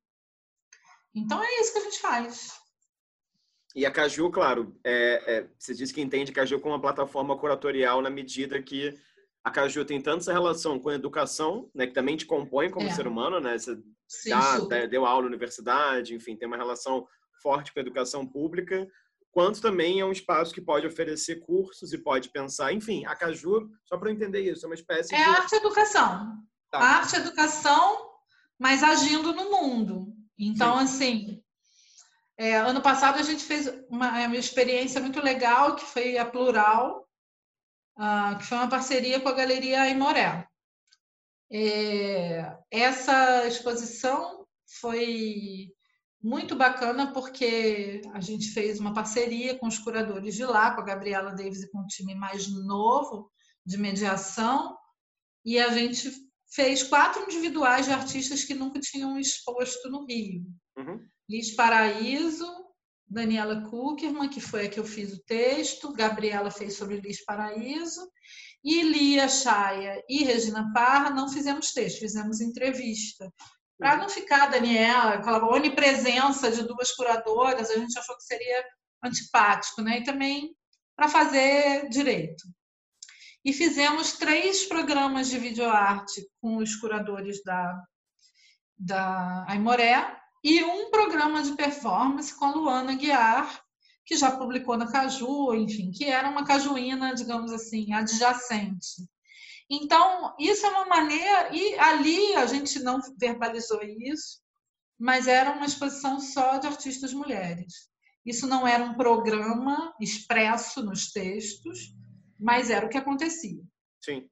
Então 1.12 1.42
é 1.42 1.60
isso 1.60 1.72
que 1.72 1.78
a 1.80 1.82
gente 1.82 1.98
faz. 1.98 2.52
E 3.74 3.84
a 3.84 3.90
Caju, 3.90 4.30
claro, 4.30 4.78
é, 4.84 5.24
é, 5.26 5.48
você 5.58 5.74
disse 5.74 5.92
que 5.92 6.00
entende 6.00 6.30
a 6.30 6.34
Caju 6.36 6.60
como 6.60 6.72
uma 6.72 6.80
plataforma 6.80 7.36
curatorial 7.36 8.00
na 8.00 8.10
medida 8.10 8.62
que 8.62 8.96
a 9.42 9.50
Caju 9.50 9.84
tem 9.84 10.00
tanto 10.00 10.20
essa 10.20 10.32
relação 10.32 10.78
com 10.78 10.90
a 10.90 10.94
educação, 10.94 11.68
né, 11.74 11.88
que 11.88 11.92
também 11.92 12.16
te 12.16 12.26
compõe 12.26 12.70
como 12.70 12.86
é. 12.86 12.92
ser 12.92 13.08
humano, 13.08 13.40
né? 13.40 13.58
Você 13.58 13.74
Sim, 14.06 14.30
já 14.30 14.86
deu 14.86 15.04
aula 15.04 15.22
na 15.22 15.28
universidade, 15.30 16.14
enfim, 16.14 16.36
tem 16.36 16.46
uma 16.46 16.56
relação 16.56 17.08
forte 17.42 17.72
com 17.72 17.80
a 17.80 17.82
educação 17.82 18.24
pública, 18.24 18.88
quanto 19.34 19.60
também 19.60 19.98
é 19.98 20.04
um 20.04 20.12
espaço 20.12 20.54
que 20.54 20.60
pode 20.60 20.86
oferecer 20.86 21.40
cursos 21.40 21.92
e 21.92 21.98
pode 21.98 22.30
pensar, 22.30 22.72
enfim, 22.72 23.04
a 23.04 23.16
Caju, 23.16 23.68
só 23.84 23.98
para 23.98 24.12
entender 24.12 24.40
isso, 24.40 24.64
é 24.64 24.68
uma 24.68 24.76
espécie 24.76 25.12
é 25.12 25.18
de... 25.18 25.24
arte 25.24 25.56
educação. 25.56 26.38
Tá. 26.70 26.78
Arte 26.78 27.16
educação, 27.16 28.12
mas 28.56 28.84
agindo 28.84 29.32
no 29.34 29.50
mundo. 29.50 30.14
Então, 30.38 30.78
Sim. 30.78 30.84
assim, 30.84 31.42
é, 32.38 32.56
ano 32.56 32.80
passado 32.80 33.18
a 33.18 33.22
gente 33.22 33.42
fez 33.44 33.66
uma, 33.90 34.26
uma, 34.26 34.36
experiência 34.36 35.00
muito 35.00 35.20
legal, 35.20 35.74
que 35.74 35.84
foi 35.84 36.16
a 36.16 36.24
Plural, 36.24 37.04
uh, 37.98 38.38
que 38.38 38.44
foi 38.44 38.58
uma 38.58 38.68
parceria 38.68 39.18
com 39.18 39.28
a 39.28 39.34
Galeria 39.34 39.82
Aimoré. 39.82 40.46
É, 41.50 42.56
essa 42.70 43.46
exposição 43.48 44.46
foi 44.80 45.72
muito 46.24 46.56
bacana 46.56 47.12
porque 47.12 48.00
a 48.14 48.20
gente 48.20 48.48
fez 48.52 48.80
uma 48.80 48.94
parceria 48.94 49.58
com 49.58 49.66
os 49.66 49.78
curadores 49.78 50.34
de 50.34 50.46
lá, 50.46 50.74
com 50.74 50.80
a 50.80 50.84
Gabriela 50.84 51.34
Davis 51.34 51.62
e 51.62 51.70
com 51.70 51.80
um 51.80 51.86
time 51.86 52.14
mais 52.14 52.48
novo 52.48 53.30
de 53.64 53.76
mediação, 53.76 54.74
e 55.44 55.58
a 55.58 55.68
gente 55.68 56.10
fez 56.50 56.82
quatro 56.82 57.22
individuais 57.24 57.84
de 57.84 57.92
artistas 57.92 58.42
que 58.42 58.54
nunca 58.54 58.80
tinham 58.80 59.18
exposto 59.18 59.90
no 59.90 60.06
Rio. 60.06 60.46
Uhum. 60.78 61.06
Liz 61.28 61.54
Paraíso, 61.54 62.46
Daniela 63.06 63.68
Kuckerman, 63.68 64.30
que 64.30 64.40
foi 64.40 64.64
a 64.64 64.70
que 64.70 64.80
eu 64.80 64.84
fiz 64.84 65.12
o 65.12 65.22
texto, 65.24 65.92
Gabriela 65.92 66.50
fez 66.50 66.74
sobre 66.74 67.00
Liz 67.00 67.22
Paraíso, 67.22 68.00
e 68.64 68.82
Lia 68.82 69.28
Chaia 69.28 70.02
e 70.08 70.24
Regina 70.24 70.72
Parra 70.72 71.10
não 71.10 71.28
fizemos 71.28 71.72
texto, 71.72 71.98
fizemos 71.98 72.40
entrevista. 72.40 73.30
Para 73.84 73.98
não 73.98 74.08
ficar, 74.08 74.46
Daniela, 74.46 75.10
aquela 75.10 75.46
onipresença 75.46 76.50
de 76.50 76.62
duas 76.62 76.92
curadoras, 76.92 77.68
a 77.68 77.76
gente 77.76 77.98
achou 77.98 78.16
que 78.16 78.24
seria 78.24 78.64
antipático, 79.02 79.82
né? 79.82 79.98
E 79.98 80.04
também 80.04 80.56
para 80.96 81.06
fazer 81.06 81.86
direito. 81.90 82.44
E 83.44 83.52
fizemos 83.52 84.12
três 84.12 84.64
programas 84.64 85.28
de 85.28 85.38
videoarte 85.38 86.26
com 86.40 86.56
os 86.56 86.74
curadores 86.76 87.44
da, 87.44 87.78
da 88.78 89.44
Aimoré 89.48 90.16
e 90.42 90.64
um 90.64 90.90
programa 90.90 91.42
de 91.42 91.52
performance 91.54 92.34
com 92.34 92.46
a 92.46 92.52
Luana 92.54 92.94
Guiar, 92.94 93.62
que 94.06 94.16
já 94.16 94.30
publicou 94.30 94.78
na 94.78 94.90
Caju, 94.90 95.54
enfim, 95.56 95.90
que 95.90 96.06
era 96.06 96.30
uma 96.30 96.46
cajuína, 96.46 97.14
digamos 97.14 97.52
assim, 97.52 97.92
adjacente. 97.92 99.06
Então, 99.70 100.34
isso 100.38 100.66
é 100.66 100.68
uma 100.68 100.86
maneira, 100.86 101.54
e 101.54 101.78
ali 101.78 102.34
a 102.34 102.46
gente 102.46 102.78
não 102.80 103.00
verbalizou 103.18 103.82
isso, 103.82 104.42
mas 104.98 105.26
era 105.26 105.52
uma 105.52 105.66
exposição 105.66 106.20
só 106.20 106.58
de 106.58 106.66
artistas 106.66 107.12
mulheres. 107.12 107.88
Isso 108.24 108.46
não 108.46 108.66
era 108.66 108.84
um 108.84 108.94
programa 108.94 109.94
expresso 110.00 110.82
nos 110.82 111.10
textos, 111.10 111.94
mas 112.38 112.70
era 112.70 112.86
o 112.86 112.88
que 112.88 112.98
acontecia. 112.98 113.62
Sim. 114.02 114.28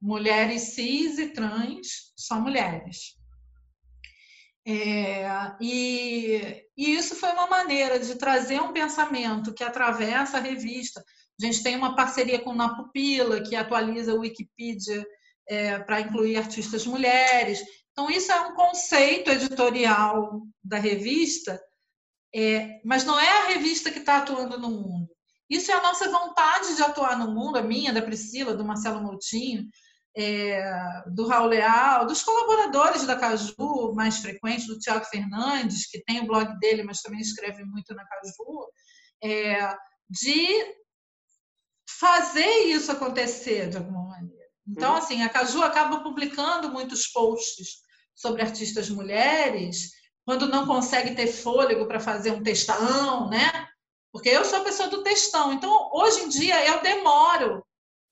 Mulheres 0.00 0.74
cis 0.74 1.18
e 1.18 1.28
trans 1.28 2.12
são 2.16 2.40
mulheres. 2.40 3.16
É, 4.64 5.26
e, 5.60 6.64
e, 6.76 6.94
isso 6.94 7.16
foi 7.16 7.30
uma 7.32 7.48
maneira 7.48 7.98
de 7.98 8.14
trazer 8.14 8.60
um 8.60 8.72
pensamento 8.72 9.52
que 9.52 9.64
atravessa 9.64 10.38
a 10.38 10.40
revista, 10.40 11.04
a 11.40 11.46
gente 11.46 11.62
tem 11.62 11.76
uma 11.76 11.96
parceria 11.96 12.40
com 12.40 12.54
Na 12.54 12.74
Pupila, 12.74 13.42
que 13.42 13.56
atualiza 13.56 14.14
o 14.14 14.20
Wikipedia 14.20 15.04
é, 15.48 15.78
para 15.78 16.00
incluir 16.00 16.36
artistas 16.36 16.86
mulheres. 16.86 17.62
Então, 17.92 18.10
isso 18.10 18.32
é 18.32 18.40
um 18.40 18.54
conceito 18.54 19.30
editorial 19.30 20.42
da 20.62 20.78
revista, 20.78 21.60
é, 22.34 22.80
mas 22.84 23.04
não 23.04 23.18
é 23.18 23.28
a 23.28 23.46
revista 23.48 23.90
que 23.90 23.98
está 23.98 24.18
atuando 24.18 24.58
no 24.58 24.70
mundo. 24.70 25.08
Isso 25.50 25.70
é 25.70 25.74
a 25.74 25.82
nossa 25.82 26.10
vontade 26.10 26.74
de 26.74 26.82
atuar 26.82 27.18
no 27.18 27.30
mundo, 27.30 27.58
a 27.58 27.62
minha, 27.62 27.92
da 27.92 28.00
Priscila, 28.00 28.54
do 28.54 28.64
Marcelo 28.64 29.02
Moutinho, 29.02 29.68
é, 30.16 30.64
do 31.14 31.26
Raul 31.26 31.48
Leal, 31.48 32.06
dos 32.06 32.22
colaboradores 32.22 33.06
da 33.06 33.16
Caju 33.16 33.92
mais 33.94 34.18
frequentes, 34.18 34.66
do 34.66 34.78
Tiago 34.78 35.04
Fernandes, 35.04 35.86
que 35.86 36.02
tem 36.04 36.20
o 36.20 36.26
blog 36.26 36.58
dele, 36.58 36.82
mas 36.82 37.02
também 37.02 37.20
escreve 37.20 37.64
muito 37.64 37.94
na 37.94 38.06
Caju, 38.06 38.70
é, 39.22 39.74
de 40.08 40.81
fazer 41.98 42.46
isso 42.66 42.90
acontecer 42.92 43.68
de 43.68 43.76
alguma 43.76 44.08
maneira. 44.08 44.42
Então, 44.68 44.92
uhum. 44.92 44.98
assim, 44.98 45.22
a 45.22 45.28
Caju 45.28 45.62
acaba 45.62 46.00
publicando 46.00 46.70
muitos 46.70 47.06
posts 47.08 47.82
sobre 48.14 48.42
artistas 48.42 48.88
mulheres, 48.88 49.90
quando 50.24 50.48
não 50.48 50.66
consegue 50.66 51.14
ter 51.14 51.26
fôlego 51.26 51.86
para 51.86 51.98
fazer 51.98 52.30
um 52.30 52.42
textão, 52.42 53.28
né? 53.28 53.50
Porque 54.12 54.28
eu 54.28 54.44
sou 54.44 54.58
a 54.58 54.64
pessoa 54.64 54.88
do 54.88 55.02
textão. 55.02 55.52
Então, 55.52 55.90
hoje 55.92 56.22
em 56.22 56.28
dia, 56.28 56.64
eu 56.66 56.80
demoro 56.82 57.64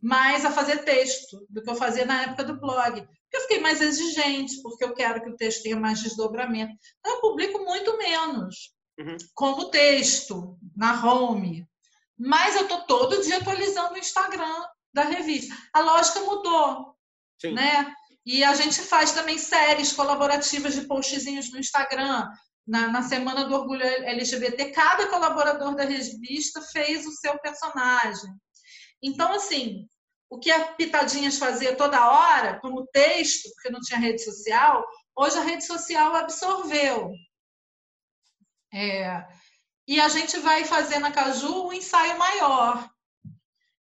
mais 0.02 0.44
a 0.44 0.50
fazer 0.50 0.78
texto 0.78 1.46
do 1.48 1.62
que 1.62 1.70
eu 1.70 1.76
fazia 1.76 2.06
na 2.06 2.22
época 2.22 2.42
do 2.42 2.58
blog. 2.58 3.00
Porque 3.02 3.36
eu 3.36 3.40
fiquei 3.42 3.60
mais 3.60 3.80
exigente, 3.80 4.60
porque 4.62 4.82
eu 4.82 4.94
quero 4.94 5.22
que 5.22 5.30
o 5.30 5.36
texto 5.36 5.62
tenha 5.62 5.76
mais 5.76 6.02
desdobramento. 6.02 6.72
Então, 6.98 7.14
eu 7.14 7.20
publico 7.20 7.58
muito 7.60 7.96
menos 7.98 8.74
uhum. 8.98 9.16
como 9.34 9.70
texto, 9.70 10.58
na 10.74 11.04
home, 11.04 11.68
mas 12.20 12.54
eu 12.54 12.62
estou 12.62 12.82
todo 12.82 13.22
dia 13.22 13.38
atualizando 13.38 13.94
o 13.94 13.98
Instagram 13.98 14.62
da 14.92 15.04
revista. 15.04 15.56
A 15.72 15.80
lógica 15.80 16.20
mudou, 16.20 16.94
Sim. 17.40 17.54
né? 17.54 17.94
E 18.26 18.44
a 18.44 18.54
gente 18.54 18.82
faz 18.82 19.12
também 19.12 19.38
séries 19.38 19.92
colaborativas 19.92 20.74
de 20.74 20.82
postzinhos 20.82 21.50
no 21.50 21.58
Instagram. 21.58 22.28
Na, 22.66 22.88
na 22.88 23.02
Semana 23.02 23.46
do 23.46 23.54
Orgulho 23.54 23.82
LGBT, 23.82 24.70
cada 24.70 25.08
colaborador 25.08 25.74
da 25.74 25.84
revista 25.84 26.60
fez 26.60 27.06
o 27.06 27.10
seu 27.10 27.36
personagem. 27.38 28.30
Então, 29.02 29.32
assim, 29.32 29.88
o 30.28 30.38
que 30.38 30.50
a 30.50 30.74
Pitadinhas 30.74 31.38
fazia 31.38 31.74
toda 31.74 32.06
hora, 32.06 32.60
como 32.60 32.86
texto, 32.92 33.48
porque 33.54 33.70
não 33.70 33.80
tinha 33.80 33.98
rede 33.98 34.22
social, 34.22 34.86
hoje 35.16 35.38
a 35.38 35.42
rede 35.42 35.64
social 35.64 36.14
absorveu. 36.14 37.12
É, 38.72 39.26
e 39.90 39.98
a 39.98 40.08
gente 40.08 40.38
vai 40.38 40.64
fazer 40.64 41.00
na 41.00 41.10
Caju 41.10 41.66
um 41.66 41.72
ensaio 41.72 42.16
maior, 42.16 42.88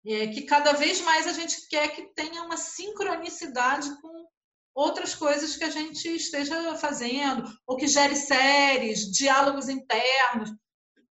é, 0.06 0.28
que 0.28 0.42
cada 0.42 0.72
vez 0.72 1.00
mais 1.00 1.26
a 1.26 1.32
gente 1.32 1.68
quer 1.68 1.88
que 1.88 2.14
tenha 2.14 2.44
uma 2.44 2.56
sincronicidade 2.56 4.00
com 4.00 4.28
outras 4.72 5.12
coisas 5.16 5.56
que 5.56 5.64
a 5.64 5.70
gente 5.70 6.06
esteja 6.14 6.76
fazendo, 6.76 7.42
ou 7.66 7.76
que 7.76 7.88
gere 7.88 8.14
séries, 8.14 9.10
diálogos 9.10 9.68
internos, 9.68 10.52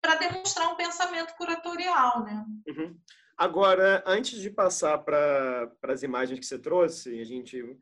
para 0.02 0.16
demonstrar 0.16 0.72
um 0.72 0.78
pensamento 0.78 1.36
curatorial. 1.36 2.24
Né? 2.24 2.46
Uhum. 2.70 2.98
Agora, 3.36 4.02
antes 4.08 4.40
de 4.40 4.50
passar 4.50 5.00
para 5.00 5.70
as 5.84 6.02
imagens 6.02 6.40
que 6.40 6.46
você 6.46 6.58
trouxe, 6.58 7.20
a 7.20 7.26
gente 7.26 7.78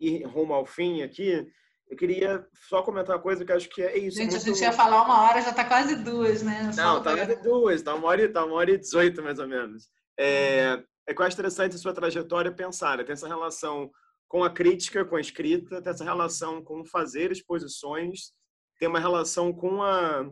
ir 0.00 0.24
rumo 0.24 0.54
ao 0.54 0.66
fim 0.66 1.02
aqui, 1.02 1.48
eu 1.92 1.96
queria 1.96 2.48
só 2.70 2.82
comentar 2.82 3.14
uma 3.14 3.22
coisa 3.22 3.44
que 3.44 3.52
acho 3.52 3.68
que 3.68 3.82
é 3.82 3.98
isso. 3.98 4.16
Gente, 4.16 4.30
muito... 4.30 4.42
a 4.42 4.46
gente 4.46 4.62
ia 4.62 4.72
falar 4.72 5.02
uma 5.02 5.24
hora, 5.24 5.42
já 5.42 5.50
está 5.50 5.62
quase 5.62 5.94
duas, 5.96 6.42
né? 6.42 6.70
Não, 6.74 7.02
tá 7.02 7.14
quase 7.14 7.36
duas, 7.42 7.74
está 7.74 7.94
uma 7.94 8.08
hora, 8.08 8.32
tá 8.32 8.42
uma 8.46 8.54
hora 8.54 8.70
e 8.70 8.78
dezoito, 8.78 9.22
mais 9.22 9.38
ou 9.38 9.46
menos. 9.46 9.90
É, 10.18 10.82
é 11.06 11.12
quase 11.12 11.34
interessante 11.34 11.76
a 11.76 11.78
sua 11.78 11.92
trajetória 11.92 12.50
pensar, 12.50 12.96
né? 12.96 13.04
tem 13.04 13.12
essa 13.12 13.28
relação 13.28 13.90
com 14.26 14.42
a 14.42 14.48
crítica, 14.48 15.04
com 15.04 15.16
a 15.16 15.20
escrita, 15.20 15.82
tem 15.82 15.92
essa 15.92 16.02
relação 16.02 16.64
com 16.64 16.82
fazer 16.82 17.30
exposições, 17.30 18.32
tem 18.78 18.88
uma 18.88 18.98
relação 18.98 19.52
com 19.52 19.82
a 19.82 20.30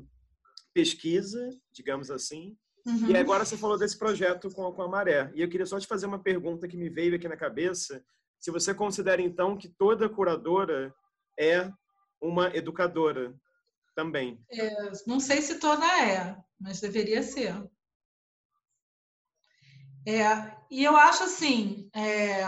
pesquisa, 0.72 1.46
digamos 1.70 2.10
assim. 2.10 2.56
Uhum. 2.86 3.10
E 3.10 3.16
agora 3.18 3.44
você 3.44 3.58
falou 3.58 3.78
desse 3.78 3.98
projeto 3.98 4.50
com, 4.50 4.72
com 4.72 4.80
a 4.80 4.88
Maré. 4.88 5.30
E 5.34 5.42
eu 5.42 5.48
queria 5.50 5.66
só 5.66 5.78
te 5.78 5.86
fazer 5.86 6.06
uma 6.06 6.22
pergunta 6.22 6.66
que 6.66 6.78
me 6.78 6.88
veio 6.88 7.16
aqui 7.16 7.28
na 7.28 7.36
cabeça. 7.36 8.02
Se 8.38 8.50
você 8.50 8.72
considera, 8.72 9.20
então, 9.20 9.58
que 9.58 9.68
toda 9.68 10.08
curadora 10.08 10.94
é 11.40 11.72
uma 12.20 12.54
educadora. 12.54 13.34
também. 13.94 14.42
É, 14.50 14.92
não 15.06 15.18
sei 15.18 15.42
se 15.42 15.58
toda 15.58 15.84
é, 16.06 16.36
mas 16.58 16.80
deveria 16.80 17.22
ser. 17.22 17.54
É, 20.06 20.56
e 20.70 20.84
eu 20.84 20.96
acho 20.96 21.24
assim, 21.24 21.90
é, 21.94 22.42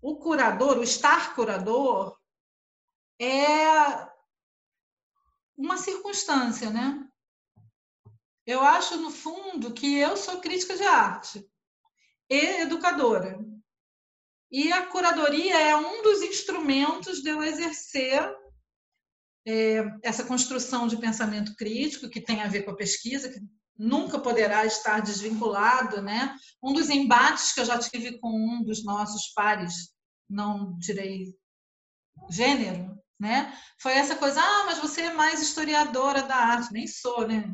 o 0.00 0.16
curador, 0.16 0.78
o 0.78 0.82
estar 0.82 1.34
curador, 1.34 2.18
é 3.20 4.08
uma 5.56 5.76
circunstância, 5.76 6.70
né? 6.70 7.06
Eu 8.46 8.60
acho, 8.60 8.96
no 8.98 9.10
fundo, 9.10 9.72
que 9.72 9.98
eu 9.98 10.16
sou 10.16 10.40
crítica 10.40 10.76
de 10.76 10.84
arte 10.84 11.50
e 12.28 12.62
educadora. 12.62 13.38
E 14.54 14.72
a 14.72 14.86
curadoria 14.86 15.58
é 15.58 15.74
um 15.74 16.00
dos 16.00 16.22
instrumentos 16.22 17.20
de 17.20 17.28
eu 17.28 17.42
exercer 17.42 18.22
é, 19.44 19.82
essa 20.00 20.22
construção 20.22 20.86
de 20.86 20.96
pensamento 20.96 21.56
crítico, 21.56 22.08
que 22.08 22.20
tem 22.20 22.40
a 22.40 22.46
ver 22.46 22.62
com 22.62 22.70
a 22.70 22.76
pesquisa, 22.76 23.28
que 23.28 23.40
nunca 23.76 24.16
poderá 24.16 24.64
estar 24.64 25.00
desvinculado. 25.00 26.00
Né? 26.00 26.36
Um 26.62 26.72
dos 26.72 26.88
embates 26.88 27.52
que 27.52 27.62
eu 27.62 27.64
já 27.64 27.76
tive 27.80 28.16
com 28.20 28.30
um 28.30 28.62
dos 28.62 28.84
nossos 28.84 29.32
pares, 29.34 29.92
não 30.30 30.78
direi 30.78 31.34
gênero, 32.30 32.96
né? 33.18 33.52
foi 33.80 33.94
essa 33.94 34.14
coisa: 34.14 34.40
ah, 34.40 34.66
mas 34.66 34.78
você 34.78 35.00
é 35.00 35.12
mais 35.12 35.42
historiadora 35.42 36.22
da 36.22 36.36
arte. 36.36 36.72
Nem 36.72 36.86
sou, 36.86 37.26
né? 37.26 37.52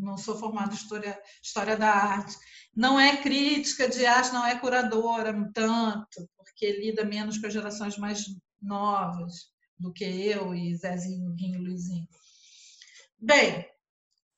não 0.00 0.18
sou 0.18 0.36
formada 0.36 0.72
em 0.72 0.76
história, 0.76 1.22
história 1.40 1.76
da 1.76 1.88
arte. 1.88 2.36
Não 2.74 2.98
é 2.98 3.18
crítica 3.18 3.88
de 3.88 4.06
arte, 4.06 4.32
não 4.32 4.46
é 4.46 4.58
curadora 4.58 5.32
tanto, 5.52 6.28
porque 6.36 6.72
lida 6.72 7.04
menos 7.04 7.38
com 7.38 7.46
as 7.46 7.52
gerações 7.52 7.98
mais 7.98 8.24
novas 8.60 9.52
do 9.78 9.92
que 9.92 10.04
eu 10.04 10.54
e 10.54 10.74
Zezinho, 10.76 11.34
Guinho, 11.34 11.60
Luizinho. 11.60 12.08
Bem, 13.18 13.68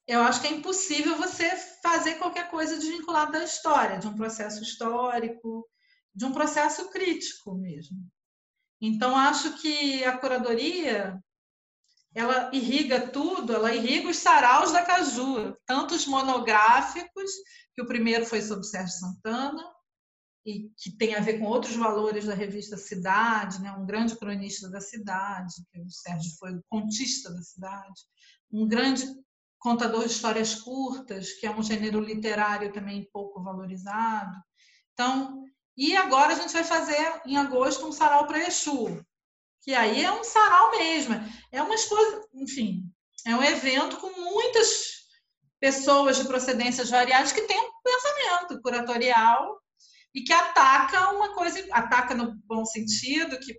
eu 0.06 0.20
acho 0.23 0.40
que 0.40 0.48
é 0.48 0.52
impossível 0.52 1.16
você 1.16 1.56
fazer 1.82 2.16
qualquer 2.16 2.51
coisa 2.51 2.77
desvinculada 2.77 3.32
da 3.32 3.44
história, 3.44 3.98
de 3.98 4.06
um 4.06 4.15
processo 4.15 4.62
histórico, 4.62 5.69
de 6.15 6.24
um 6.24 6.32
processo 6.32 6.90
crítico 6.90 7.55
mesmo. 7.55 7.97
Então, 8.81 9.16
acho 9.16 9.56
que 9.61 10.05
a 10.05 10.19
curadoria 10.19 11.23
ela 12.14 12.50
irriga 12.52 13.08
tudo, 13.08 13.52
ela 13.52 13.74
irriga 13.74 14.08
os 14.08 14.18
saraus 14.18 14.72
da 14.72 14.84
Caju, 14.84 15.56
tanto 15.66 15.94
os 15.94 16.06
monográficos, 16.06 17.30
que 17.74 17.82
o 17.82 17.86
primeiro 17.86 18.24
foi 18.24 18.40
sobre 18.40 18.64
Sérgio 18.64 18.96
Santana, 18.98 19.62
e 20.46 20.70
que 20.76 20.90
tem 20.96 21.14
a 21.14 21.20
ver 21.20 21.38
com 21.38 21.46
outros 21.46 21.74
valores 21.74 22.26
da 22.26 22.34
revista 22.34 22.76
Cidade, 22.76 23.60
né? 23.60 23.72
um 23.72 23.86
grande 23.86 24.14
cronista 24.16 24.68
da 24.68 24.80
cidade, 24.80 25.54
que 25.72 25.80
o 25.80 25.90
Sérgio 25.90 26.30
foi 26.38 26.52
o 26.54 26.62
contista 26.68 27.32
da 27.32 27.42
cidade, 27.42 28.02
um 28.52 28.68
grande 28.68 29.04
contador 29.58 30.04
de 30.04 30.12
histórias 30.12 30.54
curtas, 30.54 31.32
que 31.32 31.46
é 31.46 31.50
um 31.50 31.62
gênero 31.62 31.98
literário 31.98 32.72
também 32.72 33.08
pouco 33.10 33.42
valorizado. 33.42 34.36
Então, 34.92 35.42
e 35.76 35.96
agora 35.96 36.34
a 36.34 36.36
gente 36.36 36.52
vai 36.52 36.62
fazer 36.62 37.22
em 37.26 37.36
agosto 37.38 37.86
um 37.86 37.90
sarau 37.90 38.26
para 38.26 38.46
Exu, 38.46 39.02
que 39.64 39.74
aí 39.74 40.04
é 40.04 40.12
um 40.12 40.22
sarau 40.22 40.72
mesmo, 40.72 41.14
é 41.50 41.62
uma 41.62 41.74
coisa, 41.88 42.28
enfim, 42.34 42.84
é 43.26 43.34
um 43.34 43.42
evento 43.42 43.96
com 43.96 44.10
muitas 44.10 45.06
pessoas 45.58 46.18
de 46.18 46.24
procedências 46.26 46.90
variadas 46.90 47.32
que 47.32 47.40
têm 47.42 47.58
um 47.58 47.72
pensamento 47.82 48.60
curatorial 48.60 49.58
e 50.14 50.22
que 50.22 50.32
ataca 50.32 51.12
uma 51.12 51.34
coisa, 51.34 51.66
ataca 51.72 52.14
no 52.14 52.36
bom 52.44 52.66
sentido, 52.66 53.40
que 53.40 53.58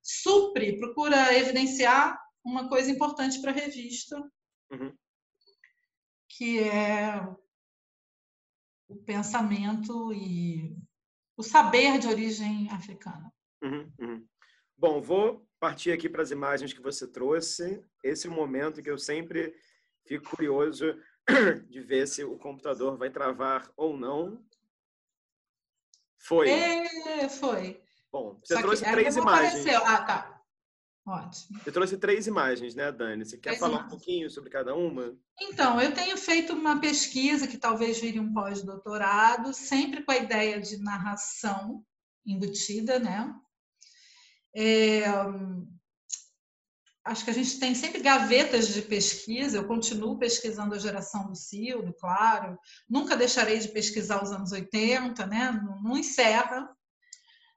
supre, 0.00 0.78
procura 0.78 1.36
evidenciar 1.36 2.16
uma 2.44 2.68
coisa 2.68 2.88
importante 2.88 3.40
para 3.40 3.50
a 3.50 3.54
revista, 3.54 4.16
uhum. 4.70 4.96
que 6.28 6.60
é 6.60 7.20
o 8.88 8.96
pensamento 9.04 10.12
e 10.14 10.76
o 11.36 11.42
saber 11.42 11.98
de 11.98 12.06
origem 12.06 12.70
africana. 12.70 13.32
Uhum, 13.62 13.92
uhum. 13.98 14.28
Bom, 14.80 14.98
vou 14.98 15.46
partir 15.60 15.92
aqui 15.92 16.08
para 16.08 16.22
as 16.22 16.30
imagens 16.30 16.72
que 16.72 16.80
você 16.80 17.06
trouxe. 17.06 17.84
Esse 18.02 18.26
é 18.26 18.30
o 18.30 18.32
momento 18.32 18.82
que 18.82 18.90
eu 18.90 18.96
sempre 18.96 19.54
fico 20.06 20.30
curioso 20.30 20.98
de 21.68 21.82
ver 21.82 22.08
se 22.08 22.24
o 22.24 22.38
computador 22.38 22.96
vai 22.96 23.10
travar 23.10 23.70
ou 23.76 23.94
não. 23.94 24.42
Foi. 26.16 26.48
É, 26.48 27.28
foi. 27.28 27.82
Bom, 28.10 28.40
você 28.42 28.54
Só 28.54 28.62
trouxe 28.62 28.82
três 28.90 29.16
imagens. 29.16 29.66
Apareceu. 29.66 29.86
Ah, 29.86 30.02
tá. 30.02 30.42
Ótimo. 31.06 31.60
Você 31.62 31.72
trouxe 31.72 31.98
três 31.98 32.26
imagens, 32.26 32.74
né, 32.74 32.90
Dani? 32.90 33.26
Você 33.26 33.36
quer 33.36 33.50
três 33.50 33.60
falar 33.60 33.72
imagens. 33.72 33.92
um 33.92 33.96
pouquinho 33.96 34.30
sobre 34.30 34.48
cada 34.48 34.74
uma? 34.74 35.14
Então, 35.38 35.78
eu 35.78 35.92
tenho 35.92 36.16
feito 36.16 36.54
uma 36.54 36.80
pesquisa 36.80 37.46
que 37.46 37.58
talvez 37.58 38.00
vire 38.00 38.18
um 38.18 38.32
pós-doutorado, 38.32 39.52
sempre 39.52 40.02
com 40.02 40.12
a 40.12 40.16
ideia 40.16 40.58
de 40.58 40.78
narração 40.78 41.84
embutida, 42.24 42.98
né? 42.98 43.30
É, 44.54 45.04
acho 47.04 47.24
que 47.24 47.30
a 47.30 47.34
gente 47.34 47.58
tem 47.58 47.74
sempre 47.74 48.00
gavetas 48.00 48.68
de 48.68 48.82
pesquisa. 48.82 49.56
Eu 49.56 49.66
continuo 49.66 50.18
pesquisando 50.18 50.74
a 50.74 50.78
geração 50.78 51.28
do 51.28 51.36
Silvio, 51.36 51.94
claro. 51.98 52.58
Nunca 52.88 53.16
deixarei 53.16 53.58
de 53.58 53.68
pesquisar 53.68 54.22
os 54.22 54.30
anos 54.30 54.52
80, 54.52 55.26
né? 55.26 55.50
Não, 55.52 55.82
não 55.82 55.98
encerra. 55.98 56.68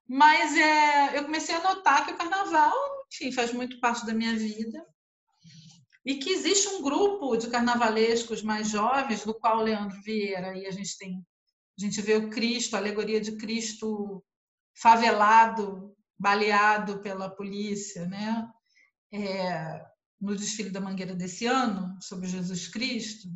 Mas 0.07 0.55
é, 0.55 1.17
eu 1.17 1.23
comecei 1.23 1.55
a 1.55 1.63
notar 1.63 2.05
que 2.05 2.11
o 2.11 2.17
carnaval, 2.17 2.73
enfim, 3.11 3.31
faz 3.31 3.53
muito 3.53 3.79
parte 3.79 4.05
da 4.05 4.13
minha 4.13 4.35
vida. 4.35 4.85
E 6.05 6.15
que 6.15 6.31
existe 6.31 6.67
um 6.67 6.81
grupo 6.81 7.37
de 7.37 7.47
carnavalescos 7.49 8.43
mais 8.43 8.69
jovens, 8.69 9.23
do 9.23 9.33
qual 9.33 9.59
o 9.59 9.63
Leandro 9.63 10.01
Vieira, 10.01 10.57
e 10.57 10.67
a 10.67 10.71
gente 10.71 10.97
tem, 10.97 11.25
a 11.77 11.81
gente 11.81 12.01
vê 12.01 12.15
o 12.15 12.29
Cristo, 12.29 12.75
a 12.75 12.79
alegoria 12.79 13.21
de 13.21 13.37
Cristo 13.37 14.21
favelado 14.75 15.92
baleado 16.23 16.99
pela 16.99 17.29
polícia, 17.29 18.05
né? 18.05 18.49
É, 19.11 19.85
no 20.19 20.33
desfile 20.37 20.69
da 20.69 20.79
Mangueira 20.79 21.13
desse 21.13 21.45
ano, 21.45 21.97
sobre 22.01 22.29
Jesus 22.29 22.69
Cristo. 22.69 23.27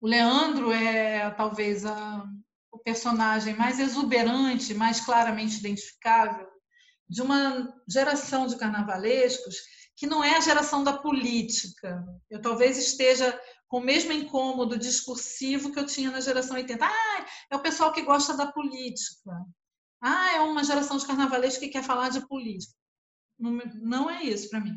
O 0.00 0.06
Leandro 0.06 0.72
é 0.72 1.30
talvez 1.32 1.84
a, 1.84 2.26
o 2.72 2.78
personagem 2.78 3.54
mais 3.54 3.78
exuberante, 3.78 4.72
mais 4.72 5.02
claramente 5.02 5.58
identificável 5.58 6.48
de 7.06 7.20
uma 7.20 7.74
geração 7.86 8.46
de 8.46 8.56
carnavalescos 8.56 9.56
que 9.94 10.06
não 10.06 10.24
é 10.24 10.38
a 10.38 10.40
geração 10.40 10.82
da 10.82 10.94
política. 10.94 12.02
Eu 12.30 12.40
talvez 12.40 12.78
esteja 12.78 13.38
com 13.68 13.78
o 13.78 13.84
mesmo 13.84 14.12
incômodo 14.12 14.78
discursivo 14.78 15.70
que 15.70 15.78
eu 15.78 15.84
tinha 15.86 16.10
na 16.10 16.20
geração 16.20 16.56
80. 16.56 16.86
Ah, 16.86 17.26
é 17.50 17.54
o 17.54 17.62
pessoal 17.62 17.92
que 17.92 18.02
gosta 18.02 18.34
da 18.34 18.50
política. 18.50 19.30
Ah, 20.06 20.34
é 20.34 20.40
uma 20.40 20.62
geração 20.62 20.98
de 20.98 21.06
carnavalescos 21.06 21.60
que 21.60 21.70
quer 21.70 21.82
falar 21.82 22.10
de 22.10 22.28
política. 22.28 22.74
Não, 23.38 24.10
é 24.10 24.22
isso 24.22 24.50
para 24.50 24.60
mim. 24.60 24.76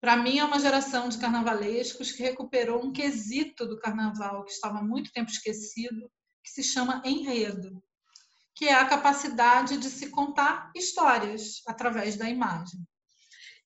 Para 0.00 0.16
mim, 0.16 0.40
é 0.40 0.44
uma 0.44 0.58
geração 0.58 1.08
de 1.08 1.16
carnavalescos 1.16 2.10
que 2.10 2.24
recuperou 2.24 2.84
um 2.84 2.92
quesito 2.92 3.68
do 3.68 3.78
carnaval 3.78 4.44
que 4.44 4.50
estava 4.50 4.78
há 4.78 4.82
muito 4.82 5.12
tempo 5.12 5.30
esquecido, 5.30 6.10
que 6.42 6.50
se 6.50 6.64
chama 6.64 7.00
enredo, 7.04 7.80
que 8.56 8.64
é 8.64 8.74
a 8.74 8.84
capacidade 8.84 9.76
de 9.76 9.88
se 9.88 10.10
contar 10.10 10.72
histórias 10.74 11.62
através 11.64 12.16
da 12.16 12.28
imagem. 12.28 12.80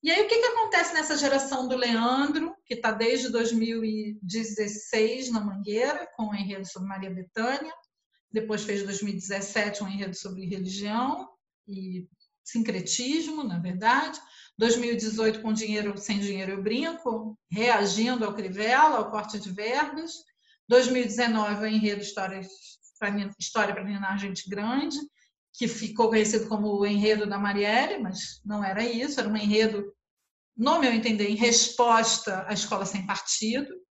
E 0.02 0.10
aí, 0.10 0.26
o 0.26 0.28
que, 0.28 0.38
que 0.38 0.46
acontece 0.46 0.92
nessa 0.92 1.16
geração 1.16 1.66
do 1.66 1.74
Leandro, 1.74 2.54
que 2.66 2.74
está 2.74 2.92
desde 2.92 3.30
2016 3.30 5.30
na 5.30 5.40
Mangueira, 5.40 6.06
com 6.14 6.28
o 6.28 6.34
enredo 6.34 6.66
sobre 6.66 6.90
Maria 6.90 7.08
Bethânia, 7.08 7.72
depois 8.34 8.64
fez 8.64 8.82
2017 8.82 9.84
um 9.84 9.88
enredo 9.88 10.16
sobre 10.16 10.44
religião 10.44 11.28
e 11.68 12.08
sincretismo, 12.42 13.44
na 13.44 13.60
verdade. 13.60 14.20
2018 14.58 15.40
com 15.40 15.52
dinheiro 15.52 15.96
sem 15.96 16.18
dinheiro 16.18 16.52
eu 16.52 16.62
brinco, 16.62 17.38
reagindo 17.48 18.24
ao 18.24 18.34
Crivella, 18.34 18.96
ao 18.98 19.10
corte 19.10 19.38
de 19.38 19.52
verbas. 19.52 20.12
2019 20.68 21.62
o 21.62 21.66
enredo 21.66 22.02
História 22.02 22.42
para 22.98 23.84
Ninar 23.84 24.18
Gente 24.18 24.50
Grande, 24.50 24.98
que 25.52 25.68
ficou 25.68 26.08
conhecido 26.08 26.48
como 26.48 26.76
o 26.76 26.84
enredo 26.84 27.26
da 27.26 27.38
Marielle, 27.38 28.02
mas 28.02 28.40
não 28.44 28.64
era 28.64 28.84
isso, 28.84 29.20
era 29.20 29.28
um 29.28 29.36
enredo, 29.36 29.94
no 30.56 30.80
meu 30.80 30.92
entender, 30.92 31.28
em 31.28 31.36
resposta 31.36 32.44
à 32.48 32.52
escola 32.52 32.84
sem 32.84 33.06
partido 33.06 33.83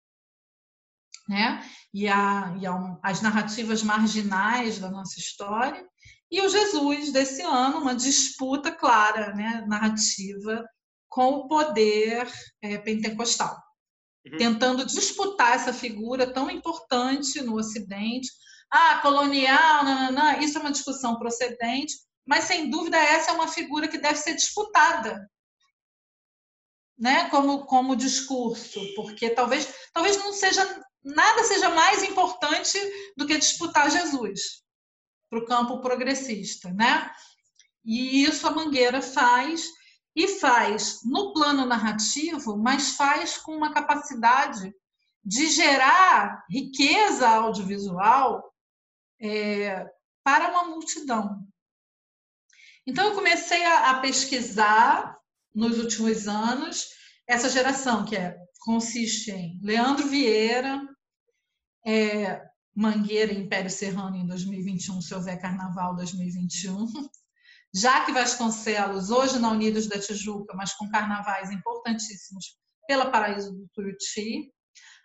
né? 1.32 1.66
e, 1.94 2.06
a, 2.06 2.54
e 2.60 2.66
a, 2.66 2.98
as 3.02 3.22
narrativas 3.22 3.82
marginais 3.82 4.78
da 4.78 4.90
nossa 4.90 5.18
história, 5.18 5.84
e 6.30 6.40
o 6.40 6.48
Jesus 6.48 7.10
desse 7.10 7.42
ano, 7.42 7.78
uma 7.78 7.94
disputa 7.94 8.70
clara, 8.70 9.34
né? 9.34 9.64
narrativa, 9.66 10.64
com 11.08 11.30
o 11.30 11.48
poder 11.48 12.30
é, 12.62 12.78
pentecostal, 12.78 13.56
uhum. 14.26 14.36
tentando 14.36 14.84
disputar 14.84 15.54
essa 15.54 15.72
figura 15.72 16.32
tão 16.32 16.50
importante 16.50 17.40
no 17.42 17.56
Ocidente. 17.56 18.30
Ah, 18.70 19.00
colonial, 19.00 19.84
isso 20.40 20.56
é 20.56 20.60
uma 20.60 20.72
discussão 20.72 21.18
procedente, 21.18 21.94
mas 22.26 22.44
sem 22.44 22.70
dúvida 22.70 22.96
essa 22.96 23.30
é 23.30 23.34
uma 23.34 23.48
figura 23.48 23.86
que 23.86 23.98
deve 23.98 24.16
ser 24.16 24.34
disputada 24.34 25.28
né, 26.98 27.28
como, 27.30 27.66
como 27.66 27.96
discurso, 27.96 28.80
porque 28.94 29.28
talvez, 29.30 29.68
talvez 29.92 30.16
não 30.18 30.32
seja 30.32 30.64
nada 31.04 31.44
seja 31.44 31.70
mais 31.70 32.02
importante 32.02 32.78
do 33.16 33.26
que 33.26 33.38
disputar 33.38 33.90
Jesus 33.90 34.62
para 35.28 35.38
o 35.38 35.46
campo 35.46 35.80
progressista, 35.80 36.70
né? 36.72 37.10
E 37.84 38.24
isso 38.24 38.46
a 38.46 38.50
Mangueira 38.50 39.02
faz 39.02 39.66
e 40.14 40.28
faz 40.28 41.00
no 41.04 41.32
plano 41.32 41.64
narrativo, 41.64 42.56
mas 42.56 42.96
faz 42.96 43.38
com 43.38 43.56
uma 43.56 43.72
capacidade 43.72 44.72
de 45.24 45.48
gerar 45.48 46.44
riqueza 46.50 47.28
audiovisual 47.28 48.52
é, 49.20 49.86
para 50.22 50.50
uma 50.50 50.64
multidão. 50.64 51.46
Então, 52.86 53.08
eu 53.08 53.14
comecei 53.14 53.64
a, 53.64 53.90
a, 53.90 54.00
pesquisar 54.00 55.16
nos 55.54 55.78
últimos 55.78 56.26
anos 56.26 56.88
essa 57.26 57.48
geração, 57.48 58.04
que 58.04 58.16
é, 58.16 58.36
consiste 58.60 59.30
em 59.30 59.60
Leandro 59.62 60.08
Vieira, 60.08 60.82
é, 61.84 62.42
Mangueira 62.74 63.32
Império 63.32 63.70
Serrano 63.70 64.16
em 64.16 64.26
2021, 64.26 65.00
se 65.00 65.14
houver 65.14 65.40
Carnaval 65.40 65.94
2021, 65.96 66.86
Jaque 67.74 68.12
Vasconcelos, 68.12 69.10
hoje 69.10 69.38
na 69.38 69.50
Unidos 69.50 69.86
da 69.86 69.98
Tijuca, 69.98 70.54
mas 70.54 70.74
com 70.74 70.90
carnavais 70.90 71.50
importantíssimos 71.50 72.56
pela 72.86 73.10
Paraíso 73.10 73.52
do 73.52 73.66
Tuiuti. 73.74 74.52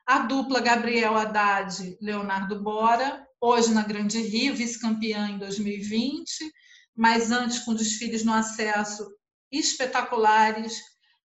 A 0.06 0.20
dupla 0.20 0.60
Gabriel 0.60 1.18
Haddad, 1.18 1.98
Leonardo 2.02 2.62
Bora, 2.62 3.26
hoje 3.40 3.74
na 3.74 3.84
Grande 3.84 4.22
Rio, 4.22 4.56
vice-campeã 4.56 5.30
em 5.30 5.38
2020, 5.38 6.52
mas 6.96 7.32
antes 7.32 7.60
com 7.60 7.74
desfiles 7.74 8.24
no 8.24 8.34
acesso 8.34 9.08
espetaculares 9.52 10.82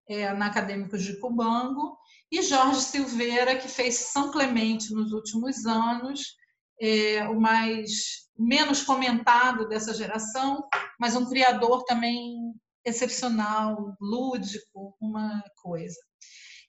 é, 0.09 0.33
na 0.35 0.47
Acadêmicos 0.47 1.03
de 1.03 1.19
Cubango. 1.21 1.97
E 2.31 2.43
Jorge 2.43 2.81
Silveira, 2.81 3.57
que 3.57 3.69
fez 3.69 3.97
São 3.97 4.31
Clemente 4.31 4.93
nos 4.95 5.13
últimos 5.13 5.67
anos, 5.67 6.37
é, 6.81 7.29
o 7.29 7.41
mais 7.41 8.29
menos 8.39 8.83
comentado 8.83 9.69
dessa 9.69 9.93
geração, 9.93 10.67
mas 10.99 11.17
um 11.17 11.29
criador 11.29 11.85
também 11.85 12.55
excepcional, 12.85 13.95
lúdico, 14.01 14.97
uma 15.01 15.43
coisa. 15.57 15.99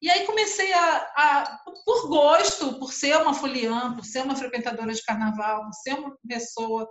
E 0.02 0.10
aí 0.10 0.26
comecei 0.26 0.74
a, 0.74 0.98
a, 1.16 1.60
por 1.86 2.10
gosto, 2.10 2.80
por 2.80 2.92
ser 2.92 3.16
uma 3.18 3.36
foliã, 3.36 3.96
por 3.96 4.04
ser 4.04 4.24
uma 4.24 4.36
frequentadora 4.36 4.92
de 4.92 5.04
carnaval, 5.04 5.64
por 5.64 5.74
ser 5.74 5.94
uma 5.94 6.18
pessoa 6.28 6.90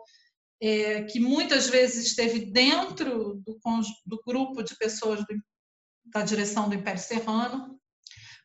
é, 0.63 1.03
que 1.05 1.19
muitas 1.19 1.69
vezes 1.69 2.07
esteve 2.07 2.53
dentro 2.53 3.35
do, 3.45 3.55
do 4.07 4.23
grupo 4.25 4.63
de 4.63 4.77
pessoas 4.77 5.21
do, 5.21 5.35
da 6.05 6.23
direção 6.23 6.69
do 6.69 6.75
Império 6.75 7.01
Serrano, 7.01 7.80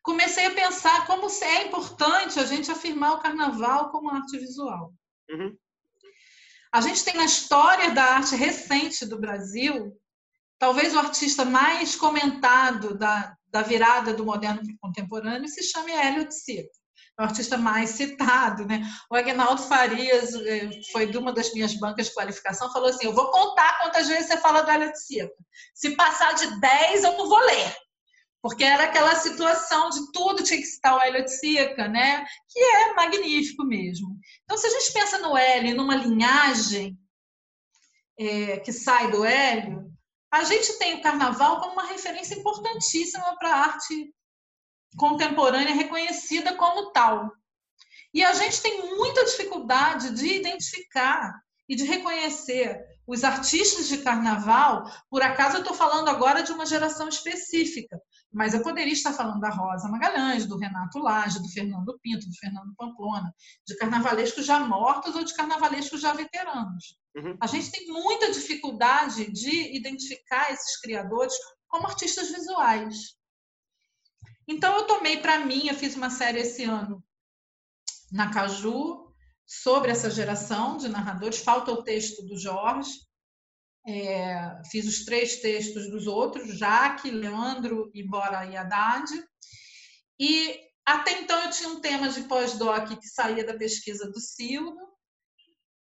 comecei 0.06 0.46
a 0.46 0.54
pensar 0.54 1.08
como 1.08 1.28
é 1.42 1.64
importante 1.64 2.40
a 2.40 2.46
gente 2.46 2.72
afirmar 2.72 3.14
o 3.14 3.20
carnaval 3.20 3.90
como 3.90 4.12
arte 4.12 4.38
visual. 4.38 4.94
Uhum. 5.30 5.58
A 6.72 6.80
gente 6.80 7.04
tem 7.04 7.16
na 7.16 7.26
história 7.26 7.92
da 7.92 8.04
arte 8.04 8.36
recente 8.36 9.06
do 9.06 9.20
Brasil, 9.20 10.00
talvez 10.60 10.94
o 10.94 11.00
artista 11.00 11.44
mais 11.44 11.96
comentado 11.96 12.96
da, 12.96 13.36
da 13.48 13.64
virada 13.64 14.14
do 14.14 14.24
moderno 14.24 14.62
para 14.62 14.74
o 14.74 14.80
contemporâneo 14.80 15.50
se 15.50 15.64
chame 15.64 15.92
Hélio 15.92 16.28
de 16.28 16.36
Sica. 16.36 16.70
É 17.18 17.22
o 17.22 17.26
artista 17.26 17.58
mais 17.58 17.92
citado, 17.92 18.66
né? 18.66 18.86
O 19.10 19.16
Agnaldo 19.16 19.64
Farias 19.64 20.36
eh, 20.36 20.70
foi 20.92 21.08
de 21.08 21.18
uma 21.18 21.32
das 21.32 21.54
minhas 21.54 21.74
bancas 21.80 22.08
de 22.08 22.14
qualificação, 22.14 22.72
falou 22.74 22.90
assim: 22.90 23.06
Eu 23.06 23.14
vou 23.14 23.32
contar 23.32 23.80
quantas 23.80 24.10
vezes 24.10 24.28
você 24.28 24.38
fala 24.38 24.62
do 24.64 24.70
Hélio 24.70 24.92
de 24.92 25.02
Sica. 25.02 25.32
Se 25.74 25.96
passar 25.96 26.34
de 26.34 26.60
10, 26.60 27.06
eu 27.06 27.18
não 27.18 27.30
vou 27.30 27.40
ler 27.40 27.85
porque 28.46 28.64
era 28.64 28.84
aquela 28.84 29.16
situação 29.16 29.90
de 29.90 30.12
tudo 30.12 30.44
tinha 30.44 30.60
que 30.60 30.68
citar 30.68 30.96
o 30.96 31.02
Hélio 31.02 31.28
Sica, 31.28 31.88
né? 31.88 32.24
que 32.48 32.60
é 32.60 32.94
magnífico 32.94 33.66
mesmo. 33.66 34.20
Então, 34.44 34.56
se 34.56 34.68
a 34.68 34.70
gente 34.70 34.94
pensa 34.94 35.18
no 35.18 35.36
Hélio 35.36 35.76
numa 35.76 35.96
linhagem 35.96 36.96
é, 38.20 38.60
que 38.60 38.72
sai 38.72 39.10
do 39.10 39.26
Hélio, 39.26 39.92
a 40.32 40.44
gente 40.44 40.78
tem 40.78 40.94
o 40.94 41.02
carnaval 41.02 41.60
como 41.60 41.74
uma 41.74 41.88
referência 41.88 42.36
importantíssima 42.36 43.36
para 43.40 43.50
a 43.50 43.60
arte 43.62 44.14
contemporânea 44.96 45.74
reconhecida 45.74 46.54
como 46.54 46.92
tal. 46.92 47.32
E 48.14 48.24
a 48.24 48.32
gente 48.34 48.62
tem 48.62 48.96
muita 48.96 49.26
dificuldade 49.26 50.14
de 50.14 50.36
identificar 50.36 51.34
e 51.68 51.76
de 51.76 51.84
reconhecer 51.84 52.80
os 53.08 53.24
artistas 53.24 53.88
de 53.88 53.98
carnaval. 54.00 54.84
Por 55.10 55.24
acaso 55.24 55.58
eu 55.58 55.62
estou 55.62 55.76
falando 55.76 56.10
agora 56.10 56.44
de 56.44 56.52
uma 56.52 56.68
geração 56.68 57.10
específica, 57.10 58.00
mas 58.36 58.54
eu 58.54 58.62
poderia 58.62 58.92
estar 58.92 59.14
falando 59.14 59.40
da 59.40 59.50
Rosa 59.50 59.88
Magalhães, 59.88 60.46
do 60.46 60.58
Renato 60.58 61.00
Lage, 61.00 61.42
do 61.42 61.48
Fernando 61.48 61.98
Pinto, 62.02 62.28
do 62.28 62.36
Fernando 62.36 62.76
Pamplona, 62.76 63.34
de 63.66 63.78
carnavalescos 63.78 64.46
já 64.46 64.60
mortos 64.60 65.16
ou 65.16 65.24
de 65.24 65.34
carnavalescos 65.34 66.02
já 66.02 66.12
veteranos. 66.12 67.00
Uhum. 67.16 67.38
A 67.40 67.48
gente 67.48 67.72
tem 67.72 67.88
muita 67.88 68.34
dificuldade 68.34 69.32
de 69.32 69.74
identificar 69.78 70.52
esses 70.52 70.78
criadores 70.82 71.34
como 71.70 71.88
artistas 71.88 72.30
visuais. 72.30 73.16
Então, 74.46 74.76
eu 74.76 74.86
tomei 74.86 75.22
para 75.22 75.40
mim, 75.40 75.68
eu 75.68 75.76
fiz 75.76 75.96
uma 75.96 76.10
série 76.10 76.40
esse 76.40 76.66
ano 76.66 77.02
na 78.12 78.32
Caju 78.32 79.14
sobre 79.48 79.92
essa 79.92 80.12
geração 80.12 80.76
de 80.76 80.90
narradores. 80.90 81.40
Falta 81.40 81.72
o 81.72 81.84
texto 81.84 82.22
do 82.26 82.38
Jorge, 82.38 82.92
é, 83.88 84.62
fiz 84.70 84.88
os 84.88 85.06
três 85.06 85.38
textos 85.38 85.90
dos 85.90 86.08
outros, 86.08 86.58
Jaque, 86.58 87.12
Leandro 87.12 87.92
e 87.94 88.04
Bora 88.04 88.46
e 88.46 88.58
Haddad. 88.58 89.12
E 90.20 90.60
até 90.86 91.20
então 91.22 91.44
eu 91.44 91.52
tinha 91.52 91.70
um 91.70 91.80
tema 91.80 92.10
de 92.10 92.22
pós-doc 92.24 92.88
que 93.00 93.08
saía 93.08 93.46
da 93.46 93.56
pesquisa 93.56 94.10
do 94.10 94.20
Sildo. 94.20 94.78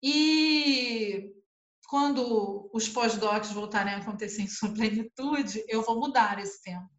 E 0.02 1.32
quando 1.88 2.70
os 2.72 2.88
pós-docs 2.88 3.52
voltarem 3.52 3.94
a 3.94 3.98
acontecer 3.98 4.42
em 4.42 4.48
sua 4.48 4.72
plenitude, 4.74 5.64
eu 5.68 5.82
vou 5.82 6.00
mudar 6.00 6.40
esse 6.40 6.62
tema. 6.62 6.90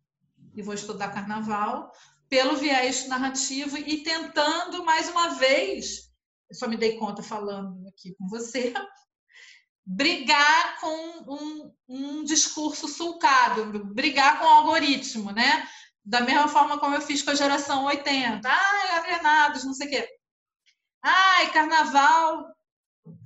E 0.55 0.61
vou 0.61 0.73
estudar 0.73 1.13
carnaval 1.13 1.91
pelo 2.30 2.55
viés 2.55 3.07
narrativo 3.07 3.77
e 3.77 4.03
tentando, 4.03 4.84
mais 4.85 5.09
uma 5.09 5.35
vez, 5.35 6.11
eu 6.49 6.55
só 6.55 6.67
me 6.67 6.77
dei 6.77 6.97
conta 6.97 7.21
falando 7.21 7.88
aqui 7.88 8.15
com 8.15 8.27
você, 8.27 8.73
brigar 9.85 10.80
com 10.80 11.34
um, 11.34 11.73
um 11.88 12.23
discurso 12.23 12.88
sulcado, 12.88 13.84
brigar 13.85 14.39
com 14.39 14.45
o 14.45 14.49
algoritmo, 14.49 15.31
né? 15.31 15.68
Da 16.05 16.22
mesma 16.22 16.47
forma 16.47 16.80
como 16.80 16.95
eu 16.95 17.01
fiz 17.01 17.22
com 17.22 17.31
a 17.31 17.35
geração 17.35 17.85
80. 17.85 18.47
Ai, 18.47 18.89
alienados, 18.99 19.64
não 19.64 19.73
sei 19.73 19.88
o 19.88 19.89
quê. 19.89 20.10
Ai, 21.01 21.51
carnaval 21.51 22.53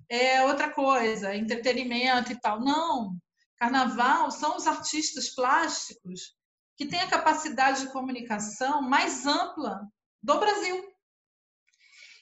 é 0.09 0.43
outra 0.45 0.71
coisa, 0.71 1.35
entretenimento 1.35 2.31
e 2.31 2.39
tal. 2.39 2.59
Não. 2.59 3.15
Carnaval 3.57 4.31
são 4.31 4.55
os 4.55 4.67
artistas 4.67 5.29
plásticos 5.33 6.35
que 6.75 6.85
têm 6.85 7.01
a 7.01 7.09
capacidade 7.09 7.81
de 7.81 7.91
comunicação 7.91 8.81
mais 8.81 9.25
ampla 9.25 9.81
do 10.21 10.39
Brasil. 10.39 10.96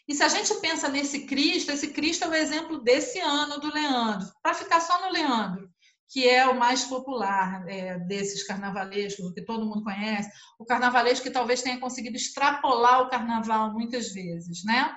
E 0.07 0.14
se 0.14 0.23
a 0.23 0.27
gente 0.27 0.53
pensa 0.56 0.88
nesse 0.88 1.26
Cristo, 1.26 1.72
esse 1.72 1.91
Cristo 1.91 2.26
é 2.26 2.27
o 2.27 2.34
exemplo 2.34 2.80
desse 2.80 3.19
ano 3.19 3.60
do 3.60 3.73
Leandro. 3.73 4.27
Para 4.41 4.53
ficar 4.53 4.80
só 4.80 5.02
no 5.02 5.11
Leandro, 5.11 5.68
que 6.10 6.27
é 6.30 6.48
o 6.48 6.57
mais 6.57 6.84
popular 6.84 7.68
é, 7.68 7.98
desses 7.99 8.45
carnavalescos, 8.45 9.34
que 9.34 9.41
todo 9.41 9.65
mundo 9.65 9.84
conhece, 9.84 10.30
o 10.60 10.65
carnavalesco 10.65 11.23
que 11.23 11.32
talvez 11.32 11.61
tenha 11.64 11.80
conseguido 11.80 12.15
extrapolar 12.15 13.02
o 13.02 13.10
carnaval 13.10 13.73
muitas 13.73 14.14
vezes, 14.14 14.64
né? 14.64 14.95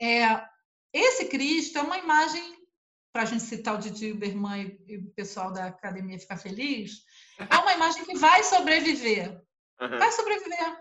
É, 0.00 0.44
esse 0.92 1.26
Cristo 1.26 1.78
é 1.78 1.82
uma 1.82 1.98
imagem, 1.98 2.42
para 3.12 3.22
a 3.22 3.26
gente 3.26 3.42
citar 3.42 3.74
o 3.74 3.78
Didi 3.78 4.12
Berman 4.12 4.78
e 4.86 4.98
o 4.98 5.10
pessoal 5.14 5.50
da 5.50 5.66
academia 5.66 6.18
ficar 6.18 6.36
feliz, 6.36 7.02
é 7.38 7.56
uma 7.56 7.72
imagem 7.72 8.04
que 8.04 8.16
vai 8.18 8.42
sobreviver. 8.44 9.40
Uhum. 9.80 9.98
Vai 9.98 10.12
sobreviver. 10.12 10.78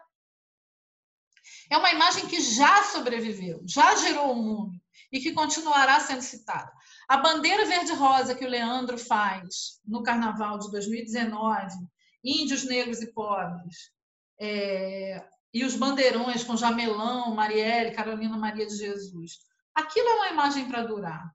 É 1.69 1.77
uma 1.77 1.91
imagem 1.91 2.27
que 2.27 2.39
já 2.39 2.83
sobreviveu, 2.83 3.61
já 3.65 3.95
gerou 3.95 4.31
o 4.31 4.35
mundo 4.35 4.79
e 5.11 5.19
que 5.19 5.33
continuará 5.33 5.99
sendo 5.99 6.21
citada. 6.21 6.71
A 7.07 7.17
bandeira 7.17 7.65
verde-rosa 7.65 8.35
que 8.35 8.45
o 8.45 8.49
Leandro 8.49 8.97
faz 8.97 9.79
no 9.85 10.03
Carnaval 10.03 10.59
de 10.59 10.71
2019, 10.71 11.75
índios, 12.23 12.63
negros 12.63 13.01
e 13.01 13.13
pobres, 13.13 13.91
é, 14.39 15.23
e 15.53 15.63
os 15.63 15.75
bandeirões 15.75 16.43
com 16.43 16.57
Jamelão, 16.57 17.33
Marielle, 17.33 17.95
Carolina 17.95 18.37
Maria 18.37 18.65
de 18.65 18.75
Jesus, 18.75 19.39
aquilo 19.73 20.07
é 20.09 20.15
uma 20.15 20.29
imagem 20.29 20.67
para 20.67 20.83
durar. 20.83 21.31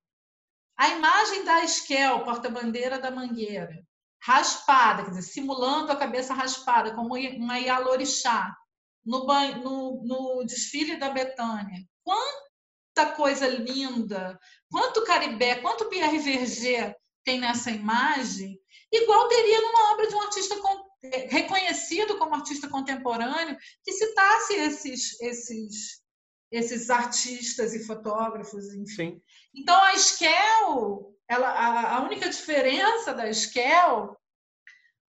A 0.77 0.89
imagem 0.89 1.45
da 1.45 1.65
Esquel, 1.65 2.25
porta-bandeira 2.25 2.99
da 2.99 3.11
Mangueira, 3.11 3.83
raspada, 4.23 5.05
quer 5.05 5.11
dizer, 5.11 5.23
simulando 5.23 5.93
a 5.93 5.97
cabeça 5.97 6.35
raspada, 6.35 6.95
como 6.95 7.15
uma 7.15 7.59
Ialorixá, 7.59 8.55
no, 9.05 9.25
no, 9.25 10.03
no 10.05 10.45
desfile 10.45 10.97
da 10.97 11.11
Betânia. 11.11 11.85
Quanta 12.03 13.13
coisa 13.17 13.49
linda, 13.49 14.39
quanto 14.71 15.05
Caribé, 15.05 15.57
quanto 15.57 15.89
Pierre 15.89 16.19
Verger 16.19 16.95
tem 17.25 17.41
nessa 17.41 17.71
imagem, 17.71 18.59
igual 18.93 19.29
teria 19.29 19.61
numa 19.61 19.93
obra 19.93 20.09
de 20.09 20.15
um 20.15 20.21
artista 20.23 20.57
reconhecido 21.29 22.19
como 22.19 22.35
artista 22.35 22.69
contemporâneo 22.69 23.57
que 23.83 23.93
citasse 23.93 24.55
esses, 24.55 25.21
esses, 25.21 26.03
esses 26.51 26.91
artistas 26.91 27.75
e 27.75 27.85
fotógrafos, 27.85 28.75
enfim. 28.75 28.95
Sim. 29.13 29.23
Então, 29.55 29.83
a 29.83 29.95
Skel, 29.95 31.15
ela, 31.29 31.49
a, 31.49 31.97
a 31.97 32.03
única 32.03 32.29
diferença 32.29 33.15
da 33.15 33.31
Skel 33.31 34.17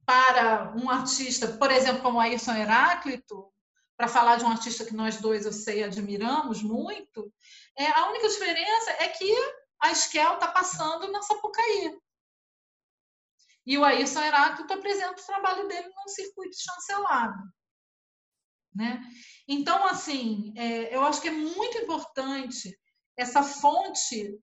para 0.06 0.74
um 0.76 0.90
artista, 0.90 1.48
por 1.48 1.72
exemplo, 1.72 2.02
como 2.02 2.20
Ayrton 2.20 2.56
Heráclito, 2.56 3.51
para 4.02 4.08
falar 4.08 4.38
de 4.38 4.44
um 4.44 4.50
artista 4.50 4.84
que 4.84 4.96
nós 4.96 5.18
dois, 5.18 5.46
eu 5.46 5.54
sei, 5.54 5.84
admiramos 5.84 6.64
muito, 6.64 7.32
é, 7.78 7.86
a 7.86 8.10
única 8.10 8.28
diferença 8.30 8.90
é 8.94 9.08
que 9.10 9.32
a 9.80 9.92
Skel 9.92 10.34
está 10.34 10.48
passando 10.48 11.12
na 11.12 11.22
Sapucaí. 11.22 12.00
E 13.64 13.78
o 13.78 13.86
Ayrton 13.86 14.22
Heráclito 14.22 14.74
apresenta 14.74 15.22
o 15.22 15.26
trabalho 15.28 15.68
dele 15.68 15.88
num 15.96 16.08
circuito 16.08 16.58
chancelado. 16.60 17.44
Né? 18.74 19.00
Então, 19.48 19.86
assim, 19.86 20.52
é, 20.58 20.96
eu 20.96 21.04
acho 21.04 21.22
que 21.22 21.28
é 21.28 21.32
muito 21.32 21.78
importante 21.78 22.76
essa 23.16 23.44
fonte 23.44 24.36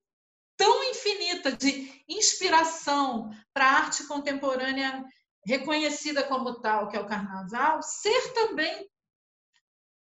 tão 0.57 0.85
infinita 0.85 1.51
de 1.51 2.01
inspiração 2.09 3.29
para 3.53 3.65
a 3.65 3.77
arte 3.79 4.07
contemporânea 4.07 5.05
reconhecida 5.45 6.23
como 6.23 6.61
tal, 6.61 6.87
que 6.87 6.97
é 6.97 7.01
o 7.01 7.09
carnaval, 7.09 7.83
ser 7.83 8.33
também 8.35 8.89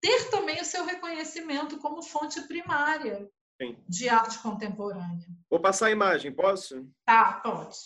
ter 0.02 0.30
também 0.30 0.62
o 0.62 0.66
seu 0.66 0.86
reconhecimento 0.86 1.78
como 1.80 2.02
fonte 2.02 2.42
primária 2.42 3.30
Sim. 3.62 3.78
de 3.88 4.08
arte 4.08 4.40
contemporânea. 4.40 5.28
Vou 5.50 5.60
passar 5.60 5.88
a 5.88 5.92
imagem, 5.92 6.32
posso? 6.32 6.88
Tá, 7.06 7.34
pode. 7.44 7.78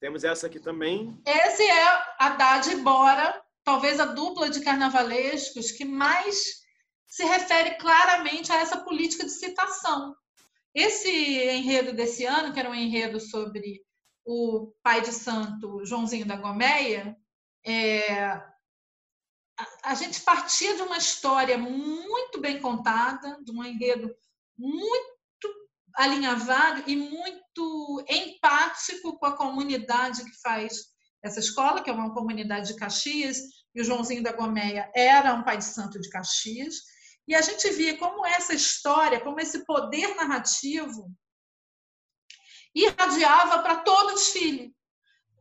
Temos 0.00 0.24
essa 0.24 0.46
aqui 0.46 0.60
também. 0.60 1.20
Esse 1.26 1.62
é 1.62 1.84
Haddad 2.18 2.70
e 2.70 2.76
Bora, 2.76 3.42
talvez 3.64 3.98
a 4.00 4.06
dupla 4.06 4.48
de 4.48 4.60
carnavalescos 4.60 5.72
que 5.72 5.84
mais 5.84 6.62
se 7.06 7.24
refere 7.24 7.76
claramente 7.76 8.50
a 8.50 8.56
essa 8.56 8.78
política 8.78 9.24
de 9.24 9.30
citação. 9.30 10.16
Esse 10.74 11.10
enredo 11.10 11.92
desse 11.92 12.24
ano, 12.24 12.52
que 12.52 12.58
era 12.58 12.70
um 12.70 12.74
enredo 12.74 13.20
sobre 13.20 13.82
o 14.24 14.72
pai 14.82 15.02
de 15.02 15.12
santo 15.12 15.84
Joãozinho 15.84 16.24
da 16.24 16.36
Gomeia, 16.36 17.16
é, 17.64 18.42
a 19.82 19.94
gente 19.94 20.20
partia 20.20 20.76
de 20.76 20.82
uma 20.82 20.96
história 20.96 21.58
muito 21.58 22.40
bem 22.40 22.60
contada, 22.60 23.38
de 23.42 23.50
um 23.50 23.64
enredo 23.64 24.14
muito 24.56 25.12
alinhavado 25.94 26.84
e 26.86 26.96
muito 26.96 28.04
empático 28.08 29.18
com 29.18 29.26
a 29.26 29.36
comunidade 29.36 30.24
que 30.24 30.40
faz 30.40 30.92
essa 31.22 31.38
escola, 31.38 31.82
que 31.82 31.90
é 31.90 31.92
uma 31.92 32.12
comunidade 32.12 32.68
de 32.68 32.76
Caxias, 32.76 33.38
e 33.74 33.80
o 33.80 33.84
Joãozinho 33.84 34.22
da 34.22 34.32
Gomeia 34.32 34.90
era 34.94 35.34
um 35.34 35.44
pai 35.44 35.58
de 35.58 35.64
santo 35.64 36.00
de 36.00 36.08
Caxias. 36.10 36.76
E 37.28 37.34
a 37.34 37.40
gente 37.40 37.70
via 37.70 37.96
como 37.96 38.26
essa 38.26 38.52
história, 38.52 39.20
como 39.20 39.40
esse 39.40 39.64
poder 39.64 40.14
narrativo 40.16 41.10
irradiava 42.74 43.62
para 43.62 43.76
todo 43.76 44.14
desfile 44.14 44.74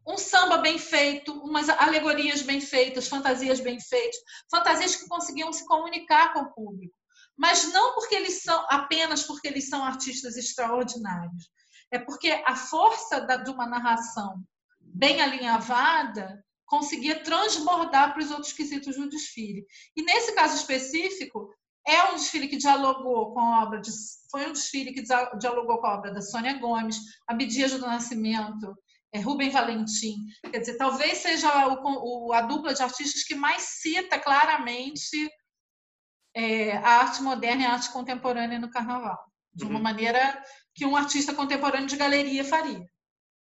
um 0.05 0.17
samba 0.17 0.57
bem 0.57 0.77
feito, 0.77 1.31
umas 1.43 1.69
alegorias 1.69 2.41
bem 2.41 2.59
feitas, 2.59 3.07
fantasias 3.07 3.59
bem 3.59 3.79
feitas, 3.79 4.19
fantasias 4.49 4.95
que 4.95 5.07
conseguiam 5.07 5.53
se 5.53 5.65
comunicar 5.65 6.33
com 6.33 6.41
o 6.41 6.53
público, 6.53 6.95
mas 7.37 7.71
não 7.71 7.93
porque 7.93 8.15
eles 8.15 8.41
são 8.41 8.65
apenas 8.69 9.23
porque 9.23 9.47
eles 9.47 9.69
são 9.69 9.83
artistas 9.83 10.37
extraordinários, 10.37 11.49
é 11.91 11.99
porque 11.99 12.29
a 12.45 12.55
força 12.55 13.21
da, 13.21 13.37
de 13.37 13.51
uma 13.51 13.67
narração 13.67 14.43
bem 14.79 15.21
alinhavada 15.21 16.43
conseguia 16.65 17.21
transbordar 17.21 18.13
para 18.13 18.23
os 18.23 18.31
outros 18.31 18.53
quesitos 18.53 18.95
do 18.95 19.09
desfile. 19.09 19.65
E 19.95 20.03
nesse 20.03 20.33
caso 20.33 20.55
específico, 20.55 21.53
é 21.85 22.05
um 22.05 22.15
desfile 22.15 22.47
que 22.47 22.57
dialogou 22.57 23.33
com 23.33 23.39
a 23.39 23.63
obra 23.63 23.81
de, 23.81 23.91
foi 24.29 24.47
um 24.47 24.53
desfile 24.53 24.93
que 24.93 25.03
dialogou 25.37 25.79
com 25.79 25.87
a 25.87 25.95
obra 25.95 26.13
da 26.13 26.21
Sônia 26.21 26.57
Gomes, 26.59 26.97
Abdias 27.27 27.71
do 27.71 27.79
Nascimento, 27.79 28.73
é 29.13 29.19
Rubem 29.19 29.49
Valentim. 29.49 30.15
Quer 30.49 30.59
dizer, 30.59 30.77
talvez 30.77 31.17
seja 31.17 31.67
o, 31.67 32.27
o, 32.27 32.33
a 32.33 32.41
dupla 32.41 32.73
de 32.73 32.81
artistas 32.81 33.23
que 33.23 33.35
mais 33.35 33.61
cita 33.61 34.19
claramente 34.19 35.29
é, 36.33 36.77
a 36.77 36.99
arte 36.99 37.21
moderna 37.21 37.63
e 37.63 37.65
a 37.65 37.73
arte 37.73 37.91
contemporânea 37.91 38.59
no 38.59 38.71
carnaval, 38.71 39.19
de 39.53 39.65
uma 39.65 39.75
uhum. 39.75 39.83
maneira 39.83 40.41
que 40.73 40.85
um 40.85 40.95
artista 40.95 41.33
contemporâneo 41.33 41.87
de 41.87 41.97
galeria 41.97 42.43
faria. 42.43 42.85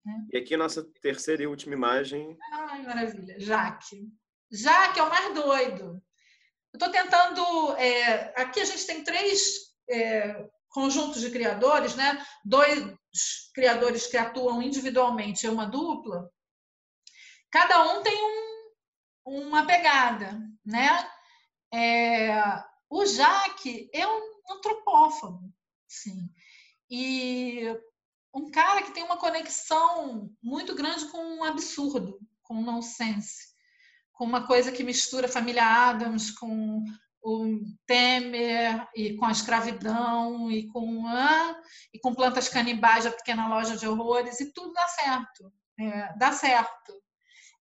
Né? 0.04 0.26
E 0.32 0.38
aqui 0.38 0.56
nossa 0.56 0.82
terceira 1.00 1.44
e 1.44 1.46
última 1.46 1.74
imagem. 1.74 2.36
Ai, 2.52 2.82
maravilha. 2.82 3.38
Jaque. 3.38 4.08
Jaque 4.50 4.98
é 4.98 5.02
o 5.02 5.08
mais 5.08 5.34
doido. 5.34 6.02
Eu 6.72 6.78
estou 6.78 6.90
tentando. 6.90 7.76
É, 7.76 8.40
aqui 8.40 8.60
a 8.60 8.64
gente 8.64 8.84
tem 8.86 9.04
três 9.04 9.40
é, 9.88 10.44
conjuntos 10.68 11.20
de 11.20 11.30
criadores, 11.30 11.94
né? 11.94 12.20
dois 12.44 12.92
criadores 13.54 14.06
que 14.06 14.16
atuam 14.16 14.62
individualmente 14.62 15.46
e 15.46 15.48
uma 15.48 15.66
dupla, 15.66 16.30
cada 17.50 17.92
um 17.92 18.02
tem 18.02 18.14
um, 19.26 19.38
uma 19.46 19.66
pegada, 19.66 20.40
né? 20.64 21.10
É, 21.72 22.42
o 22.88 23.04
Jaque 23.06 23.90
é 23.92 24.06
um 24.06 24.32
antropófago, 24.50 25.52
sim, 25.88 26.28
e 26.90 27.66
um 28.34 28.50
cara 28.50 28.82
que 28.82 28.92
tem 28.92 29.02
uma 29.02 29.16
conexão 29.16 30.30
muito 30.42 30.74
grande 30.74 31.06
com 31.06 31.18
um 31.18 31.44
absurdo, 31.44 32.18
com 32.42 32.54
um 32.54 32.64
nonsense, 32.64 33.52
com 34.12 34.24
uma 34.24 34.46
coisa 34.46 34.72
que 34.72 34.84
mistura 34.84 35.28
família 35.28 35.64
Adams 35.64 36.30
com 36.30 36.84
o 37.22 37.60
Temer 37.86 38.88
e 38.94 39.14
com 39.14 39.26
a 39.26 39.30
escravidão 39.30 40.50
e 40.50 40.66
com 40.68 41.06
ah, 41.06 41.60
e 41.92 41.98
com 41.98 42.14
plantas 42.14 42.48
canibais 42.48 43.04
da 43.04 43.12
pequena 43.12 43.48
loja 43.48 43.76
de 43.76 43.86
horrores 43.86 44.40
e 44.40 44.52
tudo 44.52 44.72
dá 44.72 44.88
certo 44.88 45.52
é, 45.78 46.18
dá 46.18 46.32
certo 46.32 46.92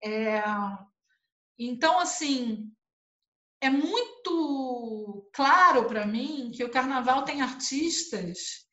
é, 0.02 0.42
então 1.58 2.00
assim 2.00 2.72
é 3.60 3.68
muito 3.68 5.28
claro 5.34 5.84
para 5.84 6.06
mim 6.06 6.50
que 6.54 6.64
o 6.64 6.70
carnaval 6.70 7.24
tem 7.24 7.42
artistas 7.42 8.66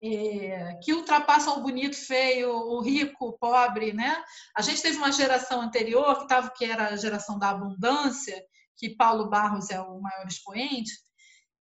é, 0.00 0.78
que 0.82 0.92
ultrapassam 0.92 1.58
o 1.58 1.62
bonito, 1.62 1.96
feio, 1.96 2.50
o 2.52 2.80
rico, 2.80 3.26
o 3.26 3.32
pobre, 3.32 3.92
né? 3.92 4.22
A 4.56 4.62
gente 4.62 4.80
teve 4.80 4.96
uma 4.96 5.10
geração 5.10 5.60
anterior 5.60 6.20
que 6.20 6.28
tava, 6.28 6.50
que 6.50 6.64
era 6.64 6.88
a 6.88 6.96
geração 6.96 7.36
da 7.36 7.50
abundância, 7.50 8.40
que 8.78 8.90
Paulo 8.90 9.28
Barros 9.28 9.68
é 9.70 9.80
o 9.80 10.00
maior 10.00 10.26
expoente, 10.26 10.92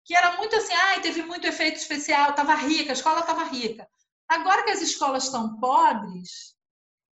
que 0.05 0.15
era 0.15 0.37
muito 0.37 0.55
assim, 0.57 0.75
ah, 0.75 1.01
teve 1.01 1.23
muito 1.23 1.47
efeito 1.47 1.77
especial, 1.77 2.31
estava 2.31 2.55
rica, 2.55 2.91
a 2.91 2.93
escola 2.93 3.21
estava 3.21 3.45
rica. 3.45 3.89
Agora 4.29 4.65
que 4.65 4.71
as 4.71 4.83
escolas 4.83 5.25
estão 5.25 5.59
pobres, 5.59 6.55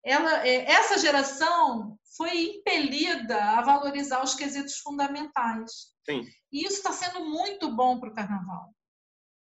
ela, 0.05 0.47
é, 0.47 0.70
essa 0.70 0.98
geração 0.98 1.98
foi 2.16 2.56
impelida 2.56 3.43
a 3.43 3.62
valorizar 3.62 4.23
os 4.23 4.35
quesitos 4.35 4.78
fundamentais. 4.78 5.94
Sim. 6.09 6.28
E 6.52 6.64
isso 6.64 6.77
está 6.77 6.93
sendo 6.93 7.24
muito 7.24 7.74
bom 7.74 7.98
para 7.98 8.10
o 8.10 8.14
carnaval. 8.14 8.73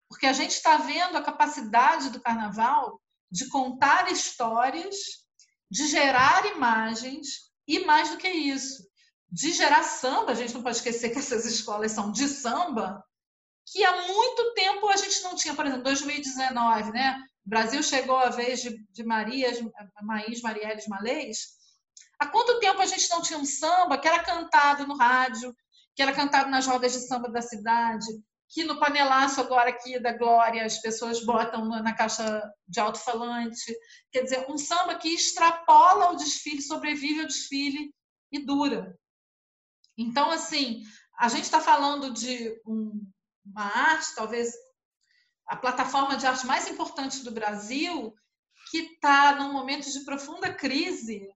Porque 0.10 0.26
a 0.26 0.34
gente 0.34 0.52
está 0.52 0.78
vendo 0.78 1.18
a 1.18 1.24
capacidade 1.24 2.10
do 2.10 2.22
carnaval 2.22 3.00
de 3.30 3.50
contar 3.50 4.12
histórias, 4.12 4.96
de 5.70 5.86
gerar 5.88 6.46
imagens, 6.56 7.52
e 7.68 7.80
mais 7.80 8.10
do 8.10 8.18
que 8.18 8.30
isso, 8.30 8.88
de 9.30 9.52
gerar 9.52 9.84
samba, 9.84 10.32
a 10.32 10.36
gente 10.36 10.54
não 10.54 10.64
pode 10.64 10.78
esquecer 10.78 11.10
que 11.10 11.20
essas 11.20 11.46
escolas 11.46 11.92
são 11.92 12.12
de 12.12 12.28
samba, 12.28 13.04
que 13.66 13.84
há 13.84 14.08
muito 14.08 14.54
tempo 14.54 14.88
a 14.88 14.96
gente 14.96 15.22
não 15.24 15.36
tinha, 15.36 15.54
por 15.54 15.66
exemplo, 15.66 15.84
2019, 15.84 16.92
né? 16.92 17.22
O 17.46 17.50
Brasil 17.50 17.84
chegou 17.84 18.18
a 18.18 18.30
vez 18.30 18.62
de, 18.62 18.78
de 18.92 19.04
Maria, 19.04 19.52
Maís 20.02 20.42
Marielles 20.42 20.88
Malês. 20.88 21.58
Há 22.20 22.28
quanto 22.28 22.60
tempo 22.60 22.82
a 22.82 22.86
gente 22.86 23.10
não 23.10 23.22
tinha 23.22 23.38
um 23.38 23.46
samba 23.46 23.98
que 23.98 24.08
era 24.08 24.24
cantado 24.24 24.88
no 24.88 24.98
rádio, 24.98 25.56
que 25.96 26.02
era 26.02 26.14
cantado 26.14 26.50
nas 26.50 26.66
rodas 26.66 26.94
de 26.94 27.08
samba 27.08 27.30
da 27.30 27.42
cidade, 27.42 28.06
que 28.50 28.64
no 28.64 28.80
panelaço 28.80 29.42
agora 29.42 29.70
aqui 29.70 30.00
da 30.00 30.14
Glória 30.14 30.66
as 30.66 30.80
pessoas 30.80 31.24
botam 31.26 31.66
na 31.66 31.94
caixa 31.94 32.42
de 32.68 32.80
alto-falante. 32.80 33.76
Quer 34.12 34.24
dizer, 34.24 34.46
um 34.50 34.58
samba 34.58 34.96
que 34.96 35.10
extrapola 35.10 36.12
o 36.12 36.16
desfile, 36.16 36.62
sobrevive 36.62 37.22
ao 37.22 37.28
desfile 37.28 37.94
e 38.32 38.40
dura. 38.40 38.98
Então, 39.98 40.30
assim, 40.30 40.84
a 41.18 41.28
gente 41.28 41.44
está 41.44 41.60
falando 41.60 42.14
de 42.14 42.62
um, 42.66 43.10
uma 43.46 43.64
arte, 43.64 44.16
talvez 44.16 44.54
a 45.48 45.56
plataforma 45.56 46.16
de 46.16 46.26
arte 46.26 46.46
mais 46.46 46.70
importante 46.70 47.24
do 47.24 47.32
Brasil, 47.32 48.14
que 48.70 48.78
está 48.78 49.36
num 49.36 49.52
momento 49.52 49.92
de 49.92 50.04
profunda 50.04 50.54
crise, 50.54 51.28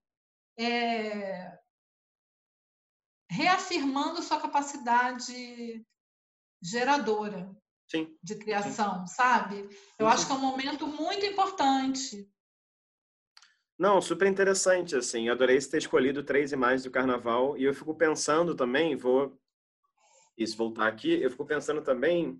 é, 0.59 1.57
reafirmando 3.29 4.21
sua 4.21 4.39
capacidade 4.39 5.85
geradora 6.61 7.49
Sim. 7.89 8.15
de 8.21 8.35
criação, 8.35 9.07
Sim. 9.07 9.15
sabe? 9.15 9.57
Eu 9.97 10.07
Sim. 10.07 10.13
acho 10.13 10.25
que 10.27 10.31
é 10.33 10.35
um 10.35 10.39
momento 10.39 10.85
muito 10.85 11.25
importante. 11.25 12.30
Não, 13.81 13.99
super 13.99 14.27
interessante, 14.27 14.95
assim. 14.95 15.27
Adorei 15.27 15.57
ter 15.57 15.79
escolhido 15.79 16.21
três 16.21 16.51
imagens 16.51 16.83
do 16.83 16.91
carnaval. 16.91 17.57
E 17.57 17.63
eu 17.63 17.73
fico 17.73 17.95
pensando 17.95 18.53
também, 18.53 18.95
vou 18.95 19.35
isso 20.37 20.55
voltar 20.55 20.85
aqui, 20.85 21.19
eu 21.19 21.31
fico 21.31 21.43
pensando 21.47 21.81
também, 21.81 22.39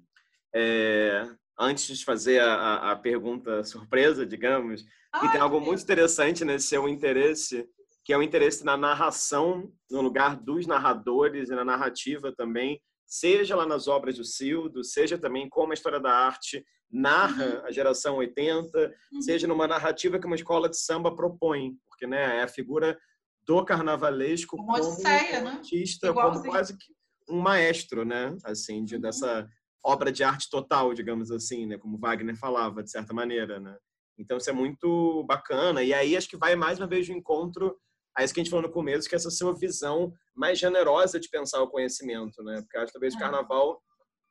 é, 0.54 1.28
antes 1.60 1.98
de 1.98 2.06
fazer 2.06 2.40
a, 2.42 2.92
a, 2.92 2.96
pergunta 2.96 3.64
surpresa, 3.64 4.24
digamos, 4.24 4.86
Ai, 5.12 5.22
que 5.22 5.32
tem 5.32 5.42
algo 5.42 5.60
muito 5.60 5.82
interessante 5.82 6.46
nesse 6.46 6.68
seu 6.68 6.88
interesse, 6.88 7.68
que 8.06 8.14
é 8.14 8.18
o 8.18 8.22
interesse 8.22 8.64
na 8.64 8.78
narração, 8.78 9.74
no 9.90 10.00
lugar 10.00 10.36
dos 10.36 10.68
narradores 10.68 11.50
e 11.50 11.56
na 11.56 11.66
narrativa 11.66 12.32
também, 12.32 12.80
seja 13.12 13.58
lá 13.58 13.66
nas 13.66 13.90
obras 13.90 14.16
do 14.16 14.24
Cildo, 14.24 14.86
seja 14.86 15.18
também 15.18 15.50
como 15.50 15.72
a 15.72 15.74
história 15.74 16.00
da 16.00 16.14
arte 16.14 16.66
narra 16.90 17.46
uhum. 17.46 17.66
a 17.66 17.72
geração 17.72 18.16
80, 18.16 18.96
uhum. 19.12 19.22
seja 19.22 19.48
numa 19.48 19.68
narrativa 19.68 20.18
que 20.18 20.26
uma 20.26 20.36
escola 20.38 20.70
de 20.70 20.78
samba 20.78 21.14
propõe, 21.14 21.74
porque 21.90 22.08
né, 22.08 22.38
é 22.38 22.44
a 22.44 22.48
figura 22.48 22.98
do 23.46 23.66
carnavalesco 23.66 24.56
como, 24.56 24.72
como 24.72 24.82
Odisseia, 24.82 25.42
um 25.42 25.44
né? 25.44 25.52
artista, 25.52 26.08
né? 26.08 26.14
como 26.14 26.44
quase 26.44 26.78
que 26.78 26.86
um 27.30 27.40
maestro, 27.40 28.06
né, 28.06 28.36
assim, 28.46 28.84
de, 28.86 28.96
uhum. 28.96 29.02
dessa 29.02 29.48
obra 29.84 30.10
de 30.10 30.24
arte 30.24 30.50
total, 30.50 30.94
digamos 30.94 31.32
assim, 31.32 31.66
né, 31.66 31.78
como 31.78 31.98
Wagner 31.98 32.38
falava, 32.38 32.82
de 32.82 32.92
certa 32.92 33.14
maneira, 33.14 33.60
né. 33.60 33.76
Então 34.18 34.38
isso 34.38 34.50
é 34.50 34.54
muito 34.54 35.26
bacana 35.28 35.84
e 35.84 35.94
aí 35.94 36.16
acho 36.16 36.30
que 36.30 36.38
vai 36.38 36.56
mais 36.56 36.80
uma 36.80 36.88
vez 36.88 37.06
de 37.06 37.12
encontro 37.12 37.76
a 38.18 38.24
isso 38.24 38.34
que 38.34 38.40
a 38.40 38.44
gente 38.44 38.52
falou 38.52 38.68
no 38.68 38.74
começo, 38.74 39.08
que 39.08 39.16
é 39.16 39.18
essa 39.18 39.32
sua 39.32 39.54
visão 39.54 40.14
mais 40.36 40.60
generosa 40.60 41.20
de 41.20 41.30
pensar 41.30 41.62
o 41.62 41.70
conhecimento, 41.70 42.44
né? 42.44 42.62
Porque 42.62 42.78
acho 42.78 42.88
que 42.88 42.94
talvez 42.94 43.14
o 43.14 43.18
é. 43.18 43.20
carnaval, 43.20 43.82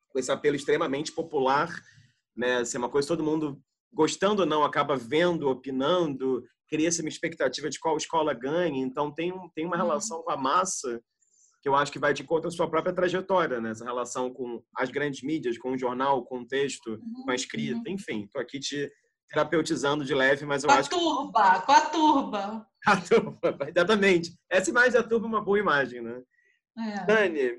com 0.08 0.18
esse 0.18 0.30
apelo 0.30 0.56
extremamente 0.56 1.12
popular, 1.12 1.70
né? 2.36 2.64
Ser 2.64 2.78
uma 2.78 2.90
coisa 2.90 3.06
que 3.06 3.16
todo 3.16 3.24
mundo, 3.24 3.60
gostando 3.92 4.42
ou 4.42 4.46
não, 4.46 4.64
acaba 4.64 4.96
vendo, 4.96 5.48
opinando, 5.48 6.44
cria-se 6.68 7.00
uma 7.00 7.08
expectativa 7.08 7.70
de 7.70 7.78
qual 7.78 7.96
escola 7.96 8.34
ganha. 8.34 8.82
Então, 8.82 9.12
tem, 9.12 9.32
tem 9.54 9.66
uma 9.66 9.76
uhum. 9.76 9.82
relação 9.82 10.22
com 10.22 10.30
a 10.30 10.36
massa 10.36 11.00
que 11.62 11.68
eu 11.68 11.74
acho 11.74 11.92
que 11.92 11.98
vai 11.98 12.14
de 12.14 12.24
conta 12.24 12.48
a 12.48 12.50
sua 12.50 12.70
própria 12.70 12.94
trajetória, 12.94 13.60
né? 13.60 13.70
Essa 13.70 13.84
relação 13.84 14.32
com 14.32 14.62
as 14.76 14.90
grandes 14.90 15.22
mídias, 15.22 15.58
com 15.58 15.72
o 15.72 15.78
jornal, 15.78 16.24
com 16.24 16.40
o 16.40 16.46
texto, 16.46 16.90
uhum. 16.92 17.24
com 17.24 17.30
a 17.30 17.34
escrita, 17.34 17.88
uhum. 17.88 17.94
enfim. 17.94 18.24
Estou 18.24 18.40
aqui 18.40 18.58
te 18.58 18.90
terapeutizando 19.30 20.04
de 20.04 20.14
leve, 20.14 20.44
mas 20.44 20.64
eu 20.64 20.68
com 20.68 20.76
acho 20.76 20.88
a 20.88 20.98
turba, 20.98 21.60
com 21.60 21.72
a 21.72 21.80
turba. 21.82 22.66
A 22.86 22.96
turba, 22.96 23.68
exatamente. 23.68 24.32
Essa 24.48 24.70
imagem 24.70 24.92
da 24.92 25.02
turba 25.02 25.26
é 25.26 25.28
uma 25.28 25.44
boa 25.44 25.58
imagem, 25.58 26.00
né? 26.00 26.22
É. 26.78 27.04
Dani, 27.04 27.58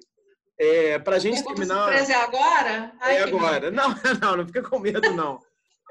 é, 0.60 0.98
para 0.98 1.18
a 1.18 1.19
gente 1.19 1.43
terminar. 1.43 1.84
Surpresa 1.84 2.14
é 2.14 2.15
agora? 2.15 2.93
Ai, 2.99 3.18
é 3.18 3.23
agora. 3.23 3.69
Não, 3.69 3.89
não, 4.19 4.38
não 4.38 4.48
fica 4.48 4.64
com 4.64 4.80
medo, 4.80 4.99
não. 5.14 5.39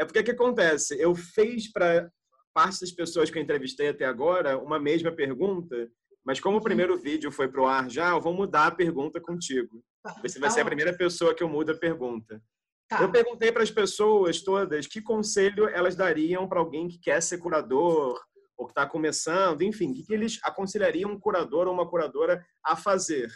É 0.01 0.05
porque 0.05 0.19
o 0.19 0.25
que 0.25 0.33
acontece? 0.33 1.01
Eu 1.01 1.15
fiz 1.15 1.71
para 1.73 2.11
parte 2.53 2.81
das 2.81 2.91
pessoas 2.91 3.31
que 3.31 3.39
eu 3.39 3.43
entrevistei 3.43 3.89
até 3.89 4.05
agora 4.05 4.59
uma 4.59 4.81
mesma 4.81 5.13
pergunta, 5.13 5.89
mas 6.25 6.41
como 6.41 6.59
o 6.59 6.63
primeiro 6.63 6.99
vídeo 6.99 7.31
foi 7.31 7.47
pro 7.47 7.67
ar 7.67 7.89
já, 7.89 8.11
eu 8.11 8.21
vou 8.21 8.35
mudar 8.35 8.67
a 8.67 8.75
pergunta 8.75 9.21
contigo. 9.21 9.81
Tá, 10.03 10.17
Você 10.23 10.41
vai 10.41 10.49
tá 10.49 10.55
ser 10.57 10.61
a 10.63 10.65
primeira 10.65 10.93
pessoa 10.93 11.35
que 11.35 11.43
eu 11.43 11.49
mudo 11.49 11.71
a 11.71 11.79
pergunta. 11.79 12.43
Tá. 12.91 13.01
Eu 13.01 13.11
perguntei 13.11 13.51
para 13.53 13.63
as 13.63 13.71
pessoas 13.71 14.43
todas 14.43 14.87
que 14.87 15.01
conselho 15.01 15.69
elas 15.69 15.97
dariam 15.97 16.47
para 16.49 16.59
alguém 16.59 16.89
que 16.89 16.99
quer 16.99 17.23
ser 17.23 17.39
curador 17.39 18.21
ou 18.59 18.67
que 18.67 18.73
está 18.73 18.85
começando, 18.85 19.63
enfim, 19.63 19.91
o 19.91 19.95
que, 19.95 20.05
que 20.05 20.13
eles 20.13 20.39
aconselhariam 20.43 21.13
um 21.13 21.19
curador 21.19 21.67
ou 21.67 21.73
uma 21.73 21.89
curadora 21.89 22.45
a 22.63 22.77
fazer 22.77 23.31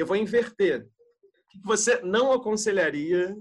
eu 0.00 0.06
vou 0.06 0.16
inverter. 0.16 0.82
O 0.84 1.48
que 1.50 1.60
você 1.62 2.00
não 2.02 2.32
aconselharia 2.32 3.36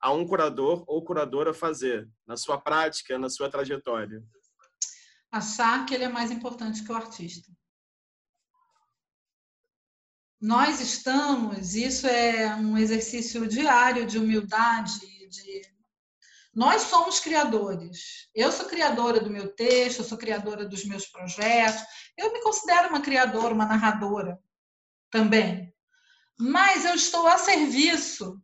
a 0.00 0.12
um 0.12 0.26
curador 0.26 0.84
ou 0.86 1.04
curadora 1.04 1.52
fazer 1.52 2.08
na 2.26 2.36
sua 2.36 2.60
prática, 2.60 3.18
na 3.18 3.28
sua 3.28 3.50
trajetória? 3.50 4.22
Achar 5.30 5.86
que 5.86 5.94
ele 5.94 6.04
é 6.04 6.08
mais 6.08 6.30
importante 6.30 6.82
que 6.82 6.90
o 6.90 6.96
artista. 6.96 7.52
Nós 10.40 10.80
estamos, 10.80 11.74
isso 11.74 12.06
é 12.06 12.54
um 12.56 12.78
exercício 12.78 13.46
diário 13.46 14.06
de 14.06 14.18
humildade, 14.18 15.00
de 15.28 15.62
nós 16.54 16.82
somos 16.82 17.20
criadores. 17.20 18.28
Eu 18.34 18.50
sou 18.50 18.66
criadora 18.66 19.20
do 19.20 19.30
meu 19.30 19.54
texto, 19.54 19.98
eu 19.98 20.04
sou 20.04 20.18
criadora 20.18 20.66
dos 20.66 20.84
meus 20.84 21.06
projetos. 21.06 21.82
Eu 22.16 22.32
me 22.32 22.42
considero 22.42 22.88
uma 22.88 23.00
criadora, 23.00 23.54
uma 23.54 23.66
narradora 23.66 24.38
também. 25.10 25.72
Mas 26.38 26.84
eu 26.84 26.94
estou 26.94 27.26
a 27.28 27.38
serviço 27.38 28.42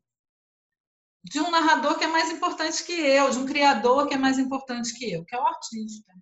de 1.25 1.41
um 1.41 1.51
narrador 1.51 1.99
que 1.99 2.05
é 2.05 2.09
mais 2.09 2.31
importante 2.31 2.85
que 2.85 2.93
eu, 2.93 3.31
de 3.31 3.39
um 3.39 3.47
criador 3.47 4.07
que 4.07 4.15
é 4.15 4.19
mais 4.19 4.39
importante 4.39 4.95
que 4.95 5.11
eu, 5.13 5.25
que 5.25 5.35
é 5.35 5.41
o 5.41 5.47
artista. 5.47 6.13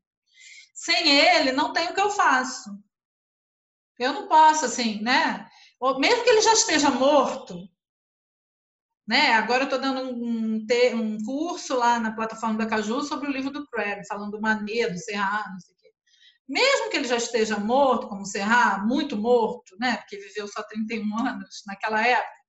Sem 0.73 1.11
ele, 1.11 1.53
não 1.53 1.73
tem 1.73 1.89
o 1.89 1.95
que 1.95 2.01
eu 2.01 2.11
faço. 2.11 2.71
Eu 3.99 4.13
não 4.13 4.27
posso, 4.27 4.65
assim, 4.65 5.03
né? 5.03 5.49
Mesmo 5.99 6.25
que 6.25 6.31
ele 6.31 6.41
já 6.41 6.53
esteja 6.53 6.91
morto, 6.91 7.69
né? 9.07 9.33
Agora 9.35 9.63
eu 9.63 9.65
estou 9.65 9.81
dando 9.81 10.01
um, 10.11 10.67
um, 10.95 11.25
curso 11.25 11.77
lá 11.77 11.99
na 11.99 12.15
plataforma 12.15 12.59
da 12.59 12.67
Caju 12.67 13.03
sobre 13.03 13.29
o 13.29 13.33
livro 13.33 13.51
do 13.51 13.67
Craig, 13.69 14.07
falando 14.07 14.33
do 14.33 14.41
Manet, 14.41 14.93
do 14.93 14.99
Serra, 14.99 15.45
não 15.53 15.61
sei 15.61 15.73
o 15.73 15.75
mesmo 16.49 16.91
que 16.91 16.97
ele 16.97 17.09
já 17.09 17.17
esteja 17.17 17.59
morto, 17.59 18.09
como 18.09 18.27
Serra, 18.27 18.79
muito 18.85 19.17
morto, 19.17 19.77
né, 19.79 19.97
porque 19.97 20.19
viveu 20.19 20.47
só 20.47 20.63
31 20.63 21.19
anos 21.27 21.63
naquela 21.67 22.07
época, 22.07 22.45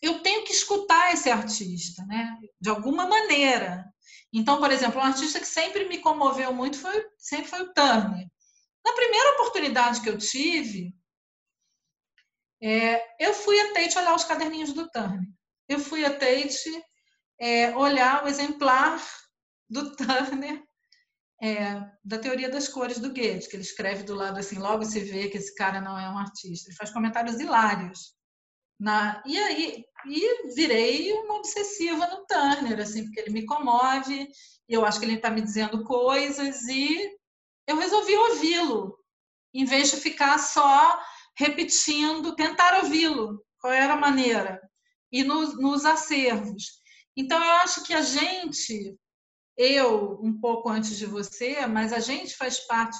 eu 0.00 0.20
tenho 0.20 0.44
que 0.44 0.52
escutar 0.52 1.12
esse 1.12 1.30
artista, 1.30 2.04
né, 2.06 2.36
de 2.60 2.70
alguma 2.70 3.06
maneira. 3.06 3.84
Então, 4.32 4.58
por 4.58 4.70
exemplo, 4.70 5.00
um 5.00 5.04
artista 5.04 5.38
que 5.38 5.46
sempre 5.46 5.88
me 5.88 5.98
comoveu 5.98 6.52
muito 6.52 6.78
foi 6.78 7.04
sempre 7.18 7.48
foi 7.48 7.62
o 7.62 7.72
Turner. 7.72 8.26
Na 8.84 8.92
primeira 8.94 9.34
oportunidade 9.34 10.00
que 10.00 10.08
eu 10.08 10.18
tive, 10.18 10.92
é, 12.62 13.02
eu 13.18 13.34
fui 13.34 13.58
a 13.60 13.72
Tate 13.74 13.98
olhar 13.98 14.14
os 14.14 14.24
caderninhos 14.24 14.72
do 14.72 14.88
Turner. 14.88 15.20
Eu 15.68 15.78
fui 15.78 16.04
a 16.04 16.10
Tate 16.10 16.70
é, 17.38 17.76
olhar 17.76 18.24
o 18.24 18.28
exemplar 18.28 19.02
do 19.68 19.96
Turner 19.96 20.62
é, 21.42 21.82
da 22.04 22.18
teoria 22.18 22.48
das 22.48 22.68
cores 22.68 23.00
do 23.00 23.08
Goethe, 23.08 23.48
que 23.48 23.56
ele 23.56 23.64
escreve 23.64 24.04
do 24.04 24.14
lado 24.14 24.38
assim, 24.38 24.58
logo 24.58 24.84
se 24.84 25.00
vê 25.00 25.28
que 25.28 25.38
esse 25.38 25.52
cara 25.56 25.80
não 25.80 25.98
é 25.98 26.08
um 26.08 26.16
artista. 26.16 26.68
Ele 26.68 26.76
faz 26.76 26.90
comentários 26.92 27.40
hilários. 27.40 28.14
Na, 28.78 29.20
e 29.26 29.36
aí 29.36 29.84
e 30.06 30.54
virei 30.54 31.12
uma 31.12 31.36
obsessiva 31.36 32.06
no 32.06 32.26
Turner, 32.26 32.80
assim, 32.80 33.04
porque 33.04 33.20
ele 33.20 33.30
me 33.30 33.44
comove, 33.44 34.28
eu 34.68 34.84
acho 34.84 34.98
que 34.98 35.04
ele 35.04 35.14
está 35.14 35.30
me 35.30 35.40
dizendo 35.40 35.84
coisas 35.84 36.62
e 36.62 37.10
eu 37.66 37.76
resolvi 37.76 38.16
ouvi-lo, 38.16 38.96
em 39.54 39.64
vez 39.64 39.90
de 39.90 39.96
ficar 39.98 40.38
só 40.38 41.00
repetindo, 41.36 42.36
tentar 42.36 42.82
ouvi-lo, 42.84 43.44
qual 43.58 43.72
era 43.72 43.94
a 43.94 44.00
maneira, 44.00 44.60
e 45.10 45.22
nos, 45.22 45.58
nos 45.58 45.84
acervos. 45.84 46.82
Então, 47.16 47.42
eu 47.42 47.52
acho 47.56 47.84
que 47.84 47.94
a 47.94 48.02
gente 48.02 48.96
eu 49.56 50.18
um 50.22 50.38
pouco 50.38 50.68
antes 50.68 50.96
de 50.96 51.06
você, 51.06 51.66
mas 51.66 51.92
a 51.92 52.00
gente 52.00 52.36
faz 52.36 52.60
parte 52.60 52.98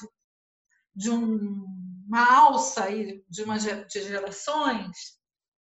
de 0.95 1.11
um, 1.11 1.65
uma 2.07 2.31
alça 2.31 2.85
aí, 2.85 3.25
de 3.29 3.43
uma 3.43 3.59
de 3.59 4.03
gerações 4.03 5.19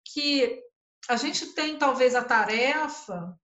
que 0.06 0.62
a 1.10 1.16
gente 1.16 1.54
tem 1.54 1.78
talvez 1.78 2.16
a 2.16 2.24
tarefa 2.24 3.36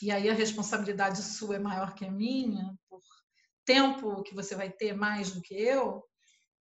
e 0.00 0.10
aí 0.10 0.28
a 0.30 0.34
responsabilidade 0.34 1.22
sua 1.22 1.56
é 1.56 1.58
maior 1.58 1.94
que 1.94 2.04
a 2.04 2.10
minha 2.10 2.74
por 2.88 3.00
tempo 3.64 4.22
que 4.22 4.34
você 4.34 4.54
vai 4.54 4.70
ter 4.70 4.94
mais 4.94 5.32
do 5.32 5.42
que 5.42 5.54
eu 5.54 6.02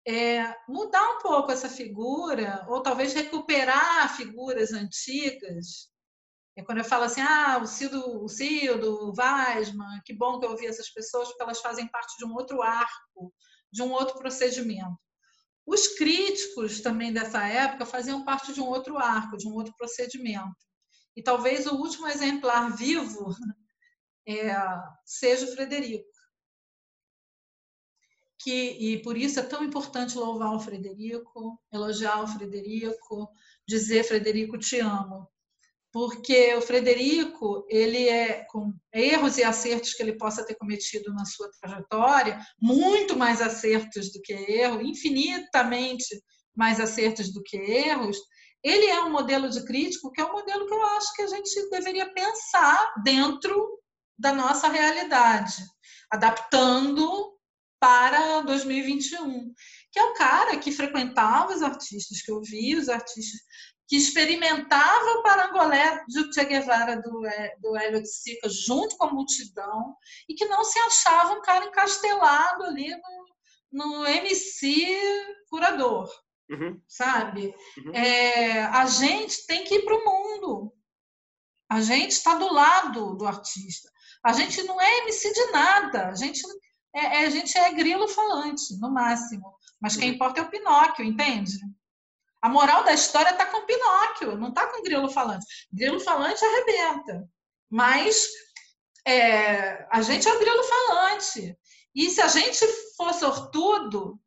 é 0.09 0.55
mudar 0.67 1.17
um 1.17 1.19
pouco 1.19 1.51
essa 1.51 1.69
figura 1.69 2.65
ou 2.67 2.81
talvez 2.81 3.13
recuperar 3.13 4.15
figuras 4.15 4.73
antigas 4.73 5.89
é 6.59 6.63
quando 6.63 6.79
eu 6.79 6.83
falo 6.83 7.05
assim, 7.05 7.21
ah, 7.21 7.57
o 7.61 7.65
Cido, 7.65 8.21
o 8.21 8.27
Cido, 8.27 8.91
o 8.91 9.13
Weisman, 9.17 10.01
que 10.03 10.13
bom 10.13 10.39
que 10.39 10.45
eu 10.45 10.51
ouvi 10.51 10.67
essas 10.67 10.89
pessoas, 10.89 11.29
porque 11.29 11.41
elas 11.41 11.61
fazem 11.61 11.87
parte 11.87 12.17
de 12.17 12.25
um 12.25 12.33
outro 12.33 12.61
arco, 12.61 13.33
de 13.71 13.81
um 13.81 13.91
outro 13.91 14.17
procedimento. 14.17 14.97
Os 15.65 15.87
críticos 15.87 16.81
também 16.81 17.13
dessa 17.13 17.47
época 17.47 17.85
faziam 17.85 18.25
parte 18.25 18.51
de 18.51 18.59
um 18.59 18.65
outro 18.65 18.97
arco, 18.97 19.37
de 19.37 19.47
um 19.47 19.53
outro 19.53 19.73
procedimento. 19.77 20.57
E 21.15 21.23
talvez 21.23 21.65
o 21.65 21.75
último 21.75 22.07
exemplar 22.07 22.75
vivo 22.75 23.33
é, 24.27 24.53
seja 25.05 25.45
o 25.45 25.53
Frederico. 25.53 26.09
Que, 28.41 28.71
e 28.79 29.01
por 29.01 29.17
isso 29.17 29.39
é 29.39 29.43
tão 29.43 29.63
importante 29.63 30.17
louvar 30.17 30.53
o 30.53 30.59
Frederico, 30.59 31.59
elogiar 31.71 32.23
o 32.23 32.27
Frederico, 32.27 33.29
dizer 33.67 34.03
Frederico 34.03 34.57
te 34.57 34.79
amo, 34.79 35.27
porque 35.91 36.53
o 36.55 36.61
Frederico, 36.61 37.65
ele 37.67 38.07
é 38.07 38.45
com 38.45 38.73
erros 38.93 39.37
e 39.37 39.43
acertos 39.43 39.93
que 39.93 40.03
ele 40.03 40.17
possa 40.17 40.45
ter 40.45 40.55
cometido 40.55 41.11
na 41.13 41.25
sua 41.25 41.49
trajetória, 41.59 42.39
muito 42.61 43.17
mais 43.17 43.41
acertos 43.41 44.11
do 44.11 44.21
que 44.21 44.33
erros, 44.33 44.83
infinitamente 44.83 46.21
mais 46.55 46.79
acertos 46.79 47.33
do 47.33 47.41
que 47.41 47.57
erros. 47.57 48.17
Ele 48.63 48.85
é 48.85 49.01
um 49.01 49.11
modelo 49.11 49.49
de 49.49 49.65
crítico 49.65 50.11
que 50.11 50.21
é 50.21 50.25
um 50.25 50.33
modelo 50.33 50.67
que 50.67 50.73
eu 50.73 50.85
acho 50.97 51.13
que 51.15 51.21
a 51.23 51.27
gente 51.27 51.69
deveria 51.69 52.13
pensar 52.13 52.93
dentro 53.03 53.79
da 54.17 54.33
nossa 54.33 54.67
realidade, 54.67 55.63
adaptando 56.11 57.38
para 57.79 58.41
2021, 58.41 59.53
que 59.91 59.99
é 59.99 60.03
o 60.03 60.13
cara 60.13 60.57
que 60.57 60.71
frequentava 60.71 61.53
os 61.53 61.61
artistas, 61.61 62.21
que 62.21 62.31
ouvia 62.31 62.77
os 62.77 62.89
artistas, 62.89 63.39
que 63.87 63.95
experimentava 63.95 65.11
o 65.13 65.23
parangolé 65.23 66.03
do 66.07 66.31
Che 66.31 66.45
Guevara, 66.45 67.01
do, 67.01 67.21
do 67.59 67.75
Hélio 67.75 68.01
de 68.01 68.07
Sica, 68.07 68.47
junto 68.47 68.95
com 68.97 69.05
a 69.05 69.11
multidão, 69.11 69.95
e 70.27 70.35
que 70.35 70.45
não 70.45 70.63
se 70.63 70.77
achava 70.79 71.33
um 71.33 71.41
cara 71.41 71.65
encastelado 71.65 72.65
ali 72.65 72.91
no, 73.71 73.87
no 73.87 74.07
MC 74.07 74.95
curador, 75.49 76.07
uhum. 76.51 76.79
sabe? 76.87 77.53
Uhum. 77.77 77.93
É, 77.95 78.61
a 78.65 78.85
gente 78.85 79.47
tem 79.47 79.63
que 79.63 79.75
ir 79.75 79.85
para 79.85 79.95
o 79.95 80.05
mundo. 80.05 80.73
A 81.67 81.81
gente 81.81 82.11
está 82.11 82.35
do 82.35 82.53
lado 82.53 83.15
do 83.15 83.25
artista. 83.25 83.89
A 84.23 84.33
gente 84.33 84.61
não 84.63 84.79
é 84.79 84.97
MC 84.99 85.33
de 85.33 85.51
nada. 85.51 86.09
A 86.09 86.15
gente 86.15 86.41
é, 86.93 86.99
é 86.99 87.25
a 87.25 87.29
gente 87.29 87.57
é 87.57 87.73
grilo 87.73 88.07
falante, 88.07 88.77
no 88.79 88.91
máximo. 88.91 89.55
Mas 89.79 89.95
quem 89.95 90.09
importa 90.09 90.41
é 90.41 90.43
o 90.43 90.49
Pinóquio, 90.49 91.05
entende? 91.05 91.59
A 92.41 92.49
moral 92.49 92.83
da 92.83 92.93
história 92.93 93.31
está 93.31 93.45
com 93.45 93.65
Pinóquio, 93.65 94.37
não 94.37 94.49
está 94.49 94.67
com 94.67 94.83
grilo 94.83 95.09
falante. 95.09 95.45
Grilo 95.71 95.99
falante 95.99 96.43
arrebenta. 96.43 97.29
Mas 97.69 98.27
é, 99.05 99.87
a 99.91 100.01
gente 100.01 100.27
é 100.27 100.33
o 100.33 100.39
grilo 100.39 100.63
falante. 100.63 101.57
E 101.93 102.09
se 102.09 102.21
a 102.21 102.27
gente 102.27 102.65
for 102.95 103.13
sortudo, 103.13 104.19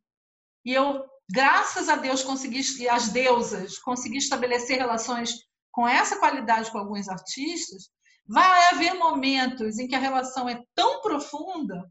e 0.64 0.72
eu, 0.72 1.04
graças 1.30 1.88
a 1.88 1.96
Deus, 1.96 2.22
consegui, 2.22 2.60
e 2.80 2.88
as 2.88 3.08
deusas, 3.08 3.78
consegui 3.78 4.18
estabelecer 4.18 4.78
relações 4.78 5.34
com 5.70 5.88
essa 5.88 6.18
qualidade 6.18 6.70
com 6.70 6.78
alguns 6.78 7.08
artistas, 7.08 7.88
vai 8.26 8.66
haver 8.68 8.94
momentos 8.94 9.78
em 9.78 9.88
que 9.88 9.94
a 9.94 9.98
relação 9.98 10.48
é 10.48 10.62
tão 10.74 11.00
profunda 11.00 11.90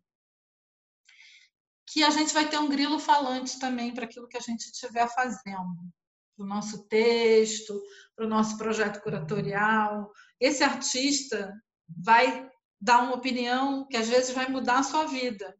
que 1.92 2.04
a 2.04 2.10
gente 2.10 2.34
vai 2.34 2.50
ter 2.50 2.58
um 2.58 2.70
grilo 2.70 2.98
falante 2.98 3.60
também 3.60 3.94
para 3.94 4.06
aquilo 4.06 4.28
que 4.28 4.38
a 4.38 4.42
gente 4.42 4.62
estiver 4.62 5.10
fazendo 5.14 5.92
para 6.38 6.46
o 6.46 6.48
nosso 6.48 6.88
texto, 6.88 7.82
para 8.16 8.26
o 8.26 8.30
nosso 8.30 8.58
projeto 8.58 9.02
curatorial. 9.02 10.10
Esse 10.40 10.64
artista 10.64 11.54
vai 11.90 12.50
dar 12.80 13.04
uma 13.04 13.16
opinião 13.16 13.86
que 13.88 13.98
às 13.98 14.08
vezes 14.08 14.34
vai 14.34 14.48
mudar 14.48 14.80
a 14.80 14.84
sua 14.84 15.06
vida. 15.06 15.54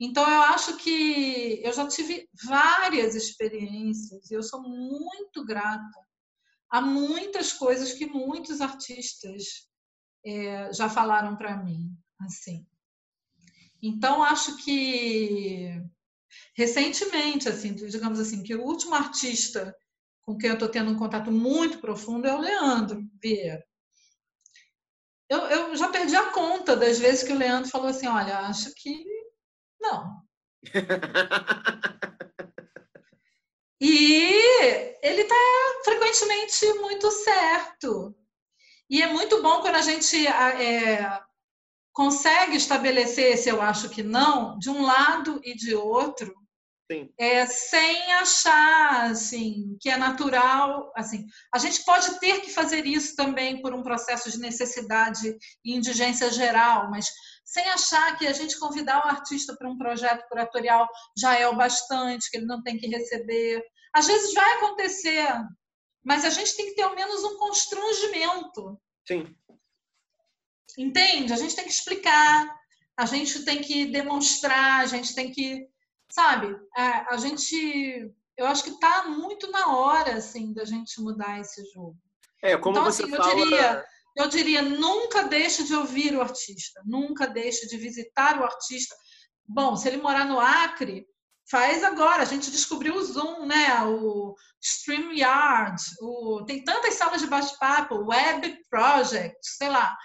Então, 0.00 0.28
eu 0.28 0.40
acho 0.42 0.78
que 0.78 1.60
eu 1.62 1.72
já 1.74 1.86
tive 1.86 2.26
várias 2.42 3.14
experiências 3.14 4.30
e 4.30 4.34
eu 4.34 4.42
sou 4.42 4.62
muito 4.62 5.44
grata 5.44 6.00
a 6.70 6.80
muitas 6.80 7.52
coisas 7.52 7.92
que 7.92 8.06
muitos 8.06 8.62
artistas 8.62 9.68
é, 10.24 10.72
já 10.72 10.88
falaram 10.88 11.36
para 11.36 11.62
mim. 11.62 11.94
assim. 12.20 12.66
Então, 13.86 14.22
acho 14.22 14.56
que 14.64 15.78
recentemente, 16.56 17.50
assim, 17.50 17.74
digamos 17.74 18.18
assim, 18.18 18.42
que 18.42 18.54
o 18.54 18.62
último 18.62 18.94
artista 18.94 19.76
com 20.22 20.38
quem 20.38 20.48
eu 20.48 20.54
estou 20.54 20.70
tendo 20.70 20.90
um 20.90 20.96
contato 20.96 21.30
muito 21.30 21.78
profundo 21.80 22.26
é 22.26 22.34
o 22.34 22.40
Leandro 22.40 23.06
Vieira. 23.22 23.62
Eu, 25.28 25.40
eu 25.40 25.76
já 25.76 25.88
perdi 25.88 26.16
a 26.16 26.30
conta 26.30 26.74
das 26.74 26.98
vezes 26.98 27.24
que 27.24 27.32
o 27.32 27.36
Leandro 27.36 27.70
falou 27.70 27.88
assim: 27.88 28.06
olha, 28.06 28.38
acho 28.38 28.72
que 28.74 29.04
não. 29.78 30.22
e 33.80 34.32
ele 35.02 35.22
está 35.22 35.34
frequentemente 35.84 36.72
muito 36.80 37.10
certo. 37.10 38.16
E 38.88 39.02
é 39.02 39.12
muito 39.12 39.42
bom 39.42 39.60
quando 39.60 39.76
a 39.76 39.82
gente 39.82 40.26
é, 40.26 41.22
consegue 41.94 42.56
estabelecer 42.56 43.32
esse 43.32 43.48
eu 43.48 43.62
acho 43.62 43.88
que 43.88 44.02
não, 44.02 44.58
de 44.58 44.68
um 44.68 44.82
lado 44.82 45.40
e 45.44 45.54
de 45.54 45.74
outro, 45.74 46.34
é, 47.18 47.46
sem 47.46 48.12
achar 48.12 49.10
assim 49.10 49.78
que 49.80 49.88
é 49.88 49.96
natural, 49.96 50.92
assim, 50.94 51.24
a 51.52 51.58
gente 51.58 51.82
pode 51.84 52.20
ter 52.20 52.42
que 52.42 52.50
fazer 52.50 52.84
isso 52.84 53.16
também 53.16 53.62
por 53.62 53.72
um 53.72 53.82
processo 53.82 54.30
de 54.30 54.38
necessidade 54.38 55.34
e 55.64 55.74
indigência 55.74 56.30
geral, 56.30 56.90
mas 56.90 57.06
sem 57.44 57.66
achar 57.70 58.18
que 58.18 58.26
a 58.26 58.32
gente 58.32 58.58
convidar 58.58 58.98
o 58.98 59.08
artista 59.08 59.56
para 59.56 59.70
um 59.70 59.78
projeto 59.78 60.26
curatorial 60.28 60.86
já 61.16 61.38
é 61.38 61.48
o 61.48 61.56
bastante, 61.56 62.30
que 62.30 62.36
ele 62.36 62.46
não 62.46 62.62
tem 62.62 62.76
que 62.76 62.86
receber. 62.86 63.62
Às 63.94 64.06
vezes 64.06 64.34
vai 64.34 64.54
acontecer, 64.56 65.26
mas 66.04 66.24
a 66.24 66.30
gente 66.30 66.54
tem 66.54 66.66
que 66.66 66.74
ter 66.74 66.82
ao 66.82 66.94
menos 66.94 67.24
um 67.24 67.38
constrangimento. 67.38 68.78
Sim. 69.06 69.34
Entende? 70.78 71.32
A 71.32 71.36
gente 71.36 71.54
tem 71.54 71.64
que 71.64 71.70
explicar, 71.70 72.54
a 72.96 73.06
gente 73.06 73.44
tem 73.44 73.60
que 73.60 73.86
demonstrar, 73.86 74.80
a 74.80 74.86
gente 74.86 75.14
tem 75.14 75.30
que 75.30 75.68
sabe, 76.14 76.56
a, 76.76 77.16
gente, 77.16 78.12
eu 78.36 78.46
acho 78.46 78.62
que 78.62 78.70
está 78.70 79.08
muito 79.08 79.50
na 79.50 79.76
hora, 79.76 80.14
assim, 80.14 80.52
da 80.52 80.64
gente 80.64 81.00
mudar 81.00 81.40
esse 81.40 81.64
jogo. 81.72 81.96
É, 82.40 82.56
como 82.56 82.76
então, 82.76 82.84
você 82.84 83.02
assim, 83.02 83.16
fala... 83.16 83.30
eu 83.30 83.36
diria, 83.36 83.84
eu 84.16 84.28
diria, 84.28 84.62
nunca 84.62 85.24
deixe 85.24 85.64
de 85.64 85.74
ouvir 85.74 86.14
o 86.14 86.20
artista, 86.20 86.80
nunca 86.84 87.26
deixe 87.26 87.66
de 87.66 87.76
visitar 87.76 88.40
o 88.40 88.44
artista. 88.44 88.94
Bom, 89.44 89.76
se 89.76 89.88
ele 89.88 89.96
morar 89.96 90.24
no 90.24 90.38
Acre, 90.38 91.04
faz 91.50 91.82
agora. 91.82 92.22
A 92.22 92.26
gente 92.26 92.50
descobriu 92.50 92.94
o 92.94 93.04
Zoom, 93.04 93.44
né? 93.44 93.82
O 93.84 94.34
StreamYard, 94.62 95.82
o... 96.00 96.44
tem 96.46 96.62
tantas 96.62 96.94
salas 96.94 97.20
de 97.20 97.26
bate-papo, 97.26 98.06
Web 98.06 98.56
Project, 98.70 99.38
sei 99.42 99.68
lá. 99.68 99.96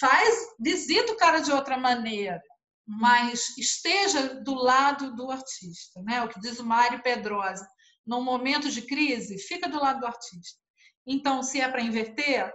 Faz, 0.00 0.48
visita 0.58 1.12
o 1.12 1.16
cara 1.16 1.40
de 1.40 1.52
outra 1.52 1.76
maneira 1.76 2.40
mas 2.86 3.56
esteja 3.58 4.40
do 4.42 4.54
lado 4.54 5.14
do 5.16 5.30
artista, 5.30 6.00
né? 6.02 6.22
O 6.22 6.28
que 6.28 6.38
diz 6.38 6.60
o 6.60 6.64
Mário 6.64 7.02
Pedrosa, 7.02 7.66
num 8.06 8.22
momento 8.22 8.70
de 8.70 8.82
crise, 8.82 9.38
fica 9.38 9.68
do 9.68 9.80
lado 9.80 10.00
do 10.00 10.06
artista. 10.06 10.60
Então, 11.04 11.42
se 11.42 11.60
é 11.60 11.68
para 11.68 11.80
inverter, 11.80 12.52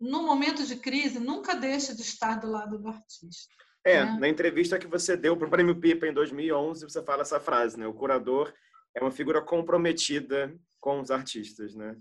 no 0.00 0.22
momento 0.22 0.64
de 0.64 0.76
crise, 0.76 1.20
nunca 1.20 1.54
deixe 1.54 1.94
de 1.94 2.00
estar 2.00 2.40
do 2.40 2.50
lado 2.50 2.78
do 2.78 2.88
artista. 2.88 3.52
É, 3.84 4.04
né? 4.04 4.16
na 4.18 4.28
entrevista 4.28 4.78
que 4.78 4.86
você 4.86 5.16
deu 5.16 5.36
para 5.36 5.46
o 5.46 5.50
Prêmio 5.50 5.78
Pipa 5.78 6.06
em 6.06 6.14
2011, 6.14 6.84
você 6.84 7.02
fala 7.02 7.22
essa 7.22 7.38
frase, 7.38 7.78
né? 7.78 7.86
O 7.86 7.94
curador 7.94 8.52
é 8.96 9.00
uma 9.00 9.10
figura 9.10 9.42
comprometida 9.42 10.54
com 10.80 11.00
os 11.00 11.10
artistas, 11.10 11.74
né? 11.74 11.94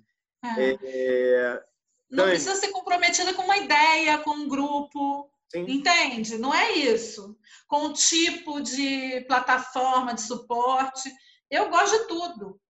É. 0.43 0.77
É... 0.83 1.63
Não 2.11 2.25
precisa 2.25 2.55
ser 2.55 2.71
comprometida 2.71 3.33
com 3.33 3.43
uma 3.43 3.57
ideia, 3.57 4.17
com 4.19 4.31
um 4.31 4.47
grupo, 4.47 5.31
Sim. 5.51 5.65
Entende? 5.67 6.37
Não 6.37 6.53
é 6.53 6.71
isso. 6.71 7.37
Com 7.67 7.87
o 7.87 7.93
tipo 7.93 8.61
de 8.61 9.21
plataforma 9.27 10.13
de 10.13 10.21
suporte. 10.21 11.13
Eu 11.49 11.69
gosto 11.69 11.97
de 11.99 12.07
tudo. 12.07 12.61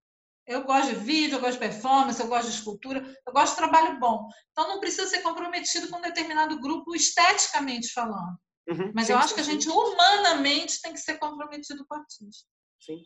Eu 0.47 0.63
gosto 0.63 0.89
de 0.89 0.95
vídeo, 0.95 1.35
eu 1.35 1.39
gosto 1.39 1.53
de 1.53 1.59
performance, 1.59 2.19
eu 2.19 2.27
gosto 2.27 2.49
de 2.49 2.55
escultura, 2.55 3.15
eu 3.25 3.31
gosto 3.31 3.51
de 3.51 3.57
trabalho 3.57 3.99
bom. 3.99 4.27
Então 4.51 4.67
não 4.67 4.79
precisa 4.79 5.05
ser 5.05 5.21
comprometido 5.21 5.87
com 5.89 5.97
um 5.97 6.01
determinado 6.01 6.59
grupo 6.59 6.95
esteticamente 6.95 7.93
falando. 7.93 8.37
Uhum. 8.67 8.91
Mas 8.95 9.05
sim, 9.05 9.13
eu 9.13 9.19
acho 9.19 9.29
sim, 9.29 9.35
que 9.35 9.41
a 9.41 9.43
gente 9.43 9.69
humanamente 9.69 10.81
tem 10.81 10.93
que 10.93 10.99
ser 10.99 11.19
comprometido 11.19 11.85
com 11.85 11.95
o 11.95 11.99
artista. 11.99 12.49
Sim. 12.79 13.03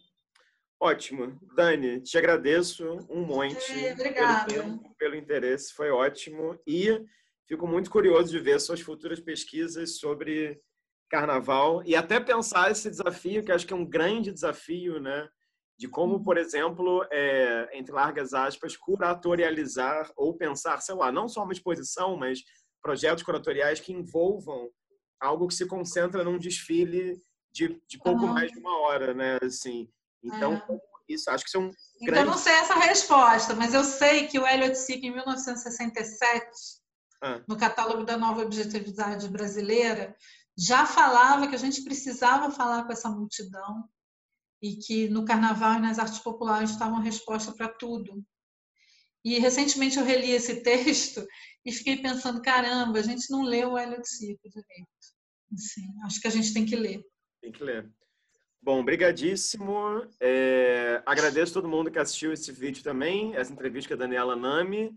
Ótimo. 0.79 1.39
Dani, 1.55 2.01
te 2.01 2.17
agradeço 2.17 2.85
um 3.09 3.21
monte 3.25 3.71
é, 3.71 3.95
pelo, 3.95 4.45
tempo, 4.47 4.95
pelo 4.97 5.15
interesse, 5.15 5.73
foi 5.73 5.89
ótimo. 5.89 6.59
E 6.67 7.05
Fico 7.47 7.67
muito 7.67 7.91
curioso 7.91 8.31
de 8.31 8.39
ver 8.39 8.59
suas 8.59 8.81
futuras 8.81 9.19
pesquisas 9.19 9.99
sobre 9.99 10.59
carnaval 11.09 11.83
e 11.85 11.95
até 11.95 12.19
pensar 12.19 12.71
esse 12.71 12.89
desafio, 12.89 13.43
que 13.43 13.51
acho 13.51 13.67
que 13.67 13.73
é 13.73 13.75
um 13.75 13.85
grande 13.85 14.31
desafio, 14.31 14.99
né? 14.99 15.29
De 15.77 15.87
como, 15.87 16.23
por 16.23 16.37
exemplo, 16.37 17.05
é, 17.11 17.69
entre 17.73 17.93
largas 17.93 18.33
aspas, 18.33 18.75
curatorializar 18.75 20.11
ou 20.15 20.35
pensar, 20.35 20.81
sei 20.81 20.95
lá, 20.95 21.11
não 21.11 21.27
só 21.27 21.43
uma 21.43 21.53
exposição, 21.53 22.17
mas 22.17 22.39
projetos 22.81 23.23
curatoriais 23.23 23.79
que 23.79 23.93
envolvam 23.93 24.71
algo 25.19 25.47
que 25.47 25.53
se 25.53 25.67
concentra 25.67 26.23
num 26.23 26.39
desfile 26.39 27.13
de, 27.51 27.79
de 27.87 27.99
pouco 27.99 28.25
uhum. 28.25 28.33
mais 28.33 28.51
de 28.51 28.57
uma 28.57 28.79
hora, 28.79 29.13
né? 29.13 29.37
Assim, 29.43 29.87
então, 30.25 30.53
é. 30.53 30.79
isso 31.07 31.29
acho 31.29 31.43
que 31.43 31.51
são 31.51 31.63
então, 31.63 32.05
grandes... 32.05 32.19
eu 32.19 32.25
não 32.25 32.37
sei 32.37 32.53
essa 32.53 32.75
resposta, 32.75 33.53
mas 33.53 33.73
eu 33.73 33.83
sei 33.83 34.27
que 34.27 34.39
o 34.39 34.47
Elliot 34.47 34.75
Sick, 34.75 35.05
em 35.05 35.11
1967, 35.11 36.45
ah. 37.21 37.43
no 37.47 37.57
catálogo 37.57 38.03
da 38.03 38.17
nova 38.17 38.41
objetividade 38.41 39.27
brasileira, 39.29 40.15
já 40.57 40.85
falava 40.85 41.47
que 41.47 41.55
a 41.55 41.59
gente 41.59 41.83
precisava 41.83 42.51
falar 42.51 42.85
com 42.85 42.91
essa 42.91 43.09
multidão 43.09 43.87
e 44.61 44.77
que 44.77 45.09
no 45.09 45.25
carnaval 45.25 45.75
e 45.75 45.81
nas 45.81 45.99
artes 45.99 46.19
populares 46.19 46.71
estava 46.71 46.91
uma 46.91 47.03
resposta 47.03 47.53
para 47.53 47.67
tudo. 47.67 48.23
E 49.23 49.39
recentemente 49.39 49.97
eu 49.97 50.05
reli 50.05 50.31
esse 50.31 50.61
texto 50.63 51.25
e 51.65 51.71
fiquei 51.71 51.97
pensando, 51.97 52.41
caramba, 52.41 52.99
a 52.99 53.01
gente 53.01 53.29
não 53.29 53.43
leu 53.43 53.71
o 53.71 53.77
Hélio 53.77 54.01
Circo 54.03 54.49
direito. 54.49 54.87
Assim, 55.53 55.85
acho 56.05 56.19
que 56.19 56.27
a 56.27 56.31
gente 56.31 56.53
tem 56.53 56.65
que 56.65 56.75
ler. 56.75 57.03
Tem 57.41 57.51
que 57.51 57.63
ler. 57.63 57.91
Bom, 58.65 58.83
brigadíssimo. 58.83 60.07
É, 60.19 60.99
agradeço 61.05 61.53
todo 61.53 61.67
mundo 61.67 61.91
que 61.91 61.99
assistiu 61.99 62.33
esse 62.33 62.51
vídeo 62.51 62.83
também, 62.83 63.35
essa 63.35 63.53
entrevista 63.53 63.89
com 63.89 63.93
a 63.93 63.97
Daniela 63.97 64.35
Nami 64.35 64.91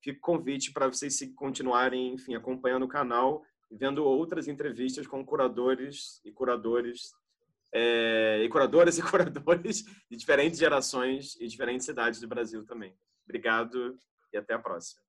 fica 0.00 0.20
convite 0.20 0.72
para 0.72 0.86
vocês 0.86 1.16
se 1.16 1.34
continuarem, 1.34 2.14
enfim, 2.14 2.36
acompanhando 2.36 2.84
o 2.84 2.88
canal 2.88 3.42
e 3.68 3.76
vendo 3.76 4.04
outras 4.04 4.46
entrevistas 4.46 5.08
com 5.08 5.26
curadores 5.26 6.20
e 6.24 6.30
curadores 6.30 7.12
é, 7.74 8.44
e 8.44 8.48
curadoras 8.48 8.96
e 8.96 9.02
curadores 9.10 9.84
de 10.08 10.16
diferentes 10.16 10.60
gerações 10.60 11.36
e 11.40 11.48
diferentes 11.48 11.86
cidades 11.86 12.20
do 12.20 12.28
Brasil 12.28 12.64
também. 12.64 12.94
Obrigado 13.24 13.98
e 14.32 14.36
até 14.36 14.54
a 14.54 14.58
próxima. 14.60 15.02